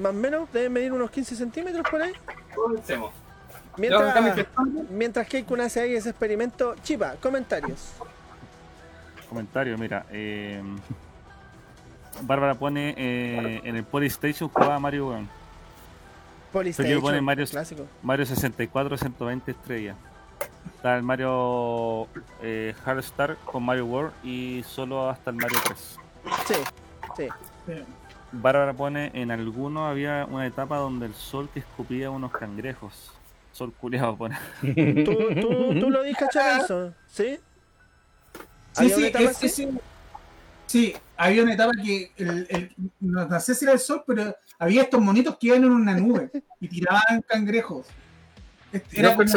más 0.00 0.10
o 0.10 0.14
menos, 0.14 0.48
debe 0.52 0.68
medir 0.68 0.92
unos 0.92 1.10
15 1.10 1.34
centímetros 1.34 1.84
por 1.90 2.00
ahí. 2.02 2.12
Comencemos. 2.54 3.12
Mientras, 3.76 4.46
mientras 4.90 5.26
Keikun 5.28 5.60
hace 5.60 5.80
ahí 5.80 5.94
ese 5.94 6.10
experimento, 6.10 6.74
Chipa, 6.82 7.14
comentarios. 7.20 7.92
Comentario, 9.28 9.78
mira. 9.78 10.04
eh, 10.10 10.62
Bárbara 12.22 12.54
pone 12.54 12.94
eh, 12.96 13.60
en 13.64 13.76
el 13.76 13.84
Polystation 13.84 14.48
jugaba 14.48 14.78
Mario 14.78 15.08
weón. 15.08 15.28
Polystation, 16.52 17.00
pone 17.00 17.20
Mario- 17.20 17.46
clásico. 17.46 17.86
Mario 18.02 18.26
64, 18.26 18.96
120 18.98 19.50
estrellas. 19.52 19.96
Está 20.74 20.96
el 20.96 21.02
Mario 21.02 22.08
eh, 22.42 22.74
Star 22.98 23.36
con 23.44 23.62
Mario 23.62 23.86
World 23.86 24.12
y 24.24 24.62
solo 24.66 25.08
hasta 25.08 25.30
el 25.30 25.36
Mario 25.36 25.58
3. 25.64 25.96
Sí, 26.46 26.54
sí. 27.16 27.28
Sí. 27.66 27.72
Bárbara 28.32 28.72
pone 28.72 29.10
en 29.14 29.30
alguno 29.30 29.86
había 29.86 30.26
una 30.28 30.46
etapa 30.46 30.76
donde 30.78 31.06
el 31.06 31.14
sol 31.14 31.48
que 31.52 31.60
escupía 31.60 32.10
unos 32.10 32.32
cangrejos. 32.32 33.12
Sol 33.60 33.74
culiado 33.74 34.16
pone. 34.16 34.38
¿Tú, 35.04 35.14
tú, 35.38 35.78
tú 35.78 35.90
lo 35.90 36.02
diste, 36.02 36.24
Chorizo? 36.32 36.94
¿Sí? 37.06 37.38
Sí, 38.72 38.84
¿Había 38.84 38.96
una 38.96 39.04
sí, 39.04 39.10
etapa 39.10 39.24
es- 39.24 39.36
así? 39.36 39.46
ese- 39.46 39.68
sí, 40.64 40.96
había 41.18 41.42
una 41.42 41.52
etapa 41.52 41.72
que 41.72 42.10
el, 42.16 42.46
el- 42.48 42.70
no, 43.00 43.38
sé 43.38 43.54
si 43.54 43.66
era 43.66 43.74
el 43.74 43.78
sol, 43.78 44.02
pero 44.06 44.34
había 44.58 44.80
estos 44.84 44.98
monitos 45.02 45.36
que 45.36 45.48
iban 45.48 45.64
en 45.64 45.72
una 45.72 45.94
nube 45.94 46.30
y 46.58 46.68
tiraban 46.68 47.20
cangrejos. 47.26 47.86
Este, 48.72 48.98
Era 48.98 49.14
como 49.14 49.30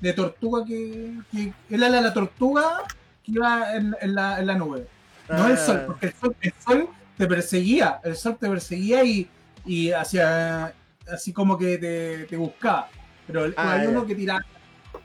de 0.00 0.12
tortuga 0.14 0.64
que, 0.64 1.12
que 1.30 1.52
era 1.68 1.90
la, 1.90 2.00
la 2.00 2.14
tortuga 2.14 2.84
que 3.22 3.32
iba 3.32 3.74
en, 3.74 3.94
en 4.00 4.14
la, 4.14 4.40
en 4.40 4.46
la 4.46 4.54
nube. 4.54 4.86
No 5.28 5.48
el 5.48 5.58
sol, 5.58 5.76
Ah, 5.80 5.84
porque 5.86 6.06
el 6.06 6.14
sol, 6.14 6.36
el 6.40 6.52
sol 6.64 6.88
te 7.18 7.26
perseguía, 7.26 8.00
el 8.04 8.16
sol 8.16 8.38
te 8.40 8.48
perseguía 8.48 9.04
y, 9.04 9.28
y 9.66 9.90
hacia 9.92 10.72
así 11.12 11.30
como 11.34 11.58
que 11.58 11.76
te, 11.76 12.24
te 12.24 12.36
buscaba. 12.38 12.88
Pero 13.28 13.44
el- 13.44 13.54
Ah, 13.56 13.74
hay 13.74 13.84
ya. 13.84 13.88
uno 13.90 14.04
que 14.06 14.14
tiraba. 14.16 14.44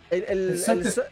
El, 0.10 0.26
el- 0.28 0.50
El 0.52 0.60
sol 0.60 0.80
el 0.82 0.92
sol, 0.92 1.04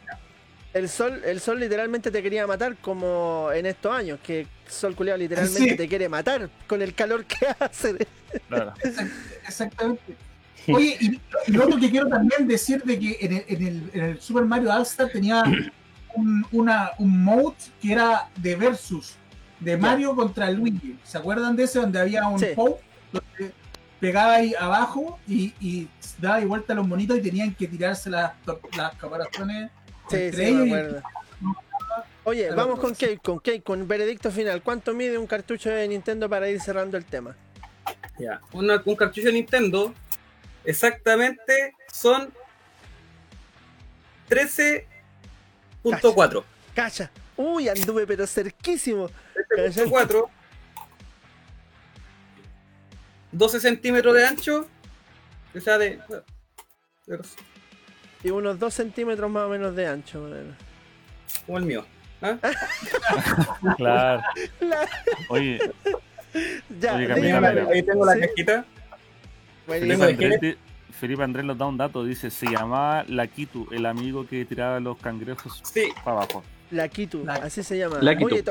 el 0.73 0.89
sol, 0.89 1.21
el 1.25 1.39
sol 1.39 1.59
literalmente 1.59 2.09
te 2.11 2.23
quería 2.23 2.47
matar 2.47 2.75
como 2.77 3.49
en 3.53 3.65
estos 3.67 3.93
años, 3.93 4.19
que 4.23 4.47
Sol 4.67 4.95
culiao 4.95 5.17
literalmente 5.17 5.71
Sí. 5.71 5.75
te 5.75 5.87
quiere 5.89 6.07
matar 6.07 6.49
con 6.65 6.81
el 6.81 6.93
calor 6.95 7.25
que 7.25 7.45
hace. 7.59 8.07
Claro. 8.47 8.73
Exactamente. 9.45 10.15
Oye, 10.67 10.95
y, 10.99 11.19
y 11.47 11.51
lo 11.51 11.65
otro 11.65 11.79
que 11.79 11.89
quiero 11.89 12.07
también 12.07 12.47
decir 12.47 12.81
de 12.83 12.97
que 12.99 13.17
en 13.19 13.33
el, 13.33 13.45
en 13.47 13.67
el- 13.67 13.89
en 13.93 14.01
el 14.11 14.21
Super 14.21 14.45
Mario 14.45 14.71
All-Star 14.71 15.09
tenía 15.09 15.43
un, 16.13 16.45
una, 16.51 16.91
un 16.99 17.23
mode 17.23 17.55
que 17.81 17.91
era 17.93 18.29
de 18.37 18.55
versus, 18.55 19.15
de 19.59 19.75
Mario 19.75 20.15
contra 20.15 20.49
Luigi. 20.51 20.97
¿Se 21.03 21.17
acuerdan 21.17 21.55
de 21.55 21.63
ese 21.63 21.79
donde 21.79 21.99
había 21.99 22.27
un 22.27 22.39
Sí. 22.39 22.47
poke 22.55 22.81
donde 23.11 23.53
pegaba 24.01 24.33
ahí 24.33 24.53
abajo 24.59 25.17
y, 25.27 25.87
daba 26.17 26.41
y 26.41 26.45
vuelta 26.45 26.73
a 26.73 26.75
los 26.75 26.87
monitos 26.87 27.19
y 27.19 27.21
tenían 27.21 27.53
que 27.53 27.67
tirarse 27.67 28.09
las, 28.09 28.33
las 28.75 28.95
caparazones 28.95 29.69
sí, 30.09 30.15
entre 30.15 30.47
sí, 30.47 30.53
ellos. 30.53 31.03
Oye, 32.23 32.51
vamos 32.51 32.79
con 32.79 32.93
Kate, 32.93 33.19
con 33.19 33.41
con 33.63 33.87
veredicto 33.87 34.31
final. 34.31 34.61
¿Cuánto 34.61 34.93
mide 34.93 35.17
un 35.17 35.27
cartucho 35.27 35.69
de 35.69 35.87
Nintendo 35.87 36.29
para 36.29 36.49
ir 36.49 36.59
cerrando 36.59 36.97
el 36.97 37.05
tema? 37.05 37.37
Ya, 38.19 38.41
un 38.53 38.67
cartucho 38.95 39.27
de 39.27 39.33
Nintendo 39.33 39.93
exactamente 40.63 41.75
son 41.91 42.31
13.4. 44.29 46.43
Cacha. 46.73 47.11
Uy, 47.37 47.69
anduve 47.69 48.07
pero 48.07 48.25
cerquísimo. 48.25 49.09
13.4 49.57 50.27
12 53.31 53.59
centímetros 53.59 54.13
de 54.15 54.25
ancho. 54.25 54.67
O 55.55 55.59
sea, 55.59 55.77
de. 55.77 55.99
de- 57.07 57.19
Y 58.23 58.29
unos 58.29 58.57
2 58.59 58.73
centímetros 58.73 59.29
más 59.29 59.43
o 59.45 59.49
menos 59.49 59.75
de 59.75 59.87
ancho. 59.87 60.21
más 60.21 60.31
o 60.31 60.35
menos. 60.35 60.55
Como 61.45 61.57
el 61.57 61.65
mío. 61.65 61.85
¿ah? 62.21 62.37
Claro. 63.77 64.21
La- 64.59 64.89
Oye, 65.29 65.59
Ya, 66.79 66.95
Oye. 66.95 67.07
Camila. 67.07 67.67
Ahí 67.71 67.83
tengo 67.83 68.05
la 68.05 68.13
Sí, 68.13 68.19
cajita. 68.21 68.65
Felipe 69.67 70.03
Andrés, 70.03 70.41
di- 70.41 70.57
Felipe 70.91 71.23
Andrés 71.23 71.45
nos 71.45 71.57
da 71.57 71.65
un 71.65 71.77
dato, 71.77 72.03
dice, 72.03 72.29
se 72.29 72.45
llamaba 72.47 73.03
Lakitu, 73.07 73.67
el 73.71 73.85
amigo 73.85 74.27
que 74.27 74.43
tiraba 74.45 74.79
los 74.79 74.97
cangrejos 74.97 75.61
Sí, 75.63 75.89
para 76.03 76.17
abajo. 76.17 76.43
La 76.71 76.87
Kitu, 76.87 77.25
La- 77.25 77.33
así 77.35 77.63
se 77.63 77.77
llama. 77.77 77.97
Oye, 77.99 78.43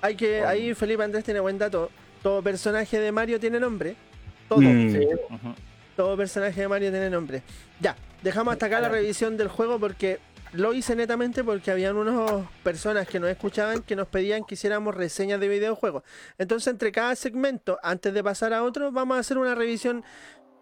hay 0.00 0.14
que, 0.14 0.42
ahí 0.44 0.74
Felipe 0.74 1.02
Andrés 1.04 1.24
tiene 1.24 1.40
buen 1.40 1.58
dato. 1.58 1.90
Todo 2.22 2.42
personaje 2.42 2.98
de 2.98 3.12
Mario 3.12 3.38
tiene 3.38 3.60
nombre. 3.60 3.94
Todo. 4.48 4.60
Mm. 4.60 4.90
sí. 4.92 5.08
Todo 5.96 6.16
personaje 6.16 6.60
de 6.60 6.68
Mario 6.68 6.90
tiene 6.90 7.10
nombre. 7.10 7.42
Ya, 7.80 7.96
dejamos 8.22 8.52
hasta 8.52 8.66
acá 8.66 8.80
la 8.80 8.88
revisión 8.88 9.36
del 9.36 9.48
juego 9.48 9.80
porque 9.80 10.20
lo 10.52 10.72
hice 10.72 10.94
netamente 10.94 11.42
porque 11.44 11.70
habían 11.72 11.96
unas 11.96 12.46
personas 12.62 13.06
que 13.08 13.18
nos 13.20 13.28
escuchaban 13.30 13.82
que 13.82 13.96
nos 13.96 14.06
pedían 14.06 14.44
que 14.44 14.54
hiciéramos 14.54 14.94
reseñas 14.94 15.40
de 15.40 15.48
videojuegos. 15.48 16.04
Entonces, 16.38 16.68
entre 16.72 16.92
cada 16.92 17.14
segmento, 17.16 17.78
antes 17.82 18.14
de 18.14 18.22
pasar 18.24 18.52
a 18.54 18.62
otro, 18.62 18.92
vamos 18.92 19.16
a 19.16 19.20
hacer 19.20 19.38
una 19.38 19.54
revisión 19.56 20.04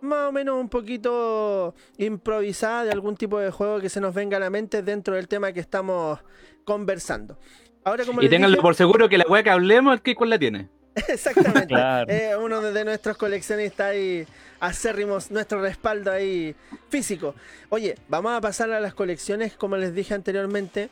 más 0.01 0.29
o 0.29 0.33
menos 0.33 0.59
un 0.59 0.69
poquito 0.69 1.75
improvisada 1.99 2.85
de 2.85 2.93
algún 2.93 3.17
tipo 3.17 3.39
de 3.39 3.51
juego 3.51 3.81
que 3.81 3.89
se 3.89 4.01
nos 4.01 4.15
venga 4.15 4.39
a 4.39 4.41
la 4.41 4.51
mente 4.51 4.83
dentro 4.83 5.15
del 5.15 5.29
tema 5.29 5.53
que 5.53 5.61
estamos 5.61 6.19
conversando. 6.65 7.39
Ahora, 7.85 8.05
como 8.05 8.21
Y 8.23 8.29
dije- 8.29 8.57
por 8.61 8.75
seguro 8.75 9.09
que 9.09 9.19
la 9.19 9.25
weá 9.29 9.43
que 9.43 9.51
hablemos 9.51 9.95
es 9.97 10.01
que 10.01 10.15
cuál 10.15 10.31
la 10.31 10.39
tiene. 10.39 10.69
Exactamente. 11.09 11.67
Claro. 11.69 12.11
Eh, 12.13 12.37
uno 12.37 12.61
de 12.63 12.85
nuestros 12.85 13.17
coleccionistas 13.17 13.89
ahí 13.93 14.27
acérrimos, 14.61 15.31
nuestro 15.31 15.61
respaldo 15.61 16.11
ahí 16.11 16.55
físico. 16.89 17.35
Oye, 17.69 17.97
vamos 18.09 18.33
a 18.33 18.41
pasar 18.41 18.71
a 18.73 18.81
las 18.81 18.95
colecciones, 18.95 19.53
como 19.55 19.77
les 19.77 19.95
dije 19.95 20.15
anteriormente. 20.15 20.89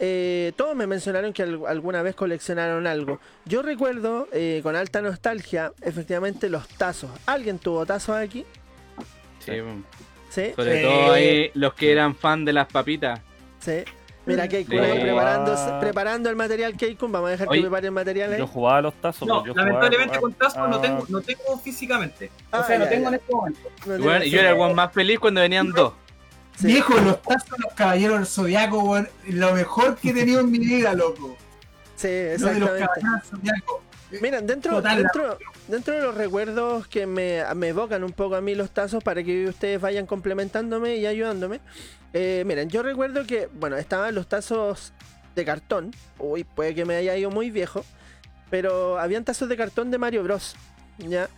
Eh, 0.00 0.52
todos 0.56 0.74
me 0.74 0.86
mencionaron 0.88 1.32
que 1.32 1.44
al- 1.44 1.66
alguna 1.68 2.02
vez 2.02 2.14
coleccionaron 2.16 2.86
algo. 2.88 3.20
Yo 3.44 3.62
recuerdo 3.62 4.28
eh, 4.32 4.60
con 4.64 4.74
alta 4.74 5.00
nostalgia, 5.00 5.72
efectivamente, 5.82 6.48
los 6.48 6.66
tazos. 6.68 7.10
¿Alguien 7.26 7.58
tuvo 7.60 7.86
tazos 7.86 8.16
aquí? 8.16 8.44
Sí, 9.38 9.52
Sí, 10.30 10.52
sobre 10.56 10.78
Sí. 10.78 10.82
todo 10.82 11.12
ahí 11.12 11.50
los 11.54 11.74
que 11.74 11.92
eran 11.92 12.16
fan 12.16 12.44
de 12.44 12.52
las 12.52 12.66
papitas. 12.66 13.20
sí. 13.60 13.84
Mira, 14.26 14.48
Keikun 14.48 14.78
ahí 14.80 15.00
preparándose, 15.00 15.70
preparando 15.80 16.30
el 16.30 16.36
material 16.36 16.76
Keikun. 16.76 17.12
Vamos 17.12 17.28
a 17.28 17.30
dejar 17.32 17.48
Oye, 17.48 17.58
que 17.60 17.66
prepare 17.66 17.86
el 17.88 17.92
material 17.92 18.32
ahí. 18.32 18.38
Yo 18.38 18.46
jugaba 18.46 18.78
a 18.78 18.82
los 18.82 18.94
tazos. 18.94 19.28
No, 19.28 19.42
pues, 19.42 19.54
yo 19.54 19.60
lamentablemente 19.62 20.18
con 20.20 20.32
Tazo 20.32 20.66
no 20.66 20.80
tengo, 20.80 21.04
no 21.08 21.20
tengo 21.20 21.58
físicamente. 21.62 22.30
O 22.50 22.56
Ah, 22.56 22.64
sea, 22.64 22.78
no 22.78 22.84
ya, 22.84 22.90
tengo 22.90 23.02
ya. 23.04 23.08
en 23.08 23.14
este 23.14 23.34
momento. 23.34 23.60
No 23.86 23.98
bueno, 23.98 24.24
yo 24.24 24.40
era 24.40 24.50
el 24.50 24.58
one 24.58 24.74
más 24.74 24.92
feliz 24.92 25.18
cuando 25.18 25.40
venían 25.42 25.70
dos. 25.72 25.92
Sí. 26.56 26.68
Viejo, 26.68 26.94
los 27.00 27.20
tazos 27.20 27.50
de 27.50 27.56
los 27.64 27.72
caballeros 27.74 28.16
del 28.18 28.26
zodiaco, 28.26 28.78
weón, 28.78 29.08
lo 29.28 29.52
mejor 29.54 29.96
que 29.96 30.10
he 30.10 30.14
tenido 30.14 30.40
en 30.40 30.50
mi 30.50 30.58
vida, 30.58 30.94
loco. 30.94 31.36
Sí, 31.96 32.08
Lo 32.08 32.12
de 32.12 32.38
los 32.38 32.70
exactamente. 32.70 32.86
caballeros 33.00 33.30
del 33.30 33.40
zodiaco. 33.40 33.82
Miren, 34.20 34.46
dentro, 34.46 34.76
Total, 34.76 34.96
dentro, 34.98 35.38
dentro 35.68 35.94
de 35.94 36.00
los 36.00 36.14
recuerdos 36.14 36.86
que 36.88 37.06
me, 37.06 37.42
me 37.54 37.68
evocan 37.68 38.04
un 38.04 38.12
poco 38.12 38.36
a 38.36 38.40
mí 38.40 38.54
los 38.54 38.70
tazos 38.70 39.02
para 39.02 39.22
que 39.22 39.46
ustedes 39.48 39.80
vayan 39.80 40.06
complementándome 40.06 40.96
y 40.96 41.06
ayudándome. 41.06 41.60
eh, 42.12 42.42
miren, 42.46 42.68
yo 42.70 42.82
recuerdo 42.82 43.24
que, 43.26 43.48
bueno, 43.54 43.76
estaban 43.76 44.14
los 44.14 44.26
tazos 44.28 44.92
de 45.34 45.44
cartón. 45.44 45.90
Uy, 46.18 46.44
puede 46.44 46.74
que 46.74 46.84
me 46.84 46.94
haya 46.96 47.16
ido 47.16 47.30
muy 47.30 47.50
viejo. 47.50 47.84
Pero 48.50 48.98
habían 48.98 49.24
tazos 49.24 49.48
de 49.48 49.56
cartón 49.56 49.90
de 49.90 49.98
Mario 49.98 50.22
Bros. 50.22 50.54
¿Ya? 50.98 51.28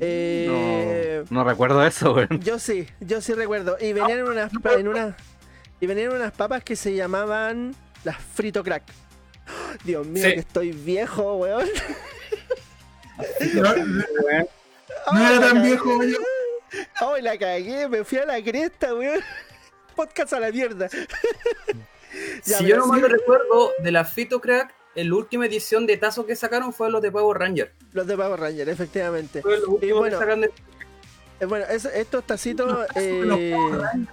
Eh, 0.00 1.22
No, 1.28 1.42
no 1.42 1.44
recuerdo 1.48 1.84
eso, 1.84 2.14
weón. 2.14 2.40
Yo 2.42 2.58
sí, 2.58 2.86
yo 3.00 3.20
sí 3.20 3.34
recuerdo. 3.34 3.76
Y 3.80 3.92
venían 3.92 4.20
en 4.20 4.24
unas, 4.28 4.50
en 4.78 4.88
unas, 4.88 5.14
y 5.80 5.86
venían 5.86 6.12
unas 6.14 6.32
papas 6.32 6.64
que 6.64 6.76
se 6.76 6.94
llamaban 6.94 7.74
las 8.04 8.16
frito 8.16 8.62
crack. 8.64 8.84
Dios 9.84 10.06
mío, 10.06 10.24
Sí. 10.24 10.32
que 10.34 10.40
estoy 10.40 10.72
viejo, 10.72 11.36
weón. 11.36 11.66
No, 13.54 13.76
no- 13.76 14.04
no 15.12 15.30
era 15.30 15.40
tan 15.48 15.62
viejo, 15.62 15.96
weón. 15.98 16.14
Ay, 17.00 17.22
la 17.22 17.38
cagué, 17.38 17.88
me 17.88 18.04
fui 18.04 18.18
a 18.18 18.24
la 18.26 18.42
cresta, 18.42 18.94
weón. 18.94 19.20
Podcast 19.96 20.32
a 20.32 20.40
la 20.40 20.50
mierda. 20.50 20.88
Ya, 22.44 22.58
si 22.58 22.66
yo 22.66 22.76
no 22.76 22.84
sí. 22.84 22.90
mal 22.90 23.00
no 23.00 23.08
recuerdo, 23.08 23.72
de 23.78 23.90
la 23.90 24.04
Fito 24.04 24.38
Crack, 24.38 24.74
en 24.94 25.08
la 25.08 25.14
última 25.16 25.46
edición 25.46 25.86
de 25.86 25.96
Tazo 25.96 26.26
que 26.26 26.36
sacaron 26.36 26.74
fue 26.74 26.90
los 26.90 27.00
de 27.00 27.10
Power 27.10 27.38
Ranger. 27.38 27.72
Los 27.92 28.06
de 28.06 28.16
Power 28.18 28.38
Ranger, 28.38 28.68
efectivamente. 28.68 29.40
Fue 29.40 29.58
lo 29.60 29.68
último 29.70 29.98
bueno, 30.00 30.16
que 30.18 30.20
sacaron 30.20 30.40
de... 30.42 30.52
Eh, 31.40 31.46
bueno, 31.46 31.64
es- 31.70 31.86
estos 31.86 32.22
tacitos. 32.26 32.66
Los 32.70 32.86
tazos 32.88 33.02
de 33.02 33.10
eh, 33.18 33.24
los 33.24 33.38
Power 33.38 33.80
Rangers, 33.80 34.10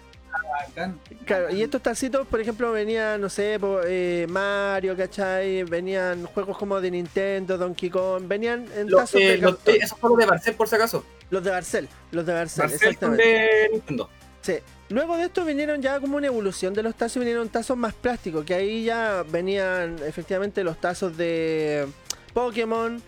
bacán. 0.50 1.00
Claro, 1.26 1.50
y 1.54 1.62
estos 1.62 1.82
tacitos, 1.82 2.28
por 2.28 2.40
ejemplo, 2.42 2.72
venían, 2.72 3.22
no 3.22 3.30
sé, 3.30 3.58
po, 3.60 3.80
eh, 3.86 4.26
Mario, 4.30 4.96
¿cachai? 4.98 5.64
Venían 5.64 6.26
juegos 6.26 6.58
como 6.58 6.80
de 6.82 6.92
Nintendo, 6.92 7.58
Donkey 7.58 7.90
Kong, 7.90 8.24
venían 8.28 8.66
en 8.76 8.90
Los, 8.90 9.02
tazos 9.02 9.22
eh, 9.22 9.28
de 9.32 9.38
los- 9.38 9.56
eh, 9.68 9.80
esos 9.82 9.98
fueron 10.00 10.20
de 10.20 10.26
Barcel, 10.26 10.56
por 10.56 10.68
si 10.68 10.76
acaso. 10.76 11.06
Los 11.30 11.44
de 11.44 11.52
Barcel, 11.52 11.88
los 12.12 12.26
de 12.26 12.34
Barcel, 12.34 12.62
Barcel 12.64 12.88
exactamente. 12.88 13.24
de 13.24 13.70
Nintendo. 13.74 14.10
Sí. 14.42 14.56
Luego 14.90 15.18
de 15.18 15.26
esto 15.26 15.46
vinieron 15.46 15.82
ya 15.82 16.00
como 16.00 16.18
una 16.18 16.28
evolución 16.28 16.74
de 16.74 16.82
los 16.82 16.96
tazos, 16.96 17.18
y 17.18 17.20
vinieron 17.20 17.50
tazos 17.50 17.78
más 17.78 17.94
plásticos, 17.94 18.44
que 18.46 18.56
ahí 18.56 18.84
ya 18.86 19.24
venían 19.30 19.98
efectivamente 20.06 20.64
los 20.64 20.82
tazos 20.82 21.16
de 21.16 21.88
Pokémon, 22.34 23.00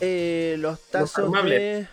eh, 0.00 0.56
los 0.58 0.80
tazos 0.88 1.18
armables. 1.24 1.58
de... 1.58 1.88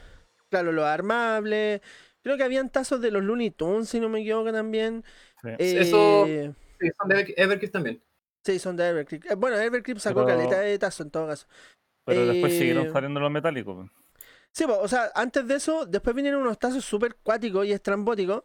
Claro, 0.50 0.72
los 0.72 0.86
armables. 0.86 1.82
Creo 2.28 2.36
que 2.36 2.44
habían 2.44 2.70
tazos 2.70 3.00
de 3.00 3.10
los 3.10 3.24
Looney 3.24 3.52
Tunes, 3.52 3.88
si 3.88 4.02
no 4.02 4.10
me 4.10 4.20
equivoco 4.20 4.52
también. 4.52 5.06
Sí. 5.42 5.48
Eh, 5.60 5.78
Eso- 5.80 6.26
Sí, 6.26 6.90
son 7.00 7.08
de 7.08 7.16
Ever- 7.16 7.34
Evercrisp 7.38 7.72
también. 7.72 8.02
Sí, 8.44 8.60
son 8.60 8.76
de. 8.76 9.00
Eh, 9.00 9.36
Bueno, 9.38 9.56
Evercreep 9.58 9.98
sacó 9.98 10.26
Pero- 10.26 10.38
caleta 10.38 10.60
de 10.60 10.78
tazo 10.78 11.04
en 11.04 11.10
todo 11.10 11.26
caso. 11.28 11.48
Pero 12.06 12.26
después 12.26 12.52
Eh, 12.52 12.58
siguieron 12.60 12.92
saliendo 12.92 13.22
los 13.22 13.32
metálicos. 13.32 13.90
Sí, 14.52 14.66
o 14.68 14.88
sea, 14.90 15.10
antes 15.16 15.48
de 15.48 15.56
eso, 15.56 15.86
después 15.86 16.14
vinieron 16.18 16.42
unos 16.42 16.60
tazos 16.60 16.84
súper 16.84 17.16
cuáticos 17.24 17.66
y 17.66 17.72
estrambóticos 17.72 18.44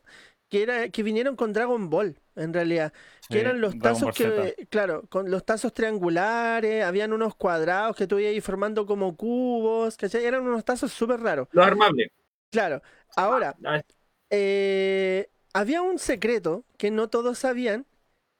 que, 0.49 0.63
era, 0.63 0.89
que 0.91 1.03
vinieron 1.03 1.35
con 1.35 1.53
Dragon 1.53 1.91
Ball, 1.91 2.17
en 2.37 2.53
realidad. 2.55 2.93
que 3.29 3.41
eran 3.41 3.61
los 3.61 3.77
tazos 3.81 4.15
que, 4.15 4.55
claro, 4.71 5.03
con 5.09 5.29
los 5.29 5.45
tazos 5.45 5.73
triangulares, 5.75 6.85
habían 6.85 7.13
unos 7.13 7.35
cuadrados 7.35 7.97
que 7.97 8.07
tú 8.07 8.21
ibas 8.21 8.31
ahí 8.31 8.41
formando 8.41 8.87
como 8.87 9.17
cubos, 9.17 9.97
¿cachai? 9.97 10.25
Eran 10.25 10.43
unos 10.47 10.65
tazos 10.65 10.93
súper 10.93 11.19
raros. 11.21 11.49
Los 11.51 11.67
armables. 11.67 12.11
Claro, 12.51 12.83
ahora, 13.17 13.59
Ah, 13.65 13.83
eh, 14.31 15.31
había 15.55 15.83
un 15.83 15.99
secreto 15.99 16.65
que 16.79 16.91
no 16.91 17.09
todos 17.11 17.39
sabían, 17.39 17.87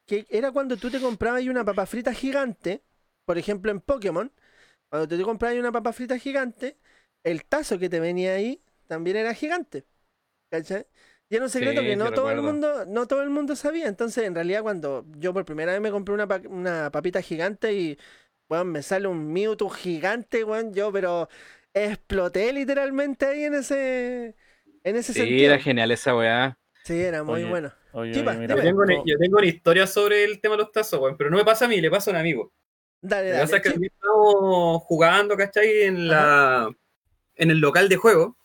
que 0.07 0.27
era 0.31 0.53
cuando 0.53 0.79
tú 0.79 0.91
te 0.91 1.01
comprabas 1.01 1.45
una 1.47 1.65
papa 1.65 1.87
frita 1.87 2.15
gigante, 2.15 2.85
por 3.27 3.39
ejemplo 3.39 3.71
en 3.73 3.81
Pokémon, 3.81 4.33
cuando 4.91 5.09
tú 5.09 5.19
te 5.19 5.25
comprabas 5.25 5.59
una 5.59 5.73
papa 5.73 5.93
frita 5.95 6.19
gigante, 6.19 6.79
el 7.25 7.45
tazo 7.47 7.79
que 7.79 7.89
te 7.91 8.01
venía 8.01 8.35
ahí 8.35 8.63
también 8.89 9.17
era 9.19 9.35
gigante. 9.35 9.87
¿Cachai? 10.51 10.87
Y 11.29 11.37
era 11.37 11.45
un 11.45 11.51
secreto 11.51 11.83
Sí, 11.83 11.85
que 11.85 11.97
no 11.97 12.13
todo 12.13 12.31
el 12.31 12.43
mundo, 12.43 12.85
no 12.87 13.07
todo 13.07 13.23
el 13.23 13.31
mundo 13.31 13.57
sabía. 13.57 13.89
Entonces, 13.89 14.25
en 14.25 14.35
realidad, 14.35 14.63
cuando 14.63 15.07
yo 15.19 15.33
por 15.33 15.45
primera 15.47 15.73
vez 15.73 15.81
me 15.81 15.91
compré 15.91 16.15
una, 16.15 16.29
pa- 16.29 16.43
una 16.49 16.91
papita 16.91 17.23
gigante 17.23 17.73
y 17.73 17.99
weón, 18.49 18.69
me 18.71 18.83
sale 18.83 19.09
un 19.09 19.33
Mewtwo 19.33 19.71
gigante, 19.71 20.45
weón, 20.45 20.75
yo 20.75 20.93
pero 20.93 21.29
exploté 21.73 22.53
literalmente 22.53 23.25
ahí 23.27 23.45
en 23.45 23.55
ese 23.55 24.37
en 24.85 24.97
ese 24.97 25.13
Sí, 25.13 25.21
sentido. 25.21 25.47
era 25.53 25.59
genial 25.63 25.91
esa 25.91 26.15
weá. 26.17 26.59
Sí, 26.85 27.01
era 27.01 27.23
muy 27.23 27.35
Oye, 27.35 27.45
bueno. 27.51 27.73
Oye, 27.93 28.13
Chipa, 28.13 28.31
oye, 28.33 28.41
mira, 28.41 28.57
Yo 28.57 28.63
tengo, 28.63 28.83
una, 28.83 28.93
esto- 28.95 29.05
yo 29.07 29.19
tengo 29.19 29.37
una 29.39 29.47
historia 29.47 29.87
sobre 29.87 30.25
el 30.25 30.41
tema 30.41 30.57
de 30.57 30.63
los 30.63 30.73
tazos, 30.73 31.01
weón, 31.01 31.17
pero 31.17 31.31
no 31.31 31.37
me 31.37 31.45
pasa 31.45 31.67
a 31.67 31.69
mí, 31.69 31.81
le 31.81 31.91
pasa 31.91 32.11
a 32.11 32.15
un 32.15 32.21
amigo. 32.21 32.53
Dale, 33.01 33.29
Lo 33.29 33.29
que 33.29 33.33
dale. 33.39 33.43
pasa 33.45 33.57
es 33.57 33.63
que 33.79 33.87
estamos 33.87 34.83
jugando, 34.83 35.37
¿cachai? 35.37 35.83
En 35.83 36.09
la 36.09 36.71
en 37.37 37.51
el 37.51 37.59
local 37.59 37.89
de 37.89 37.97
juego. 37.97 38.37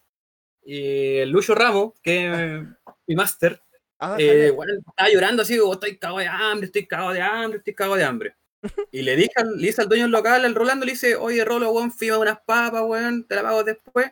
Y 0.64 1.18
el 1.18 1.30
Lucho 1.30 1.56
Ramos, 1.56 1.94
que 2.04 2.28
es 2.28 2.64
mi 3.08 3.16
máster, 3.16 3.62
Ah, 4.00 4.16
eh, 4.20 4.28
dale. 4.28 4.52
bueno, 4.52 4.74
estaba 4.88 5.10
llorando 5.10 5.42
así, 5.44 5.58
como, 5.58 5.74
estoy 5.74 5.98
cagado 5.98 6.20
de 6.20 6.28
hambre, 6.28 6.66
estoy 6.68 6.86
cagado 6.86 7.14
de 7.14 7.22
hambre, 7.22 7.58
estoy 7.60 7.74
cagado 7.74 7.96
de 7.96 8.04
hambre. 8.04 8.36
Y 8.92 9.02
le 9.04 9.16
dije, 9.16 9.32
al- 9.36 9.58
le 9.58 9.68
dice 9.68 9.82
al 9.82 9.88
dueño 9.90 10.04
del 10.04 10.12
local, 10.12 10.44
al 10.44 10.56
Rolando, 10.56 10.86
le 10.86 10.92
dice, 10.92 11.16
oye, 11.16 11.46
Rolo, 11.46 11.72
weón, 11.72 11.92
fima 11.92 12.18
unas 12.18 12.40
papas, 12.42 12.82
weón, 12.86 13.26
te 13.26 13.36
las 13.36 13.44
pago 13.46 13.64
después. 13.64 14.12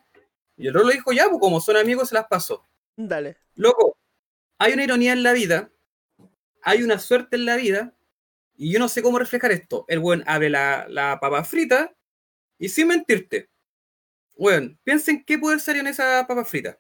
Y 0.58 0.68
el 0.68 0.74
Rolo 0.74 0.90
dijo, 0.90 1.12
ya, 1.12 1.28
pues 1.28 1.40
como 1.40 1.60
son 1.60 1.78
amigos, 1.78 2.10
se 2.10 2.16
las 2.16 2.28
pasó. 2.28 2.66
Dale. 2.96 3.38
Loco, 3.56 3.98
hay 4.58 4.74
una 4.74 4.84
ironía 4.84 5.14
en 5.14 5.24
la 5.24 5.34
vida, 5.34 5.70
hay 6.64 6.82
una 6.84 7.00
suerte 7.00 7.36
en 7.36 7.46
la 7.46 7.56
vida, 7.58 7.94
y 8.56 8.72
yo 8.72 8.80
no 8.80 8.88
sé 8.88 9.02
cómo 9.04 9.20
reflejar 9.20 9.52
esto. 9.52 9.86
El 9.90 10.00
weón 10.00 10.24
abre 10.28 10.50
la, 10.50 10.86
la 10.90 11.20
papa 11.20 11.44
frita, 11.44 11.94
y 12.58 12.70
sin 12.70 12.88
mentirte, 12.88 13.50
weón, 14.36 14.80
piensen 14.84 15.24
qué 15.26 15.38
puede 15.38 15.60
salir 15.60 15.82
en 15.82 15.88
esa 15.88 16.26
papa 16.28 16.46
frita. 16.46 16.80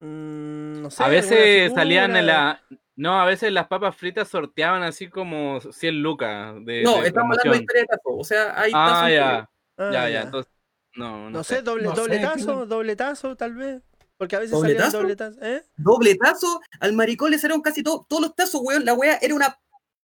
Mm, 0.00 0.82
no 0.82 0.90
sé, 0.90 1.02
A 1.02 1.08
veces 1.08 1.72
salían 1.74 2.14
en 2.16 2.26
la. 2.26 2.62
No, 2.96 3.20
a 3.20 3.24
veces 3.26 3.50
las 3.52 3.66
papas 3.66 3.96
fritas 3.96 4.28
sorteaban 4.28 4.84
así 4.84 5.08
como 5.08 5.60
100 5.60 6.00
lucas 6.00 6.54
de, 6.64 6.82
No, 6.84 7.00
de 7.02 7.08
estamos 7.08 7.36
hablando 7.36 7.52
de 7.58 7.62
historia 7.62 7.82
de 7.82 7.86
tazo, 7.88 8.10
o 8.16 8.22
sea, 8.24 8.60
hay 8.60 8.70
Ah, 8.72 9.04
que- 9.08 9.14
ya, 9.14 9.50
Ah, 9.76 9.90
ya, 9.92 10.08
ya. 10.08 10.22
Entonces, 10.22 10.52
no, 10.96 11.24
no, 11.24 11.30
No 11.30 11.44
sé, 11.44 11.62
doble, 11.62 11.84
No 11.84 11.92
doble 11.92 12.16
sé, 12.16 12.22
tazo, 12.22 12.60
¿qué? 12.60 12.66
doble 12.66 12.96
tazo, 12.96 13.36
tal 13.36 13.54
vez. 13.54 13.82
Porque 14.16 14.36
a 14.36 14.38
veces 14.38 14.58
salían 14.58 14.78
¿Dobletazo? 14.78 14.98
doble 15.02 15.16
tazo. 15.16 15.38
¿Eh? 15.42 15.62
doble 15.76 16.14
tazo, 16.14 16.60
al 16.80 16.92
maricón 16.92 17.30
le 17.32 17.38
salieron 17.38 17.62
casi 17.62 17.82
to- 17.82 18.06
todos 18.08 18.22
los 18.22 18.34
tazos, 18.36 18.60
weón. 18.62 18.84
La 18.84 18.94
weá 18.94 19.18
era 19.20 19.34
una 19.34 19.58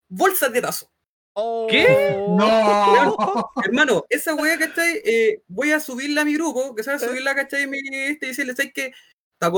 bolsa 0.08 0.48
de 0.48 0.60
tazo. 0.60 0.90
¿Qué? 1.70 2.14
Oh. 2.18 2.36
No. 2.36 3.50
Hermano, 3.64 4.04
esa 4.10 4.34
weá, 4.34 4.58
¿cachai? 4.58 5.00
Eh, 5.04 5.42
voy 5.48 5.72
a 5.72 5.80
subirla 5.80 6.22
a 6.22 6.24
mi 6.24 6.34
grupo, 6.34 6.74
que 6.74 6.82
se 6.82 6.90
va 6.90 6.96
a 6.96 6.98
subirla, 6.98 7.34
¿cachai? 7.34 7.66
Mi 7.66 7.78
este, 7.92 8.26
y 8.26 8.28
decirles, 8.30 8.56
¿sabes 8.56 8.72
qué? 8.74 8.92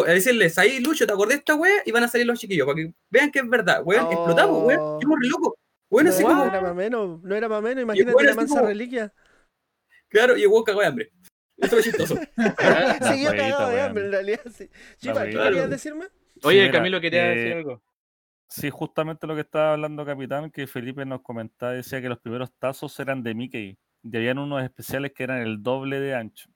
Decirles, 0.06 0.56
ahí 0.56 0.80
Lucho, 0.80 1.06
¿te 1.06 1.12
acordé 1.12 1.34
de 1.34 1.38
esta 1.40 1.54
weá? 1.56 1.74
Y 1.84 1.90
van 1.92 2.04
a 2.04 2.08
salir 2.08 2.26
los 2.26 2.38
chiquillos, 2.38 2.66
para 2.66 2.76
que 2.76 2.94
vean 3.10 3.30
que 3.30 3.40
es 3.40 3.48
verdad, 3.48 3.82
weón. 3.84 4.06
Oh. 4.06 4.12
Explotamos, 4.12 4.62
weón. 4.64 5.00
Yo 5.00 5.08
re 5.08 5.28
loco. 5.28 5.58
Weón, 5.90 6.06
no, 6.06 6.12
así 6.12 6.22
no 6.22 6.28
como, 6.28 6.44
era 6.44 6.60
más 6.60 6.74
menos, 6.74 7.22
no 7.22 7.34
era 7.34 7.48
más 7.48 7.62
menos. 7.62 7.82
Imagínate 7.82 8.12
bueno, 8.12 8.30
la 8.30 8.36
mansa 8.36 8.54
como- 8.56 8.66
reliquia. 8.68 9.12
Claro, 10.14 10.36
y 10.38 10.42
el 10.42 10.48
weón 10.48 10.64
cagó 10.64 10.80
de 10.80 10.86
hambre. 10.86 11.10
Eso 11.56 11.78
es 11.78 11.84
chistoso. 11.84 12.14
Siguió 12.36 13.28
jueguita, 13.28 13.36
cagado 13.36 13.70
de 13.70 13.80
hambre, 13.82 14.04
en 14.06 14.10
realidad. 14.12 14.40
Sí. 14.52 14.68
Chipa, 14.98 15.14
¿qué 15.14 15.32
jueguita. 15.32 15.44
querías 15.44 15.70
decirme? 15.70 16.06
Oye, 16.42 16.60
mira, 16.62 16.72
Camilo 16.72 17.00
quería 17.00 17.32
eh, 17.32 17.36
decir 17.36 17.52
algo. 17.52 17.82
Sí, 18.48 18.70
justamente 18.70 19.26
lo 19.26 19.34
que 19.34 19.40
estaba 19.42 19.72
hablando 19.72 20.04
Capitán, 20.04 20.50
que 20.50 20.66
Felipe 20.66 21.04
nos 21.04 21.22
comentaba, 21.22 21.72
decía 21.72 22.00
que 22.00 22.08
los 22.08 22.18
primeros 22.20 22.52
tazos 22.58 22.98
eran 23.00 23.22
de 23.22 23.34
Mickey. 23.34 23.78
Y 24.02 24.16
habían 24.16 24.38
unos 24.38 24.62
especiales 24.62 25.12
que 25.14 25.22
eran 25.24 25.40
el 25.42 25.62
doble 25.62 25.98
de 26.00 26.14
ancho. 26.14 26.50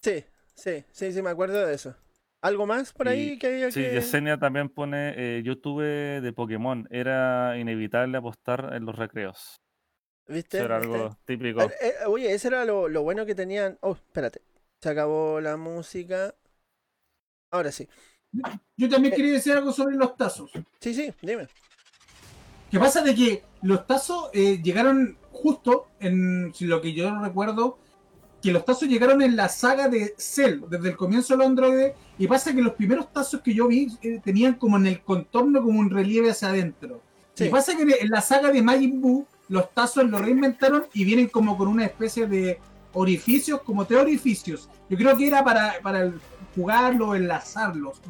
Sí, 0.00 0.24
sí, 0.54 0.84
sí, 0.92 1.12
sí, 1.12 1.22
me 1.22 1.30
acuerdo 1.30 1.66
de 1.66 1.74
eso. 1.74 1.96
¿Algo 2.42 2.66
más 2.66 2.92
por 2.92 3.08
ahí 3.08 3.32
Y- 3.32 3.38
que 3.38 3.46
había 3.48 3.70
Sí, 3.70 3.80
que...? 3.80 3.92
Yesenia 3.92 4.36
también 4.38 4.68
pone, 4.68 5.14
eh, 5.16 5.42
yo 5.44 5.58
tuve 5.58 6.20
de 6.20 6.32
Pokémon, 6.32 6.86
era 6.90 7.56
inevitable 7.58 8.18
apostar 8.18 8.72
en 8.74 8.84
los 8.84 8.96
recreos. 8.96 9.61
¿Viste? 10.32 10.58
Eso 10.58 10.66
era 10.66 10.78
¿Viste? 10.78 10.94
algo 10.94 11.16
típico. 11.24 11.62
Eh, 11.62 11.72
eh, 11.80 11.92
oye, 12.06 12.32
ese 12.32 12.48
era 12.48 12.64
lo, 12.64 12.88
lo 12.88 13.02
bueno 13.02 13.26
que 13.26 13.34
tenían. 13.34 13.78
Oh, 13.80 13.92
espérate. 13.92 14.42
Se 14.80 14.88
acabó 14.88 15.40
la 15.40 15.56
música. 15.56 16.34
Ahora 17.50 17.70
sí. 17.70 17.88
Yo 18.76 18.88
también 18.88 19.14
quería 19.14 19.32
decir 19.32 19.52
algo 19.52 19.72
sobre 19.72 19.96
los 19.96 20.16
tazos. 20.16 20.50
Sí, 20.80 20.94
sí, 20.94 21.12
dime. 21.20 21.48
¿Qué 22.70 22.78
pasa 22.78 23.02
de 23.02 23.14
que 23.14 23.44
los 23.60 23.86
tazos 23.86 24.30
eh, 24.32 24.60
llegaron 24.62 25.18
justo 25.30 25.88
en 26.00 26.52
si 26.54 26.64
lo 26.64 26.80
que 26.80 26.94
yo 26.94 27.14
recuerdo? 27.20 27.78
Que 28.42 28.50
los 28.50 28.64
tazos 28.64 28.88
llegaron 28.88 29.20
en 29.20 29.36
la 29.36 29.50
saga 29.50 29.88
de 29.88 30.14
Cell, 30.16 30.62
desde 30.68 30.88
el 30.88 30.96
comienzo 30.96 31.34
de 31.34 31.38
los 31.38 31.46
androides. 31.46 31.92
Y 32.18 32.26
pasa 32.26 32.54
que 32.54 32.62
los 32.62 32.72
primeros 32.72 33.12
tazos 33.12 33.42
que 33.42 33.54
yo 33.54 33.68
vi 33.68 33.88
eh, 34.02 34.20
tenían 34.24 34.54
como 34.54 34.78
en 34.78 34.86
el 34.86 35.02
contorno 35.02 35.62
como 35.62 35.78
un 35.78 35.90
relieve 35.90 36.30
hacia 36.30 36.48
adentro. 36.48 37.02
Sí. 37.34 37.44
Y 37.44 37.48
pasa 37.50 37.76
que 37.76 37.82
en 37.82 38.10
la 38.10 38.22
saga 38.22 38.50
de 38.50 38.62
Majin 38.62 39.00
Buu, 39.00 39.26
los 39.52 39.70
tazos 39.74 40.04
los 40.04 40.18
reinventaron 40.18 40.86
y 40.94 41.04
vienen 41.04 41.28
como 41.28 41.58
con 41.58 41.68
una 41.68 41.84
especie 41.84 42.26
de 42.26 42.58
orificios, 42.94 43.60
como 43.60 43.84
tres 43.84 44.00
orificios. 44.00 44.66
Yo 44.88 44.96
creo 44.96 45.14
que 45.14 45.26
era 45.26 45.44
para, 45.44 45.74
para 45.82 46.10
jugarlos, 46.54 47.16
enlazarlos. 47.16 48.00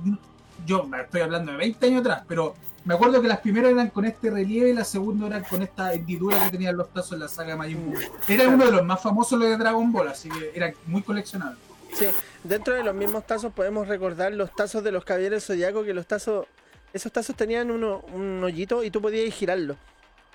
Yo 0.64 0.89
estoy 1.02 1.20
hablando 1.20 1.51
de 1.51 1.59
20 1.59 1.85
años 1.85 2.01
atrás, 2.02 2.23
pero 2.28 2.55
me 2.85 2.94
acuerdo 2.94 3.20
que 3.20 3.27
las 3.27 3.40
primeras 3.40 3.73
eran 3.73 3.90
con 3.90 4.05
este 4.05 4.31
relieve 4.31 4.70
y 4.70 4.73
las 4.73 4.86
segundas 4.86 5.31
eran 5.31 5.43
con 5.43 5.62
esta 5.62 5.93
hendidura 5.93 6.44
que 6.44 6.51
tenían 6.52 6.77
los 6.77 6.93
tazos 6.93 7.14
en 7.14 7.19
la 7.19 7.28
saga 7.28 7.56
Majin 7.56 7.86
Buu. 7.86 7.98
Era 8.28 8.48
uno 8.48 8.64
de 8.64 8.70
los 8.70 8.85
más 8.85 9.02
famosos 9.02 9.36
los 9.36 9.48
de 9.48 9.56
Dragon 9.56 9.90
Ball, 9.90 10.06
así 10.06 10.28
que 10.28 10.52
era 10.55 10.73
muy 10.86 11.02
coleccionable. 11.02 11.59
Sí, 11.93 12.06
dentro 12.44 12.74
de 12.74 12.85
los 12.85 12.94
mismos 12.94 13.27
tazos 13.27 13.52
podemos 13.52 13.89
recordar 13.89 14.32
los 14.32 14.55
tazos 14.55 14.85
de 14.85 14.93
los 14.93 15.05
caballeros 15.05 15.44
zodiaco 15.44 15.82
que 15.82 15.93
los 15.93 16.06
tazos, 16.06 16.47
esos 16.93 17.10
tazos 17.10 17.35
tenían 17.35 17.73
uno, 17.73 18.05
un 18.12 18.44
hoyito 18.44 18.85
y 18.85 18.93
tú 18.93 19.02
podías 19.02 19.35
girarlo. 19.35 19.77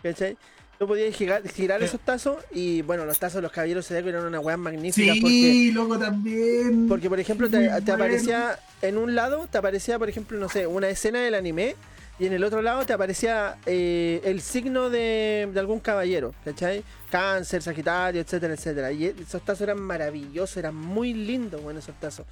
¿Cachai? 0.04 0.38
Tú 0.80 0.86
podías 0.88 1.16
girar, 1.16 1.48
girar 1.50 1.82
esos 1.82 2.00
tazos 2.00 2.38
y 2.52 2.84
bueno, 2.84 3.04
los 3.06 3.18
tazos 3.18 3.38
de 3.38 3.42
los 3.42 3.52
caballeros 3.52 3.88
zodiaco 3.88 4.10
eran 4.10 4.26
una 4.26 4.40
weá 4.40 4.58
magnífica 4.58 5.14
porque, 5.20 5.28
Sí, 5.28 5.72
loco, 5.72 5.98
también. 5.98 6.88
porque 6.88 7.10
por 7.10 7.20
ejemplo 7.20 7.50
te, 7.50 7.68
aparecía 7.72 8.60
en 8.84 8.98
un 8.98 9.16
lado, 9.16 9.48
te 9.52 9.58
aparecía 9.58 9.98
por 9.98 10.08
ejemplo, 10.08 10.38
no 10.38 10.50
sé, 10.50 10.68
una 10.68 10.88
escena 10.88 11.20
del 11.20 11.34
anime 11.34 11.76
y 12.20 12.28
en 12.28 12.34
el 12.34 12.44
otro 12.44 12.62
lado 12.62 12.86
te 12.86 12.94
aparecía 12.94 13.58
eh, 13.66 14.22
el 14.24 14.42
signo 14.42 14.92
de, 14.92 15.50
de 15.52 15.60
algún 15.60 15.80
caballero, 15.80 16.36
¿cachai? 16.46 16.84
Cáncer, 17.10 17.64
Sagitario, 17.64 18.22
etcétera, 18.22 18.54
etcétera. 18.54 18.92
Y 18.92 19.06
esos 19.06 19.42
tazos 19.44 19.62
eran 19.62 19.80
maravillosos, 19.80 20.58
eran 20.58 20.76
muy 20.76 21.14
lindos, 21.14 21.62
bueno, 21.62 21.80
esos 21.80 21.96
tazos. 22.00 22.26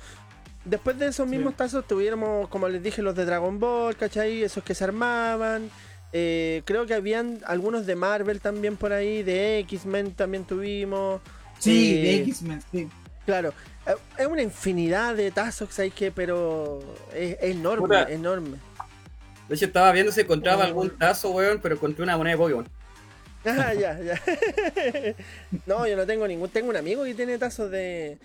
Después 0.65 0.97
de 0.97 1.07
esos 1.07 1.27
mismos 1.27 1.55
tazos 1.55 1.87
tuviéramos, 1.87 2.47
como 2.49 2.67
les 2.67 2.81
dije, 2.81 3.03
los 3.03 3.15
de 3.15 3.25
Dragon 3.25 3.59
Ball, 3.59 3.95
¿cachai? 3.95 4.43
Esos 4.43 4.63
que 4.63 4.73
se 4.73 4.83
armaban. 4.83 5.69
Eh, 6.13 6.61
creo 6.65 6.85
que 6.85 6.93
habían 6.93 7.39
algunos 7.45 7.85
de 7.85 7.95
Marvel 7.95 8.39
también 8.39 8.77
por 8.77 8.93
ahí, 8.93 9.21
de 9.23 9.59
X-Men 9.59 10.13
también 10.13 10.45
tuvimos. 10.45 11.21
Sí, 11.59 11.95
Eh, 11.97 12.01
de 12.01 12.15
X-Men, 12.23 12.61
sí. 12.71 12.87
Claro, 13.25 13.53
eh, 13.87 13.95
es 14.17 14.27
una 14.27 14.41
infinidad 14.41 15.15
de 15.15 15.31
tazos, 15.31 15.69
¿sabes 15.73 15.93
qué? 15.93 16.11
Pero 16.11 16.79
es, 17.13 17.37
es 17.41 17.55
enorme, 17.55 17.81
Puta. 17.87 18.03
enorme. 18.11 18.57
De 19.49 19.55
hecho, 19.55 19.65
estaba 19.65 19.91
viendo 19.91 20.11
si 20.11 20.21
encontraba 20.21 20.63
Oh. 20.63 20.67
algún 20.67 20.89
tazo, 20.97 21.31
weón, 21.31 21.59
pero 21.61 21.75
encontré 21.75 22.03
una 22.03 22.17
moneda 22.17 22.33
de 22.35 22.37
Pokémon. 22.41 22.67
Ah, 23.47 23.75
ya, 23.75 23.99
ya. 24.01 24.19
no, 25.67 25.85
yo 25.85 25.95
no 25.95 26.07
tengo 26.07 26.27
ningún. 26.27 26.49
Tengo 26.49 26.69
un 26.69 26.77
amigo 26.77 27.03
que 27.03 27.13
tiene 27.13 27.37
tazos 27.37 27.69
de. 27.69 28.17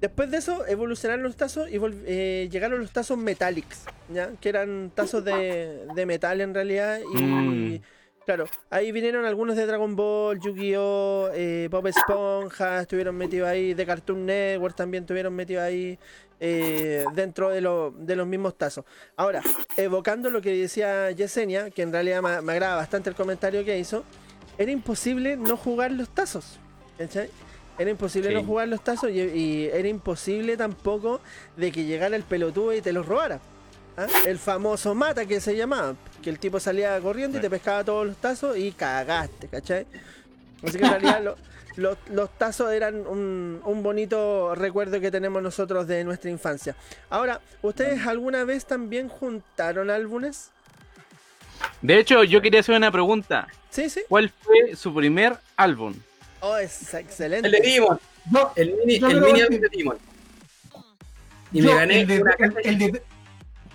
Después 0.00 0.30
de 0.30 0.38
eso, 0.38 0.66
evolucionaron 0.66 1.22
los 1.22 1.36
tazos 1.36 1.68
y 1.70 1.78
eh, 2.06 2.48
llegaron 2.50 2.80
los 2.80 2.90
tazos 2.92 3.18
Metallics, 3.18 3.84
¿ya? 4.12 4.30
Que 4.40 4.48
eran 4.48 4.90
tazos 4.94 5.24
de, 5.24 5.86
de 5.94 6.06
metal 6.06 6.40
en 6.40 6.54
realidad. 6.54 7.00
Y. 7.14 7.22
Mm. 7.22 7.80
Claro, 8.26 8.44
ahí 8.68 8.92
vinieron 8.92 9.24
algunos 9.24 9.56
de 9.56 9.66
Dragon 9.66 9.96
Ball, 9.96 10.38
Yu-Gi-Oh!, 10.38 11.30
eh, 11.34 11.68
Bob 11.70 11.86
Esponja, 11.88 12.82
estuvieron 12.82 13.16
metidos 13.16 13.48
ahí, 13.48 13.74
de 13.74 13.84
Cartoon 13.84 14.24
Network 14.24 14.76
también 14.76 15.02
estuvieron 15.02 15.34
metidos 15.34 15.64
ahí, 15.64 15.98
eh, 16.38 17.04
dentro 17.14 17.48
de, 17.48 17.60
lo- 17.60 17.90
de 17.90 18.14
los 18.14 18.26
mismos 18.26 18.56
tazos. 18.56 18.84
Ahora, 19.16 19.42
evocando 19.76 20.30
lo 20.30 20.40
que 20.42 20.54
decía 20.54 21.10
Yesenia, 21.10 21.70
que 21.70 21.82
en 21.82 21.92
realidad 21.92 22.22
me, 22.22 22.40
me 22.42 22.52
agrada 22.52 22.76
bastante 22.76 23.10
el 23.10 23.16
comentario 23.16 23.64
que 23.64 23.78
hizo, 23.78 24.04
era 24.58 24.70
imposible 24.70 25.36
no 25.36 25.56
jugar 25.56 25.90
los 25.90 26.08
tazos. 26.10 26.60
¿cachai? 26.98 27.30
Era 27.80 27.90
imposible 27.90 28.28
Sí. 28.28 28.34
no 28.34 28.44
jugar 28.44 28.68
los 28.68 28.84
tazos 28.84 29.10
y, 29.10 29.20
y 29.20 29.64
era 29.72 29.88
imposible 29.88 30.56
tampoco 30.56 31.20
de 31.56 31.72
que 31.72 31.84
llegara 31.84 32.14
el 32.14 32.22
pelotudo 32.24 32.74
y 32.74 32.82
te 32.82 32.92
los 32.92 33.06
robara. 33.06 33.40
¿ah? 33.96 34.06
El 34.26 34.38
famoso 34.38 34.94
mata 34.94 35.24
que 35.24 35.40
se 35.40 35.56
llamaba, 35.56 35.94
que 36.22 36.28
el 36.28 36.38
tipo 36.38 36.60
salía 36.60 37.00
corriendo 37.00 37.38
y 37.38 37.40
te 37.40 37.48
pescaba 37.48 37.82
todos 37.82 38.06
los 38.06 38.16
tazos 38.18 38.58
y 38.58 38.72
cagaste, 38.72 39.48
¿cachai? 39.48 39.86
Así 40.62 40.76
que 40.78 40.84
en 40.84 40.90
realidad 40.90 41.20
lo- 41.24 41.36
los, 41.76 41.96
los 42.10 42.28
tazos 42.36 42.70
eran 42.72 43.06
un, 43.06 43.62
un 43.64 43.82
bonito 43.82 44.54
recuerdo 44.54 45.00
que 45.00 45.10
tenemos 45.10 45.40
nosotros 45.42 45.86
de 45.86 46.04
nuestra 46.04 46.28
infancia. 46.28 46.74
Ahora, 47.08 47.40
¿ustedes 47.62 48.06
alguna 48.06 48.44
vez 48.44 48.66
también 48.66 49.08
juntaron 49.08 49.88
álbumes? 49.88 50.50
De 51.80 51.98
hecho, 51.98 52.24
yo 52.24 52.42
quería 52.42 52.60
hacer 52.60 52.76
una 52.76 52.90
pregunta. 52.92 53.46
Sí, 53.70 53.88
sí. 53.88 54.02
¿Cuál 54.08 54.28
fue 54.28 54.76
su 54.76 54.92
primer 54.94 55.38
álbum? 55.56 55.94
Oh, 56.40 56.56
es 56.56 56.92
excelente. 56.94 57.46
El 57.46 57.52
de 57.52 57.60
Digimon, 57.60 58.00
No, 58.30 58.52
el 58.56 58.74
mini, 58.84 58.94
el 58.96 59.20
mini 59.20 59.40
que- 59.40 59.58
de 59.58 59.68
Digimon. 59.68 59.98
Y 61.52 61.62
Yo, 61.62 61.70
me 61.70 61.76
gané 61.76 62.00
el 62.00 62.06
de, 62.06 62.22
una 62.22 62.30
el, 62.32 62.36
caja 62.54 62.60
el 62.64 62.78
de, 62.78 63.02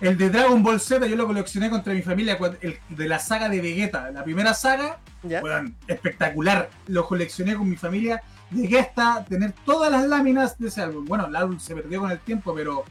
el 0.00 0.18
de 0.18 0.30
Dragon 0.30 0.62
Ball 0.62 0.80
Z, 0.80 1.06
yo 1.06 1.16
lo 1.16 1.26
coleccioné 1.26 1.68
contra 1.70 1.92
mi 1.92 2.02
familia, 2.02 2.38
el 2.62 2.78
de 2.88 3.08
la 3.08 3.18
saga 3.18 3.48
de 3.48 3.60
Vegeta, 3.60 4.10
la 4.10 4.24
primera 4.24 4.54
saga, 4.54 4.98
espectacular. 5.86 6.70
Lo 6.86 7.06
coleccioné 7.06 7.54
con 7.54 7.68
mi 7.68 7.76
familia. 7.76 8.22
Llegué 8.50 8.78
hasta 8.78 9.24
tener 9.24 9.52
todas 9.64 9.90
las 9.90 10.06
láminas 10.06 10.58
de 10.58 10.68
ese 10.68 10.80
álbum. 10.80 11.04
Bueno, 11.04 11.26
el 11.26 11.36
álbum 11.36 11.58
se 11.58 11.74
perdió 11.74 12.00
con 12.00 12.10
el 12.10 12.18
tiempo, 12.20 12.54
pero, 12.54 12.84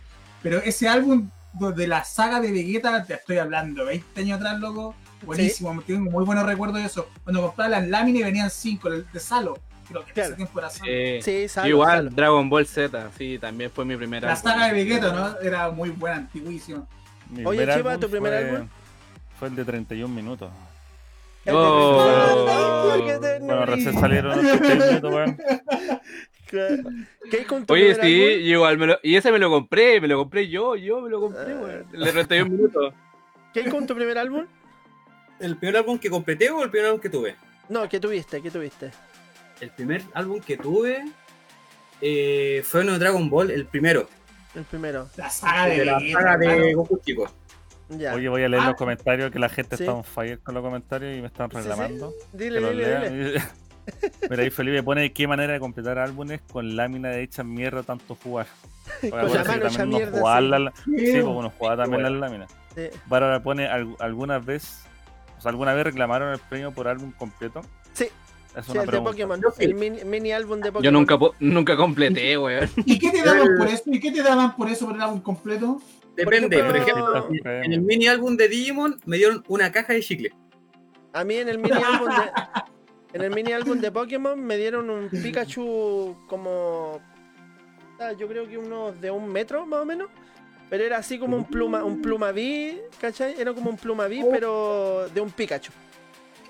pero 0.44 0.60
ese 0.60 0.88
álbum 0.88 1.30
de 1.54 1.88
la 1.88 2.04
saga 2.04 2.40
de 2.42 2.52
Vegeta, 2.52 3.04
te 3.06 3.14
estoy 3.16 3.38
hablando, 3.38 3.86
20 3.86 4.22
años 4.22 4.38
atrás, 4.38 4.60
loco. 4.60 4.94
Buenísimo, 5.26 5.82
tengo 5.86 6.10
muy 6.12 6.24
buenos 6.26 6.46
recuerdos 6.46 6.78
de 6.80 6.86
eso. 6.86 7.10
Cuando 7.24 7.42
compraba 7.42 7.70
las 7.70 7.88
láminas 7.88 8.22
y 8.22 8.24
venían 8.24 8.50
5 8.50 8.90
de 8.90 9.20
Salo. 9.20 9.58
Creo 9.88 10.04
que 10.06 10.14
Claro. 10.14 10.30
ese 10.30 10.36
tiempo 10.38 10.60
era 10.60 10.70
Salo. 10.70 10.92
Eh, 10.92 11.20
Sí, 11.24 11.48
Salo, 11.48 11.68
igual, 11.68 11.98
Salo. 12.06 12.10
Dragon 12.12 12.50
Ball 12.50 12.66
Z, 12.66 13.10
sí, 13.18 13.38
también 13.40 13.70
fue 13.72 13.86
mi 13.86 13.96
primer 13.96 14.24
La 14.24 14.36
saga 14.36 14.68
de 14.68 14.74
Vegeta, 14.74 15.12
¿no? 15.12 15.40
Era 15.40 15.70
muy 15.70 15.90
buena, 15.90 16.18
antiguísima. 16.18 16.86
Oye, 17.44 17.72
álbum 17.72 18.00
¿tu 18.00 18.10
primer 18.10 18.32
fue- 18.34 18.50
álbum? 18.56 18.68
Fue 19.40 19.48
el 19.50 19.56
de 19.56 19.66
31 19.66 20.14
minutos. 20.14 20.50
Oh. 21.48 22.46
Bueno, 23.40 23.66
recién 23.68 23.94
salieron 24.00 24.36
los 24.36 24.58
31 24.60 24.86
minutos, 24.88 25.14
weón. 25.14 25.38
¿Qué 26.50 27.38
hay 27.38 27.44
con 27.46 27.66
tu 27.66 27.74
Oye, 27.74 27.96
primer 27.96 28.02
sí, 28.06 28.44
igual 28.50 28.78
me 28.78 28.88
lo, 28.88 29.00
y 29.04 29.16
ese 29.16 29.32
me 29.32 29.40
lo 29.40 29.50
compré, 29.50 30.00
me 30.00 30.08
lo 30.08 30.18
compré 30.18 30.48
yo, 30.48 30.76
yo 30.76 31.02
me 31.02 31.10
lo 31.10 31.20
compré, 31.20 31.54
Ah. 31.54 31.60
weón. 31.62 31.86
El 31.94 32.04
de 32.04 32.12
31 32.12 32.50
minutos. 32.52 32.94
¿Qué 33.54 33.62
hay 33.62 33.70
con 33.70 33.86
tu 33.88 33.96
primer 33.96 34.18
álbum? 34.18 34.46
¿El 35.40 35.58
primer 35.58 35.78
álbum 35.78 35.98
que 36.00 36.10
completé 36.10 36.50
o 36.50 36.64
el 36.64 36.70
primer 36.70 36.88
álbum 36.88 37.02
que 37.02 37.10
tuve? 37.10 37.36
No, 37.70 37.88
¿qué 37.90 38.00
tuviste? 38.00 38.42
¿Qué 38.42 38.52
tuviste? 38.52 38.92
El 39.60 39.70
primer 39.72 40.02
álbum 40.14 40.40
que 40.40 40.58
tuve 40.58 41.04
eh, 42.02 42.62
fue 42.66 42.82
uno 42.82 42.94
de 42.94 43.00
Dragon 43.00 43.30
Ball, 43.30 43.52
el 43.52 43.66
primero. 43.66 44.08
El 44.54 44.64
primero. 44.64 45.10
La 45.18 45.30
saga 45.30 45.66
de, 45.68 45.80
de 45.80 45.86
la 45.86 46.00
saga 46.12 46.38
de. 46.38 46.74
Goku 46.74 47.00
Chico. 47.04 47.30
Ya. 47.90 48.14
Oye, 48.16 48.30
voy 48.30 48.44
a 48.44 48.50
leer 48.50 48.64
Ah. 48.64 48.68
los 48.68 48.76
comentarios 48.76 49.32
que 49.32 49.40
la 49.40 49.50
gente 49.50 49.78
Sí. 49.78 49.84
está 49.84 49.94
on 49.94 50.04
fire 50.04 50.40
con 50.40 50.56
los 50.56 50.64
comentarios 50.64 51.16
y 51.18 51.22
me 51.22 51.28
están 51.28 51.50
Sí, 51.52 51.58
sí. 51.58 51.62
reclamando. 51.68 52.14
Dile, 52.34 52.60
que 52.60 52.70
dile, 52.70 52.88
lea. 52.88 53.10
dile. 53.10 53.42
Mira, 54.30 54.44
ahí 54.44 54.50
Felipe 54.50 54.82
pone 54.82 55.14
qué 55.14 55.28
manera 55.28 55.54
de 55.54 55.60
completar 55.60 56.00
álbumes 56.00 56.42
con 56.52 56.76
lámina 56.76 57.10
de 57.10 57.22
hecha 57.22 57.44
mierda 57.44 57.84
tanto 57.84 58.16
jugar. 58.16 58.48
Con 59.02 59.14
Oiga, 59.20 59.44
la 59.44 59.44
mano 59.44 59.68
hecha 59.68 59.84
uno 59.84 59.98
mierda, 59.98 60.20
jugaba 60.20 60.40
sí. 60.40 60.48
la- 60.48 60.74
Sí, 60.86 61.06
Sí, 61.08 61.12
pues 61.14 61.24
uno 61.26 61.54
jugaba 61.58 61.84
también 61.84 62.02
bueno. 62.04 62.18
las 62.18 62.20
láminas. 62.32 62.52
Sí. 62.76 62.90
Bárbara 63.08 63.44
pone 63.44 63.68
"Al- 63.68 63.96
alguna 64.00 64.40
vez, 64.40 64.84
alguna 65.46 65.74
vez 65.74 65.84
reclamaron 65.86 66.32
el 66.34 66.40
premio 66.40 66.72
por 66.72 66.88
álbum 66.88 67.12
completo. 67.12 67.62
Sí. 67.94 68.08
Es 68.56 68.66
Sí, 68.66 68.72
una 68.72 68.82
el 68.82 68.86
de 68.86 68.92
pregunta. 68.92 69.12
Pokémon. 69.12 69.42
Yo 69.42 69.52
sí. 69.52 69.64
El 69.66 69.76
mini, 69.76 70.04
mini 70.06 70.32
álbum 70.32 70.60
de 70.62 70.72
Pokémon. 70.72 70.84
Yo 70.84 70.92
nunca, 70.92 71.18
nunca 71.40 71.76
completé, 71.76 72.38
weón. 72.38 72.70
¿Y 72.86 72.98
qué 73.00 73.12
te 73.12 73.22
daban 73.24 73.50
por 73.58 73.68
eso? 73.68 73.84
¿Y 73.88 74.00
qué 74.00 74.12
te 74.12 74.24
daban 74.24 74.56
por 74.56 74.70
eso 74.70 74.86
por 74.86 74.96
el 74.96 75.02
álbum 75.02 75.20
completo? 75.22 75.82
Depende, 76.16 76.58
Por 76.58 76.68
por 76.68 76.78
ejemplo, 76.78 77.18
ejemplo, 77.18 77.40
Premio. 77.44 77.64
en 77.66 77.74
el 77.74 77.82
mini 77.82 78.08
álbum 78.08 78.38
de 78.38 78.48
Digimon 78.48 78.98
me 79.06 79.18
dieron 79.18 79.44
una 79.50 79.72
caja 79.74 79.92
de 79.92 80.00
chicle. 80.02 80.32
A 81.12 81.26
mí 81.26 81.36
en 81.36 81.50
el 81.50 81.58
mini 81.60 81.82
álbum 81.82 82.08
de. 82.10 82.16
En 83.14 83.22
el 83.22 83.32
mini 83.32 83.54
álbum 83.54 83.80
de 83.80 83.92
Pokémon 83.94 84.38
me 84.42 84.58
dieron 84.58 84.90
un 84.90 85.10
Pikachu 85.10 86.18
como. 86.28 87.00
ah, 88.00 88.12
Yo 88.14 88.28
creo 88.28 88.46
que 88.48 88.58
unos 88.58 89.00
de 89.00 89.10
un 89.12 89.30
metro 89.32 89.66
más 89.66 89.80
o 89.82 89.86
menos. 89.86 90.10
Pero 90.70 90.84
era 90.84 90.98
así 90.98 91.20
como 91.20 91.38
un 91.38 91.46
pluma, 91.46 91.84
un 91.84 92.02
plumaví, 92.02 92.80
¿cachai? 93.00 93.40
Era 93.40 93.54
como 93.54 93.70
un 93.70 93.78
plumaví, 93.78 94.22
Oh. 94.24 94.32
pero 94.32 95.08
de 95.14 95.22
un 95.22 95.30
Pikachu. 95.32 95.72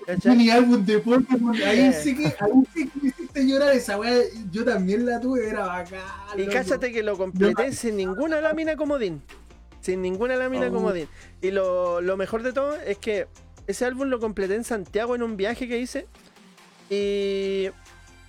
¿Cachai? 0.06 0.50
Álbum 0.50 0.84
de 0.86 0.98
Pokémon, 1.00 1.54
ahí 1.56 1.80
Eh. 1.80 1.92
sí 1.92 2.16
que, 2.16 2.26
ahí 2.26 2.52
sí 2.72 2.88
que 2.88 3.00
me 3.02 3.08
hiciste 3.08 3.46
llorar 3.46 3.74
esa 3.74 3.98
weá. 3.98 4.22
Yo 4.52 4.64
también 4.64 5.04
la 5.04 5.20
tuve, 5.20 5.48
era 5.48 5.66
bacán. 5.66 6.00
Y 6.36 6.44
loco. 6.46 6.80
que 6.80 7.02
lo 7.02 7.18
completé 7.18 7.72
sin 7.72 7.96
ninguna 7.96 8.40
lámina 8.40 8.76
comodín. 8.76 9.20
Sin 9.80 10.00
ninguna 10.02 10.36
lámina 10.36 10.68
Oh. 10.68 10.72
comodín. 10.72 11.08
Y 11.42 11.50
lo, 11.50 12.00
lo 12.00 12.16
mejor 12.16 12.42
de 12.42 12.52
todo 12.52 12.74
es 12.76 12.98
que 12.98 13.26
ese 13.66 13.84
álbum 13.84 14.08
lo 14.08 14.20
completé 14.20 14.54
en 14.54 14.64
Santiago 14.64 15.14
en 15.16 15.22
un 15.24 15.36
viaje 15.36 15.66
que 15.68 15.78
hice. 15.78 16.06
Y 16.88 17.68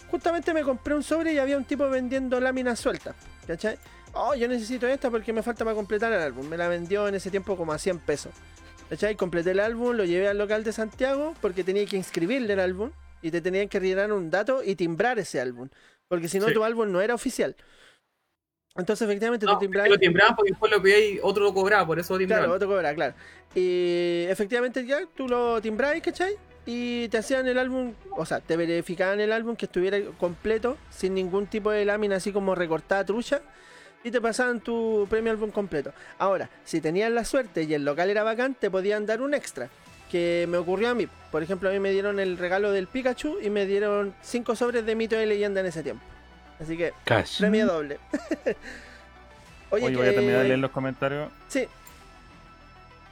justamente 0.10 0.54
me 0.54 0.64
compré 0.64 0.96
un 0.96 1.04
sobre 1.04 1.34
y 1.34 1.38
había 1.38 1.58
un 1.58 1.64
tipo 1.66 1.88
vendiendo 1.90 2.40
láminas 2.40 2.80
sueltas. 2.80 3.16
¿Cachai? 3.46 3.78
Oh, 4.14 4.34
yo 4.36 4.48
necesito 4.48 4.88
esta 4.88 5.12
porque 5.12 5.32
me 5.34 5.44
falta 5.44 5.64
para 5.64 5.76
completar 5.76 6.12
el 6.14 6.22
álbum. 6.22 6.48
Me 6.48 6.58
la 6.58 6.68
vendió 6.68 7.08
en 7.08 7.16
ese 7.16 7.30
tiempo 7.30 7.56
como 7.56 7.74
a 7.74 7.78
100 7.78 8.00
pesos. 8.00 8.34
¿Cachai? 8.90 9.16
Completé 9.16 9.52
el 9.52 9.60
álbum, 9.60 9.96
lo 9.96 10.06
llevé 10.06 10.28
al 10.30 10.38
local 10.38 10.64
de 10.64 10.72
Santiago 10.72 11.34
porque 11.42 11.64
tenía 11.64 11.86
que 11.86 11.98
inscribirle 11.98 12.54
el 12.54 12.60
álbum 12.60 12.92
y 13.22 13.32
te 13.32 13.42
tenían 13.42 13.68
que 13.68 13.80
rellenar 13.80 14.12
un 14.14 14.30
dato 14.30 14.64
y 14.64 14.76
timbrar 14.76 15.20
ese 15.20 15.42
álbum. 15.42 15.70
Porque 16.08 16.30
si 16.30 16.40
no, 16.40 16.48
Sí. 16.48 16.54
tu 16.54 16.64
álbum 16.64 16.90
no 16.92 17.02
era 17.02 17.14
oficial. 17.14 17.56
Entonces, 18.78 19.06
efectivamente, 19.08 19.46
No, 19.46 19.54
tú 19.54 19.60
timbrabas. 19.60 19.90
lo 19.90 19.98
timbraban 19.98 20.36
porque 20.36 20.52
después 20.52 20.72
lo 20.72 20.82
pedíais, 20.82 21.20
otro 21.24 21.44
lo 21.44 21.54
cobraba, 21.54 21.86
por 21.86 22.00
eso 22.00 22.14
lo 22.14 22.20
timbraban. 22.20 22.46
Claro, 22.46 22.56
otro 22.56 22.68
cobra, 22.70 22.94
claro. 22.96 23.14
Y 23.56 24.26
efectivamente 24.30 24.86
ya 24.86 25.00
tú 25.16 25.28
lo 25.28 25.60
timbrabas, 25.62 26.00
¿cachai? 26.02 26.36
Y 26.66 27.08
te 27.10 27.18
hacían 27.18 27.48
el 27.48 27.58
álbum, 27.58 27.94
o 28.12 28.26
sea, 28.26 28.40
te 28.40 28.56
verificaban 28.56 29.20
el 29.20 29.32
álbum 29.34 29.56
que 29.56 29.66
estuviera 29.66 29.98
completo, 30.20 30.78
sin 30.92 31.14
ningún 31.16 31.48
tipo 31.48 31.72
de 31.72 31.84
lámina 31.86 32.18
así 32.18 32.32
como 32.32 32.54
recortada 32.56 33.04
trucha, 33.04 33.42
y 34.04 34.12
te 34.12 34.22
pasaban 34.22 34.60
tu 34.60 35.08
premio 35.10 35.32
álbum 35.32 35.52
completo. 35.52 35.92
Ahora, 36.18 36.50
si 36.64 36.82
tenías 36.82 37.12
la 37.12 37.26
suerte 37.26 37.64
y 37.64 37.74
el 37.74 37.84
local 37.84 38.10
era 38.10 38.24
bacán, 38.24 38.54
te 38.54 38.70
podían 38.70 39.06
dar 39.06 39.22
un 39.22 39.34
extra. 39.34 39.70
Que 40.12 40.46
me 40.48 40.58
ocurrió 40.58 40.90
a 40.90 40.94
mí. 40.94 41.08
Por 41.32 41.44
ejemplo, 41.44 41.70
a 41.70 41.74
mí 41.74 41.80
me 41.80 41.92
dieron 41.92 42.20
el 42.20 42.38
regalo 42.38 42.72
del 42.72 42.88
Pikachu 42.88 43.40
y 43.42 43.50
me 43.50 43.66
dieron 43.66 44.14
cinco 44.22 44.56
sobres 44.56 44.86
de 44.86 44.96
mito 44.96 45.18
de 45.18 45.26
leyenda 45.26 45.60
en 45.60 45.66
ese 45.66 45.84
tiempo. 45.84 46.04
Así 46.62 46.78
que, 46.78 46.94
Cash. 47.04 47.40
premio 47.40 47.66
doble. 47.66 48.00
Oye, 49.70 49.96
voy 49.96 50.08
a 50.08 50.14
terminar 50.14 50.44
de 50.44 50.48
leer 50.48 50.60
los 50.60 50.72
comentarios. 50.72 51.30
Sí, 51.50 51.68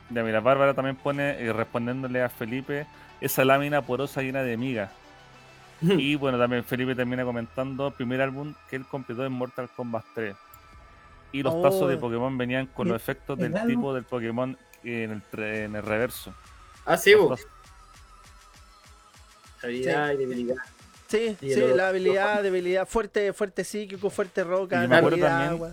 Ya, 0.10 0.24
mira, 0.24 0.40
Bárbara 0.40 0.74
también 0.74 0.95
pone, 0.95 1.32
eh, 1.44 1.52
respondiéndole 1.52 2.22
a 2.22 2.30
Felipe, 2.30 2.88
esa 3.20 3.44
lámina 3.44 3.82
porosa 3.82 4.22
llena 4.22 4.41
de 4.44 4.56
migas. 4.56 4.90
y 5.82 6.16
bueno, 6.16 6.40
también 6.40 6.64
Felipe 6.64 6.95
termina 6.95 7.26
comentando, 7.26 7.91
primer 7.91 8.22
álbum 8.22 8.53
que 8.70 8.78
él 8.78 8.86
completó 8.86 9.26
en 9.26 9.34
Mortal 9.34 9.70
Kombat 9.76 10.06
3. 10.14 10.36
Y 11.36 11.44
los 11.44 11.53
Oh. 11.53 11.62
tazos 11.62 11.90
de 11.90 11.98
Pokémon 11.98 12.38
venían 12.38 12.66
con 12.68 12.88
los 12.88 12.95
efectos 12.95 13.38
el 13.40 13.52
del 13.52 13.68
tipo 13.68 13.94
del 13.94 14.03
Pokémon 14.06 14.57
en 14.84 15.12
el, 15.12 15.22
tre- 15.32 15.66
en 15.66 15.76
el 15.76 15.84
reverso. 15.84 16.34
Ah, 16.86 16.95
sí, 16.98 17.14
tazos- 17.14 17.45
Habilidad 19.62 20.12
y 20.14 20.18
debilidad. 20.18 20.56
Sí, 21.07 21.38
Y 21.41 21.53
sí, 21.53 21.62
la 21.76 21.90
habilidad, 21.90 22.41
debilidad, 22.41 22.88
fuerte, 22.88 23.34
fuerte 23.34 23.64
psíquico, 23.64 24.10
fuerte 24.10 24.44
roca, 24.44 24.84
Y 24.84 24.88
me 24.88 24.95
acuerdo 24.98 25.20
también- 25.20 25.49
agua. 25.52 25.72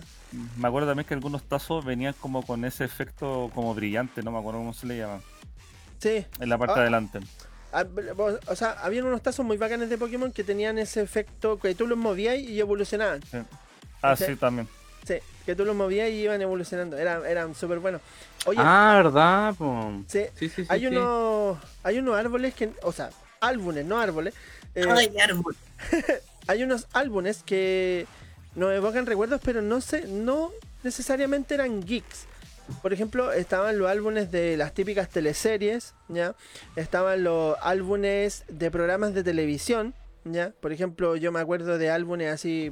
Me 0.57 0.67
acuerdo 0.67 0.87
también 0.89 1.07
que 1.07 1.13
algunos 1.13 1.43
tazos 1.43 1.85
venían 1.85 2.13
como 2.19 2.43
con 2.45 2.65
ese 2.65 2.83
efecto 2.83 3.51
como 3.53 3.73
brillante, 3.75 4.21
no 4.23 4.31
me 4.31 4.39
acuerdo 4.39 4.59
cómo 4.59 4.73
se 4.73 4.87
le 4.87 4.97
llama, 4.97 5.21
Sí, 5.99 6.25
en 6.39 6.49
la 6.49 6.57
parte 6.57 6.73
Ah. 6.73 6.75
de 6.75 6.81
adelante. 6.81 7.19
Ah, 7.71 7.85
vos- 8.15 8.39
o 8.47 8.55
sea, 8.55 8.71
habían 8.83 9.05
unos 9.05 9.21
tazos 9.21 9.45
muy 9.45 9.57
bacanes 9.57 9.89
de 9.89 9.97
Pokémon 9.97 10.31
que 10.31 10.43
tenían 10.43 10.77
ese 10.77 11.01
efecto 11.01 11.57
que 11.59 11.73
tú 11.75 11.87
los 11.87 11.97
movías 11.97 12.37
y 12.37 12.59
evolucionaban. 12.59 13.21
Ah, 14.01 14.15
¿Sí? 14.17 14.25
sí, 14.25 14.35
también. 14.35 14.67
Sí, 15.07 15.15
que 15.45 15.55
tú 15.55 15.65
los 15.65 15.75
movías 15.75 16.09
y 16.09 16.23
iban 16.23 16.41
evolucionando. 16.41 16.97
Eran, 16.97 17.25
eran 17.25 17.55
súper 17.55 17.79
buenos. 17.79 18.01
Oye, 18.45 18.59
Ah, 18.61 18.93
¿verdad? 19.03 19.53
po? 19.55 19.91
sí, 20.07 20.25
Sí, 20.35 20.49
sí, 20.49 20.63
sí. 20.63 20.67
hay 20.69 20.81
sí. 20.81 20.87
unos 20.87 21.57
hay 21.83 21.99
unos 21.99 22.17
árboles 22.17 22.53
que, 22.53 22.71
o 22.83 22.91
sea, 22.91 23.09
álbumes, 23.41 23.85
no 23.85 23.99
árboles. 23.99 24.33
eh, 24.75 24.85
árbol. 25.21 25.55
hay 26.47 26.63
unos 26.63 26.87
álbumes 26.93 27.43
que 27.43 28.05
nos 28.55 28.71
evocan 28.73 29.05
recuerdos, 29.05 29.41
pero 29.43 29.61
no 29.61 29.81
sé, 29.81 30.07
no 30.07 30.51
necesariamente 30.83 31.55
eran 31.55 31.81
geeks. 31.83 32.25
Por 32.81 32.93
ejemplo, 32.93 33.33
estaban 33.33 33.77
los 33.77 33.89
álbumes 33.89 34.31
de 34.31 34.55
las 34.55 34.73
típicas 34.73 35.09
teleseries, 35.09 35.93
¿ya? 36.07 36.33
Estaban 36.77 37.23
los 37.23 37.57
álbumes 37.61 38.45
de 38.47 38.71
programas 38.71 39.13
de 39.13 39.23
televisión, 39.23 39.93
¿ya? 40.23 40.53
Por 40.61 40.71
ejemplo, 40.71 41.15
yo 41.17 41.31
me 41.33 41.41
acuerdo 41.41 41.77
de 41.77 41.89
álbumes 41.89 42.31
así, 42.31 42.71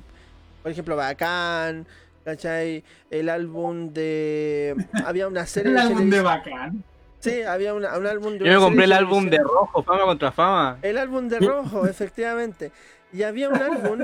por 0.63 0.71
ejemplo, 0.71 0.95
Bacán, 0.95 1.87
¿cachai? 2.23 2.83
El 3.09 3.29
álbum 3.29 3.91
de... 3.93 4.75
Había 5.05 5.27
una 5.27 5.45
serie 5.45 5.69
El 5.71 5.75
de 5.75 5.81
álbum 5.81 6.09
de 6.09 6.21
bacán. 6.21 6.83
Sí, 7.19 7.41
había 7.43 7.73
una- 7.73 7.97
un 7.97 8.07
álbum 8.07 8.33
de... 8.37 8.45
Yo 8.45 8.53
me 8.53 8.57
compré 8.59 8.85
el 8.85 8.93
álbum 8.93 9.29
de 9.29 9.37
rojo, 9.37 9.83
fama 9.83 10.03
contra 10.05 10.31
fama. 10.31 10.77
El 10.81 10.97
álbum 10.97 11.27
de 11.29 11.39
rojo, 11.39 11.85
efectivamente. 11.87 12.71
Y 13.13 13.23
había 13.23 13.49
un 13.49 13.55
álbum, 13.61 13.99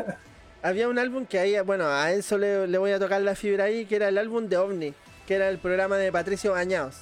había 0.61 0.88
un 0.88 0.99
álbum 0.99 1.26
que 1.26 1.39
ahí, 1.39 1.60
bueno, 1.61 1.88
a 1.88 2.11
eso 2.11 2.38
le, 2.38 2.68
le 2.68 2.77
voy 2.77 2.91
a 2.91 2.99
tocar 2.99 3.22
la 3.22 3.34
fibra 3.35 3.64
ahí, 3.65 3.85
que 3.85 3.95
era 3.95 4.10
el 4.10 4.18
álbum 4.18 4.48
de 4.48 4.57
OVNI, 4.57 4.94
que 5.26 5.34
era 5.35 5.49
el 5.49 5.57
programa 5.57 5.98
de 5.98 6.11
Patricio 6.11 6.52
Bañados. 6.52 6.98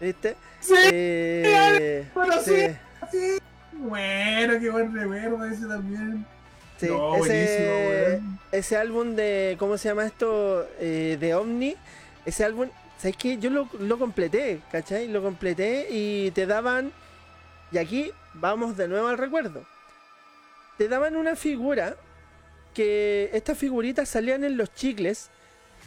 ¿Viste? 0.00 0.36
Sí, 0.60 0.74
Eh, 0.92 2.08
bueno, 2.14 2.34
sí, 2.40 2.66
sí. 3.10 3.38
Bueno, 3.72 4.54
qué 4.60 4.70
buen 4.70 4.94
recuerdo 4.94 5.44
ese 5.44 5.66
también. 5.66 6.24
Sí, 6.86 6.92
No, 6.92 7.16
ese, 7.24 8.20
ese 8.52 8.76
álbum 8.76 9.14
de, 9.14 9.56
¿cómo 9.58 9.78
se 9.78 9.88
llama 9.88 10.06
esto? 10.06 10.66
Eh, 10.80 11.16
de 11.20 11.34
OVNI, 11.34 11.76
ese 12.26 12.44
álbum, 12.44 12.68
¿sabes 12.98 13.16
qué? 13.16 13.38
Yo 13.38 13.50
lo, 13.50 13.68
lo 13.78 13.98
completé, 13.98 14.60
¿cachai? 14.70 15.08
Lo 15.08 15.22
completé 15.22 15.88
y 15.90 16.30
te 16.32 16.46
daban, 16.46 16.92
y 17.70 17.78
aquí 17.78 18.10
vamos 18.34 18.76
de 18.76 18.88
nuevo 18.88 19.08
al 19.08 19.18
recuerdo, 19.18 19.64
te 20.78 20.88
daban 20.88 21.16
una 21.16 21.36
figura 21.36 21.96
que 22.74 23.30
estas 23.34 23.58
figuritas 23.58 24.08
salían 24.08 24.44
en 24.44 24.56
los 24.56 24.74
chicles 24.74 25.28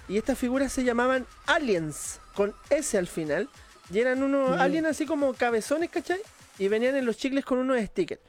y 0.07 0.17
estas 0.17 0.37
figuras 0.37 0.71
se 0.71 0.83
llamaban 0.83 1.25
aliens, 1.47 2.19
con 2.35 2.53
S 2.69 2.97
al 2.97 3.07
final, 3.07 3.49
y 3.91 3.99
eran 3.99 4.21
unos 4.23 4.55
Sí. 4.55 4.61
aliens 4.61 4.87
así 4.87 5.05
como 5.05 5.33
cabezones, 5.33 5.89
¿cachai? 5.89 6.19
Y 6.59 6.67
venían 6.67 6.95
en 6.95 7.05
los 7.05 7.17
chicles 7.17 7.43
con 7.43 7.57
unos 7.57 7.79
stickers. 7.81 8.21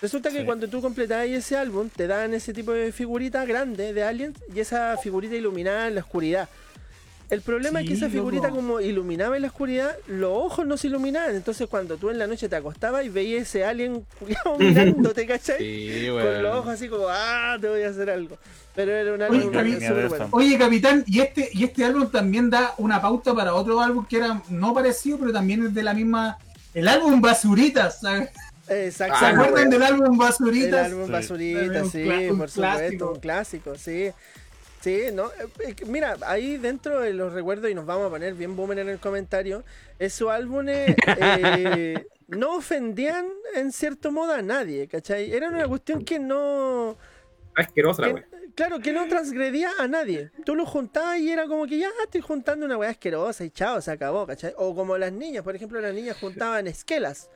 Resulta 0.00 0.30
que 0.30 0.40
Sí. 0.40 0.44
cuando 0.44 0.68
tú 0.68 0.82
completabas 0.82 1.26
ese 1.26 1.56
álbum, 1.56 1.88
te 1.88 2.06
daban 2.06 2.34
ese 2.34 2.52
tipo 2.52 2.72
de 2.72 2.92
figurita 2.92 3.44
grande 3.44 3.92
de 3.94 4.02
aliens 4.02 4.38
y 4.54 4.60
esa 4.60 4.96
figurita 4.98 5.34
iluminada 5.34 5.88
en 5.88 5.94
la 5.94 6.02
oscuridad. 6.02 6.48
El 7.28 7.40
problema 7.40 7.80
es 7.80 7.88
que 7.88 7.94
esa 7.94 8.08
figurita 8.08 8.48
loco. 8.48 8.56
como 8.60 8.80
iluminaba 8.80 9.34
en 9.34 9.42
la 9.42 9.48
oscuridad, 9.48 9.96
los 10.06 10.30
ojos 10.30 10.64
no 10.64 10.76
se 10.76 10.86
iluminaban. 10.86 11.34
Entonces 11.34 11.66
cuando 11.66 11.96
tú 11.96 12.10
en 12.10 12.18
la 12.18 12.28
noche 12.28 12.48
te 12.48 12.54
acostabas 12.54 13.04
y 13.04 13.08
veías 13.08 13.42
ese 13.42 13.64
alien 13.64 14.06
mirándote, 14.60 15.26
¿cachai? 15.26 15.58
Sí, 15.58 16.06
Con 16.08 16.42
los 16.42 16.56
ojos 16.56 16.74
así 16.74 16.88
como, 16.88 17.06
ah, 17.08 17.56
te 17.60 17.68
voy 17.68 17.82
a 17.82 17.88
hacer 17.88 18.10
algo. 18.10 18.38
Pero 18.76 18.92
era 18.92 19.12
un 19.12 19.22
Oye, 19.22 19.40
álbum 19.42 19.52
de 19.52 20.08
bueno. 20.08 20.28
Oye, 20.30 20.56
capitán, 20.58 21.02
y 21.06 21.18
este, 21.20 21.48
y 21.52 21.64
este 21.64 21.84
álbum 21.84 22.08
también 22.10 22.48
da 22.48 22.74
una 22.78 23.00
pauta 23.00 23.34
para 23.34 23.54
otro 23.54 23.80
álbum 23.80 24.06
que 24.06 24.18
era 24.18 24.40
no 24.50 24.72
parecido, 24.72 25.18
pero 25.18 25.32
también 25.32 25.66
es 25.66 25.74
de 25.74 25.82
la 25.82 25.94
misma. 25.94 26.38
El 26.74 26.86
álbum 26.86 27.20
Basuritas, 27.22 28.00
¿sabes? 28.02 28.28
¿Se 28.66 28.86
Exacto. 28.86 29.16
Ah, 29.20 29.32
no, 29.32 29.42
acuerdan 29.42 29.70
del 29.70 29.82
álbum 29.82 30.12
El 30.12 30.18
Basuritas? 30.18 30.86
álbum 30.86 31.06
Sí. 31.06 31.12
Basurita, 31.12 31.82
Un 31.84 31.90
sí, 31.90 32.02
un 32.30 32.38
por 32.38 32.50
supuesto, 32.50 32.60
clásico. 32.60 33.12
un 33.12 33.20
clásico, 33.20 33.74
sí. 33.76 34.10
Sí, 34.80 35.02
no, 35.12 35.26
eh, 35.28 35.48
eh, 35.60 35.74
mira, 35.86 36.16
ahí 36.26 36.58
dentro 36.58 37.00
de 37.00 37.12
los 37.12 37.32
recuerdos, 37.32 37.70
y 37.70 37.74
nos 37.74 37.86
vamos 37.86 38.06
a 38.06 38.10
poner 38.10 38.34
bien 38.34 38.54
boomer 38.54 38.78
en 38.80 38.88
el 38.88 38.98
comentario, 39.00 39.64
esos 39.98 40.30
álbumes 40.30 40.94
eh, 41.18 42.06
no 42.28 42.56
ofendían 42.56 43.26
en 43.54 43.72
cierto 43.72 44.12
modo 44.12 44.32
a 44.32 44.42
nadie, 44.42 44.86
¿cachai? 44.86 45.32
Era 45.32 45.48
una 45.48 45.66
cuestión 45.66 46.04
que 46.04 46.18
no... 46.18 46.96
Asquerosa 47.56 48.02
que- 48.14 48.24
claro, 48.54 48.78
que 48.80 48.92
no 48.92 49.08
transgredía 49.08 49.70
a 49.78 49.88
nadie. 49.88 50.30
Tú 50.44 50.54
lo 50.54 50.66
juntabas 50.66 51.18
y 51.18 51.30
era 51.32 51.46
como 51.48 51.66
que 51.66 51.78
ya 51.78 51.88
estoy 52.04 52.20
juntando 52.20 52.66
una 52.66 52.76
weá 52.76 52.90
asquerosa 52.90 53.44
y 53.44 53.50
chao, 53.50 53.80
se 53.80 53.90
acabó, 53.90 54.26
¿cachai? 54.26 54.52
O 54.56 54.74
como 54.74 54.98
las 54.98 55.10
niñas, 55.12 55.42
por 55.42 55.56
ejemplo, 55.56 55.80
las 55.80 55.94
niñas 55.94 56.16
juntaban 56.20 56.66
esquelas, 56.68 57.28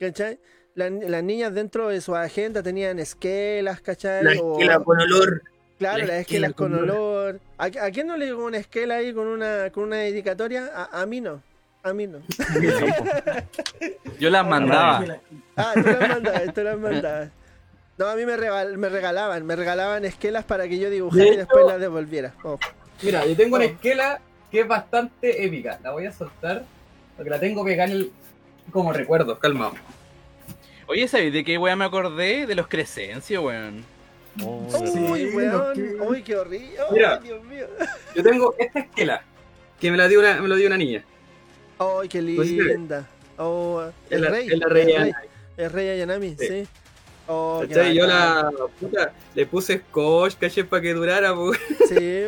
¿cachai? 0.00 0.38
Las, 0.74 0.90
las 0.90 1.22
niñas 1.22 1.54
dentro 1.54 1.88
de 1.88 2.00
su 2.00 2.14
agenda 2.16 2.62
tenían 2.62 2.98
esquelas, 2.98 3.80
¿cachai? 3.80 4.24
La 4.24 4.32
O- 4.42 4.52
esquela 4.58 4.80
con 4.80 5.00
olor. 5.00 5.42
Claro, 5.78 5.98
la 5.98 6.04
las 6.06 6.16
esquela 6.20 6.48
esquelas 6.48 6.52
con 6.54 6.72
con 6.72 6.80
olor. 6.90 7.40
¿A, 7.58 7.64
a 7.64 7.90
quién 7.90 8.06
no 8.06 8.16
le 8.16 8.26
llegó 8.26 8.44
una 8.44 8.58
esquela 8.58 8.96
ahí 8.96 9.12
con 9.12 9.26
una, 9.26 9.70
con 9.70 9.84
una 9.84 9.96
dedicatoria? 9.96 10.70
A, 10.74 11.02
a 11.02 11.06
mí 11.06 11.20
no. 11.20 11.42
A 11.82 11.92
mí 11.92 12.06
no. 12.06 12.18
Yo 14.18 14.30
las 14.30 14.46
mandaba. 14.46 15.04
Ah, 15.56 15.72
tú 15.74 15.82
las 15.82 16.08
mandabas, 16.08 16.54
tú 16.54 16.62
las 16.62 16.78
mandabas. 16.78 17.28
No, 17.98 18.06
a 18.06 18.16
mí 18.16 18.24
me, 18.26 18.36
regal- 18.36 18.76
me 18.76 18.88
regalaban, 18.88 19.44
me 19.46 19.54
regalaban 19.54 20.04
esquelas 20.04 20.44
para 20.44 20.66
que 20.66 20.78
yo 20.80 20.90
dibujara 20.90 21.24
De 21.24 21.34
y 21.34 21.36
después 21.36 21.64
las 21.66 21.78
devolviera. 21.78 22.32
Oh. 22.42 22.58
Mira, 23.02 23.24
yo 23.24 23.36
tengo 23.36 23.56
una 23.56 23.66
Oh. 23.66 23.68
esquela 23.68 24.20
que 24.50 24.60
es 24.60 24.68
bastante 24.68 25.44
épica. 25.44 25.78
La 25.82 25.92
voy 25.92 26.06
a 26.06 26.12
soltar 26.12 26.64
porque 27.16 27.30
la 27.30 27.38
tengo 27.38 27.64
pegada 27.64 27.90
en 27.90 27.96
el... 27.96 28.12
como 28.72 28.92
recuerdo, 28.92 29.38
calma. 29.38 29.72
Oye, 30.86 31.08
¿sabes 31.08 31.32
de 31.32 31.44
qué 31.44 31.56
weón 31.58 31.78
me 31.78 31.84
acordé? 31.84 32.46
De 32.46 32.54
los 32.54 32.68
Crescencio, 32.68 33.42
weón. 33.42 33.84
Oh, 34.42 34.66
Sí, 34.70 34.98
Uy, 34.98 35.26
weón. 35.34 35.74
que- 35.74 35.94
Uy, 36.00 36.22
qué 36.22 36.36
horrible. 36.36 36.70
Ay, 36.78 36.86
Mira. 36.92 37.18
Dios 37.18 37.44
mío. 37.44 37.66
Yo 38.14 38.22
tengo 38.22 38.54
esta 38.58 38.80
esquela 38.80 39.22
que 39.80 39.90
me 39.90 39.96
la 39.96 40.08
dio 40.08 40.20
una, 40.20 40.40
me 40.40 40.48
lo 40.48 40.56
dio 40.56 40.66
una 40.66 40.76
niña. 40.76 41.04
Ay, 41.78 42.08
qué 42.08 42.20
Pues 42.36 42.50
linda. 42.50 43.06
Oh, 43.38 43.82
Es 44.10 44.12
el 44.16 44.22
la, 44.22 44.30
rey. 44.30 44.48
reina. 44.48 44.64
el 44.66 44.70
rey. 44.70 45.12
El 45.56 45.70
rey 45.70 45.88
Ayanami, 45.90 46.36
sí. 46.38 46.46
Sí. 46.48 46.68
Oh. 47.26 47.64
Yo 47.64 48.06
la 48.06 48.50
puta, 48.78 49.12
le 49.34 49.46
puse 49.46 49.78
scotch, 49.78 50.34
caché 50.38 50.64
para 50.64 50.82
que 50.82 50.92
durara, 50.92 51.34
po. 51.34 51.52
Sí. 51.88 52.24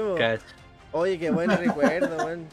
Oye, 0.92 1.18
qué 1.18 1.30
buen 1.30 1.50
recuerdo, 1.50 2.24
weón. 2.24 2.46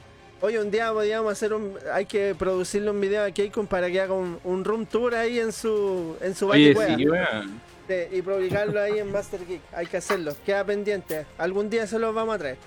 Hoy 0.46 0.58
un 0.58 0.70
día 0.70 0.92
podríamos 0.92 1.32
hacer 1.32 1.54
un. 1.54 1.78
Hay 1.94 2.06
que 2.06 2.36
producirle 2.36 2.92
un 2.92 3.00
video 3.00 3.24
a 3.24 3.32
Keikun 3.32 3.66
para 3.66 3.90
que 3.90 4.02
haga 4.02 4.14
un, 4.14 4.42
un 4.44 4.66
room 4.66 4.86
tour 4.86 5.16
ahí 5.16 5.40
en 5.40 5.54
su 5.54 6.18
en 6.20 6.36
su 6.36 6.50
Oye, 6.50 6.74
weón. 6.74 7.62
Sí, 7.88 7.94
y 8.12 8.22
publicarlo 8.22 8.82
ahí 8.82 9.00
en 9.00 9.10
Master 9.10 9.40
Geek. 9.48 9.62
Hay 9.72 9.86
que 9.86 9.96
hacerlo. 9.96 10.36
Queda 10.46 10.66
pendiente. 10.66 11.26
Algún 11.38 11.70
día 11.70 11.88
se 11.88 11.98
los 11.98 12.14
vamos 12.14 12.36
a 12.36 12.40
traer. 12.40 12.58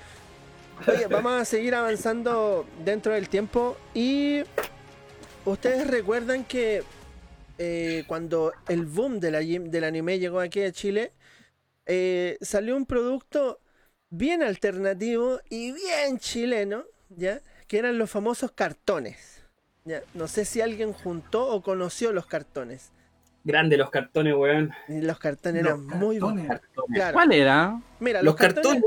Oye, 0.88 1.06
vamos 1.06 1.32
a 1.32 1.44
seguir 1.44 1.74
avanzando 1.74 2.64
dentro 2.82 3.12
del 3.12 3.28
tiempo. 3.28 3.76
Y 3.92 4.42
ustedes 5.44 5.86
recuerdan 5.86 6.44
que 6.44 6.82
eh, 7.58 8.04
cuando 8.06 8.54
el 8.68 8.86
boom 8.86 9.20
de 9.20 9.30
la, 9.30 9.40
del 9.40 9.84
anime 9.84 10.18
llegó 10.18 10.40
aquí 10.40 10.62
a 10.62 10.72
Chile, 10.72 11.12
eh, 11.84 12.38
salió 12.40 12.74
un 12.74 12.86
producto 12.86 13.60
bien 14.08 14.42
alternativo 14.42 15.40
y 15.50 15.72
bien 15.72 16.18
chileno, 16.18 16.84
¿ya? 17.10 17.42
Que 17.66 17.78
eran 17.78 17.98
los 17.98 18.10
famosos 18.10 18.52
cartones. 18.52 19.42
¿ya? 19.84 20.02
No 20.14 20.28
sé 20.28 20.44
si 20.44 20.60
alguien 20.60 20.92
juntó 20.92 21.46
o 21.48 21.62
conoció 21.62 22.12
los 22.12 22.26
cartones. 22.26 22.90
Grande 23.44 23.76
los 23.76 23.90
cartones, 23.90 24.34
weón. 24.34 24.72
Los 24.88 25.18
cartones 25.18 25.62
Los 25.62 25.74
eran 25.74 25.86
muy 25.98 26.18
buenos. 26.18 26.58
Claro. 26.92 27.12
¿Cuál 27.12 27.32
era? 27.32 27.80
Mira, 28.00 28.22
Los 28.22 28.34
cartones. 28.34 28.82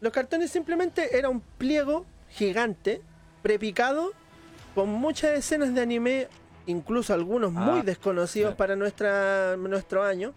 Los 0.00 0.12
cartones 0.12 0.50
simplemente 0.50 1.16
era 1.16 1.28
un 1.28 1.40
pliego 1.40 2.04
gigante, 2.28 3.00
prepicado, 3.42 4.12
con 4.74 4.88
muchas 4.88 5.38
escenas 5.38 5.74
de 5.74 5.80
anime, 5.80 6.28
incluso 6.66 7.14
algunos 7.14 7.52
muy 7.52 7.80
Ah, 7.80 7.82
desconocidos 7.84 8.52
sí. 8.52 8.56
para 8.58 8.76
nuestra, 8.76 9.56
nuestro 9.56 10.02
año. 10.04 10.34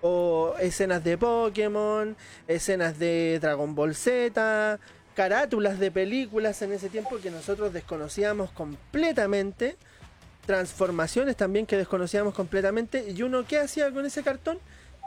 O 0.00 0.54
escenas 0.60 1.02
de 1.02 1.18
Pokémon, 1.18 2.16
escenas 2.46 2.98
de 2.98 3.38
Dragon 3.40 3.74
Ball 3.74 3.94
Z, 3.96 4.78
carátulas 5.18 5.80
de 5.80 5.90
películas 5.90 6.62
en 6.62 6.70
ese 6.72 6.88
tiempo 6.88 7.18
que 7.20 7.32
nosotros 7.32 7.72
desconocíamos 7.72 8.52
completamente. 8.52 9.74
Transformaciones 10.46 11.34
también 11.34 11.66
que 11.66 11.76
desconocíamos 11.76 12.32
completamente. 12.34 13.04
Y 13.10 13.22
uno, 13.24 13.44
¿qué 13.44 13.58
hacía 13.58 13.90
con 13.90 14.06
ese 14.06 14.22
cartón? 14.22 14.60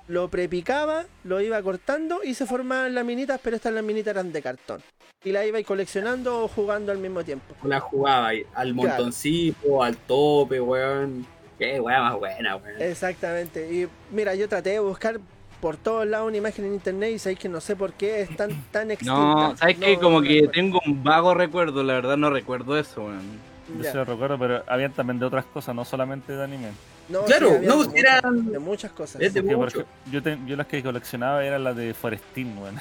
Lo 0.09 0.27
prepicaba, 0.27 1.05
lo 1.23 1.39
iba 1.39 1.61
cortando 1.61 2.25
y 2.25 2.33
se 2.33 2.45
formaban 2.45 2.93
laminitas, 2.93 3.39
pero 3.41 3.55
estas 3.55 3.71
laminitas 3.71 4.11
eran 4.11 4.33
de 4.33 4.41
cartón. 4.41 4.81
Y 5.23 5.31
la 5.31 5.45
iba 5.45 5.61
y 5.61 5.63
coleccionando 5.63 6.43
o 6.43 6.49
jugando 6.49 6.91
al 6.91 6.97
mismo 6.97 7.23
tiempo. 7.23 7.55
La 7.63 7.79
jugaba 7.79 8.31
al 8.31 8.43
Claro. 8.53 8.73
montoncito, 8.73 9.81
al 9.81 9.95
tope, 9.95 10.59
weón. 10.59 11.25
Qué 11.57 11.79
weá 11.79 12.01
más 12.01 12.19
buena, 12.19 12.57
weón. 12.57 12.81
Exactamente. 12.81 13.71
Y 13.71 13.87
mira, 14.13 14.35
yo 14.35 14.49
traté 14.49 14.71
de 14.71 14.79
buscar 14.79 15.21
por 15.61 15.77
todos 15.77 16.05
lados 16.07 16.27
una 16.27 16.37
imagen 16.37 16.65
en 16.65 16.73
internet 16.73 17.11
y 17.13 17.19
sabéis 17.19 17.39
que 17.39 17.47
no 17.49 17.61
sé 17.61 17.75
por 17.75 17.93
qué 17.93 18.21
es 18.21 18.35
tan, 18.35 18.49
tan 18.71 18.91
extinta. 18.91 19.13
No, 19.13 19.55
¿sabes 19.57 19.77
qué? 19.77 19.93
No, 19.95 20.01
Como 20.01 20.19
no 20.21 20.27
que 20.27 20.33
recuerdo. 20.33 20.51
tengo 20.51 20.81
un 20.85 21.03
vago 21.03 21.33
recuerdo, 21.33 21.83
la 21.83 21.93
verdad 21.93 22.17
no 22.17 22.29
recuerdo 22.29 22.77
eso, 22.77 23.03
weón. 23.05 23.39
Yo 23.77 23.83
Ya. 23.83 23.91
sí 23.91 23.97
lo 23.97 24.03
recuerdo, 24.05 24.37
pero 24.39 24.63
habían 24.67 24.91
también 24.91 25.19
de 25.19 25.25
otras 25.25 25.45
cosas, 25.45 25.73
no 25.75 25.85
solamente 25.85 26.33
de 26.35 26.43
anime. 26.43 26.71
No, 27.07 27.23
Claro, 27.25 27.49
sí, 27.49 27.55
había 27.57 27.69
no, 27.69 27.83
de 27.83 27.87
muchas- 27.89 28.51
de 28.51 28.59
muchas 28.59 28.91
cosas. 28.91 29.21
Es 29.21 29.33
de 29.33 29.41
mucho. 29.41 29.85
yo, 30.11 30.21
te- 30.21 30.37
yo 30.45 30.55
las 30.55 30.67
que 30.67 30.81
coleccionaba 30.83 31.43
eran 31.45 31.63
las 31.63 31.75
de 31.75 31.93
Forestín, 31.93 32.57
weón. 32.57 32.79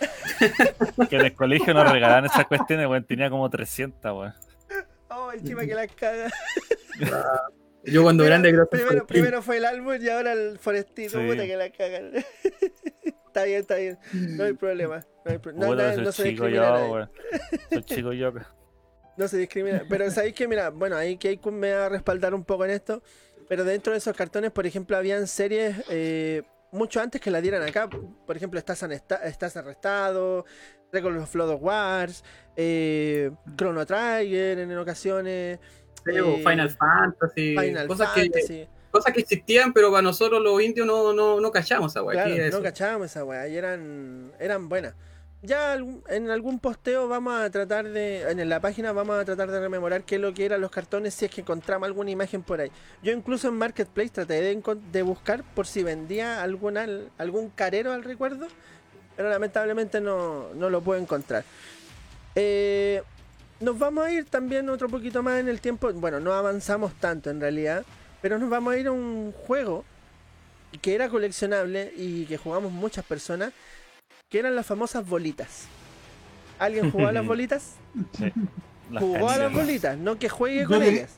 que 1.10 1.16
en 1.16 1.24
el 1.26 1.34
colegio 1.34 1.74
nos 1.74 1.90
regalaban 1.90 2.26
esas 2.26 2.46
cuestiones, 2.46 2.86
weón. 2.88 3.04
Tenía 3.04 3.30
como 3.30 3.48
300, 3.50 4.12
weón. 4.12 4.34
Oh, 5.10 5.32
el 5.32 5.42
chiva 5.42 5.64
que 5.64 5.74
la 5.74 5.86
caga. 5.88 6.30
Yo 7.90 8.02
cuando 8.02 8.24
grande 8.24 8.50
creo 8.52 8.68
que 8.68 8.76
primero, 8.76 8.98
fue- 8.98 9.06
primero 9.06 9.42
fue 9.42 9.56
el 9.58 9.64
álbum 9.64 9.94
y 10.00 10.08
ahora 10.08 10.32
el 10.32 10.58
forestito, 10.58 11.18
Sí. 11.20 11.26
puta 11.26 11.46
que 11.46 11.56
la 11.56 11.70
cagan. 11.70 12.12
está 13.26 13.44
bien, 13.44 13.60
está 13.60 13.76
bien. 13.76 13.98
No 14.12 14.44
hay 14.44 14.52
problema. 14.54 15.04
No, 15.24 15.30
hay 15.32 15.38
pro- 15.38 15.52
no, 15.52 15.66
Puta, 15.66 15.88
no- 15.88 15.94
soy 15.94 16.04
no 16.04 16.12
se 16.12 16.22
chico 16.24 16.48
yo. 16.48 17.08
Soy 17.70 17.82
chico 17.84 18.12
yo. 18.12 18.32
No 19.16 19.26
se 19.26 19.36
discrimina. 19.36 19.82
Pero 19.88 20.08
sabéis 20.12 20.32
que, 20.34 20.46
mira, 20.46 20.70
bueno, 20.70 20.94
ahí 20.94 21.16
Keikun 21.16 21.52
me 21.58 21.72
va 21.72 21.86
a 21.86 21.88
respaldar 21.88 22.34
un 22.34 22.44
poco 22.44 22.64
en 22.64 22.70
esto. 22.70 23.02
Pero 23.48 23.64
dentro 23.64 23.92
de 23.92 23.98
esos 23.98 24.14
cartones, 24.16 24.52
por 24.52 24.64
ejemplo, 24.64 24.96
habían 24.96 25.26
series 25.26 25.74
eh, 25.90 26.42
mucho 26.70 27.00
antes 27.00 27.20
que 27.20 27.28
la 27.32 27.40
dieran 27.40 27.62
acá. 27.64 27.88
Por 27.90 28.36
ejemplo, 28.36 28.60
Estás, 28.60 28.84
Anesta- 28.84 29.20
Estás 29.24 29.56
Arrestado, 29.56 30.44
Record 30.92 31.16
of 31.16 31.28
Flood 31.28 31.50
of 31.50 31.60
Wars, 31.62 32.22
eh, 32.54 33.32
Chrono 33.56 33.84
Trigger 33.84 34.60
en 34.60 34.78
ocasiones. 34.78 35.58
O 36.20 36.36
Final 36.38 36.70
Fantasy, 36.70 37.56
Final 37.56 37.86
cosas, 37.86 38.10
Que, 38.14 38.22
Fantasy. 38.22 38.68
cosas 38.90 39.12
que 39.12 39.20
existían, 39.20 39.72
pero 39.72 39.90
para 39.90 40.02
nosotros 40.02 40.42
los 40.42 40.60
indios 40.62 40.86
no, 40.86 41.12
no, 41.12 41.40
no 41.40 41.50
cachamos 41.50 41.92
esa 41.92 42.02
weá. 42.02 42.14
Claro, 42.14 42.34
¿qué 42.34 42.46
es 42.46 42.52
no 42.52 42.58
eso? 42.58 42.62
cachábamos 42.62 43.06
esa 43.06 43.24
weá 43.24 43.48
y 43.48 43.56
eran, 43.56 44.32
eran 44.38 44.68
buenas. 44.68 44.94
Ya 45.40 45.76
en 46.08 46.30
algún 46.30 46.58
posteo 46.58 47.06
vamos 47.06 47.40
a 47.40 47.48
tratar 47.48 47.86
de, 47.88 48.22
en 48.28 48.48
la 48.48 48.58
página 48.58 48.90
vamos 48.90 49.20
a 49.20 49.24
tratar 49.24 49.48
de 49.52 49.60
rememorar 49.60 50.02
qué 50.02 50.16
es 50.16 50.20
lo 50.20 50.34
que 50.34 50.44
eran 50.44 50.60
los 50.60 50.72
cartones 50.72 51.14
si 51.14 51.26
es 51.26 51.30
que 51.30 51.42
encontramos 51.42 51.86
alguna 51.86 52.10
imagen 52.10 52.42
por 52.42 52.60
ahí. 52.60 52.72
Yo 53.04 53.12
incluso 53.12 53.46
en 53.46 53.54
Marketplace 53.54 54.10
traté 54.10 54.42
de 54.42 55.02
buscar 55.02 55.44
por 55.54 55.68
si 55.68 55.84
vendía 55.84 56.42
alguna, 56.42 56.88
algún 57.18 57.50
carero 57.50 57.92
al 57.92 58.02
recuerdo, 58.02 58.48
pero 59.16 59.30
lamentablemente 59.30 60.00
no, 60.00 60.52
no 60.54 60.70
lo 60.70 60.80
puedo 60.80 61.00
encontrar. 61.00 61.44
Eh, 62.34 63.02
nos 63.60 63.78
vamos 63.78 64.06
a 64.06 64.12
ir 64.12 64.24
también 64.24 64.68
otro 64.68 64.88
poquito 64.88 65.22
más 65.22 65.40
en 65.40 65.48
el 65.48 65.60
tiempo, 65.60 65.92
bueno, 65.92 66.20
no 66.20 66.32
avanzamos 66.32 66.92
tanto 66.94 67.30
en 67.30 67.40
realidad, 67.40 67.84
pero 68.22 68.38
nos 68.38 68.50
vamos 68.50 68.74
a 68.74 68.78
ir 68.78 68.86
a 68.86 68.92
un 68.92 69.32
juego 69.32 69.84
que 70.80 70.94
era 70.94 71.08
coleccionable 71.08 71.92
y 71.96 72.26
que 72.26 72.36
jugamos 72.36 72.72
muchas 72.72 73.04
personas, 73.04 73.52
que 74.28 74.38
eran 74.38 74.54
las 74.54 74.66
famosas 74.66 75.06
bolitas. 75.06 75.66
¿Alguien 76.58 76.90
jugó 76.90 77.08
a 77.08 77.12
las 77.12 77.26
bolitas? 77.26 77.76
Sí. 78.16 78.32
Las 78.90 79.02
Jugó 79.02 79.28
a 79.28 79.36
las 79.36 79.52
bolitas, 79.52 79.98
no 79.98 80.18
que 80.18 80.28
juegue 80.28 80.64
con 80.64 80.82
ellas. 80.82 81.16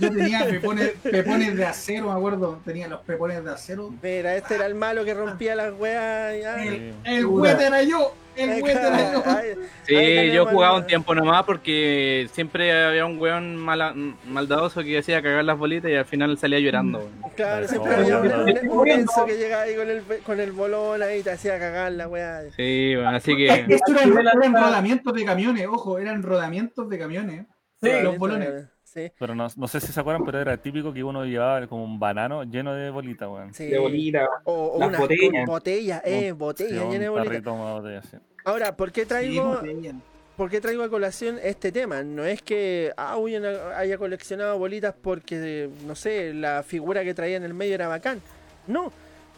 Yo 0.00 0.10
tenía 0.10 0.44
pepones, 0.46 0.90
pepones 1.02 1.56
de 1.56 1.64
acero, 1.64 2.06
me 2.06 2.12
acuerdo. 2.12 2.60
Tenía 2.64 2.88
los 2.88 3.00
pepones 3.00 3.44
de 3.44 3.50
acero. 3.50 3.90
Mira, 4.02 4.36
este 4.36 4.54
era 4.54 4.66
el 4.66 4.74
malo 4.74 5.04
que 5.04 5.14
rompía 5.14 5.54
las 5.54 5.72
weas. 5.78 6.40
ya. 6.40 6.64
El, 6.64 6.94
el 7.04 7.26
güete 7.26 7.66
era 7.66 7.82
yo. 7.82 8.14
El 8.34 8.60
güete 8.60 8.78
era 8.80 9.12
yo. 9.12 9.22
ay, 9.26 9.48
Sí, 9.86 9.94
Ahí 9.94 10.32
yo 10.32 10.46
jugaba 10.46 10.78
un 10.78 10.86
tiempo 10.86 11.14
nomás 11.14 11.44
porque 11.44 12.28
siempre 12.32 12.72
había 12.86 13.04
un 13.04 13.18
weón 13.18 13.56
mala- 13.56 13.94
maldadoso 14.26 14.82
que 14.82 14.96
hacía 14.98 15.20
cagar 15.20 15.44
las 15.44 15.58
bolitas 15.58 15.90
y 15.90 15.94
al 15.96 16.06
final 16.06 16.38
salía 16.38 16.58
llorando. 16.58 17.10
Claro, 17.36 17.68
siempre 17.68 17.90
no, 18.08 18.16
había 18.18 18.30
un, 18.70 18.88
Enzo 18.88 19.26
que 19.26 19.36
llegaba 19.36 19.62
ahí 19.64 19.74
con 19.76 19.90
el, 19.90 20.02
con 20.24 20.40
el 20.40 20.52
bolón 20.52 21.02
ahí 21.02 21.18
y 21.18 21.22
te 21.22 21.32
hacía 21.32 21.58
cagar 21.58 21.92
la 21.92 22.08
wea. 22.08 22.40
Sí, 22.56 22.94
bueno, 22.94 23.10
así 23.10 23.36
que 23.36 23.66
Esto 23.68 23.92
eran, 23.92 24.16
eran 24.18 24.54
rodamientos 24.54 25.12
de 25.12 25.24
camiones, 25.26 25.66
ojo, 25.70 25.98
eran 25.98 26.22
rodamientos 26.22 26.88
de 26.88 26.98
camiones. 26.98 27.46
Sí, 27.82 27.90
los 28.02 28.18
bolones. 28.18 28.64
Sí, 28.84 29.10
Pero 29.18 29.34
no, 29.34 29.48
no 29.56 29.68
sé 29.68 29.80
si 29.80 29.90
se 29.90 29.98
acuerdan, 30.00 30.22
pero 30.22 30.38
era 30.38 30.54
típico 30.58 30.92
que 30.92 31.02
uno 31.02 31.24
llevaba 31.24 31.66
como 31.66 31.82
un 31.84 31.98
banano 31.98 32.44
lleno 32.44 32.74
de 32.74 32.90
bolitas, 32.90 33.26
weón. 33.26 33.54
sí. 33.54 33.66
De 33.68 33.78
bolita. 33.78 34.28
O, 34.44 34.76
unas 34.76 35.00
botellas. 35.00 35.46
botellas, 35.46 36.02
eh, 36.04 36.34
Sí, 36.56 36.64
un 36.74 36.90
llenas 36.90 37.00
de 37.00 37.08
bolitas. 37.08 37.46
una 37.54 37.72
botella. 37.72 38.02
Ahora, 38.44 38.76
¿por 38.76 38.92
qué 38.92 39.06
traigo, 39.06 39.46
botella. 39.48 39.94
¿por 40.36 40.50
qué 40.50 40.60
traigo 40.60 40.82
a 40.82 40.90
colación 40.90 41.38
este 41.42 41.72
tema? 41.72 42.02
No 42.02 42.24
es 42.26 42.42
que 42.42 42.92
ah, 42.98 43.16
uy, 43.16 43.34
haya- 43.34 43.78
haya 43.78 43.96
coleccionado 43.96 44.58
bolitas 44.58 44.94
porque, 45.00 45.70
no 45.86 45.94
sé, 45.94 46.34
la 46.34 46.62
figura 46.62 47.02
que 47.02 47.14
traía 47.14 47.38
en 47.38 47.44
el 47.44 47.54
medio 47.54 47.74
era 47.74 47.88
bacán. 47.88 48.20
No, 48.66 48.92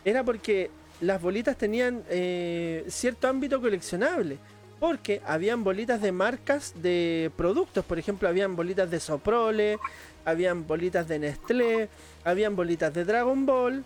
era 0.04 0.24
porque 0.24 0.68
las 1.00 1.22
bolitas 1.22 1.56
tenían 1.56 2.02
eh, 2.10 2.84
cierto 2.88 3.28
ámbito 3.28 3.60
coleccionable. 3.60 4.38
Porque 4.84 5.22
habían 5.24 5.64
bolitas 5.64 6.02
de 6.02 6.12
marcas 6.12 6.74
de 6.76 7.30
productos. 7.38 7.82
Por 7.86 7.98
ejemplo, 7.98 8.28
habían 8.28 8.54
bolitas 8.54 8.90
de 8.90 9.00
Soprole, 9.00 9.78
habían 10.26 10.66
bolitas 10.66 11.08
de 11.08 11.18
Nestlé, 11.20 11.88
habían 12.22 12.54
bolitas 12.54 12.92
de 12.92 13.06
Dragon 13.06 13.46
Ball. 13.46 13.82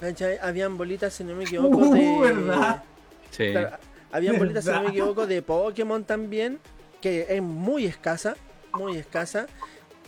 ¿cachai? 0.00 0.38
Habían 0.40 0.78
bolitas, 0.78 1.12
si 1.12 1.22
no 1.22 1.34
me 1.34 1.44
equivoco, 1.44 1.76
Uh, 1.76 1.94
de... 1.94 2.18
¿verdad? 2.18 2.82
sí. 3.30 3.52
Habían 4.10 4.38
bolitas, 4.38 4.64
si 4.64 4.70
no 4.70 4.80
me 4.80 4.88
equivoco, 4.88 5.26
de 5.26 5.42
Pokémon 5.42 6.02
también, 6.02 6.60
que 7.02 7.26
es 7.28 7.42
muy 7.42 7.84
escasa, 7.84 8.38
muy 8.72 8.96
escasa. 8.96 9.46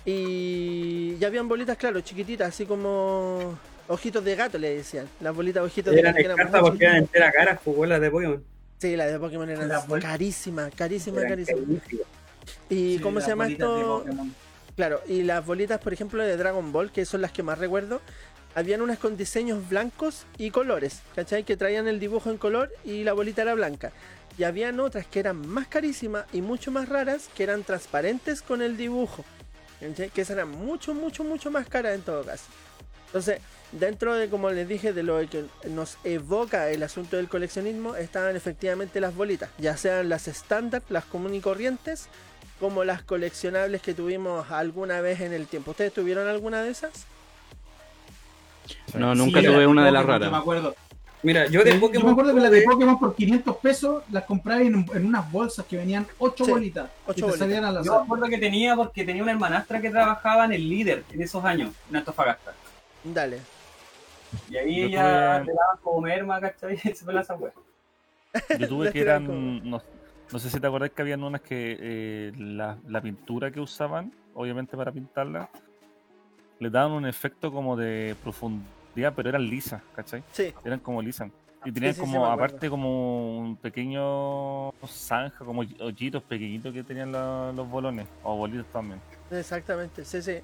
Y, 0.07 1.19
y 1.21 1.25
habían 1.27 1.49
bolitas, 1.49 1.77
claro, 1.77 2.01
chiquititas, 2.01 2.49
así 2.49 2.65
como 2.65 3.59
ojitos 3.89 4.25
de 4.25 4.37
gato, 4.37 4.57
le 4.57 4.75
decían. 4.77 5.07
Las 5.21 5.35
bolitas 5.37 5.63
ojitos 5.63 5.95
de 5.95 6.01
gato. 6.01 6.19
eran 6.19 6.39
porque 6.63 6.85
eran 6.87 6.97
enteras 6.97 7.31
caras, 7.35 7.61
jugó 7.63 7.85
las 7.85 8.01
de 8.01 8.11
Pokémon. 8.11 8.58
Sí, 8.79 8.97
las 8.97 9.11
de 9.11 9.19
Pokémon 9.19 9.49
carísimas, 10.01 10.67
Eran 10.67 10.77
carísimas. 10.77 11.25
carísimas. 11.25 11.83
¿Y 12.71 12.97
Sí, 12.97 13.01
cómo 13.03 13.21
se 13.21 13.29
llama 13.29 13.49
esto? 13.49 14.05
Claro, 14.77 15.01
y 15.09 15.23
las 15.25 15.45
bolitas, 15.45 15.81
por 15.81 15.93
ejemplo, 15.93 16.23
de 16.23 16.37
Dragon 16.37 16.71
Ball, 16.73 16.93
que 16.93 17.05
son 17.05 17.21
las 17.21 17.33
que 17.33 17.43
más 17.43 17.59
recuerdo, 17.59 18.01
habían 18.55 18.81
unas 18.81 18.99
con 18.99 19.17
diseños 19.17 19.69
blancos 19.69 20.25
y 20.37 20.51
colores, 20.51 21.01
¿cachai? 21.17 21.43
Que 21.43 21.57
traían 21.57 21.89
el 21.89 21.99
dibujo 21.99 22.31
en 22.31 22.39
color 22.39 22.71
y 22.85 23.03
la 23.03 23.13
bolita 23.13 23.43
era 23.43 23.55
blanca. 23.55 23.91
Y 24.39 24.45
habían 24.45 24.79
otras 24.79 25.07
que 25.07 25.19
eran 25.19 25.45
más 25.49 25.67
carísimas 25.67 26.27
y 26.33 26.43
mucho 26.43 26.71
más 26.71 26.89
raras, 26.89 27.29
que 27.35 27.43
eran 27.43 27.65
transparentes 27.65 28.41
con 28.41 28.63
el 28.63 28.77
dibujo. 28.77 29.25
¿cachai? 29.81 30.11
Que 30.11 30.21
esas 30.21 30.37
eran 30.37 30.51
mucho, 30.51 30.95
mucho, 30.95 31.25
mucho 31.25 31.51
más 31.51 31.69
caras 31.69 31.97
en 31.97 32.03
todo 32.03 32.23
caso. 32.25 32.45
Entonces, 33.09 33.41
dentro 33.73 34.15
de, 34.15 34.29
como 34.29 34.51
les 34.51 34.69
dije, 34.69 34.93
de 34.93 35.03
lo 35.03 35.19
que 35.29 35.45
nos 35.69 35.99
evoca 36.05 36.71
el 36.71 36.83
asunto 36.83 37.17
del 37.17 37.29
coleccionismo, 37.29 37.97
estaban 37.97 38.37
efectivamente 38.37 39.01
las 39.01 39.15
bolitas, 39.15 39.51
ya 39.59 39.77
sean 39.77 40.09
las 40.09 40.29
estándar, 40.29 40.83
las 40.89 41.05
comunes 41.05 41.39
y 41.39 41.41
corrientes, 41.41 42.09
como 42.61 42.85
las 42.85 43.03
coleccionables 43.03 43.83
que 43.83 43.95
tuvimos 43.95 44.51
alguna 44.51 45.01
vez 45.01 45.21
en 45.21 45.33
el 45.33 45.47
tiempo. 45.47 45.71
¿Ustedes 45.73 45.93
tuvieron 45.93 46.27
alguna 46.29 46.63
de 46.63 46.71
esas? 46.71 46.91
No, 48.95 49.15
nunca 49.15 49.41
Sí, 49.41 49.47
tuve 49.47 49.67
una 49.67 49.85
de 49.85 49.93
las 49.93 50.05
raras. 50.05 50.27
yo 50.29 50.33
Me 50.33 50.39
acuerdo. 50.39 50.75
Mira, 51.23 51.47
yo 51.49 51.65
de 51.65 51.73
Yo 51.75 51.81
Pokémon. 51.81 52.07
me 52.07 52.13
acuerdo 52.13 52.35
que 52.35 52.41
las 52.41 52.51
de 52.53 52.63
Pokémon 52.63 52.99
por 52.99 53.15
500 53.17 53.57
pesos 53.57 54.05
las 54.13 54.25
compraba 54.25 54.61
en, 54.63 54.87
en 54.95 55.07
unas 55.07 55.31
bolsas 55.33 55.67
que 55.67 55.77
venían 55.77 56.07
8 56.19 56.45
Sí, 56.45 56.51
bolitas. 56.51 56.91
ocho 57.07 57.13
y 57.13 57.15
te 57.17 57.21
bolitas. 57.23 57.39
salían 57.41 57.65
a 57.65 57.73
la 57.73 57.83
Yo 57.83 57.97
me 57.99 58.05
acuerdo 58.05 58.27
que 58.27 58.39
tenía 58.39 58.77
porque 58.77 59.05
tenía 59.05 59.23
una 59.25 59.33
hermanastra 59.33 59.81
que 59.81 59.91
trabajaba 59.91 60.45
en 60.45 60.53
el 60.53 60.69
líder 60.69 61.05
en 61.11 61.21
esos 61.23 61.45
años, 61.45 61.73
en 61.91 61.97
Antofagasta. 61.97 62.55
Dale. 63.05 63.41
Y 64.51 64.57
ahí 64.57 64.81
Yo 64.81 64.87
ella 64.87 65.03
tuve- 65.03 65.45
le 65.47 65.53
daban 65.53 65.77
como 65.83 66.01
merma, 66.01 66.41
¿cachai? 66.41 66.75
Y 66.75 66.79
se 66.95 67.05
fue 67.05 67.15
la 67.15 67.20
esa 67.23 67.35
wea. 67.35 67.53
Yo 68.59 68.69
tuve 68.69 68.91
que 68.93 69.01
eran. 69.01 69.27
No, 69.69 69.83
no 70.33 70.39
sé 70.39 70.51
si 70.51 70.61
te 70.61 70.66
acordás 70.66 70.91
que 70.91 71.03
habían 71.03 71.23
unas 71.23 71.41
que 71.41 71.77
eh, 71.81 72.33
la, 72.37 72.79
la 72.87 73.01
pintura 73.01 73.51
que 73.51 73.61
usaban, 73.61 74.12
obviamente 74.35 74.77
para 74.77 74.93
pintarla, 74.93 75.49
le 76.59 76.70
daban 76.70 76.93
un 76.93 77.07
efecto 77.07 77.51
como 77.53 77.77
de 77.77 78.15
profundidad, 78.23 79.12
pero 79.15 79.29
eran 79.31 79.49
lisas, 79.49 79.83
¿cachai? 79.95 80.23
Sí, 80.33 80.53
Eran 80.65 80.81
como 80.81 81.01
lisas. 81.01 81.31
Y 81.65 81.73
tenían 81.73 81.95
sí, 81.95 82.01
sí, 82.01 82.07
como, 82.07 82.27
me 82.27 82.33
aparte, 82.33 82.69
como 82.70 83.39
un 83.39 83.57
pequeño 83.57 84.70
zanja, 84.87 85.45
como 85.45 85.62
hoyitos 85.81 86.23
pequeñitos 86.23 86.73
que 86.73 86.85
tenían 86.85 87.11
la- 87.12 87.53
los 87.55 87.69
bolones, 87.69 88.07
o 88.23 88.37
bolitos 88.37 88.66
también. 88.73 89.01
exactamente. 89.31 90.05
Sí, 90.05 90.23
sí. 90.23 90.39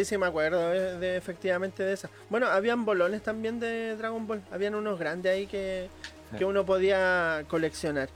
Sí, 0.00 0.04
sí, 0.06 0.16
me 0.18 0.24
acuerdo 0.26 0.70
de, 0.70 0.96
de- 0.98 1.16
efectivamente 1.18 1.82
de 1.82 1.92
esas. 1.92 2.10
Bueno, 2.30 2.46
habían 2.46 2.86
bolones 2.86 3.22
también 3.22 3.60
de 3.60 3.96
Dragon 3.96 4.26
Ball. 4.26 4.40
Habían 4.50 4.74
unos 4.74 4.98
grandes 4.98 5.30
ahí 5.30 5.46
que, 5.46 5.90
Sí. 6.30 6.38
que 6.38 6.44
uno 6.46 6.64
podía 6.64 7.44
coleccionar. 7.48 8.08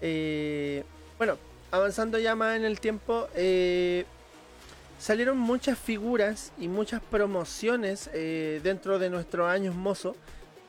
Eh, 0.00 0.82
bueno, 1.16 1.38
avanzando 1.70 2.18
ya 2.18 2.34
más 2.34 2.56
en 2.56 2.64
el 2.64 2.80
tiempo, 2.80 3.28
eh, 3.36 4.04
salieron 4.98 5.38
muchas 5.38 5.78
figuras 5.78 6.50
y 6.58 6.66
muchas 6.66 7.00
promociones 7.02 8.10
eh, 8.14 8.60
dentro 8.64 8.98
de 8.98 9.08
nuestros 9.10 9.48
años 9.48 9.76
mozo, 9.76 10.16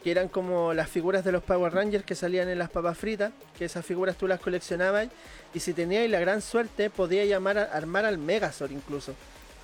que 0.04 0.12
eran 0.12 0.28
como 0.28 0.76
las 0.76 0.88
figuras 0.88 1.24
de 1.26 1.32
los 1.32 1.42
Power 1.42 1.74
Rangers 1.74 2.06
que 2.06 2.14
salían 2.14 2.48
en 2.48 2.60
las 2.60 2.70
papas 2.70 2.96
fritas, 2.96 3.32
que 3.58 3.66
esas 3.66 3.84
figuras 3.84 4.18
tú 4.18 4.28
las 4.28 4.40
coleccionabas 4.40 5.08
y 5.52 5.62
si 5.62 5.74
teníais 5.74 6.12
la 6.12 6.20
gran 6.20 6.44
suerte 6.44 6.92
podías 6.92 7.28
llamar 7.28 7.58
a, 7.58 7.64
armar 7.64 8.06
al 8.06 8.20
Megazord 8.20 8.72
incluso. 8.72 9.16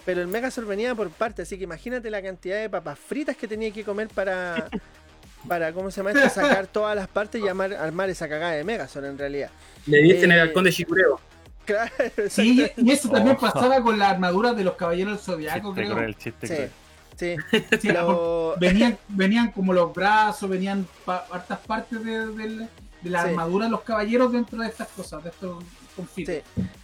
Pero 0.06 0.22
el 0.22 0.27
Megazord 0.27 0.68
venía 0.68 0.94
por 0.94 1.10
parte, 1.10 1.41
así 1.41 1.57
que 1.57 1.64
imagínate 1.64 2.10
la 2.10 2.22
cantidad 2.22 2.60
de 2.60 2.69
papas 2.69 2.99
fritas 2.99 3.36
que 3.36 3.48
tenía 3.48 3.72
que 3.72 3.84
comer 3.84 4.07
para, 4.10 4.68
para 5.48 5.73
¿cómo 5.73 5.90
se 5.91 5.98
llama 5.98 6.11
esto? 6.11 6.30
Sacar 6.41 6.68
todas 6.68 6.95
las 6.95 7.07
partes 7.07 7.41
y 7.41 7.48
armar, 7.48 7.73
armar 7.73 8.10
esa 8.10 8.30
cagada 8.30 8.53
de 8.53 8.64
Megazord 8.64 9.06
en 9.06 9.18
realidad. 9.18 9.49
Le 9.88 9.98
diste 9.99 10.26
en 10.26 10.32
el 10.32 10.38
Eh, 10.38 10.41
halcón 10.41 10.64
de 10.65 10.72
Chicureo. 10.72 11.19
Claro, 11.65 11.91
Sí, 12.30 12.68
y 12.77 12.91
eso 12.91 13.10
también 13.10 13.36
Oh. 13.38 13.41
pasaba 13.41 13.82
con 13.82 13.98
las 13.98 14.11
armaduras 14.11 14.56
de 14.56 14.64
los 14.64 14.76
caballeros 14.76 15.14
del 15.18 15.23
Zodiaco, 15.26 15.73
creo. 15.73 15.94
cruel, 15.95 16.15
chiste 16.15 16.48
Sí, 16.48 16.53
cruel. 16.53 16.72
sí. 17.18 17.57
Sí, 17.82 17.88
Lo- 17.91 18.56
venían, 18.60 18.98
venían 19.07 19.52
como 19.52 19.73
los 19.73 19.91
brazos, 19.94 20.48
venían 20.48 20.88
pa- 21.06 21.26
hartas 21.32 21.57
partes 21.60 22.03
de, 22.06 22.27
de 22.27 22.68
la 23.10 23.23
Sí. 23.23 23.30
armadura 23.30 23.65
de 23.65 23.72
los 23.72 23.82
caballeros 23.82 24.32
dentro 24.32 24.60
de 24.61 24.68
estas 24.68 24.88
cosas, 24.90 25.23
de 25.23 25.32
estos. 25.32 25.64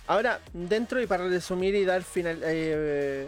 Ahora, 0.08 0.40
dentro 0.54 1.02
y 1.02 1.08
para 1.08 1.28
resumir 1.28 1.76
y 1.76 1.86
dar 1.86 2.04
final, 2.04 2.40
eh, 2.44 3.28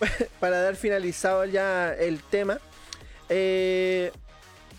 para 0.40 0.60
dar 0.60 0.76
finalizado 0.76 1.44
ya 1.44 1.92
el 1.94 2.22
tema, 2.22 2.58
eh, 3.28 4.12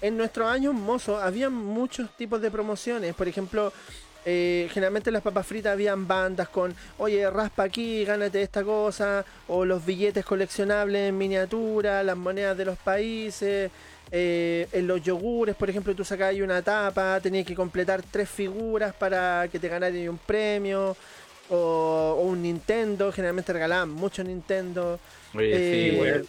en 0.02 0.18
nuestros 0.18 0.50
años 0.50 0.74
mozos 0.74 1.22
había 1.22 1.50
muchos 1.50 2.16
tipos 2.16 2.42
de 2.42 2.52
promociones. 2.52 3.16
Por 3.16 3.28
ejemplo, 3.28 3.74
eh, 4.30 4.68
generalmente 4.74 5.10
en 5.10 5.14
las 5.14 5.24
papas 5.24 5.48
fritas 5.48 5.72
habían 5.72 6.06
bandas 6.06 6.50
con, 6.50 6.76
oye, 6.98 7.30
raspa 7.30 7.64
aquí, 7.64 8.04
gánate 8.04 8.42
esta 8.42 8.62
cosa, 8.64 9.24
o 9.48 9.64
los 9.64 9.86
billetes 9.86 10.26
coleccionables 10.26 11.10
en 11.10 11.18
miniatura, 11.18 12.04
las 12.04 12.18
monedas 12.18 12.58
de 12.58 12.66
los 12.66 12.78
países. 12.78 13.72
eh, 14.12 14.68
en 14.72 14.88
los 14.88 15.02
yogures, 15.02 15.56
por 15.56 15.70
ejemplo, 15.70 15.94
tú 15.96 16.04
sacabas 16.06 16.36
una 16.36 16.62
tapa, 16.62 17.20
tenías 17.22 17.46
que 17.46 17.56
completar 17.56 18.02
tres 18.10 18.30
figuras 18.30 18.94
para 18.94 19.48
que 19.52 19.60
te 19.60 19.68
ganaran 19.70 20.10
un 20.10 20.18
premio. 20.18 20.96
O, 21.50 22.18
o 22.20 22.22
un 22.24 22.42
Nintendo, 22.42 23.10
generalmente 23.12 23.54
regalaban 23.54 23.90
mucho 23.90 24.22
Nintendo. 24.24 25.00
Oye, 25.34 25.52
Eh, 25.54 26.22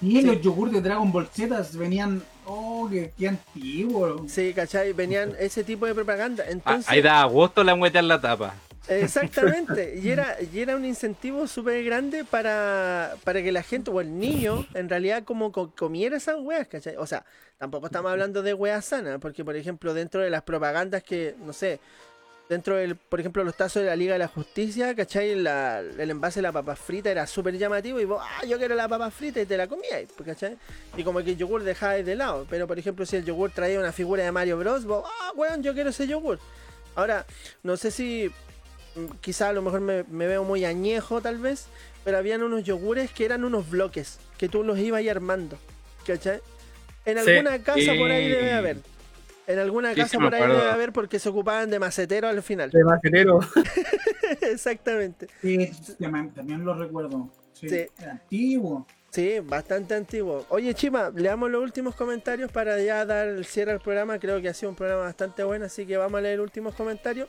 sí. 0.00 0.06
Y 0.06 0.20
Sí. 0.20 0.26
los 0.26 0.40
yogur 0.42 0.70
de 0.70 0.80
Dragon 0.82 1.10
Ball 1.12 1.28
Z 1.28 1.62
venían, 1.74 2.22
oh, 2.50 2.88
qué, 2.90 3.12
qué 3.18 3.28
antiguo. 3.28 4.24
Sí, 4.28 4.52
¿cachai? 4.54 4.92
Venían 4.92 5.34
ese 5.38 5.64
tipo 5.64 5.86
de 5.86 5.94
propaganda. 5.94 6.44
Ah, 6.46 6.50
Entonces, 6.50 6.88
ahí 6.88 7.00
da 7.02 7.24
gusto 7.24 7.62
la 7.64 7.74
muete 7.74 7.98
en 7.98 8.08
la 8.08 8.20
tapa. 8.20 8.54
Exactamente, 8.88 10.00
y 10.02 10.10
era, 10.10 10.36
y 10.52 10.58
era 10.60 10.74
un 10.74 10.84
incentivo 10.84 11.46
súper 11.46 11.84
grande 11.84 12.24
para, 12.24 13.14
para 13.22 13.40
que 13.42 13.52
la 13.52 13.62
gente 13.62 13.90
o 13.90 14.00
el 14.00 14.18
niño 14.18 14.66
en 14.74 14.88
realidad 14.88 15.22
como 15.22 15.52
co- 15.52 15.70
comiera 15.76 16.16
esas 16.16 16.36
weas, 16.40 16.66
¿cachai? 16.66 16.96
O 16.96 17.06
sea, 17.06 17.24
tampoco 17.58 17.86
estamos 17.86 18.10
hablando 18.10 18.42
de 18.42 18.52
weas 18.54 18.84
sanas, 18.84 19.18
porque 19.20 19.44
por 19.44 19.54
ejemplo 19.54 19.94
dentro 19.94 20.22
de 20.22 20.30
las 20.30 20.42
propagandas 20.42 21.04
que, 21.04 21.36
no 21.44 21.52
sé, 21.52 21.78
dentro 22.50 22.74
del, 22.76 22.96
por 22.96 23.20
ejemplo, 23.20 23.44
los 23.44 23.56
tazos 23.56 23.80
de 23.82 23.88
la 23.88 23.94
Liga 23.94 24.14
de 24.14 24.18
la 24.18 24.26
Justicia, 24.26 24.92
¿cachai? 24.96 25.36
La- 25.36 25.78
el 25.78 26.10
envase 26.10 26.40
de 26.40 26.42
la 26.42 26.50
papa 26.52 26.74
frita 26.74 27.08
era 27.08 27.24
súper 27.28 27.56
llamativo 27.56 28.00
y 28.00 28.04
vos, 28.04 28.20
ah, 28.20 28.44
yo 28.44 28.58
quiero 28.58 28.74
la 28.74 28.88
papa 28.88 29.08
frita 29.12 29.40
y 29.40 29.46
te 29.46 29.56
la 29.56 29.68
comíais, 29.68 30.08
pues, 30.16 30.26
¿cachai? 30.28 30.56
Y 30.96 31.04
como 31.04 31.22
que 31.22 31.30
el 31.30 31.36
yogur 31.36 31.62
dejabais 31.62 32.04
de 32.04 32.16
lado, 32.16 32.48
pero 32.50 32.66
por 32.66 32.76
ejemplo 32.76 33.06
si 33.06 33.14
el 33.16 33.24
yogur 33.24 33.52
traía 33.52 33.78
una 33.78 33.92
figura 33.92 34.24
de 34.24 34.32
Mario 34.32 34.58
Bros, 34.58 34.84
vos, 34.84 35.04
ah, 35.06 35.30
weón, 35.36 35.62
yo 35.62 35.74
quiero 35.74 35.90
ese 35.90 36.08
yogur. 36.08 36.40
Ahora, 36.96 37.24
no 37.62 37.76
sé 37.76 37.92
si 37.92 38.32
mm, 38.96 39.18
quizá 39.20 39.50
a 39.50 39.52
lo 39.52 39.62
mejor 39.62 39.80
me, 39.80 40.02
me 40.10 40.26
veo 40.26 40.42
muy 40.42 40.64
añejo 40.64 41.20
tal 41.20 41.38
vez, 41.38 41.66
pero 42.02 42.18
habían 42.18 42.42
unos 42.42 42.64
yogures 42.64 43.12
que 43.12 43.26
eran 43.26 43.44
unos 43.44 43.70
bloques, 43.70 44.18
que 44.38 44.48
tú 44.48 44.64
los 44.64 44.76
ibas 44.76 44.98
ahí 44.98 45.08
armando, 45.08 45.56
¿cachai? 46.04 46.40
En 47.04 47.16
Sí. 47.24 47.30
alguna 47.30 47.62
casa 47.62 47.92
por 47.96 48.10
ahí 48.10 48.28
debe 48.28 48.52
haber. 48.54 48.78
En 49.52 49.58
alguna 49.58 49.94
Sí, 49.94 50.00
casa 50.00 50.18
por 50.18 50.34
ahí 50.34 50.42
debe 50.48 50.70
haber 50.70 50.92
porque 50.92 51.18
se 51.18 51.28
ocupaban 51.28 51.70
de 51.70 51.78
macetero 51.78 52.28
al 52.28 52.42
final. 52.42 52.70
De 52.70 52.84
macetero. 52.84 53.40
Exactamente. 54.42 55.26
Sí, 55.42 55.70
también, 56.34 56.64
lo 56.64 56.74
recuerdo. 56.74 57.30
Sí, 57.52 57.68
antiguo. 58.08 58.86
Sí, 59.10 59.40
bastante 59.42 59.94
antiguo. 59.94 60.46
Oye, 60.50 60.72
Chima, 60.72 61.10
leamos 61.14 61.50
los 61.50 61.62
últimos 61.62 61.96
comentarios 61.96 62.50
para 62.52 62.80
ya 62.80 63.04
dar 63.04 63.26
el 63.28 63.44
cierre 63.44 63.72
al 63.72 63.80
programa. 63.80 64.18
Creo 64.20 64.40
que 64.40 64.48
ha 64.48 64.54
sido 64.54 64.70
un 64.70 64.76
programa 64.76 65.02
bastante 65.02 65.42
bueno, 65.42 65.64
así 65.64 65.84
que 65.84 65.96
vamos 65.96 66.18
a 66.18 66.20
leer 66.22 66.40
últimos 66.40 66.74
comentarios. 66.74 67.28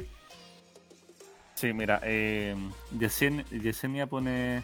Sí, 1.56 1.74
mira, 1.74 2.00
eh, 2.04 2.56
Yesen- 2.98 3.46
Yesenia 3.50 4.06
pone 4.08 4.64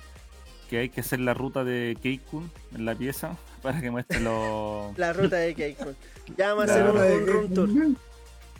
que 0.70 0.78
hay 0.80 0.90
que 0.90 1.02
hacer 1.02 1.20
la 1.20 1.34
ruta 1.34 1.64
de 1.64 1.98
Keikun 2.02 2.52
en 2.76 2.86
la 2.86 2.94
pieza 2.96 3.36
para 3.62 3.82
que 3.82 3.92
muestre 3.92 4.20
los... 4.20 4.98
La 4.98 5.14
ruta 5.14 5.36
de 5.38 5.54
Keikun. 5.56 5.96
Ya 6.38 6.54
vamos 6.54 6.70
a 6.70 6.74
hacer 6.74 6.90
un, 6.90 7.28
room 7.28 7.54
tour. 7.54 7.70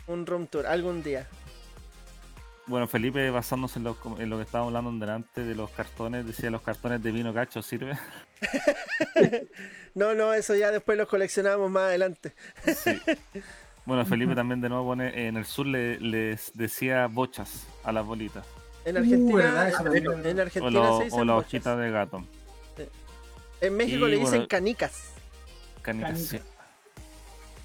Un 0.06 0.26
room 0.26 0.46
tour, 0.46 0.66
algún 0.66 1.02
día. 1.02 1.26
Bueno, 2.66 2.86
Felipe, 2.86 3.30
basándose 3.30 3.78
en 3.78 3.84
lo, 3.84 3.96
en 4.18 4.28
lo 4.28 4.36
que 4.36 4.42
estábamos 4.42 4.74
hablando 4.74 5.04
delante 5.06 5.42
de 5.42 5.54
los 5.54 5.70
cartones, 5.70 6.26
decía 6.26 6.50
los 6.50 6.60
cartones 6.62 7.02
de 7.02 7.10
vino 7.12 7.32
cacho, 7.32 7.62
¿sirve? 7.62 7.96
No, 9.94 10.14
no, 10.14 10.32
eso 10.32 10.54
ya 10.54 10.70
después 10.70 10.96
los 10.96 11.08
coleccionamos 11.08 11.70
más 11.70 11.84
adelante. 11.84 12.34
Sí. 12.76 12.98
Bueno, 13.86 14.04
Felipe 14.04 14.34
también 14.34 14.60
de 14.60 14.68
nuevo 14.68 14.84
pone, 14.84 15.28
en 15.28 15.38
el 15.38 15.46
sur 15.46 15.64
le- 15.64 15.98
les 15.98 16.52
decía 16.52 17.06
bochas 17.06 17.66
a 17.84 17.90
las 17.90 18.04
bolitas. 18.04 18.44
En 18.84 18.96
Uh, 18.96 18.98
Argentina, 18.98 19.70
también. 19.70 20.04
en 20.26 20.38
O, 20.38 20.42
Argentina 20.42 20.70
lo- 20.70 20.98
se 20.98 21.04
dicen 21.04 21.20
o 21.20 21.24
la 21.24 21.32
bochas. 21.32 21.48
hojita 21.48 21.76
de 21.78 21.90
gato. 21.90 22.22
En 23.60 23.76
México 23.76 24.06
Y 24.06 24.10
le 24.10 24.16
dicen 24.16 24.30
bueno, 24.30 24.48
canicas. 24.48 25.12
Canicas, 25.82 26.10
Canicas. 26.10 26.28
sí. 26.28 26.38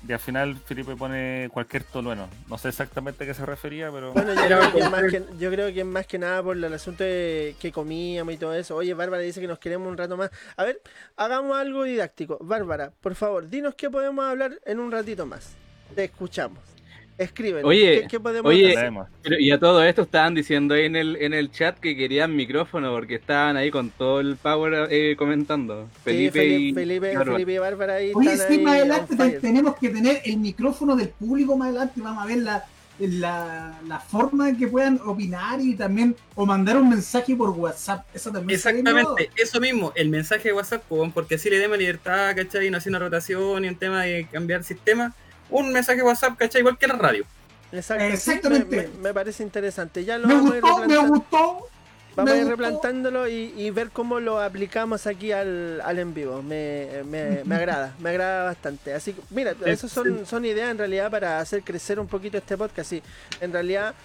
Y 0.06 0.12
al 0.12 0.20
final 0.20 0.58
Felipe 0.58 0.96
pone 0.98 1.50
cualquier 1.54 1.84
tolueno. 1.84 2.28
No 2.50 2.58
sé 2.58 2.70
exactamente 2.70 3.24
a 3.24 3.28
qué 3.28 3.34
se 3.34 3.46
refería, 3.46 3.90
pero... 3.90 4.12
Bueno, 4.12 4.34
yo 4.34 4.42
creo, 4.46 4.74
que 4.74 4.90
más 4.90 5.04
que, 5.04 5.24
yo 5.40 5.50
creo 5.50 5.74
que 5.74 5.80
es 5.80 5.86
más 5.86 6.06
que 6.06 6.20
nada 6.20 6.44
por 6.44 6.58
el 6.58 6.74
asunto 6.74 7.06
de 7.06 7.56
que 7.60 7.72
comíamos 7.72 8.34
y 8.34 8.38
todo 8.38 8.54
eso. 8.54 8.76
Oye, 8.76 8.94
Bárbara 8.94 9.22
dice 9.22 9.40
que 9.40 9.48
nos 9.48 9.60
queremos 9.60 9.88
un 9.88 9.98
rato 9.98 10.18
más. 10.18 10.30
A 10.58 10.66
ver, 10.66 10.82
hagamos 11.16 11.58
algo 11.58 11.84
didáctico. 11.84 12.38
Bárbara, 12.42 12.92
por 13.00 13.16
favor, 13.16 13.48
dinos 13.48 13.76
qué 13.76 13.90
podemos 13.90 14.26
hablar 14.26 14.60
en 14.66 14.80
un 14.80 14.92
ratito 14.92 15.26
más. 15.26 15.54
Te 15.96 16.04
escuchamos. 16.04 16.73
Escríbenos. 17.18 17.70
Oye, 17.70 18.02
¿Qué, 18.02 18.08
qué 18.08 18.20
podemos 18.20 18.50
oye. 18.50 18.76
Pero, 19.22 19.40
y 19.40 19.52
a 19.52 19.60
todo 19.60 19.84
esto 19.84 20.02
estaban 20.02 20.34
diciendo 20.34 20.74
ahí 20.74 20.86
en 20.86 20.96
el, 20.96 21.16
en 21.18 21.34
el 21.34 21.52
chat 21.52 21.78
que 21.80 21.96
querían 21.96 22.36
micrófono 22.36 22.92
porque 22.92 23.16
estaban 23.16 23.56
ahí 23.56 23.70
con 23.70 23.92
todo 23.92 24.20
el 24.20 24.36
power 24.36 24.88
eh, 24.90 25.16
comentando. 25.16 25.88
Sí, 25.98 26.02
Felipe, 26.04 26.40
Felipe, 26.40 26.58
y 26.58 26.74
Felipe, 26.74 27.08
Bárbara. 27.16 27.32
Felipe 27.34 27.54
y 27.54 27.58
Bárbara 27.60 27.94
ahí 27.96 28.12
Oye, 28.16 28.34
están 28.34 28.48
sí, 28.48 28.54
ahí 28.56 28.64
más 28.64 28.76
adelante 28.76 29.16
te- 29.16 29.40
tenemos 29.40 29.76
que 29.78 29.90
tener 29.90 30.22
el 30.26 30.38
micrófono 30.38 30.96
del 30.96 31.10
público 31.10 31.56
más 31.56 31.70
adelante. 31.70 32.02
Vamos 32.02 32.24
a 32.24 32.28
ver 32.28 32.38
la, 32.40 32.66
la, 33.00 33.80
la 33.88 34.00
forma 34.00 34.50
en 34.50 34.58
que 34.58 34.68
puedan 34.68 35.00
opinar 35.06 35.62
y 35.62 35.76
también 35.76 36.16
o 36.36 36.46
mandar 36.48 36.78
un 36.78 36.90
mensaje 36.90 37.36
por 37.36 37.50
WhatsApp. 37.52 38.06
Eso 38.14 38.32
también 38.32 38.60
sería 38.60 38.80
Exactamente, 38.80 39.30
eso 39.36 39.60
mismo, 39.60 39.92
el 39.96 40.10
mensaje 40.10 40.50
de 40.50 40.54
WhatsApp, 40.54 40.84
po, 40.84 41.10
porque 41.14 41.36
así 41.36 41.50
le 41.50 41.60
demos 41.60 41.78
libertad, 41.78 42.36
¿cachai? 42.36 42.70
No 42.72 42.78
hace 42.78 42.90
una 42.90 43.00
rotación 43.00 43.66
y 43.66 43.68
un 43.68 43.76
tema 43.76 44.04
de 44.04 44.28
cambiar 44.32 44.64
sistema. 44.64 45.14
Un 45.54 45.72
mensaje 45.72 46.02
WhatsApp, 46.02 46.38
¿cachai? 46.38 46.62
Igual 46.62 46.78
que 46.78 46.88
la 46.88 46.96
radio. 46.96 47.26
Exacto, 47.72 48.04
Exactamente. 48.04 48.76
me, 48.76 48.88
me- 48.88 48.98
me 49.00 49.14
parece 49.14 49.44
interesante. 49.44 50.04
Ya 50.06 50.18
lo 50.18 50.28
Me 50.28 50.34
vamos 50.36 50.52
a 50.54 50.56
ir 50.58 50.62
gustó, 50.62 50.88
me 50.88 50.98
gustó. 51.08 51.68
Vamos 52.16 52.32
a 52.32 52.38
ir 52.38 52.48
replantándolo 52.48 53.28
y, 53.28 53.54
y 53.58 53.72
ver 53.72 53.90
cómo 53.90 54.20
lo 54.20 54.40
aplicamos 54.40 55.08
aquí 55.08 55.32
al, 55.32 55.82
al 55.82 55.98
en 55.98 56.14
vivo. 56.14 56.44
Me, 56.44 57.02
me, 57.10 57.42
me 57.44 57.56
agrada, 57.56 57.96
me 58.00 58.10
agrada 58.12 58.44
bastante. 58.46 58.94
Así 58.94 59.14
que, 59.14 59.22
mira, 59.32 59.56
esas 59.66 59.92
son, 59.92 60.26
son 60.28 60.46
ideas 60.46 60.70
en 60.70 60.78
realidad 60.78 61.10
para 61.10 61.40
hacer 61.40 61.64
crecer 61.64 62.00
un 62.00 62.08
poquito 62.08 62.38
este 62.38 62.56
podcast. 62.56 62.94
Y 62.94 63.02
en 63.42 63.52
realidad, 63.52 63.96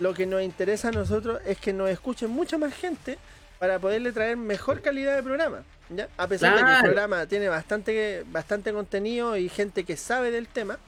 lo 0.00 0.14
que 0.14 0.24
nos 0.24 0.42
interesa 0.42 0.88
a 0.88 0.92
nosotros 0.92 1.40
es 1.44 1.58
que 1.58 1.74
nos 1.74 1.90
escuchen 1.90 2.30
mucha 2.30 2.56
más 2.56 2.72
gente 2.72 3.18
para 3.58 3.78
poderle 3.78 4.12
traer 4.12 4.38
mejor 4.38 4.80
calidad 4.80 5.16
de 5.16 5.22
programa. 5.22 5.58
¿ya? 5.90 6.08
A 6.16 6.26
pesar 6.26 6.54
de 6.56 6.64
que 6.64 6.70
el 6.72 6.82
programa 6.84 7.26
tiene 7.26 7.48
bastante, 7.50 8.24
bastante 8.30 8.72
contenido 8.72 9.36
y 9.36 9.50
gente 9.50 9.84
que 9.84 9.98
sabe 9.98 10.30
del 10.30 10.48
tema, 10.48 10.78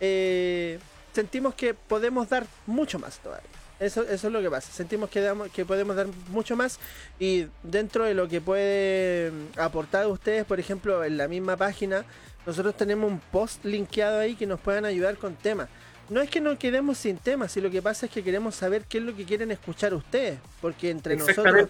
eh, 0.00 0.78
sentimos 1.12 1.54
que 1.54 1.74
podemos 1.74 2.28
dar 2.28 2.46
mucho 2.66 2.98
más 2.98 3.18
todavía. 3.18 3.48
Eso, 3.78 4.02
eso 4.04 4.26
es 4.28 4.32
lo 4.32 4.40
que 4.40 4.50
pasa. 4.50 4.72
Sentimos 4.72 5.10
que, 5.10 5.20
damos, 5.20 5.50
que 5.50 5.64
podemos 5.64 5.96
dar 5.96 6.06
mucho 6.30 6.56
más 6.56 6.78
y 7.18 7.46
dentro 7.62 8.04
de 8.04 8.14
lo 8.14 8.26
que 8.28 8.40
puede 8.40 9.30
mm, 9.30 9.60
aportar 9.60 10.06
ustedes, 10.06 10.44
por 10.44 10.58
ejemplo, 10.58 11.04
en 11.04 11.16
la 11.18 11.28
misma 11.28 11.56
página, 11.56 12.04
nosotros 12.46 12.76
tenemos 12.76 13.10
un 13.10 13.20
post 13.20 13.64
linkeado 13.64 14.20
ahí 14.20 14.34
que 14.34 14.46
nos 14.46 14.60
puedan 14.60 14.84
ayudar 14.84 15.16
con 15.16 15.34
temas. 15.34 15.68
No 16.08 16.20
es 16.20 16.30
que 16.30 16.40
nos 16.40 16.56
quedemos 16.58 16.98
sin 16.98 17.18
temas, 17.18 17.52
si 17.52 17.60
lo 17.60 17.70
que 17.70 17.82
pasa 17.82 18.06
es 18.06 18.12
que 18.12 18.22
queremos 18.22 18.54
saber 18.54 18.84
qué 18.84 18.98
es 18.98 19.04
lo 19.04 19.14
que 19.14 19.24
quieren 19.24 19.50
escuchar 19.50 19.92
ustedes, 19.92 20.38
porque 20.60 20.90
entre 20.90 21.16
nosotros. 21.16 21.68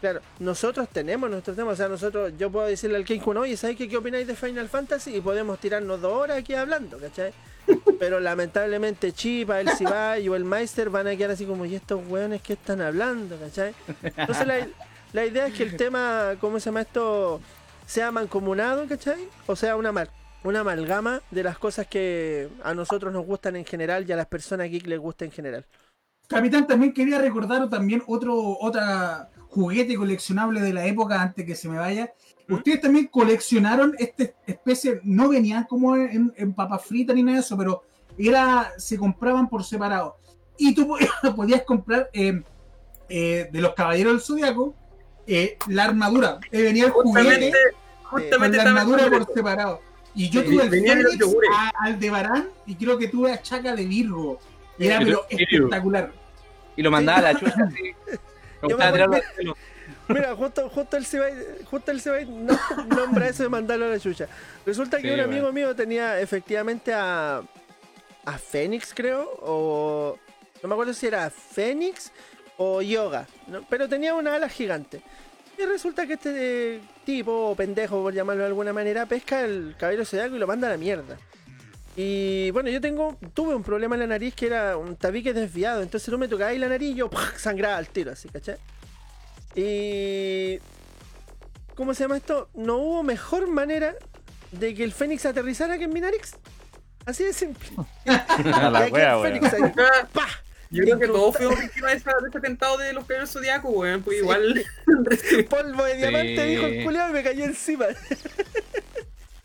Claro, 0.00 0.20
nosotros 0.38 0.88
tenemos 0.90 1.28
nuestros 1.30 1.54
temas, 1.56 1.74
o 1.74 1.76
sea, 1.76 1.88
nosotros, 1.88 2.32
yo 2.38 2.50
puedo 2.50 2.66
decirle 2.66 2.96
al 2.96 3.04
King 3.04 3.20
oye, 3.36 3.56
¿sabes 3.56 3.76
qué, 3.76 3.86
qué 3.86 3.98
opináis 3.98 4.26
de 4.26 4.34
Final 4.34 4.68
Fantasy? 4.68 5.16
Y 5.16 5.20
podemos 5.20 5.58
tirarnos 5.58 6.00
dos 6.00 6.12
horas 6.14 6.38
aquí 6.38 6.54
hablando, 6.54 6.98
¿cachai? 6.98 7.32
Pero 7.98 8.18
lamentablemente 8.18 9.12
Chipa, 9.12 9.60
el 9.60 9.68
Sibai 9.68 10.26
o 10.28 10.34
el 10.36 10.44
Meister 10.44 10.88
van 10.88 11.06
a 11.06 11.14
quedar 11.16 11.32
así 11.32 11.44
como, 11.44 11.66
¿y 11.66 11.74
estos 11.74 12.00
weones 12.08 12.40
qué 12.40 12.54
están 12.54 12.80
hablando, 12.80 13.36
¿cachai? 13.38 13.74
Entonces 14.02 14.46
la, 14.46 14.66
la 15.12 15.26
idea 15.26 15.46
es 15.48 15.54
que 15.54 15.64
el 15.64 15.76
tema, 15.76 16.32
¿cómo 16.40 16.58
se 16.58 16.66
llama 16.66 16.80
esto? 16.80 17.40
Sea 17.86 18.10
mancomunado, 18.10 18.86
¿cachai? 18.88 19.28
O 19.46 19.54
sea, 19.56 19.76
una, 19.76 19.92
mal- 19.92 20.10
una 20.44 20.60
amalgama 20.60 21.20
de 21.30 21.42
las 21.42 21.58
cosas 21.58 21.86
que 21.86 22.48
a 22.64 22.72
nosotros 22.72 23.12
nos 23.12 23.26
gustan 23.26 23.56
en 23.56 23.66
general 23.66 24.08
y 24.08 24.12
a 24.12 24.16
las 24.16 24.26
personas 24.26 24.70
geek 24.70 24.86
les 24.86 24.98
gusta 24.98 25.26
en 25.26 25.32
general. 25.32 25.66
Capitán, 26.26 26.66
también 26.66 26.94
quería 26.94 27.18
recordar 27.18 27.68
también 27.68 28.02
otro 28.06 28.56
otra 28.60 29.28
juguete 29.50 29.96
coleccionable 29.96 30.60
de 30.60 30.72
la 30.72 30.86
época 30.86 31.20
antes 31.20 31.44
que 31.44 31.54
se 31.54 31.68
me 31.68 31.76
vaya. 31.78 32.12
Ustedes 32.48 32.80
también 32.80 33.06
coleccionaron 33.06 33.94
esta 33.98 34.24
especie, 34.46 35.00
no 35.04 35.28
venían 35.28 35.64
como 35.64 35.94
en, 35.96 36.32
en 36.36 36.52
papas 36.54 36.84
fritas 36.84 37.14
ni 37.14 37.22
nada 37.22 37.36
de 37.38 37.42
eso, 37.42 37.56
pero 37.56 37.82
era 38.18 38.72
se 38.78 38.96
compraban 38.98 39.48
por 39.48 39.62
separado. 39.64 40.16
Y 40.58 40.74
tú 40.74 40.86
po- 40.88 40.98
podías 41.36 41.62
comprar 41.62 42.10
eh, 42.12 42.42
eh, 43.08 43.48
de 43.52 43.60
los 43.60 43.74
Caballeros 43.74 44.12
del 44.14 44.20
Zodiaco 44.22 44.74
eh, 45.26 45.56
la 45.68 45.84
armadura. 45.84 46.38
Eh, 46.50 46.62
venía 46.62 46.86
el 46.86 46.90
juguete 46.90 47.28
Justamente, 47.28 47.58
con 48.10 48.20
justamente 48.22 48.56
la 48.56 48.62
armadura 48.64 49.02
por 49.04 49.10
de 49.18 49.22
eso. 49.24 49.32
separado. 49.34 49.80
Y 50.14 50.28
yo 50.28 50.40
Sí, 50.42 50.48
tuve 50.48 50.64
el 50.64 50.70
Fénix, 50.70 51.18
yogures. 51.18 51.50
a 51.56 51.70
Aldebarán 51.84 52.48
y 52.66 52.74
creo 52.74 52.98
que 52.98 53.06
tuve 53.06 53.32
a 53.32 53.40
Chaca 53.40 53.76
de 53.76 53.86
Virgo. 53.86 54.40
Y 54.76 54.86
era 54.88 54.98
pero 54.98 55.24
espectacular. 55.28 56.12
Y 56.76 56.82
lo 56.82 56.90
mandaba 56.90 57.18
a 57.18 57.22
la 57.32 57.38
chucha 57.38 57.54
Yo 58.68 58.76
me 58.76 58.84
acuerdo- 58.84 59.20
cielo. 59.34 59.56
Mira, 60.08 60.34
justo, 60.36 60.68
justo 60.68 60.96
el 60.96 61.04
Sibai, 61.04 61.32
justo 61.64 61.90
el 61.90 62.46
no, 62.46 62.58
nombra 62.88 63.28
eso 63.28 63.42
de 63.42 63.48
mandarlo 63.48 63.86
a 63.86 63.88
la 63.88 63.98
chucha. 63.98 64.26
Resulta 64.66 64.98
que 64.98 65.02
Sí, 65.02 65.08
un 65.10 65.16
bueno. 65.16 65.32
amigo 65.32 65.52
mío 65.52 65.74
tenía 65.74 66.20
efectivamente 66.20 66.92
a, 66.92 67.42
a 68.24 68.38
Fénix, 68.38 68.92
creo, 68.94 69.28
o 69.42 70.16
no 70.62 70.68
me 70.68 70.74
acuerdo 70.74 70.94
si 70.94 71.06
era 71.06 71.30
Fénix 71.30 72.12
o 72.56 72.82
Yoga, 72.82 73.26
¿no? 73.46 73.64
pero 73.68 73.88
tenía 73.88 74.14
una 74.14 74.34
ala 74.34 74.48
gigante. 74.48 75.00
Y 75.58 75.64
resulta 75.64 76.06
que 76.06 76.14
este 76.14 76.76
eh, 76.76 76.80
tipo, 77.04 77.50
o 77.50 77.54
pendejo 77.54 78.02
por 78.02 78.14
llamarlo 78.14 78.42
de 78.42 78.48
alguna 78.48 78.72
manera, 78.72 79.06
pesca 79.06 79.42
el 79.42 79.74
cabello 79.78 80.04
zodiaco 80.04 80.34
y 80.36 80.38
lo 80.38 80.46
manda 80.46 80.68
a 80.68 80.70
la 80.70 80.76
mierda. 80.76 81.18
Y 82.02 82.50
bueno, 82.52 82.70
yo 82.70 82.80
tengo, 82.80 83.18
tuve 83.34 83.54
un 83.54 83.62
problema 83.62 83.94
en 83.94 84.00
la 84.00 84.06
nariz 84.06 84.34
que 84.34 84.46
era 84.46 84.78
un 84.78 84.96
tabique 84.96 85.34
desviado, 85.34 85.82
entonces 85.82 86.10
tú 86.10 86.16
me 86.16 86.28
tocabas 86.28 86.52
ahí 86.52 86.58
la 86.58 86.68
nariz 86.68 86.92
y 86.92 86.94
yo 86.94 87.10
sangraba 87.36 87.76
al 87.76 87.88
tiro, 87.88 88.12
así, 88.12 88.26
¿cachai? 88.30 88.56
Y. 89.54 90.58
¿Cómo 91.74 91.92
se 91.92 92.04
llama 92.04 92.16
esto? 92.16 92.48
No 92.54 92.78
hubo 92.78 93.02
mejor 93.02 93.48
manera 93.48 93.94
de 94.50 94.74
que 94.74 94.82
el 94.82 94.92
Fénix 94.92 95.26
aterrizara 95.26 95.76
que 95.76 95.84
en 95.84 95.92
mi 95.92 96.00
nariz. 96.00 96.36
Así 97.04 97.22
de 97.22 97.34
simple. 97.34 97.68
A 98.06 98.70
la 98.70 98.80
Y 98.80 98.82
aquí 98.84 98.92
wea, 98.92 99.16
el 99.16 99.20
weón. 99.20 99.34
Fénix 99.34 99.52
ahí, 99.52 99.72
¡pah! 100.14 100.28
Yo 100.70 100.84
creo 100.84 100.98
que 101.00 101.06
todos 101.06 101.36
fuimos 101.36 101.60
víctimas 101.60 101.92
de, 101.92 101.98
ese 101.98 102.38
atentado 102.38 102.78
de 102.78 102.94
los 102.94 103.04
caballeros 103.04 103.30
zodiacos, 103.30 103.72
weón. 103.74 104.02
Pues 104.02 104.20
igual. 104.20 104.64
Polvo 105.50 105.84
de 105.84 105.96
diamante, 105.96 106.36
Sí. 106.44 106.48
dijo 106.48 106.64
el 106.64 106.84
culiao 106.84 107.10
y 107.10 107.12
me 107.12 107.22
cayó 107.22 107.44
encima. 107.44 107.88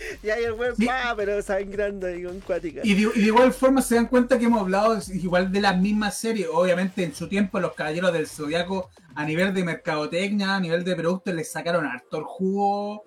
y 0.24 0.30
ahí 0.30 0.44
el 0.44 0.54
weón, 0.54 0.76
Sí. 0.76 0.88
Pero 1.18 1.42
sangrando 1.42 2.08
ahí 2.08 2.24
con 2.24 2.40
cuática. 2.42 2.82
Y 2.84 2.94
de, 2.94 3.02
y 3.16 3.22
de 3.22 3.28
igual 3.28 3.52
forma 3.54 3.82
se 3.82 3.96
dan 3.96 4.08
cuenta 4.08 4.38
que 4.40 4.46
hemos 4.46 4.62
hablado 4.62 4.98
igual 5.14 5.52
de 5.52 5.62
las 5.62 5.78
mismas 5.80 6.18
series. 6.18 6.48
Obviamente 6.52 7.04
en 7.04 7.14
su 7.16 7.28
tiempo 7.28 7.60
los 7.60 7.74
Caballeros 7.74 8.12
del 8.14 8.28
Zodiaco 8.28 8.90
a 9.16 9.24
nivel 9.26 9.54
de 9.54 9.64
mercadotecnia, 9.64 10.56
a 10.56 10.60
nivel 10.60 10.84
de 10.84 10.96
productos 10.96 11.34
les 11.34 11.52
sacaron 11.52 11.86
harto 11.86 12.18
el 12.18 12.24
jugo. 12.24 13.04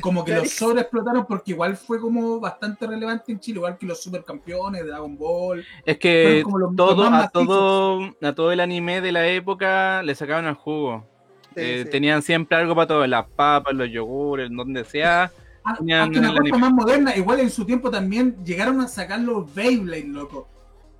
Como 0.00 0.24
que 0.24 0.34
los 0.34 0.48
sobreexplotaron 0.52 1.26
porque 1.26 1.50
igual 1.50 1.76
fue 1.76 2.00
como 2.00 2.40
bastante 2.40 2.86
relevante 2.86 3.30
en 3.32 3.40
Chile, 3.40 3.58
igual 3.58 3.76
que 3.76 3.84
los 3.84 4.02
supercampeones, 4.02 4.86
Dragon 4.86 5.16
Ball. 5.18 5.64
Es 5.84 5.98
que 5.98 6.42
los- 6.46 6.74
todo, 6.76 7.04
a 7.04 7.28
todo, 7.28 8.00
a 8.22 8.32
todo 8.34 8.52
el 8.52 8.60
anime 8.60 9.00
de 9.02 9.12
la 9.12 9.26
época 9.26 10.02
le 10.02 10.14
sacaban 10.14 10.46
el 10.46 10.54
jugo. 10.54 11.06
Sí, 11.54 11.60
Eh, 11.60 11.82
sí. 11.84 11.90
Tenían 11.90 12.22
siempre 12.22 12.56
algo 12.56 12.74
para 12.74 12.86
todo, 12.86 13.06
las 13.06 13.26
papas, 13.26 13.74
los 13.74 13.90
yogures, 13.90 14.48
donde 14.50 14.84
sea. 14.86 15.30
Ah, 15.64 15.76
Tenían 15.78 16.00
Hasta 16.08 16.18
una 16.20 16.34
cosa 16.40 16.56
más 16.58 16.72
moderna, 16.72 17.16
igual 17.16 17.40
en 17.40 17.50
su 17.50 17.64
tiempo 17.64 17.90
también 17.90 18.36
llegaron 18.44 18.80
a 18.80 18.88
sacar 18.88 19.20
los 19.20 19.52
Beyblade, 19.54 20.04
loco. 20.08 20.48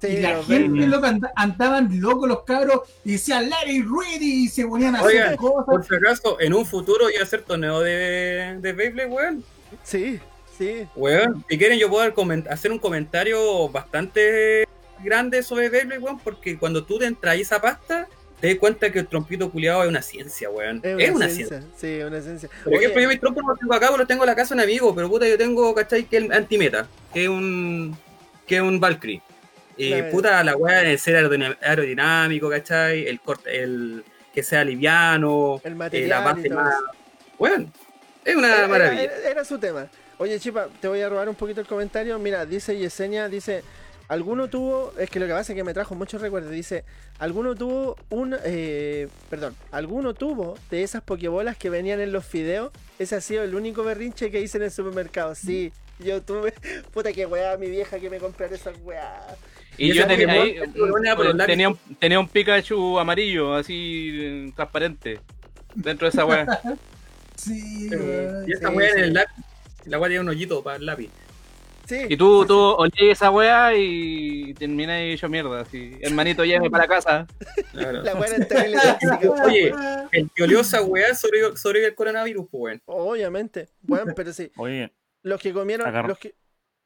Sí, 0.00 0.08
y 0.08 0.20
la 0.20 0.42
gente, 0.42 0.54
Beyblade. 0.68 0.86
loco, 0.88 1.06
and- 1.06 1.26
andaban 1.36 2.00
locos 2.00 2.28
los 2.28 2.42
cabros 2.44 2.80
y 3.04 3.12
decían 3.12 3.48
Larry 3.50 3.82
Ready 3.82 4.44
y 4.44 4.48
se 4.48 4.66
ponían 4.66 4.94
a 4.96 5.00
hacer 5.00 5.10
Oigan, 5.10 5.36
cosas. 5.36 5.64
Por 5.66 5.84
si 5.84 5.94
acaso, 5.94 6.40
en 6.40 6.54
un 6.54 6.64
futuro 6.66 7.10
iba 7.10 7.20
a 7.20 7.24
hacer 7.24 7.42
torneo 7.42 7.80
de, 7.80 8.58
de 8.60 8.72
Beyblade, 8.72 9.08
weón. 9.08 9.44
Sí, 9.82 10.20
sí. 10.58 10.86
Weón, 10.94 11.44
si 11.48 11.58
quieren 11.58 11.78
yo 11.78 11.88
puedo 11.88 12.12
hacer 12.50 12.70
un 12.72 12.78
comentario 12.78 13.68
bastante 13.68 14.66
grande 15.02 15.42
sobre 15.42 15.68
Beyblade, 15.68 16.00
weón, 16.00 16.18
porque 16.20 16.56
cuando 16.58 16.84
tú 16.84 16.98
te 16.98 17.06
entras 17.06 17.36
esa 17.36 17.60
pasta, 17.60 18.06
te 18.42 18.48
das 18.48 18.58
cuenta 18.58 18.90
que 18.90 18.98
el 18.98 19.06
trompito 19.06 19.48
culiado 19.52 19.84
es 19.84 19.88
una 19.88 20.02
ciencia, 20.02 20.50
weón. 20.50 20.80
Es 20.82 21.10
una, 21.12 21.28
ciencia. 21.28 21.62
Sí, 21.76 22.00
una 22.00 22.20
ciencia. 22.20 22.48
Por 22.64 22.74
ejemplo, 22.74 23.00
yo 23.00 23.08
mis 23.08 23.20
trompos 23.20 23.44
no 23.44 23.50
los 23.50 23.60
tengo 23.60 23.72
acá, 23.72 23.86
pero 23.86 23.98
los 23.98 24.08
tengo 24.08 24.24
en 24.24 24.26
la 24.30 24.34
casa 24.34 24.56
de 24.56 24.60
un 24.60 24.64
amigo, 24.64 24.92
pero 24.96 25.08
puta, 25.08 25.28
yo 25.28 25.38
tengo, 25.38 25.72
¿cachai? 25.72 26.02
Que 26.06 26.16
el 26.16 26.32
antimeta, 26.32 26.88
que 27.14 27.22
es 27.22 27.28
un, 27.28 27.96
que 28.44 28.56
es 28.56 28.60
un 28.62 28.80
Valkyrie. 28.80 29.22
Y 29.76 29.90
Claro. 29.92 30.10
puta, 30.10 30.42
la 30.42 30.56
weá 30.56 30.80
de 30.80 30.98
ser 30.98 31.14
aerodinámico, 31.62 32.50
¿cachai? 32.50 33.06
El 33.06 33.20
corte, 33.20 33.62
el 33.62 34.04
que 34.34 34.42
sea 34.42 34.64
liviano, 34.64 35.60
el 35.62 35.72
eh, 35.72 35.76
material 35.76 36.08
la 36.08 36.24
parte 36.24 36.48
todo 36.48 36.58
más. 36.58 36.74
Weón, 37.38 37.72
es 38.24 38.34
una 38.34 38.56
Era- 38.56 38.66
maravilla. 38.66 39.02
Era, 39.04 39.30
era 39.30 39.44
su 39.44 39.56
tema. 39.56 39.86
Oye, 40.18 40.40
Chipa, 40.40 40.66
te 40.80 40.88
voy 40.88 41.00
a 41.00 41.08
robar 41.08 41.28
un 41.28 41.36
poquito 41.36 41.60
el 41.60 41.66
comentario. 41.68 42.18
Mira, 42.18 42.44
dice 42.44 42.76
Yesenia, 42.76 43.28
dice, 43.28 43.62
alguno 44.12 44.48
tuvo, 44.48 44.92
es 44.98 45.08
que 45.08 45.18
lo 45.18 45.26
que 45.26 45.32
pasa 45.32 45.52
es 45.52 45.56
que 45.56 45.64
me 45.64 45.72
trajo 45.72 45.94
muchos 45.94 46.20
recuerdos. 46.20 46.50
Dice, 46.52 46.84
alguno 47.18 47.54
tuvo 47.54 47.96
un, 48.10 48.36
eh, 48.44 49.08
perdón, 49.30 49.56
alguno 49.70 50.12
tuvo 50.12 50.58
de 50.70 50.82
esas 50.82 51.02
pokebolas 51.02 51.56
que 51.56 51.70
venían 51.70 51.98
en 52.00 52.12
los 52.12 52.24
fideos. 52.26 52.72
Ese 52.98 53.16
ha 53.16 53.20
sido 53.22 53.42
el 53.42 53.54
único 53.54 53.82
berrinche 53.82 54.30
que 54.30 54.40
hice 54.40 54.58
en 54.58 54.64
el 54.64 54.70
supermercado. 54.70 55.34
Sí, 55.34 55.72
yo 55.98 56.20
tuve, 56.22 56.52
puta 56.92 57.12
que 57.12 57.24
weá, 57.24 57.56
mi 57.56 57.70
vieja 57.70 57.98
que 57.98 58.10
me 58.10 58.18
comprara 58.18 58.54
esas 58.54 58.76
weá. 58.82 59.18
Y, 59.78 59.92
Y 59.92 59.94
yo 59.94 60.06
tenía 60.06 60.30
ahí, 60.30 60.56
tenía, 61.46 61.70
un, 61.70 61.78
tenía 61.98 62.20
un 62.20 62.28
Pikachu 62.28 62.98
amarillo, 62.98 63.54
así 63.54 64.52
transparente, 64.54 65.20
dentro 65.74 66.06
de 66.06 66.10
esa 66.10 66.26
weá. 66.26 66.46
Sí, 67.34 67.88
Eh, 67.90 68.44
y 68.46 68.52
esa 68.52 68.68
sí, 68.68 68.74
weá 68.76 68.90
en 68.90 68.98
el 68.98 69.14
lápiz, 69.14 69.32
la 69.86 69.98
weá 69.98 70.08
tiene 70.10 70.20
un 70.20 70.28
hoyito 70.28 70.62
para 70.62 70.76
el 70.76 70.86
lápiz. 70.86 71.10
Sí. 71.86 72.06
Y 72.08 72.16
tú, 72.16 72.44
tú 72.46 72.56
olías 72.58 73.18
esa 73.18 73.30
weá 73.30 73.74
y 73.76 74.54
terminas 74.54 75.00
hecho 75.00 75.28
mierda, 75.28 75.60
así. 75.60 75.96
Hermanito, 76.00 76.44
llévame 76.44 76.70
para 76.70 76.86
casa. 76.86 77.26
Claro. 77.72 78.02
La 78.02 78.14
weá 78.14 78.36
tóxica. 78.48 79.44
Oye, 79.44 79.72
el 80.12 80.30
que 80.34 80.42
olió 80.44 80.60
esa 80.60 80.82
weá 80.82 81.14
sobrevivió 81.14 81.86
el 81.88 81.94
coronavirus, 81.94 82.46
pues 82.50 82.60
weón. 82.62 82.82
Obviamente. 82.86 83.68
Bueno, 83.82 84.12
pero 84.14 84.32
sí. 84.32 84.50
Oye, 84.56 84.92
Los 85.22 85.40
que 85.40 85.52
comieron. 85.52 85.86
Agarra- 85.86 86.08
Los 86.08 86.18
que... 86.18 86.34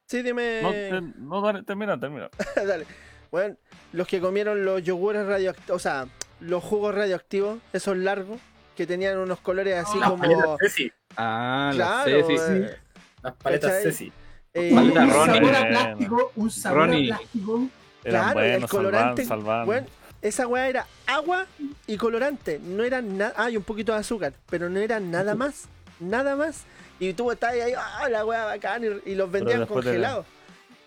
Sí, 0.08 0.22
dime. 0.22 0.60
no, 0.62 0.70
te- 0.70 1.00
no, 1.18 1.40
dale, 1.42 1.62
termina, 1.64 1.98
termina. 1.98 2.30
Dale. 2.56 2.86
Bueno, 3.32 3.56
los 3.92 4.06
que 4.06 4.20
comieron 4.20 4.64
los 4.64 4.82
yogures 4.84 5.26
radioactivos, 5.26 5.76
o 5.76 5.78
sea, 5.80 6.06
los 6.40 6.62
jugos 6.62 6.94
radioactivos, 6.94 7.58
esos 7.72 7.96
largos, 7.96 8.40
que 8.76 8.86
tenían 8.86 9.18
unos 9.18 9.40
colores 9.40 9.74
así 9.74 9.98
Las 9.98 10.10
como. 10.10 10.22
paletas 10.22 10.56
Ceci. 10.60 10.92
Ah, 11.16 11.70
Claro, 11.74 12.10
la 12.18 12.24
Ceci. 12.26 12.34
eh, 12.52 12.76
Las 13.22 13.34
paletas. 13.34 13.82
Ceci. 13.82 14.12
Eh, 14.56 14.72
un 14.72 14.94
sabor 14.94 15.54
a 15.54 15.68
plástico, 15.68 16.32
un 16.36 16.50
sabor 16.50 16.78
Ronnie. 16.88 17.12
a 17.12 17.16
plástico. 17.16 17.66
Eran 18.04 18.22
Claro, 18.24 18.40
el 18.40 18.50
buenos, 18.52 18.70
colorante, 18.70 19.24
salvaban, 19.24 19.44
salvaban. 19.44 19.66
bueno, 19.66 19.86
esa 20.22 20.46
weá 20.46 20.68
era 20.68 20.86
agua 21.06 21.46
y 21.86 21.96
colorante. 21.96 22.60
No 22.62 22.82
era 22.84 23.02
nada. 23.02 23.32
Ah, 23.36 23.50
y 23.50 23.56
un 23.56 23.62
poquito 23.64 23.92
de 23.92 23.98
azúcar. 23.98 24.32
Pero 24.48 24.68
no 24.68 24.78
era 24.80 25.00
nada 25.00 25.34
más. 25.34 25.68
Nada 26.00 26.36
más. 26.36 26.64
Y 27.00 27.12
tú 27.14 27.30
estabas 27.32 27.56
ahí, 27.56 27.72
ah, 27.76 28.08
la 28.08 28.24
weá 28.24 28.44
bacán. 28.44 28.82
Y, 28.84 29.10
y 29.10 29.14
los 29.14 29.30
vendían 29.30 29.66
congelados. 29.66 30.24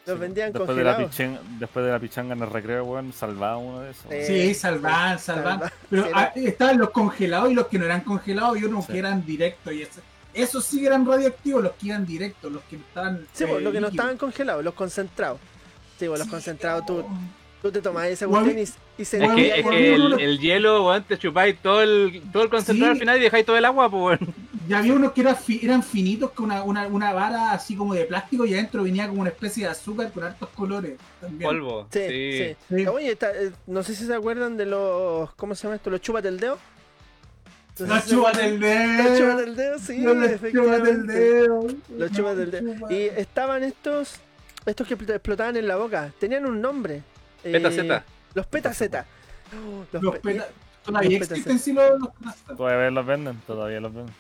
Los 0.06 0.16
Sí, 0.16 0.22
vendían 0.22 0.52
después 0.54 0.76
de, 0.78 0.84
la 0.84 0.96
congelados. 0.96 1.16
pichen- 1.20 1.60
después 1.60 1.86
de 1.86 1.92
la 1.92 2.00
pichanga 2.00 2.34
en 2.34 2.42
el 2.42 2.50
recreo, 2.50 2.84
weón, 2.86 3.14
salvaba 3.14 3.58
uno 3.58 3.82
de 3.82 3.92
esos. 3.92 4.12
Eh, 4.12 4.24
Sí, 4.26 4.54
salvan, 4.56 5.20
salvan. 5.20 5.60
salvan. 5.60 5.72
Pero 5.90 6.04
Sí, 6.06 6.12
ah, 6.16 6.32
estaban 6.36 6.78
los 6.80 6.90
congelados 6.92 7.52
y 7.52 7.54
los 7.54 7.68
que 7.68 7.78
no 7.80 7.86
eran 7.86 8.02
congelados 8.02 8.58
y 8.60 8.64
unos 8.64 8.86
Sí. 8.86 8.94
que 8.94 9.00
eran 9.00 9.26
directos. 9.26 9.74
Y 9.74 9.82
ese- 9.84 10.02
esos 10.34 10.64
sí 10.66 10.86
eran 10.86 11.06
radioactivos, 11.06 11.64
los 11.64 11.72
que 11.74 11.88
iban 11.88 12.06
directos, 12.06 12.52
los 12.52 12.64
que 12.64 12.76
estaban. 12.78 13.26
Sí, 13.34 13.44
eh, 13.44 13.48
pues, 13.48 13.64
los 13.64 13.74
que 13.74 13.82
no 13.82 13.88
estaban 13.88 14.18
congelados, 14.18 14.64
los 14.64 14.74
concentrados. 14.74 15.40
Sí, 15.98 16.08
pues, 16.08 16.20
los 16.20 16.26
Sí, 16.28 16.32
concentrados, 16.32 16.86
tú, 16.86 17.04
tú 17.62 17.72
te 17.72 17.80
Guau. 17.82 17.94
cuestión 17.96 18.58
y, 18.58 19.02
y 19.02 19.06
se 19.06 19.18
Es 19.18 19.24
Bueno, 19.24 19.36
que, 19.36 19.60
es 19.60 19.66
que 19.68 19.94
el, 19.96 20.10
lo- 20.10 20.18
el 20.18 20.40
hielo, 20.40 20.88
weón, 20.88 21.04
te 21.04 21.18
chupáis 21.18 21.58
todo 21.62 21.82
el, 21.82 22.22
todo 22.32 22.44
el 22.44 22.50
concentrado 22.50 22.94
Sí. 22.94 22.98
al 22.98 23.00
final 23.00 23.18
y 23.18 23.22
dejáis 23.22 23.46
todo 23.46 23.58
el 23.58 23.66
agua, 23.66 23.90
pues. 23.90 24.20
Y 24.68 24.74
había 24.74 24.94
unos 24.94 25.14
que 25.14 25.22
eran, 25.22 25.36
fi- 25.36 25.60
eran 25.64 25.82
finitos 25.84 26.30
con 26.32 26.46
una, 26.46 26.64
una, 26.64 26.88
una 26.88 27.12
vara 27.12 27.52
así 27.54 27.76
como 27.76 27.94
de 27.96 28.06
plástico 28.06 28.46
y 28.46 28.54
adentro 28.54 28.84
venía 28.84 29.08
como 29.10 29.22
una 29.22 29.32
especie 29.32 29.64
de 29.66 29.72
azúcar 29.72 30.12
con 30.12 30.24
hartos 30.24 30.48
colores. 30.50 30.94
También. 31.20 31.50
Polvo. 31.50 31.88
Sí, 31.92 32.00
Sí. 32.08 32.56
sí. 32.70 32.76
Sí. 32.78 32.88
Oye, 32.88 33.12
está- 33.14 33.32
eh, 33.32 33.52
no 33.68 33.82
sé 33.84 33.96
si 33.96 34.06
se 34.06 34.14
acuerdan 34.14 34.56
de 34.58 34.66
los. 34.68 35.34
¿Cómo 35.34 35.56
se 35.56 35.64
llama 35.64 35.76
esto? 35.78 35.90
Los 35.90 36.02
chupas 36.02 36.22
del 36.24 36.40
dedo. 36.40 36.60
No 37.86 38.00
se 38.02 38.10
chupas 38.10 38.36
acuerdan. 38.38 38.60
del 38.60 38.98
Los 38.98 39.06
chupas 39.06 39.18
dedo. 39.20 39.38
del 39.38 39.56
dedo, 39.56 39.80
sí, 39.80 40.02
Los 40.02 40.14
chupas 40.14 40.22
del 40.22 40.34
efectivamente. 40.34 41.14
dedo. 41.14 41.68
Los 41.98 42.12
chupas 42.12 42.38
del 42.38 42.52
dedo. 42.52 42.92
Y 42.92 43.04
estaban 43.18 43.64
estos. 43.64 44.16
Estos 44.66 44.88
que 44.88 44.98
expl- 44.98 45.12
explotaban 45.16 45.56
en 45.58 45.68
la 45.68 45.78
boca. 45.78 46.12
Tenían 46.20 46.46
un 46.46 46.60
nombre. 46.62 47.02
Eh, 47.44 47.52
Peta 47.54 47.72
Z. 47.72 48.04
Los 48.34 48.46
peta 48.48 48.74
Z. 48.74 49.06
Los 49.94 50.04
Los 50.04 50.14
pe- 50.20 50.34
peta- 50.34 50.48
Todavía 50.84 51.20
los 51.20 51.32
existen 51.32 51.60
sí 51.60 51.74
los. 51.74 52.00
Todavía 52.58 52.90
los 52.92 53.06
venden, 53.06 53.42
todavía 53.48 53.80
los 53.80 53.94
venden. 53.94 54.16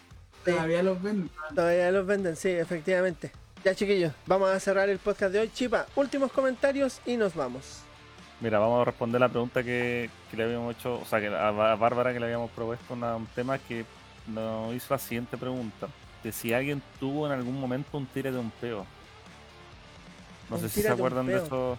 Todavía 0.45 0.83
los 0.83 1.01
venden. 1.01 1.29
Todavía 1.53 1.91
los 1.91 2.05
venden, 2.05 2.35
sí, 2.35 2.49
efectivamente. 2.49 3.31
Ya 3.63 3.75
chiquillos, 3.75 4.13
vamos 4.25 4.49
a 4.49 4.59
cerrar 4.59 4.87
el 4.89 4.97
podcast 4.99 5.33
de 5.33 5.39
hoy. 5.39 5.49
Chipa, 5.53 5.85
últimos 5.95 6.31
comentarios 6.31 7.01
y 7.05 7.17
nos 7.17 7.35
vamos. 7.35 7.81
Mira, 8.41 8.57
vamos 8.59 8.81
a 8.81 8.85
responder 8.85 9.19
la 9.19 9.27
pregunta 9.29 9.63
que, 9.63 10.09
que 10.31 10.37
le 10.37 10.43
habíamos 10.45 10.75
hecho, 10.75 10.99
o 11.01 11.05
sea, 11.05 11.19
que 11.19 11.27
a, 11.27 11.51
Bá- 11.51 11.73
a 11.73 11.75
Bárbara 11.75 12.13
que 12.13 12.19
le 12.19 12.25
habíamos 12.27 12.49
propuesto 12.51 12.93
una- 12.93 13.15
un 13.17 13.25
tema 13.27 13.57
que 13.57 13.85
nos 14.27 14.73
hizo 14.73 14.93
la 14.93 14.99
siguiente 14.99 15.37
pregunta. 15.37 15.87
De 16.23 16.31
si 16.31 16.53
alguien 16.53 16.81
tuvo 16.99 17.25
en 17.27 17.33
algún 17.33 17.59
momento 17.59 17.97
un 17.97 18.05
tire 18.05 18.31
de 18.31 18.39
un 18.39 18.51
peo. 18.51 18.85
No 20.49 20.55
Un 20.55 20.61
sé 20.61 20.69
si 20.69 20.81
se 20.81 20.87
de 20.87 20.93
acuerdan 20.93 21.25
de 21.27 21.35
eso. 21.37 21.77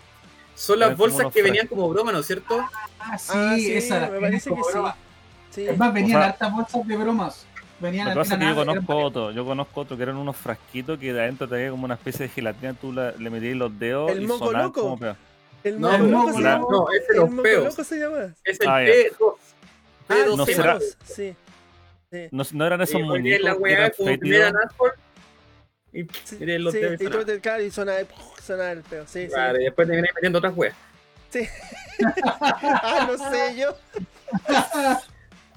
Son 0.55 0.78
las 0.78 0.97
bolsas 0.97 1.32
que 1.32 1.43
venían 1.43 1.66
como 1.66 1.89
broma, 1.89 2.12
¿no 2.12 2.19
es 2.19 2.27
cierto? 2.27 2.61
Ah, 2.99 3.16
sí, 3.19 3.31
Ah, 3.35 3.55
sí, 3.57 3.73
esa 3.73 4.11
me 4.11 4.20
parece 4.20 4.51
que 4.51 4.57
sí. 4.62 4.70
broma. 4.73 4.97
Sí. 5.51 5.66
Es 5.66 5.78
más, 5.78 5.93
venían 5.93 6.19
O 6.19 6.20
sea, 6.23 6.31
hartas 6.31 6.53
bolsas 6.53 6.87
de 6.87 6.97
bromas. 6.97 7.47
Venían 7.81 8.09
Lo 8.09 8.12
que 8.12 8.19
pasa 8.19 8.35
es 8.35 8.41
que 8.41 8.47
yo 8.47 8.55
conozco 8.55 8.97
otro, 8.99 9.31
yo 9.31 9.45
conozco 9.47 9.81
otro 9.81 9.97
que 9.97 10.03
eran 10.03 10.16
unos 10.16 10.37
frasquitos 10.37 10.99
que 10.99 11.15
de 11.15 11.20
adentro 11.23 11.49
traía 11.49 11.70
como 11.70 11.87
una 11.87 11.95
especie 11.95 12.27
de 12.27 12.28
gelatina, 12.28 12.74
tú 12.74 12.93
la- 12.93 13.12
le 13.12 13.31
metías 13.31 13.57
los 13.57 13.77
dedos 13.78 14.11
El 14.11 14.23
y 14.24 14.27
moco 14.27 14.53
loco. 14.53 14.82
como 14.82 14.99
peo. 14.99 15.16
El 15.65 15.81
No, 15.81 15.99
moco 15.99 16.32
se 16.32 16.41
la- 16.41 16.51
llama. 16.55 16.66
No, 16.70 16.87
ese 16.93 17.12
es 17.12 17.19
El 17.19 17.43
peos. 17.43 17.65
loco 17.65 17.85
se 17.85 17.97
llama. 17.99 18.35
Es 18.45 18.61
el 18.61 18.69
Ah, 18.69 18.82
ya. 18.82 18.91
P2. 18.93 19.35
Ah, 20.09 20.15
P2 20.15 20.37
no 20.37 20.47
sí, 20.47 20.55
será- 20.55 20.78
Sí. 21.05 21.37
sí. 22.11 22.28
No, 22.31 22.43
no 22.53 22.66
eran 22.66 22.81
esos 22.81 22.95
porque 23.03 23.07
muñecos 23.20 23.45
la 23.45 23.55
weá 23.55 23.77
eran 23.77 23.93
como 23.97 24.19
primera 24.19 24.53
y 25.93 26.05
Sí, 26.24 26.37
miren 26.39 26.65
los 26.65 26.73
sí, 26.73 26.81
y 27.01 27.05
tú 27.09 27.24
te 27.24 27.41
claro, 27.41 27.62
y 27.65 27.70
suena, 27.70 27.95
suena 28.43 28.70
el 28.73 28.82
peo. 28.82 29.05
Sí, 29.07 29.27
Claro, 29.28 29.57
sí. 29.57 29.62
y 29.62 29.65
después 29.65 29.87
te 29.89 29.93
vienen 29.93 30.11
metiendo 30.15 30.39
otras 30.39 30.57
weas. 30.57 30.74
Ah, 32.03 33.07
lo 33.11 33.19
sé 33.31 33.57
yo. 33.59 33.77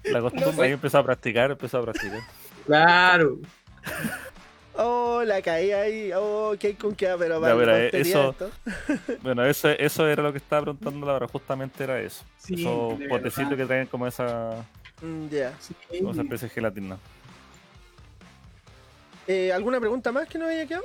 La 0.04 0.20
costumbre, 0.22 0.66
ahí 0.68 0.74
empezó 0.74 0.98
a 0.98 1.04
practicar, 1.04 1.52
empezó 1.52 1.78
a 1.78 1.84
practicar. 1.84 2.20
Claro. 2.66 3.38
Oh, 4.76 5.22
la 5.26 5.42
caí 5.42 5.72
ahí. 5.72 6.12
Oh, 6.16 6.56
qué 6.60 6.76
con 6.76 6.96
qué, 6.96 7.14
pero 7.18 7.36
Ya, 7.36 7.54
vale, 7.54 7.56
mira, 7.56 7.74
tontería 7.82 8.02
eso- 8.02 8.30
esto. 8.32 8.52
Bueno, 9.22 9.46
eso, 9.46 9.70
eso 9.70 10.08
era 10.08 10.24
lo 10.24 10.32
que 10.32 10.40
estaba 10.40 10.64
preguntando 10.64 11.06
Laura, 11.06 11.28
justamente 11.28 11.84
era 11.84 12.00
eso. 12.02 12.24
Sí, 12.38 12.56
Esos 12.56 12.98
de 13.00 13.58
que 13.58 13.66
traen 13.66 13.88
como 13.88 14.08
esa, 14.08 14.66
Mm, 15.02 15.28
Ya. 15.30 15.54
Sí. 15.60 15.76
como 16.00 16.12
esa 16.12 16.22
especie 16.22 16.48
de 16.48 16.54
gelatina. 16.54 16.98
Eh, 19.28 19.52
¿Alguna 19.54 19.80
pregunta 19.80 20.12
más 20.12 20.28
que 20.28 20.38
nos 20.38 20.50
haya 20.50 20.66
quedado? 20.66 20.84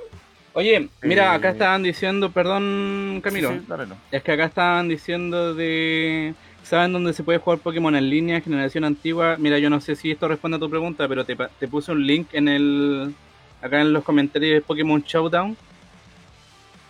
Oye, 0.54 0.88
mira, 1.02 1.34
acá 1.34 1.48
Eh, 1.48 1.52
estaban 1.52 1.82
diciendo, 1.82 2.30
perdón 2.30 3.20
Camilo, 3.22 3.50
Sí, 3.52 3.58
sí, 3.60 3.64
dale, 3.68 3.86
no. 3.86 3.96
es 4.10 4.22
que 4.22 4.32
acá 4.32 4.44
estaban 4.46 4.88
diciendo 4.88 5.54
de... 5.54 6.34
¿Saben 6.64 6.92
dónde 6.92 7.12
se 7.14 7.22
puede 7.22 7.38
jugar 7.38 7.60
Pokémon 7.60 7.94
en 7.96 8.10
línea, 8.10 8.40
generación 8.40 8.84
antigua? 8.84 9.36
Mira, 9.38 9.58
yo 9.58 9.70
no 9.70 9.80
sé 9.80 9.96
si 9.96 10.10
esto 10.10 10.28
responde 10.28 10.56
a 10.58 10.60
tu 10.60 10.68
pregunta, 10.68 11.08
pero 11.08 11.24
te, 11.24 11.34
te 11.36 11.68
puse 11.68 11.92
un 11.92 12.06
link 12.06 12.28
en 12.32 12.48
el... 12.48 13.14
Acá 13.62 13.80
en 13.80 13.92
los 13.92 14.04
comentarios 14.04 14.54
de 14.54 14.60
Pokémon 14.60 15.02
Showdown. 15.02 15.56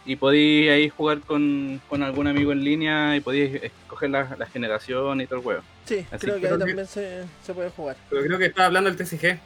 Y 0.05 0.17
podéis 0.17 0.71
ahí 0.71 0.89
jugar 0.89 1.21
con, 1.21 1.81
con 1.89 2.03
algún 2.03 2.27
amigo 2.29 2.53
en 2.53 2.65
línea 2.65 3.15
y 3.15 3.21
podéis 3.21 3.63
escoger 3.63 4.09
la, 4.11 4.37
la 4.39 4.47
generación 4.47 5.21
y 5.21 5.27
todo 5.27 5.37
el 5.41 5.45
juego. 5.45 5.63
Sí, 5.85 6.07
Así 6.11 6.25
creo 6.27 6.35
que 6.37 6.41
creo 6.41 6.53
ahí 6.55 6.59
que- 6.61 6.65
también 6.67 6.87
se, 6.87 7.25
se 7.43 7.53
puede 7.55 7.69
jugar. 7.71 7.97
Pero 8.09 8.23
creo 8.23 8.39
que 8.39 8.47
estaba 8.47 8.67
hablando 8.67 8.91
del 8.91 8.97
TCG. 8.99 9.39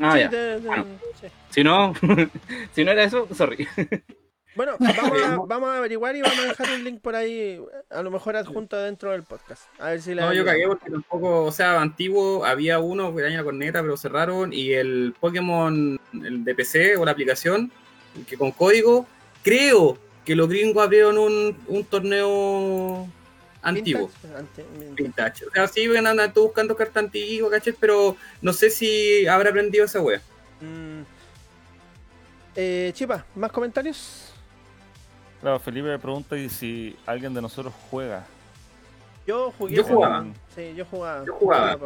Ah, 0.00 0.12
Sí, 0.14 0.20
ya. 0.20 0.28
de- 0.28 0.60
de- 0.60 0.66
Bueno. 0.66 0.84
sí. 1.20 1.26
Si 1.50 1.64
no, 1.64 1.92
si 2.72 2.84
no 2.84 2.90
era 2.92 3.02
eso, 3.04 3.26
sorry. 3.34 3.66
Bueno, 4.56 4.76
vamos 4.78 5.22
a, 5.22 5.36
vamos 5.46 5.68
a 5.68 5.78
averiguar 5.78 6.14
y 6.16 6.22
vamos 6.22 6.38
a 6.38 6.46
dejar 6.46 6.72
un 6.74 6.84
link 6.84 7.00
por 7.00 7.16
ahí, 7.16 7.60
a 7.90 8.02
lo 8.02 8.10
mejor 8.10 8.36
adjunto 8.36 8.76
dentro 8.76 9.10
del 9.12 9.22
podcast. 9.22 9.62
A 9.78 9.90
ver 9.90 10.02
si 10.02 10.14
la. 10.14 10.26
No, 10.26 10.32
yo 10.32 10.44
cagué 10.44 10.66
porque 10.66 10.90
tampoco, 10.90 11.44
o 11.44 11.52
sea, 11.52 11.80
antiguo, 11.80 12.44
había 12.44 12.78
uno 12.78 13.14
que 13.14 13.22
era 13.22 13.30
la 13.30 13.44
corneta, 13.44 13.82
pero 13.82 13.96
cerraron, 13.96 14.52
y 14.52 14.72
el 14.72 15.14
Pokémon, 15.18 15.98
el 16.12 16.44
de 16.44 16.54
PC 16.54 16.96
o 16.96 17.04
la 17.04 17.10
aplicación, 17.12 17.72
que 18.28 18.36
con 18.36 18.52
código, 18.52 19.06
creo 19.42 19.98
que 20.24 20.34
los 20.36 20.48
gringos 20.48 20.82
abrieron 20.82 21.18
un, 21.18 21.56
un 21.66 21.84
torneo 21.84 23.08
antiguo. 23.60 24.08
Vintage, 24.22 24.38
ante- 24.38 24.64
vintage. 24.78 25.02
Vintage. 25.02 25.46
O 25.46 25.50
sea, 25.50 25.68
sí, 25.68 25.88
ven, 25.88 26.06
andan 26.06 26.32
todos 26.32 26.48
buscando 26.48 26.76
cartas 26.76 27.04
antiguas, 27.04 27.50
¿cachai? 27.50 27.74
Pero 27.78 28.16
no 28.40 28.52
sé 28.52 28.70
si 28.70 29.26
habrá 29.26 29.50
aprendido 29.50 29.84
esa 29.84 30.00
wea. 30.00 30.20
Mm. 30.60 31.02
Eh, 32.56 32.92
Chipa, 32.94 33.26
¿más 33.34 33.50
comentarios? 33.50 34.33
Claro, 35.44 35.58
Felipe 35.58 35.88
me 35.88 35.98
pregunta 35.98 36.38
y 36.38 36.48
si 36.48 36.96
alguien 37.04 37.34
de 37.34 37.42
nosotros 37.42 37.74
juega. 37.90 38.24
Yo 39.26 39.52
jugué. 39.58 39.74
Yo 39.74 39.84
jugaba. 39.84 40.20
Pokémon. 40.20 40.34
Sí, 40.54 40.74
yo 40.74 40.86
jugaba. 40.86 41.26
Yo 41.26 41.34
jugaba. 41.34 41.78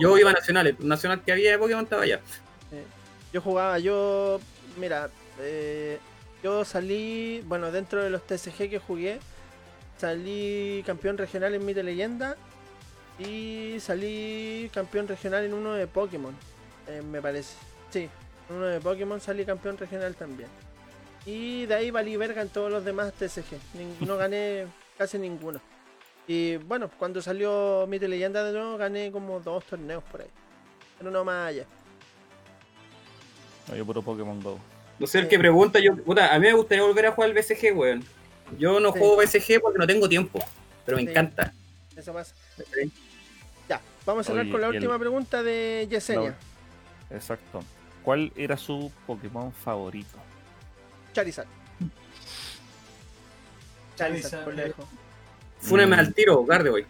Yo 0.00 0.18
iba 0.18 0.30
a 0.30 0.32
nacionales, 0.32 0.80
nacional 0.80 1.22
que 1.22 1.30
había 1.30 1.52
de 1.52 1.58
Pokémon 1.58 1.84
estaba 1.84 2.02
allá. 2.02 2.18
Yo 3.32 3.40
jugaba, 3.40 3.78
yo. 3.78 4.40
Mira, 4.76 5.08
eh, 5.38 6.00
yo 6.42 6.64
salí. 6.64 7.44
Bueno, 7.46 7.70
dentro 7.70 8.02
de 8.02 8.10
los 8.10 8.26
TCG 8.26 8.68
que 8.68 8.80
jugué, 8.80 9.20
salí 9.96 10.82
campeón 10.84 11.16
regional 11.16 11.54
en 11.54 11.64
Mite 11.64 11.84
Leyenda. 11.84 12.36
Y 13.20 13.76
salí 13.78 14.68
campeón 14.74 15.06
regional 15.06 15.44
en 15.44 15.54
uno 15.54 15.74
de 15.74 15.86
Pokémon, 15.86 16.34
eh, 16.88 17.02
me 17.02 17.22
parece. 17.22 17.54
Sí, 17.90 18.08
en 18.48 18.56
uno 18.56 18.66
de 18.66 18.80
Pokémon 18.80 19.20
salí 19.20 19.44
campeón 19.44 19.78
regional 19.78 20.16
también. 20.16 20.48
Y 21.26 21.66
de 21.66 21.74
ahí 21.74 21.90
valí 21.90 22.16
verga 22.16 22.42
en 22.42 22.48
todos 22.48 22.70
los 22.70 22.84
demás 22.84 23.12
TCG. 23.12 23.58
No 24.06 24.16
gané 24.16 24.66
casi 24.98 25.18
ninguno. 25.18 25.60
Y 26.26 26.56
bueno, 26.58 26.90
cuando 26.98 27.20
salió 27.20 27.86
Mite 27.88 28.08
Leyenda 28.08 28.44
de 28.44 28.52
nuevo, 28.52 28.76
gané 28.78 29.10
como 29.10 29.40
dos 29.40 29.64
torneos 29.64 30.02
por 30.04 30.22
ahí. 30.22 30.28
Pero 30.98 31.10
no 31.10 31.24
más 31.24 31.48
allá. 31.48 31.64
No, 33.68 33.76
yo 33.76 33.84
puro 33.84 34.02
Pokémon 34.02 34.40
Go. 34.42 34.58
No 34.98 35.06
sé, 35.06 35.18
el 35.20 35.28
que 35.28 35.38
pregunta, 35.38 35.78
yo, 35.78 35.96
puta, 35.96 36.34
a 36.34 36.38
mí 36.38 36.46
me 36.46 36.52
gustaría 36.52 36.84
volver 36.84 37.06
a 37.06 37.12
jugar 37.12 37.30
al 37.30 37.34
BCG, 37.36 37.72
weón. 37.76 38.04
Yo 38.58 38.80
no 38.80 38.92
Sí. 38.92 38.98
juego 38.98 39.16
BCG 39.16 39.60
porque 39.60 39.78
no 39.78 39.86
tengo 39.86 40.08
tiempo, 40.08 40.38
pero 40.84 40.96
me 40.98 41.04
Sí. 41.04 41.10
encanta. 41.10 41.52
Eso 41.96 42.12
pasa. 42.12 42.34
Ya, 43.68 43.80
vamos 44.04 44.26
a 44.26 44.30
cerrar 44.30 44.42
Oye, 44.44 44.52
con 44.52 44.60
la 44.60 44.68
el- 44.68 44.74
última 44.74 44.98
pregunta 44.98 45.42
de 45.42 45.86
Yesenia. 45.90 46.36
Exacto. 47.10 47.62
¿Cuál 48.02 48.32
era 48.36 48.56
su 48.56 48.90
Pokémon 49.06 49.52
favorito? 49.52 50.18
Charizard. 51.12 51.46
Charizard, 53.96 54.44
por 54.44 54.54
lejos. 54.54 54.84
Fúneme 55.60 55.96
Mm. 55.96 55.98
al 56.00 56.14
tiro, 56.14 56.44
Gardevoir. 56.44 56.86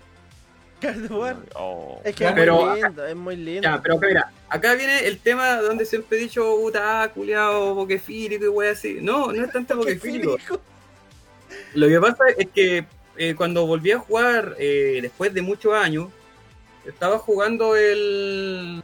Gardevoir. 0.80 1.36
Oh, 1.54 2.00
Es 2.04 2.14
que 2.14 2.24
es 2.26 2.32
Pero- 2.32 2.64
muy 2.66 2.80
lindo, 2.82 3.06
es 3.06 3.16
muy 3.16 3.36
lindo. 3.36 3.62
Ya, 3.62 3.82
pero 3.82 3.96
acá, 3.96 4.06
mira, 4.06 4.32
acá 4.48 4.74
viene 4.74 5.06
el 5.06 5.18
tema 5.18 5.56
donde 5.56 5.84
siempre 5.84 6.18
he 6.18 6.20
dicho, 6.22 6.42
puta, 6.60 7.02
ah, 7.02 7.08
culiao, 7.12 7.74
pokefílico 7.74 8.44
y 8.44 8.48
wey 8.48 8.68
así. 8.70 8.98
No, 9.02 9.32
no 9.32 9.44
es 9.44 9.52
tanto 9.52 9.74
Qué 9.74 9.80
pokefílico. 9.80 10.38
fílico. 10.38 10.60
Lo 11.74 11.88
que 11.88 12.00
pasa 12.00 12.24
es 12.38 12.48
que 12.54 12.86
eh, 13.16 13.34
cuando 13.34 13.66
volví 13.66 13.90
a 13.92 13.98
jugar, 13.98 14.54
eh, 14.58 15.00
después 15.02 15.34
de 15.34 15.42
muchos 15.42 15.74
años, 15.74 16.08
estaba 16.86 17.18
jugando 17.18 17.76
el. 17.76 18.82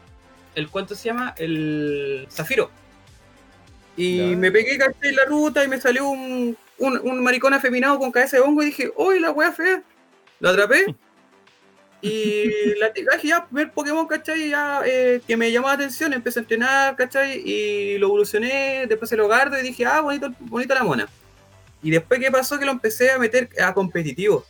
el 0.55 0.69
¿Cuánto 0.69 0.95
se 0.95 1.05
llama? 1.05 1.33
El 1.39 2.27
Zafiro. 2.31 2.71
Y 3.97 4.19
Ya. 4.19 4.37
me 4.37 4.53
pegué, 4.53 4.77
caché 4.79 5.09
en 5.09 5.17
la 5.17 5.25
ruta 5.25 5.65
y 5.65 5.69
me 5.69 5.81
salió 5.81 6.09
un, 6.09 6.57
un, 6.79 6.99
un 6.99 7.23
maricón 7.23 7.55
afeminado 7.55 7.99
con 7.99 8.13
cabeza 8.13 8.37
de 8.37 8.43
hongo 8.43 8.63
y 8.63 8.67
dije, 8.67 8.93
¡Uy, 8.97 9.21
la 9.21 9.31
wea 9.31 9.53
fea! 9.53 9.83
Lo 10.41 10.51
atrapé 10.51 10.95
Y 12.03 12.75
la 12.79 12.91
dije, 12.91 13.29
ya, 13.29 13.47
ver 13.51 13.73
Pokémon, 13.73 14.07
¿cachai? 14.07 14.51
Ya, 14.51 14.83
eh, 14.85 15.21
que 15.27 15.37
me 15.37 15.51
llamó 15.51 15.69
la 15.69 15.75
atención, 15.75 16.13
empecé 16.13 16.39
a 16.39 16.43
entrenar, 16.43 16.95
¿cachai? 16.95 17.43
Y 17.45 17.99
lo 17.99 18.09
evolucioné, 18.09 18.87
después 18.87 19.09
se 19.09 19.17
lo 19.17 19.27
guardo 19.27 19.59
y 19.59 19.63
dije, 19.63 19.87
ah, 19.87 20.03
bonito, 20.03 20.31
bonita 20.41 20.75
la 20.75 20.85
mona. 20.85 21.09
Y 21.83 21.91
después, 21.91 22.21
¿qué 22.21 22.31
pasó? 22.31 22.59
Que 22.59 22.67
lo 22.67 22.73
empecé 22.73 23.11
a 23.11 23.19
meter 23.19 23.49
a 23.61 23.73
competitivo. 23.73 24.45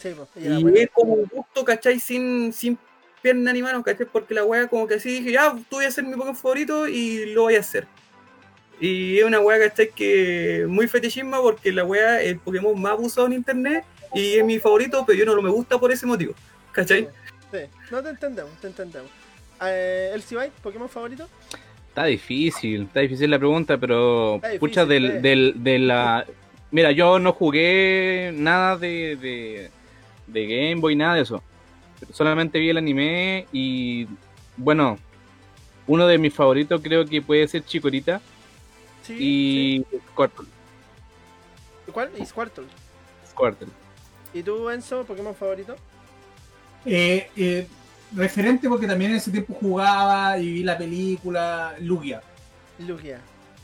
Sí, 0.00 0.10
pues, 0.16 0.28
y 0.36 0.78
es 0.78 0.90
como 0.92 1.14
un 1.14 1.24
gusto, 1.24 1.64
¿cachai? 1.64 1.98
Sin, 1.98 2.52
sin 2.52 2.78
pierna 3.20 3.52
ni 3.52 3.62
mano, 3.62 3.82
¿cachai? 3.82 4.06
Porque 4.06 4.32
la 4.34 4.44
wea 4.44 4.68
como 4.68 4.86
que 4.86 4.94
así 4.94 5.10
dije, 5.10 5.32
ya, 5.32 5.52
tú 5.68 5.76
voy 5.76 5.86
a 5.86 5.90
ser 5.90 6.04
mi 6.04 6.12
Pokémon 6.12 6.36
favorito 6.36 6.86
y 6.86 7.26
lo 7.26 7.42
voy 7.42 7.56
a 7.56 7.60
hacer. 7.60 7.86
Y 8.80 9.18
es 9.18 9.24
una 9.24 9.40
wea, 9.40 9.58
¿cachai? 9.58 9.90
Que 9.90 10.66
muy 10.68 10.86
fetichisma 10.86 11.40
porque 11.40 11.72
la 11.72 11.84
wea 11.84 12.20
es 12.20 12.28
el 12.28 12.38
Pokémon 12.38 12.80
más 12.80 12.92
abusado 12.92 13.26
en 13.26 13.32
internet 13.32 13.84
y 14.14 14.34
es 14.34 14.44
mi 14.44 14.58
favorito, 14.58 15.04
pero 15.06 15.18
yo 15.18 15.24
no 15.24 15.34
lo 15.34 15.42
me 15.42 15.50
gusta 15.50 15.78
por 15.78 15.90
ese 15.90 16.04
motivo, 16.04 16.34
¿cachai? 16.72 17.08
Sí, 17.50 17.58
no 17.90 18.02
te 18.02 18.10
entendemos, 18.10 18.52
te 18.60 18.66
entendemos. 18.66 19.10
Eh, 19.62 20.10
¿El 20.12 20.22
Sibai, 20.22 20.50
Pokémon 20.62 20.88
favorito? 20.88 21.26
Está 21.88 22.04
difícil, 22.04 22.82
está 22.82 23.00
difícil 23.00 23.30
la 23.30 23.38
pregunta, 23.38 23.78
pero 23.78 24.34
difícil, 24.34 24.58
pucha, 24.60 24.84
del, 24.84 25.22
del, 25.22 25.54
de 25.56 25.78
la... 25.78 26.26
Mira, 26.70 26.92
yo 26.92 27.18
no 27.18 27.32
jugué 27.32 28.32
nada 28.34 28.76
de, 28.76 29.16
de, 29.16 29.70
de 30.26 30.46
Game 30.46 30.74
Boy, 30.82 30.96
nada 30.96 31.14
de 31.14 31.22
eso. 31.22 31.42
Solamente 32.12 32.58
vi 32.58 32.68
el 32.68 32.76
anime 32.76 33.46
y, 33.50 34.06
bueno, 34.58 34.98
uno 35.86 36.06
de 36.06 36.18
mis 36.18 36.34
favoritos 36.34 36.82
creo 36.82 37.06
que 37.06 37.22
puede 37.22 37.48
ser 37.48 37.64
Chikorita 37.64 38.20
Sí. 39.06 39.16
y 39.18 39.98
Squirtle. 40.10 40.46
sí. 41.86 41.92
¿Cuál? 41.92 42.10
Y 42.18 42.26
Squirtle. 42.26 42.66
Squirtle. 43.30 43.68
¿Y 44.32 44.42
tú, 44.42 44.68
Enzo, 44.68 45.04
Pokémon 45.04 45.34
favorito? 45.34 45.76
Eh, 46.84 47.30
eh, 47.36 47.66
referente 48.14 48.68
porque 48.68 48.86
también 48.86 49.12
en 49.12 49.16
ese 49.18 49.30
tiempo 49.30 49.54
jugaba 49.54 50.38
y 50.38 50.52
vi 50.52 50.62
la 50.62 50.76
película 50.76 51.74
Lugia. 51.80 52.22
Lugia. 52.78 53.20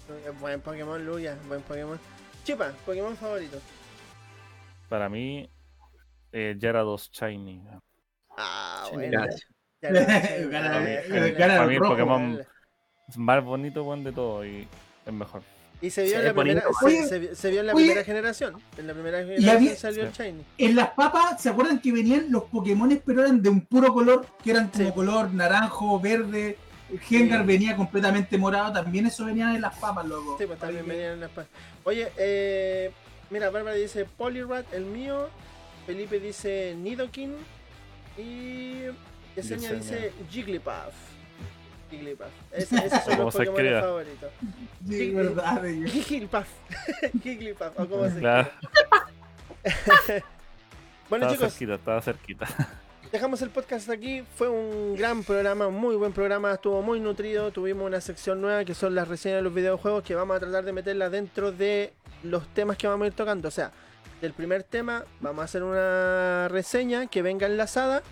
Lugia, 0.08 0.30
Buen 0.40 0.60
Pokémon, 0.60 1.04
Lugia, 1.04 1.36
buen 1.48 1.62
Pokémon. 1.62 1.98
Chipa, 2.44 2.72
Pokémon 2.84 3.16
favorito. 3.16 3.58
Para 4.88 5.08
mí, 5.08 5.48
eh, 6.32 6.56
Gyarados 6.58 7.10
Shiny. 7.12 7.62
Ah, 8.36 8.88
bueno. 8.92 9.26
Para 9.80 10.80
mí 11.66 11.74
el. 11.74 11.80
Pokémon 11.80 12.40
es 13.08 13.18
más 13.18 13.44
bonito 13.44 13.84
buen 13.84 14.04
de 14.04 14.12
todo 14.12 14.44
y 14.46 14.66
es 15.06 15.12
mejor. 15.12 15.42
Y 15.80 15.90
se 15.90 16.04
vio 16.04 16.18
en 16.20 16.24
la 16.26 16.32
primera, 16.34 16.62
se, 16.78 16.86
Oye, 16.86 17.06
se 17.06 17.18
vio- 17.18 17.34
se 17.34 17.50
vio 17.50 17.60
en 17.60 17.66
la 17.66 17.74
oye. 17.74 17.84
primera 17.86 18.04
generación. 18.04 18.54
En 18.78 18.86
la 18.86 18.92
primera 18.92 19.18
generación 19.18 19.56
había- 19.56 19.76
salió 19.76 20.04
el. 20.04 20.12
Shiny. 20.12 20.44
En 20.58 20.76
las 20.76 20.90
papas, 20.90 21.42
¿se 21.42 21.48
acuerdan 21.48 21.80
que 21.80 21.90
venían 21.90 22.26
los 22.30 22.44
Pokémon 22.44 23.02
pero 23.04 23.22
eran 23.22 23.42
de 23.42 23.48
un 23.48 23.62
puro 23.62 23.92
color? 23.92 24.24
Que 24.44 24.52
eran 24.52 24.68
como 24.68 24.84
Sí. 24.86 24.92
color 24.92 25.32
naranjo, 25.34 25.98
verde. 25.98 26.56
Gengar 27.00 27.40
Sí. 27.40 27.46
venía 27.46 27.74
completamente 27.76 28.38
morado. 28.38 28.72
También 28.74 29.06
eso 29.06 29.24
venía 29.24 29.52
en 29.54 29.60
las 29.62 29.76
papas, 29.78 30.06
loco. 30.06 30.36
Sí, 30.38 30.46
pues 30.46 30.58
también 30.60 30.86
venían 30.86 31.14
en 31.14 31.20
las 31.20 31.30
pa- 31.30 31.46
Oye, 31.84 32.12
eh, 32.16 32.92
mira, 33.30 33.50
Bárbara 33.50 33.74
dice 33.74 34.04
Poliwrath, 34.04 34.72
el 34.74 34.84
mío. 34.84 35.28
Felipe 35.86 36.20
dice 36.20 36.76
Nidoking. 36.78 37.34
Y 38.18 38.82
Yesenia 39.34 39.70
Yesenia. 39.70 39.72
dice 39.78 40.12
Jigglypuff. 40.30 40.94
Jigglypuff. 41.92 42.26
Ese- 42.52 42.86
esos 42.86 43.04
son 43.04 43.18
los 43.18 43.34
Pokémon 43.36 43.80
favoritos. 43.80 44.30
Sí, 44.88 45.10
verdad. 45.14 45.62
Jigglypuff. 45.62 46.48
Jigglypuff, 47.22 47.72
o 47.78 47.86
como 47.86 48.08
se 48.08 48.18
Claro, 48.18 48.50
Bueno, 51.08 51.26
estaba 51.26 51.32
chicos, 51.34 51.52
cerquita, 51.52 51.74
estaba 51.74 52.02
cerquita. 52.02 52.46
dejamos 53.12 53.42
el 53.42 53.50
podcast 53.50 53.90
aquí. 53.90 54.24
Fue 54.36 54.48
un 54.48 54.96
gran 54.96 55.22
programa, 55.22 55.66
un 55.66 55.74
muy 55.74 55.94
buen 55.96 56.12
programa. 56.12 56.52
Estuvo 56.52 56.80
muy 56.82 56.98
nutrido. 57.00 57.50
Tuvimos 57.52 57.86
una 57.86 58.00
sección 58.00 58.40
nueva 58.40 58.64
que 58.64 58.74
son 58.74 58.94
las 58.94 59.06
reseñas 59.08 59.36
de 59.38 59.42
los 59.42 59.52
videojuegos 59.54 60.02
que 60.02 60.14
vamos 60.14 60.36
a 60.36 60.40
tratar 60.40 60.64
de 60.64 60.72
meterlas 60.72 61.12
dentro 61.12 61.52
de 61.52 61.92
los 62.22 62.46
temas 62.54 62.78
que 62.78 62.88
vamos 62.88 63.04
a 63.04 63.08
ir 63.08 63.12
tocando. 63.12 63.48
O 63.48 63.50
sea, 63.50 63.70
del 64.22 64.32
primer 64.32 64.62
tema 64.62 65.04
vamos 65.20 65.42
a 65.42 65.44
hacer 65.44 65.62
una 65.62 66.48
reseña 66.48 67.06
que 67.08 67.20
venga 67.20 67.46
enlazada 67.46 68.02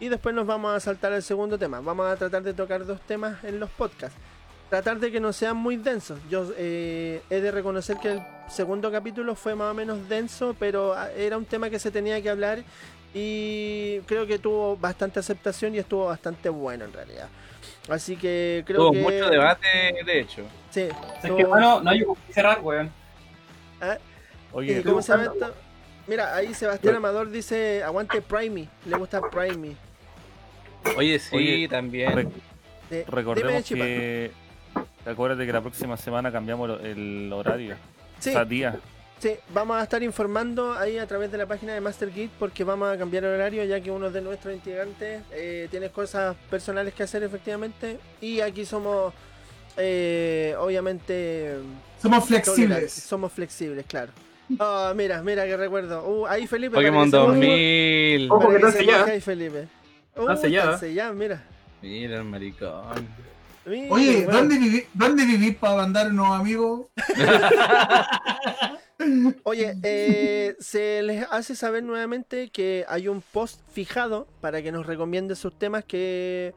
y 0.00 0.08
después 0.08 0.34
nos 0.34 0.46
vamos 0.46 0.74
a 0.74 0.80
saltar 0.80 1.12
al 1.12 1.22
segundo 1.22 1.58
tema. 1.58 1.80
Vamos 1.80 2.06
a 2.06 2.16
tratar 2.16 2.42
de 2.42 2.54
tocar 2.54 2.84
dos 2.84 3.00
temas 3.00 3.42
en 3.44 3.60
los 3.60 3.70
podcasts. 3.70 4.16
Tratar 4.68 4.98
de 4.98 5.12
que 5.12 5.20
no 5.20 5.32
sean 5.32 5.56
muy 5.56 5.76
densos. 5.76 6.18
Yo 6.28 6.50
eh, 6.56 7.22
he 7.30 7.40
de 7.40 7.50
reconocer 7.50 7.98
que 7.98 8.12
el 8.12 8.22
segundo 8.48 8.90
capítulo 8.90 9.34
fue 9.34 9.54
más 9.54 9.70
o 9.70 9.74
menos 9.74 10.08
denso, 10.08 10.56
pero 10.58 10.92
ah, 10.94 11.10
era 11.12 11.36
un 11.38 11.44
tema 11.44 11.70
que 11.70 11.78
se 11.78 11.90
tenía 11.90 12.20
que 12.20 12.30
hablar 12.30 12.64
y 13.14 14.00
creo 14.00 14.26
que 14.26 14.38
tuvo 14.38 14.76
bastante 14.76 15.20
aceptación 15.20 15.74
y 15.74 15.78
estuvo 15.78 16.06
bastante 16.06 16.48
bueno 16.48 16.84
en 16.84 16.92
realidad. 16.92 17.28
Así 17.88 18.16
que 18.16 18.64
creo 18.66 18.78
Tuvo 18.78 18.92
que... 18.92 18.98
mucho 18.98 19.30
debate, 19.30 19.94
de 20.04 20.20
hecho. 20.20 20.42
Sí. 20.70 20.88
Es 21.22 21.32
que 21.32 21.44
bueno, 21.44 21.80
no 21.80 21.90
hay 21.90 22.00
que 22.00 22.32
cerrar, 22.32 22.60
weón. 22.60 22.90
¿Ah? 23.80 23.96
Oye, 24.52 24.80
¿Y 24.80 24.82
cómo 24.82 25.00
se 25.00 25.12
llama 25.12 25.24
esto? 25.32 25.54
Mira, 26.06 26.34
ahí 26.34 26.54
Sebastián 26.54 26.96
Amador 26.96 27.30
dice, 27.30 27.82
aguante 27.82 28.20
Primey, 28.20 28.68
le 28.84 28.96
gusta 28.96 29.20
Primey. 29.20 29.76
Oye, 30.96 31.18
sí, 31.18 31.36
Oye, 31.36 31.68
también. 31.68 32.12
re- 32.12 32.22
Eh, 32.22 32.28
dime, 32.90 33.04
recordemos 33.08 33.64
Chipa. 33.64 33.84
que. 33.84 34.30
Acuérdate 35.04 35.46
que 35.46 35.52
la 35.52 35.60
próxima 35.60 35.96
semana 35.96 36.30
cambiamos 36.32 36.80
el 36.82 37.30
horario. 37.32 37.76
Sí, 38.18 38.30
O 38.30 38.32
sea, 38.32 38.44
día. 38.44 38.78
sí, 39.18 39.32
vamos 39.50 39.76
a 39.76 39.82
estar 39.82 40.02
informando 40.02 40.72
ahí 40.74 40.98
a 40.98 41.06
través 41.06 41.30
de 41.30 41.38
la 41.38 41.46
página 41.46 41.74
de 41.74 41.80
Master 41.80 42.12
Geek 42.12 42.30
porque 42.38 42.64
vamos 42.64 42.88
a 42.92 42.96
cambiar 42.98 43.24
el 43.24 43.34
horario 43.34 43.64
ya 43.64 43.80
que 43.80 43.90
uno 43.90 44.10
de 44.10 44.20
nuestros 44.20 44.54
integrantes 44.54 45.22
eh, 45.32 45.68
tiene 45.70 45.90
cosas 45.90 46.34
personales 46.50 46.92
que 46.94 47.02
hacer 47.04 47.22
efectivamente 47.22 47.98
y 48.20 48.40
aquí 48.40 48.64
somos 48.64 49.12
eh, 49.76 50.54
obviamente 50.58 51.56
Somos 52.00 52.24
flexibles. 52.26 52.92
somos 52.92 53.32
flexibles, 53.32 53.84
claro. 53.86 54.12
Ah, 54.60 54.92
mira, 54.96 55.22
mira 55.22 55.44
que 55.44 55.56
recuerdo. 55.56 56.06
Uh, 56.06 56.26
ahí 56.26 56.46
Felipe. 56.46 56.74
Pokémon 56.76 57.10
para 57.10 57.24
que 57.24 57.32
se 57.32 57.36
moje- 57.40 58.18
2000. 58.20 58.30
Ojo, 58.30 58.40
que 58.40 58.46
que 58.60 58.66
está 58.66 59.04
se 59.04 59.10
ahí, 59.12 59.20
Felipe. 59.20 59.68
Uh, 60.16 60.30
está 60.30 60.78
sellada, 60.78 61.12
mira. 61.12 61.42
Mira 61.82 62.16
el 62.16 62.24
maricón. 62.24 63.06
Mira, 63.66 63.94
Oye, 63.94 64.24
bueno. 64.24 64.38
¿dónde, 64.38 64.58
viví, 64.58 64.84
¿dónde 64.94 65.24
vivís 65.24 65.56
para 65.56 65.76
mandar 65.76 66.10
unos 66.10 66.40
amigos? 66.40 66.86
Oye, 69.42 69.76
eh, 69.82 70.56
se 70.58 71.02
les 71.02 71.26
hace 71.30 71.54
saber 71.54 71.82
nuevamente 71.82 72.48
que 72.48 72.84
hay 72.88 73.08
un 73.08 73.20
post 73.20 73.60
fijado 73.72 74.26
para 74.40 74.62
que 74.62 74.72
nos 74.72 74.86
recomiende 74.86 75.36
sus 75.36 75.56
temas 75.58 75.84
que 75.84 76.54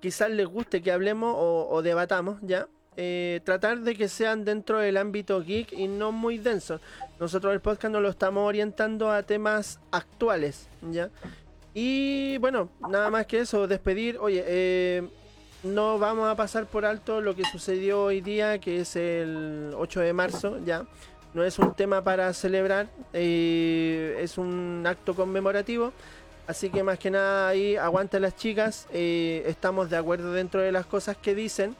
quizás 0.00 0.30
les 0.30 0.46
guste 0.46 0.82
que 0.82 0.92
hablemos 0.92 1.34
o, 1.36 1.68
o 1.70 1.82
debatamos, 1.82 2.38
¿ya? 2.42 2.68
Eh, 2.96 3.40
tratar 3.44 3.80
de 3.80 3.94
que 3.94 4.08
sean 4.08 4.44
dentro 4.44 4.78
del 4.78 4.96
ámbito 4.96 5.42
geek 5.42 5.72
y 5.72 5.88
no 5.88 6.12
muy 6.12 6.38
densos. 6.38 6.80
Nosotros 7.18 7.52
el 7.54 7.60
podcast 7.60 7.92
nos 7.92 8.02
lo 8.02 8.10
estamos 8.10 8.46
orientando 8.46 9.10
a 9.10 9.22
temas 9.22 9.80
actuales, 9.90 10.68
¿ya? 10.90 11.10
Y 11.74 12.38
bueno, 12.38 12.68
nada 12.88 13.10
más 13.10 13.26
que 13.26 13.40
eso, 13.40 13.66
despedir. 13.66 14.18
Oye, 14.18 14.44
eh, 14.46 15.08
no 15.62 15.98
vamos 15.98 16.28
a 16.28 16.34
pasar 16.36 16.66
por 16.66 16.84
alto 16.84 17.20
lo 17.20 17.36
que 17.36 17.44
sucedió 17.44 18.04
hoy 18.04 18.20
día, 18.20 18.58
que 18.58 18.80
es 18.80 18.96
el 18.96 19.72
8 19.76 20.00
de 20.00 20.12
marzo, 20.12 20.58
¿ya? 20.64 20.84
no 21.32 21.44
es 21.44 21.58
un 21.60 21.74
tema 21.74 22.02
para 22.02 22.32
celebrar, 22.32 22.88
eh, 23.12 24.18
es 24.20 24.36
un 24.38 24.84
acto 24.86 25.14
conmemorativo. 25.14 25.92
Así 26.46 26.68
que 26.70 26.82
más 26.82 26.98
que 26.98 27.12
nada 27.12 27.48
ahí 27.48 27.76
aguanta 27.76 28.18
las 28.18 28.34
chicas, 28.34 28.88
eh, 28.92 29.44
estamos 29.46 29.88
de 29.88 29.96
acuerdo 29.96 30.32
dentro 30.32 30.60
de 30.60 30.72
las 30.72 30.84
cosas 30.84 31.16
que 31.16 31.36
dicen 31.36 31.76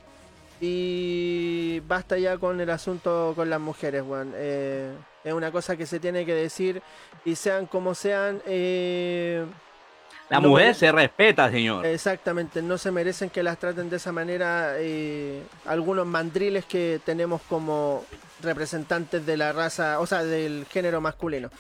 y 0.60 1.80
basta 1.88 2.16
ya 2.18 2.38
con 2.38 2.60
el 2.60 2.70
asunto 2.70 3.32
con 3.34 3.50
las 3.50 3.58
mujeres, 3.58 4.04
weón. 4.06 4.32
Es 4.36 5.32
una 5.32 5.50
cosa 5.50 5.76
que 5.76 5.86
se 5.86 5.98
tiene 5.98 6.24
que 6.24 6.34
decir 6.34 6.82
y 7.24 7.34
sean 7.34 7.66
como 7.66 7.94
sean. 7.94 8.40
eh, 8.46 9.44
La 10.31 10.40
no 10.40 10.48
mujer 10.48 10.74
se 10.74 10.90
respeta, 10.93 11.51
señor. 11.51 11.85
Exactamente, 11.85 12.62
no 12.62 12.78
se 12.78 12.90
merecen 12.90 13.28
que 13.31 13.43
las 13.43 13.59
traten 13.59 13.90
de 13.90 13.97
esa 13.97 14.12
manera 14.12 14.74
eh, 14.78 15.43
algunos 15.66 16.07
mandriles 16.07 16.65
que 16.65 17.01
tenemos 17.05 17.40
como 17.48 18.05
representantes 18.43 19.27
de 19.27 19.36
la 19.36 19.52
raza, 19.52 20.01
o 20.01 20.07
sea, 20.07 20.23
del 20.24 20.66
género 20.70 21.01
masculino. 21.01 21.51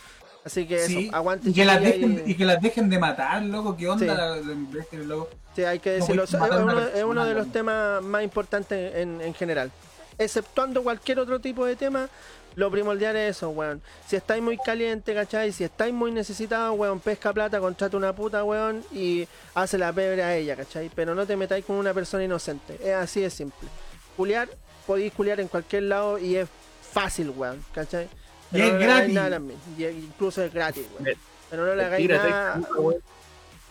Así 0.44 0.66
que 0.66 0.78
Sí, 0.78 1.06
eso, 1.08 1.16
aguante 1.16 1.50
y, 1.50 1.52
que 1.52 1.64
las 1.66 1.82
dejen, 1.82 2.22
y- 2.24 2.30
y 2.30 2.34
que 2.34 2.44
las 2.46 2.60
dejen 2.62 2.88
de 2.88 2.98
matar, 2.98 3.42
loco. 3.42 3.76
¿Qué 3.76 3.88
onda? 3.88 4.06
Sí. 4.42 4.50
La- 4.96 5.04
loco. 5.04 5.28
sí, 5.54 5.64
hay 5.64 5.78
que 5.80 5.90
decirlo. 5.90 6.24
Es 6.24 6.32
uno, 6.32 6.78
es 6.80 7.04
uno 7.04 7.24
de 7.26 7.34
los 7.34 7.52
temas 7.52 8.02
más 8.02 8.22
importantes 8.22 8.94
en, 8.96 9.20
en 9.20 9.34
general. 9.34 9.70
Exceptuando 10.16 10.82
cualquier 10.82 11.18
otro 11.18 11.40
tipo 11.40 11.66
de 11.66 11.76
tema, 11.76 12.08
lo 12.56 12.70
primordial 12.70 13.16
es 13.16 13.36
eso, 13.36 13.50
weón. 13.50 13.80
Si 14.06 14.16
estáis 14.16 14.42
muy 14.42 14.58
caliente, 14.58 15.14
¿cachai? 15.14 15.52
Si 15.52 15.64
estáis 15.64 15.92
muy 15.94 16.10
necesitados, 16.12 16.78
weón, 16.78 17.00
pesca 17.00 17.32
plata, 17.32 17.60
contrata 17.60 17.96
una 17.96 18.14
puta, 18.14 18.42
weón, 18.44 18.84
y 18.92 19.26
hace 19.54 19.78
la 19.78 19.92
pebre 19.92 20.22
a 20.22 20.36
ella, 20.36 20.56
¿cachai? 20.56 20.90
Pero 20.94 21.14
no 21.14 21.26
te 21.26 21.36
metáis 21.36 21.64
con 21.64 21.76
una 21.76 21.94
persona 21.94 22.24
inocente. 22.24 22.78
Es 22.82 22.94
así 22.94 23.20
de 23.20 23.30
simple. 23.30 23.68
Culiar, 24.16 24.48
podéis 24.86 25.12
culiar 25.12 25.40
en 25.40 25.48
cualquier 25.48 25.84
lado 25.84 26.18
y 26.18 26.36
es 26.36 26.48
fácil, 26.92 27.30
weón, 27.30 27.64
¿cachai? 27.72 28.08
Y 28.52 28.60
es 28.60 28.72
no 28.72 28.78
gratis. 28.80 29.14
nada 29.14 29.36
a 29.36 29.40
y 29.80 29.84
incluso 29.84 30.42
es 30.42 30.52
gratis, 30.52 30.84
weón. 30.98 31.16
Pero 31.50 31.66
no 31.66 31.74
le 31.74 31.84
hagáis 31.84 32.02
Tírate, 32.06 32.30
nada. 32.30 32.60
weón. 32.76 32.96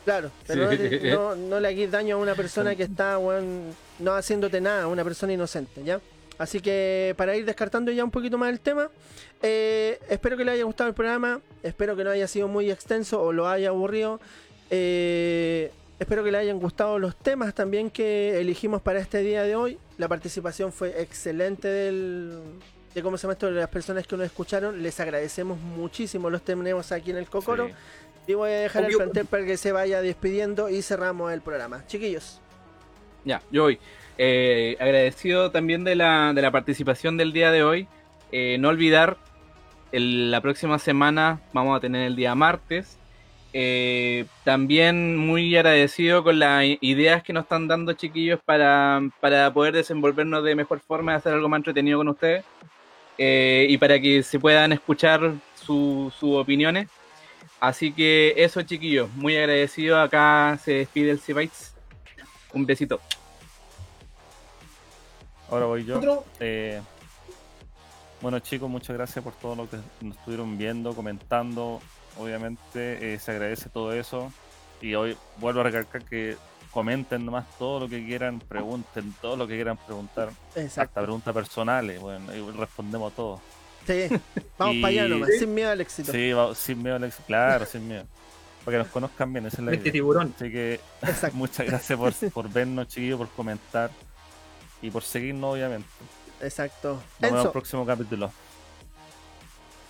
Claro, 0.05 0.31
pero 0.47 0.71
Sí. 0.71 0.77
no, 0.77 0.89
te- 0.89 1.11
no, 1.11 1.35
no 1.35 1.59
le 1.59 1.67
hagáis 1.67 1.91
daño 1.91 2.15
a 2.15 2.19
una 2.19 2.33
persona 2.33 2.73
que 2.75 2.83
está 2.83 3.17
weón, 3.19 3.75
no 3.99 4.13
haciéndote 4.13 4.61
nada, 4.61 4.87
una 4.87 5.03
persona 5.03 5.33
inocente, 5.33 5.83
¿ya? 5.83 5.99
Así 6.39 6.59
que 6.61 7.13
para 7.17 7.35
ir 7.35 7.45
descartando 7.45 7.91
ya 7.91 8.03
un 8.03 8.09
poquito 8.11 8.37
más 8.39 8.49
el 8.49 8.59
tema, 8.59 8.89
eh, 9.43 9.99
espero 10.09 10.35
que 10.37 10.43
le 10.45 10.51
haya 10.51 10.63
gustado 10.63 10.87
el 10.87 10.95
programa, 10.95 11.41
espero 11.61 11.95
que 11.95 12.03
no 12.03 12.09
haya 12.09 12.27
sido 12.27 12.47
muy 12.47 12.71
extenso 12.71 13.21
o 13.21 13.31
lo 13.31 13.47
haya 13.47 13.69
aburrido. 13.69 14.19
eh, 14.71 15.71
espero 15.99 16.23
que 16.23 16.31
le 16.31 16.37
hayan 16.37 16.59
gustado 16.59 16.97
los 16.97 17.15
temas 17.17 17.53
también 17.53 17.89
que 17.89 18.39
elegimos 18.39 18.81
para 18.81 18.99
este 18.99 19.19
día 19.19 19.43
de 19.43 19.55
hoy. 19.57 19.77
La 19.97 20.07
participación 20.07 20.71
fue 20.71 21.01
excelente 21.01 21.67
del, 21.67 22.39
de 22.95 23.03
cómo 23.03 23.17
se 23.17 23.23
llama 23.23 23.33
esto, 23.33 23.47
de 23.47 23.59
las 23.59 23.67
personas 23.69 24.07
que 24.07 24.15
nos 24.15 24.25
escucharon. 24.25 24.81
Les 24.81 24.97
agradecemos 25.01 25.59
muchísimo, 25.59 26.29
los 26.29 26.41
tenemos 26.41 26.91
aquí 26.93 27.11
en 27.11 27.17
el 27.17 27.29
Cocoro. 27.29 27.67
Sí. 27.67 27.73
Y 28.27 28.33
voy 28.35 28.51
a 28.51 28.59
dejar 28.59 28.83
el 28.83 28.89
Obvio. 28.89 28.97
plantel 28.99 29.25
para 29.25 29.43
que 29.43 29.57
se 29.57 29.73
vaya 29.73 30.01
despidiendo 30.01 30.69
y 30.69 30.81
cerramos 30.81 31.33
el 31.33 31.41
programa. 31.41 31.85
Chiquillos. 31.87 32.39
Ya, 33.25 33.41
yo 33.51 33.63
voy. 33.63 33.77
Eh, 34.21 34.75
agradecido 34.81 35.49
también 35.49 35.85
de 35.85 35.95
la, 35.95 36.33
de 36.33 36.41
la 36.41 36.51
participación 36.51 37.15
del 37.15 37.31
día 37.31 37.51
de 37.51 37.63
hoy. 37.63 37.87
Eh, 38.33 38.57
no 38.59 38.67
olvidar, 38.67 39.15
el- 39.93 40.29
la 40.29 40.41
próxima 40.41 40.77
semana 40.77 41.39
vamos 41.53 41.77
a 41.77 41.79
tener 41.79 42.05
el 42.05 42.17
día 42.17 42.35
martes. 42.35 42.97
Eh, 43.53 44.25
también 44.43 45.15
muy 45.17 45.55
agradecido 45.55 46.21
con 46.23 46.37
las 46.37 46.65
ideas 46.81 47.23
que 47.23 47.31
nos 47.31 47.43
están 47.43 47.67
dando 47.69 47.93
chiquillos 47.93 48.39
para, 48.43 49.01
para 49.21 49.51
poder 49.53 49.73
desenvolvernos 49.73 50.43
de 50.43 50.53
mejor 50.53 50.81
forma 50.81 51.13
y 51.13 51.15
hacer 51.15 51.33
algo 51.33 51.47
más 51.47 51.59
entretenido 51.59 51.97
con 51.97 52.09
ustedes. 52.09 52.43
Y 53.17 53.77
para 53.77 53.99
que 53.99 54.21
se 54.21 54.37
puedan 54.37 54.73
escuchar 54.73 55.31
su- 55.55 56.11
sus 56.19 56.35
opiniones. 56.35 56.87
Así 57.61 57.91
que 57.93 58.33
eso 58.37 58.61
chiquillos, 58.63 59.09
muy 59.15 59.35
agradecido. 59.37 59.99
Acá 59.99 60.59
se 60.61 60.73
despide 60.73 61.11
el 61.11 61.19
Cibites. 61.19 61.73
Un 62.53 62.65
besito. 62.65 62.99
Ahora 65.51 65.65
voy 65.65 65.85
yo. 65.85 65.97
Otro, 65.97 66.25
Eh, 66.39 66.79
bueno 68.21 68.39
chicos, 68.39 68.69
muchas 68.69 68.95
gracias 68.95 69.23
por 69.23 69.33
todo 69.33 69.55
lo 69.55 69.69
que 69.69 69.77
nos 70.01 70.17
estuvieron 70.17 70.57
viendo, 70.57 70.93
comentando. 70.93 71.81
Obviamente 72.17 73.13
eh, 73.13 73.19
se 73.19 73.31
agradece 73.31 73.69
todo 73.69 73.93
eso. 73.93 74.31
Y 74.81 74.95
hoy 74.95 75.17
vuelvo 75.37 75.61
a 75.61 75.63
recalcar 75.63 76.03
que 76.03 76.37
comenten 76.71 77.25
nomás 77.25 77.45
todo 77.57 77.79
lo 77.81 77.89
que 77.89 78.05
quieran, 78.05 78.39
pregunten 78.39 79.13
todo 79.21 79.35
lo 79.37 79.47
que 79.47 79.55
quieran 79.55 79.77
preguntar. 79.77 80.29
Exacto. 80.55 80.81
Hasta 80.81 81.01
preguntas 81.01 81.33
personales, 81.33 81.99
bueno, 81.99 82.33
y 82.35 82.51
respondemos 82.51 83.13
todo. 83.13 83.41
Sí. 83.87 84.07
Vamos 84.57 84.75
Y- 84.75 84.81
para 84.81 84.91
allá 84.91 85.07
nomás, 85.07 85.29
sin 85.39 85.53
miedo 85.53 85.71
al 85.71 85.81
éxito. 85.81 86.11
Sí, 86.11 86.31
sin 86.55 86.83
miedo, 86.83 86.95
Alex. 86.97 87.17
Claro, 87.25 87.65
sin 87.65 87.87
miedo. 87.87 88.03
Para 88.63 88.77
que 88.77 88.83
nos 88.83 88.91
conozcan 88.91 89.31
bien, 89.33 89.45
esa 89.47 89.57
es 89.57 89.63
la 89.63 89.71
Este 89.71 89.83
idea. 89.83 89.93
tiburón. 89.93 90.33
Así 90.35 90.51
que 90.51 90.79
Exacto. 91.01 91.37
muchas 91.37 91.65
gracias 91.65 91.97
por, 91.97 92.13
por 92.31 92.49
vernos, 92.49 92.87
chiquillos, 92.89 93.17
por 93.17 93.29
comentar 93.29 93.89
y 94.81 94.91
por 94.91 95.03
seguirnos, 95.03 95.53
obviamente. 95.53 95.87
Exacto. 96.41 96.93
Nos 96.93 97.19
vemos 97.19 97.39
en 97.39 97.45
el 97.45 97.51
próximo 97.51 97.85
capítulo. 97.85 98.31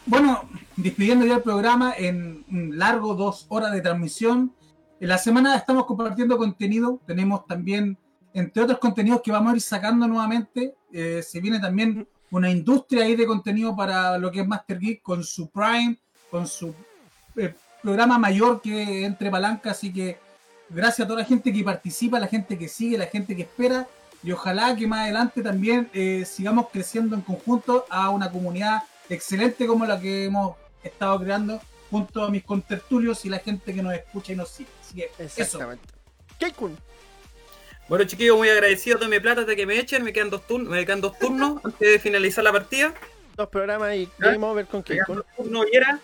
Bueno, 0.05 0.49
despidiendo 0.75 1.25
ya 1.25 1.35
el 1.35 1.43
programa 1.43 1.93
en 1.95 2.43
un 2.49 2.77
largo 2.77 3.13
dos 3.13 3.45
horas 3.49 3.71
de 3.71 3.81
transmisión. 3.81 4.53
En 4.99 5.07
la 5.07 5.17
semana 5.17 5.55
estamos 5.55 5.85
compartiendo 5.85 6.37
contenido. 6.37 6.99
Tenemos 7.05 7.45
también, 7.45 7.97
entre 8.33 8.63
otros 8.63 8.79
contenidos 8.79 9.21
que 9.21 9.31
vamos 9.31 9.53
a 9.53 9.55
ir 9.55 9.61
sacando 9.61 10.07
nuevamente, 10.07 10.73
eh, 10.91 11.21
se 11.21 11.39
viene 11.39 11.59
también 11.59 12.07
una 12.31 12.49
industria 12.49 13.03
ahí 13.03 13.15
de 13.15 13.25
contenido 13.25 13.75
para 13.75 14.17
lo 14.17 14.31
que 14.31 14.41
es 14.41 14.47
Master 14.47 14.79
Geek 14.79 15.01
con 15.01 15.23
su 15.23 15.49
Prime, 15.49 15.97
con 16.31 16.47
su 16.47 16.73
eh, 17.35 17.53
programa 17.81 18.17
mayor 18.17 18.61
que 18.61 19.05
entre 19.05 19.29
palanca. 19.29 19.71
Así 19.71 19.93
que 19.93 20.17
gracias 20.69 21.05
a 21.05 21.07
toda 21.07 21.19
la 21.19 21.25
gente 21.25 21.53
que 21.53 21.63
participa, 21.63 22.19
la 22.19 22.27
gente 22.27 22.57
que 22.57 22.67
sigue, 22.67 22.97
la 22.97 23.07
gente 23.07 23.35
que 23.35 23.43
espera. 23.43 23.87
Y 24.23 24.31
ojalá 24.31 24.75
que 24.75 24.85
más 24.85 25.01
adelante 25.01 25.41
también 25.41 25.89
eh, 25.93 26.25
sigamos 26.25 26.67
creciendo 26.71 27.15
en 27.15 27.21
conjunto 27.21 27.85
a 27.89 28.09
una 28.09 28.29
comunidad 28.31 28.83
excelente 29.09 29.65
como 29.65 29.85
la 29.85 29.99
que 29.99 30.25
hemos 30.25 30.55
estado 30.83 31.19
creando 31.21 31.61
junto 31.89 32.23
a 32.23 32.29
mis 32.29 32.43
contertulios 32.43 33.25
y 33.25 33.29
la 33.29 33.39
gente 33.39 33.73
que 33.73 33.81
nos 33.81 33.93
escucha 33.93 34.33
y 34.33 34.35
nos 34.35 34.49
sigue. 34.49 34.69
Así 34.81 34.95
que 34.95 35.09
eso. 35.23 35.41
exactamente. 35.41 35.83
Keikun. 36.37 36.77
Bueno, 37.87 38.05
chiquillos, 38.05 38.37
muy 38.37 38.49
agradecido. 38.49 38.99
Tome 38.99 39.19
plata 39.19 39.45
de 39.45 39.55
que 39.55 39.65
me 39.65 39.79
echen. 39.79 40.03
Me 40.03 40.13
quedan 40.13 40.29
dos, 40.29 40.45
turnos 40.45 40.69
me 40.69 40.85
quedan 40.85 41.01
dos 41.01 41.17
turnos 41.17 41.59
antes 41.65 41.79
de 41.91 41.99
finalizar 41.99 42.43
la 42.43 42.51
partida. 42.51 42.93
Dos 43.35 43.49
programas 43.49 43.95
y 43.95 44.09
¿Ah? 44.19 44.31
Game 44.31 44.45
Over 44.45 44.67
con 44.67 44.83
Keikun. 44.83 45.15
dos 45.17 45.25
turnos 45.35 45.65
y 45.71 45.75
era. 45.77 45.99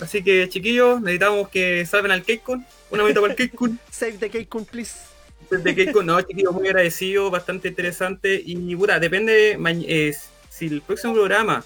Así 0.00 0.22
que, 0.22 0.48
chiquillos, 0.48 1.00
necesitamos 1.00 1.48
que 1.48 1.86
salven 1.86 2.10
al 2.10 2.22
Keikun. 2.24 2.66
Una 2.90 3.02
bonita 3.02 3.20
para 3.20 3.32
el 3.32 3.36
Keikun. 3.36 3.78
Save 3.90 4.18
the 4.18 4.30
Keikun, 4.30 4.64
please. 4.64 5.09
De 5.50 5.74
Keikun, 5.74 6.06
no, 6.06 6.20
chiquillos, 6.22 6.52
muy 6.52 6.68
agradecido, 6.68 7.30
bastante 7.30 7.68
interesante. 7.68 8.40
Y, 8.44 8.76
puta, 8.76 8.98
depende 8.98 9.58
eh, 9.88 10.16
si 10.48 10.66
el 10.66 10.82
próximo 10.82 11.14
programa 11.14 11.64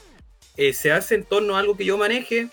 eh, 0.56 0.72
se 0.72 0.92
hace 0.92 1.16
en 1.16 1.24
torno 1.24 1.56
a 1.56 1.60
algo 1.60 1.76
que 1.76 1.84
yo 1.84 1.98
maneje, 1.98 2.48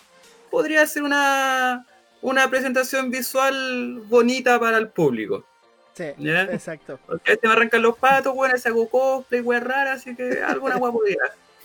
podría 0.50 0.86
ser 0.86 1.04
una, 1.04 1.86
una 2.22 2.50
presentación 2.50 3.10
visual 3.10 4.02
bonita 4.08 4.60
para 4.60 4.78
el 4.78 4.90
público. 4.90 5.46
Sí, 5.94 6.06
¿Ya? 6.18 6.44
exacto. 6.44 7.00
Porque 7.06 7.32
a 7.32 7.36
veces 7.36 7.44
me 7.44 7.54
arrancan 7.54 7.82
los 7.82 7.98
patos, 7.98 8.34
weón, 8.36 8.58
se 8.58 8.70
hago 8.70 8.90
cosplay, 8.90 9.42
weón, 9.42 9.64
rara, 9.64 9.94
así 9.94 10.16
que 10.16 10.42
alguna 10.42 10.78
weón 10.78 10.94
podría. 10.94 11.18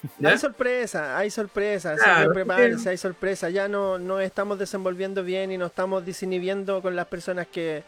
¿Ya? 0.18 0.30
Hay 0.30 0.38
sorpresa, 0.38 1.18
hay 1.18 1.30
sorpresa, 1.30 1.96
Claro, 1.96 2.32
prepárense, 2.32 2.90
hay 2.90 2.96
sorpresa. 2.98 3.50
Ya 3.50 3.66
no, 3.66 3.98
no 3.98 4.20
estamos 4.20 4.58
desenvolviendo 4.58 5.24
bien 5.24 5.50
y 5.52 5.58
nos 5.58 5.70
estamos 5.70 6.04
desinhibiendo 6.04 6.82
con 6.82 6.94
las 6.94 7.06
personas 7.06 7.46
que 7.46 7.82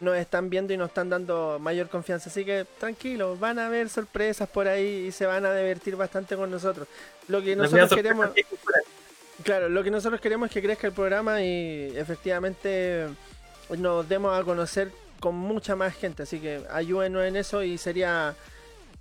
nos 0.00 0.16
están 0.16 0.50
viendo 0.50 0.72
y 0.72 0.76
nos 0.76 0.88
están 0.88 1.08
dando 1.08 1.58
mayor 1.60 1.88
confianza. 1.88 2.30
Así 2.30 2.44
que 2.44 2.66
tranquilos, 2.78 3.38
van 3.38 3.58
a 3.58 3.66
haber 3.66 3.88
sorpresas 3.88 4.48
por 4.48 4.68
ahí 4.68 5.06
y 5.08 5.12
se 5.12 5.26
van 5.26 5.44
a 5.46 5.54
divertir 5.54 5.96
bastante 5.96 6.36
con 6.36 6.50
nosotros. 6.50 6.88
Lo 7.28 7.42
que 7.42 7.56
nosotros 7.56 7.94
queremos, 7.94 8.30
claro, 9.42 9.68
lo 9.68 9.82
que 9.82 9.90
nosotros 9.90 10.20
queremos 10.20 10.48
es 10.48 10.54
que 10.54 10.62
crezca 10.62 10.86
el 10.86 10.92
programa 10.92 11.42
y 11.42 11.92
efectivamente 11.96 13.08
nos 13.78 14.08
demos 14.08 14.38
a 14.38 14.44
conocer 14.44 14.90
con 15.20 15.34
mucha 15.36 15.76
más 15.76 15.94
gente. 15.94 16.24
Así 16.24 16.40
que 16.40 16.62
ayúdenos 16.70 17.24
en 17.24 17.36
eso 17.36 17.62
y 17.62 17.78
sería 17.78 18.34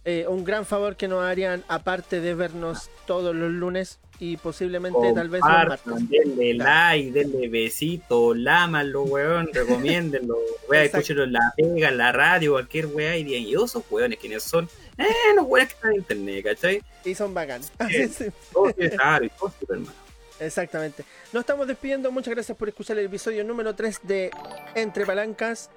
eh, 0.05 0.25
un 0.27 0.43
gran 0.43 0.65
favor 0.65 0.95
que 0.95 1.07
nos 1.07 1.23
harían, 1.23 1.63
aparte 1.67 2.21
de 2.21 2.33
vernos 2.35 2.89
todos 3.05 3.35
los 3.35 3.51
lunes 3.51 3.99
y 4.19 4.37
posiblemente 4.37 5.13
tal 5.13 5.29
vez 5.29 5.41
martes. 5.41 5.81
Compartan, 5.81 6.09
denle 6.09 6.53
like, 6.53 7.11
denle 7.11 7.47
besito, 7.47 8.33
lámalo, 8.33 9.03
weón, 9.03 9.49
recomiéndenlo, 9.53 10.37
weón, 10.69 10.83
escúchenlo 10.83 11.23
en 11.23 11.33
la 11.33 11.53
pega, 11.55 11.89
en 11.89 11.97
la 11.97 12.11
radio, 12.11 12.53
cualquier 12.53 12.87
weá, 12.87 13.17
y 13.17 13.23
digan, 13.23 13.41
y 13.41 13.53
esos 13.53 13.83
weones, 13.89 14.19
¿quiénes 14.19 14.43
son? 14.43 14.69
Eh, 14.97 15.05
los 15.35 15.45
weones 15.45 15.69
que 15.69 15.75
están 15.75 15.91
en 15.91 15.97
internet, 15.97 16.43
¿cachai? 16.43 16.81
Y 17.03 17.15
son 17.15 17.33
bacanes. 17.33 17.71
Sí, 17.89 18.25
y 18.77 18.85
hermano. 18.85 19.91
Exactamente. 20.39 21.03
Nos 21.31 21.41
estamos 21.41 21.67
despidiendo. 21.67 22.11
Muchas 22.11 22.33
gracias 22.33 22.57
por 22.57 22.67
escuchar 22.67 22.97
el 22.97 23.05
episodio 23.05 23.43
número 23.43 23.75
3 23.75 24.01
de 24.03 24.31
Entre 24.75 25.05
Palancas. 25.05 25.69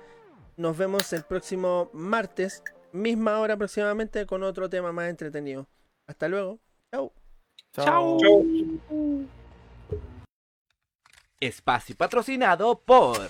Nos 0.56 0.76
vemos 0.76 1.12
el 1.12 1.22
próximo 1.22 1.90
martes, 1.92 2.62
misma 2.92 3.38
hora 3.38 3.54
aproximadamente, 3.54 4.26
con 4.26 4.42
otro 4.42 4.68
tema 4.68 4.92
más 4.92 5.08
entretenido. 5.08 5.66
Hasta 6.06 6.28
luego. 6.28 6.58
Chau. 6.90 7.12
Chao. 7.84 8.18
Espacio 11.38 11.94
patrocinado 11.94 12.80
por 12.82 13.28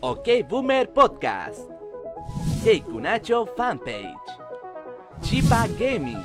OK 0.00 0.28
Boomer 0.46 0.92
Podcast, 0.92 1.58
Kunacho 2.84 3.46
Fanpage, 3.56 4.14
Chipa 5.22 5.66
Gaming 5.78 6.22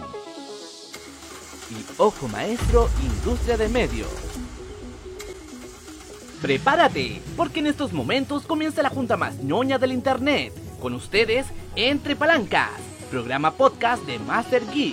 y 1.72 1.86
Ojo 1.98 2.28
Maestro 2.28 2.90
Industria 3.02 3.56
de 3.56 3.70
Medios. 3.70 4.12
Prepárate, 6.42 7.22
porque 7.38 7.62
en 7.62 7.68
estos 7.68 7.94
momentos 7.94 8.46
comienza 8.46 8.84
la 8.84 8.90
junta 8.90 9.16
más 9.16 9.38
ñoña 9.38 9.78
del 9.78 9.94
internet. 9.94 10.54
Con 10.82 10.94
ustedes, 10.94 11.48
Entre 11.76 12.16
Palancas, 12.16 12.72
programa 13.10 13.52
podcast 13.52 14.04
de 14.06 14.20
Master 14.20 14.64
Geek. 14.72 14.86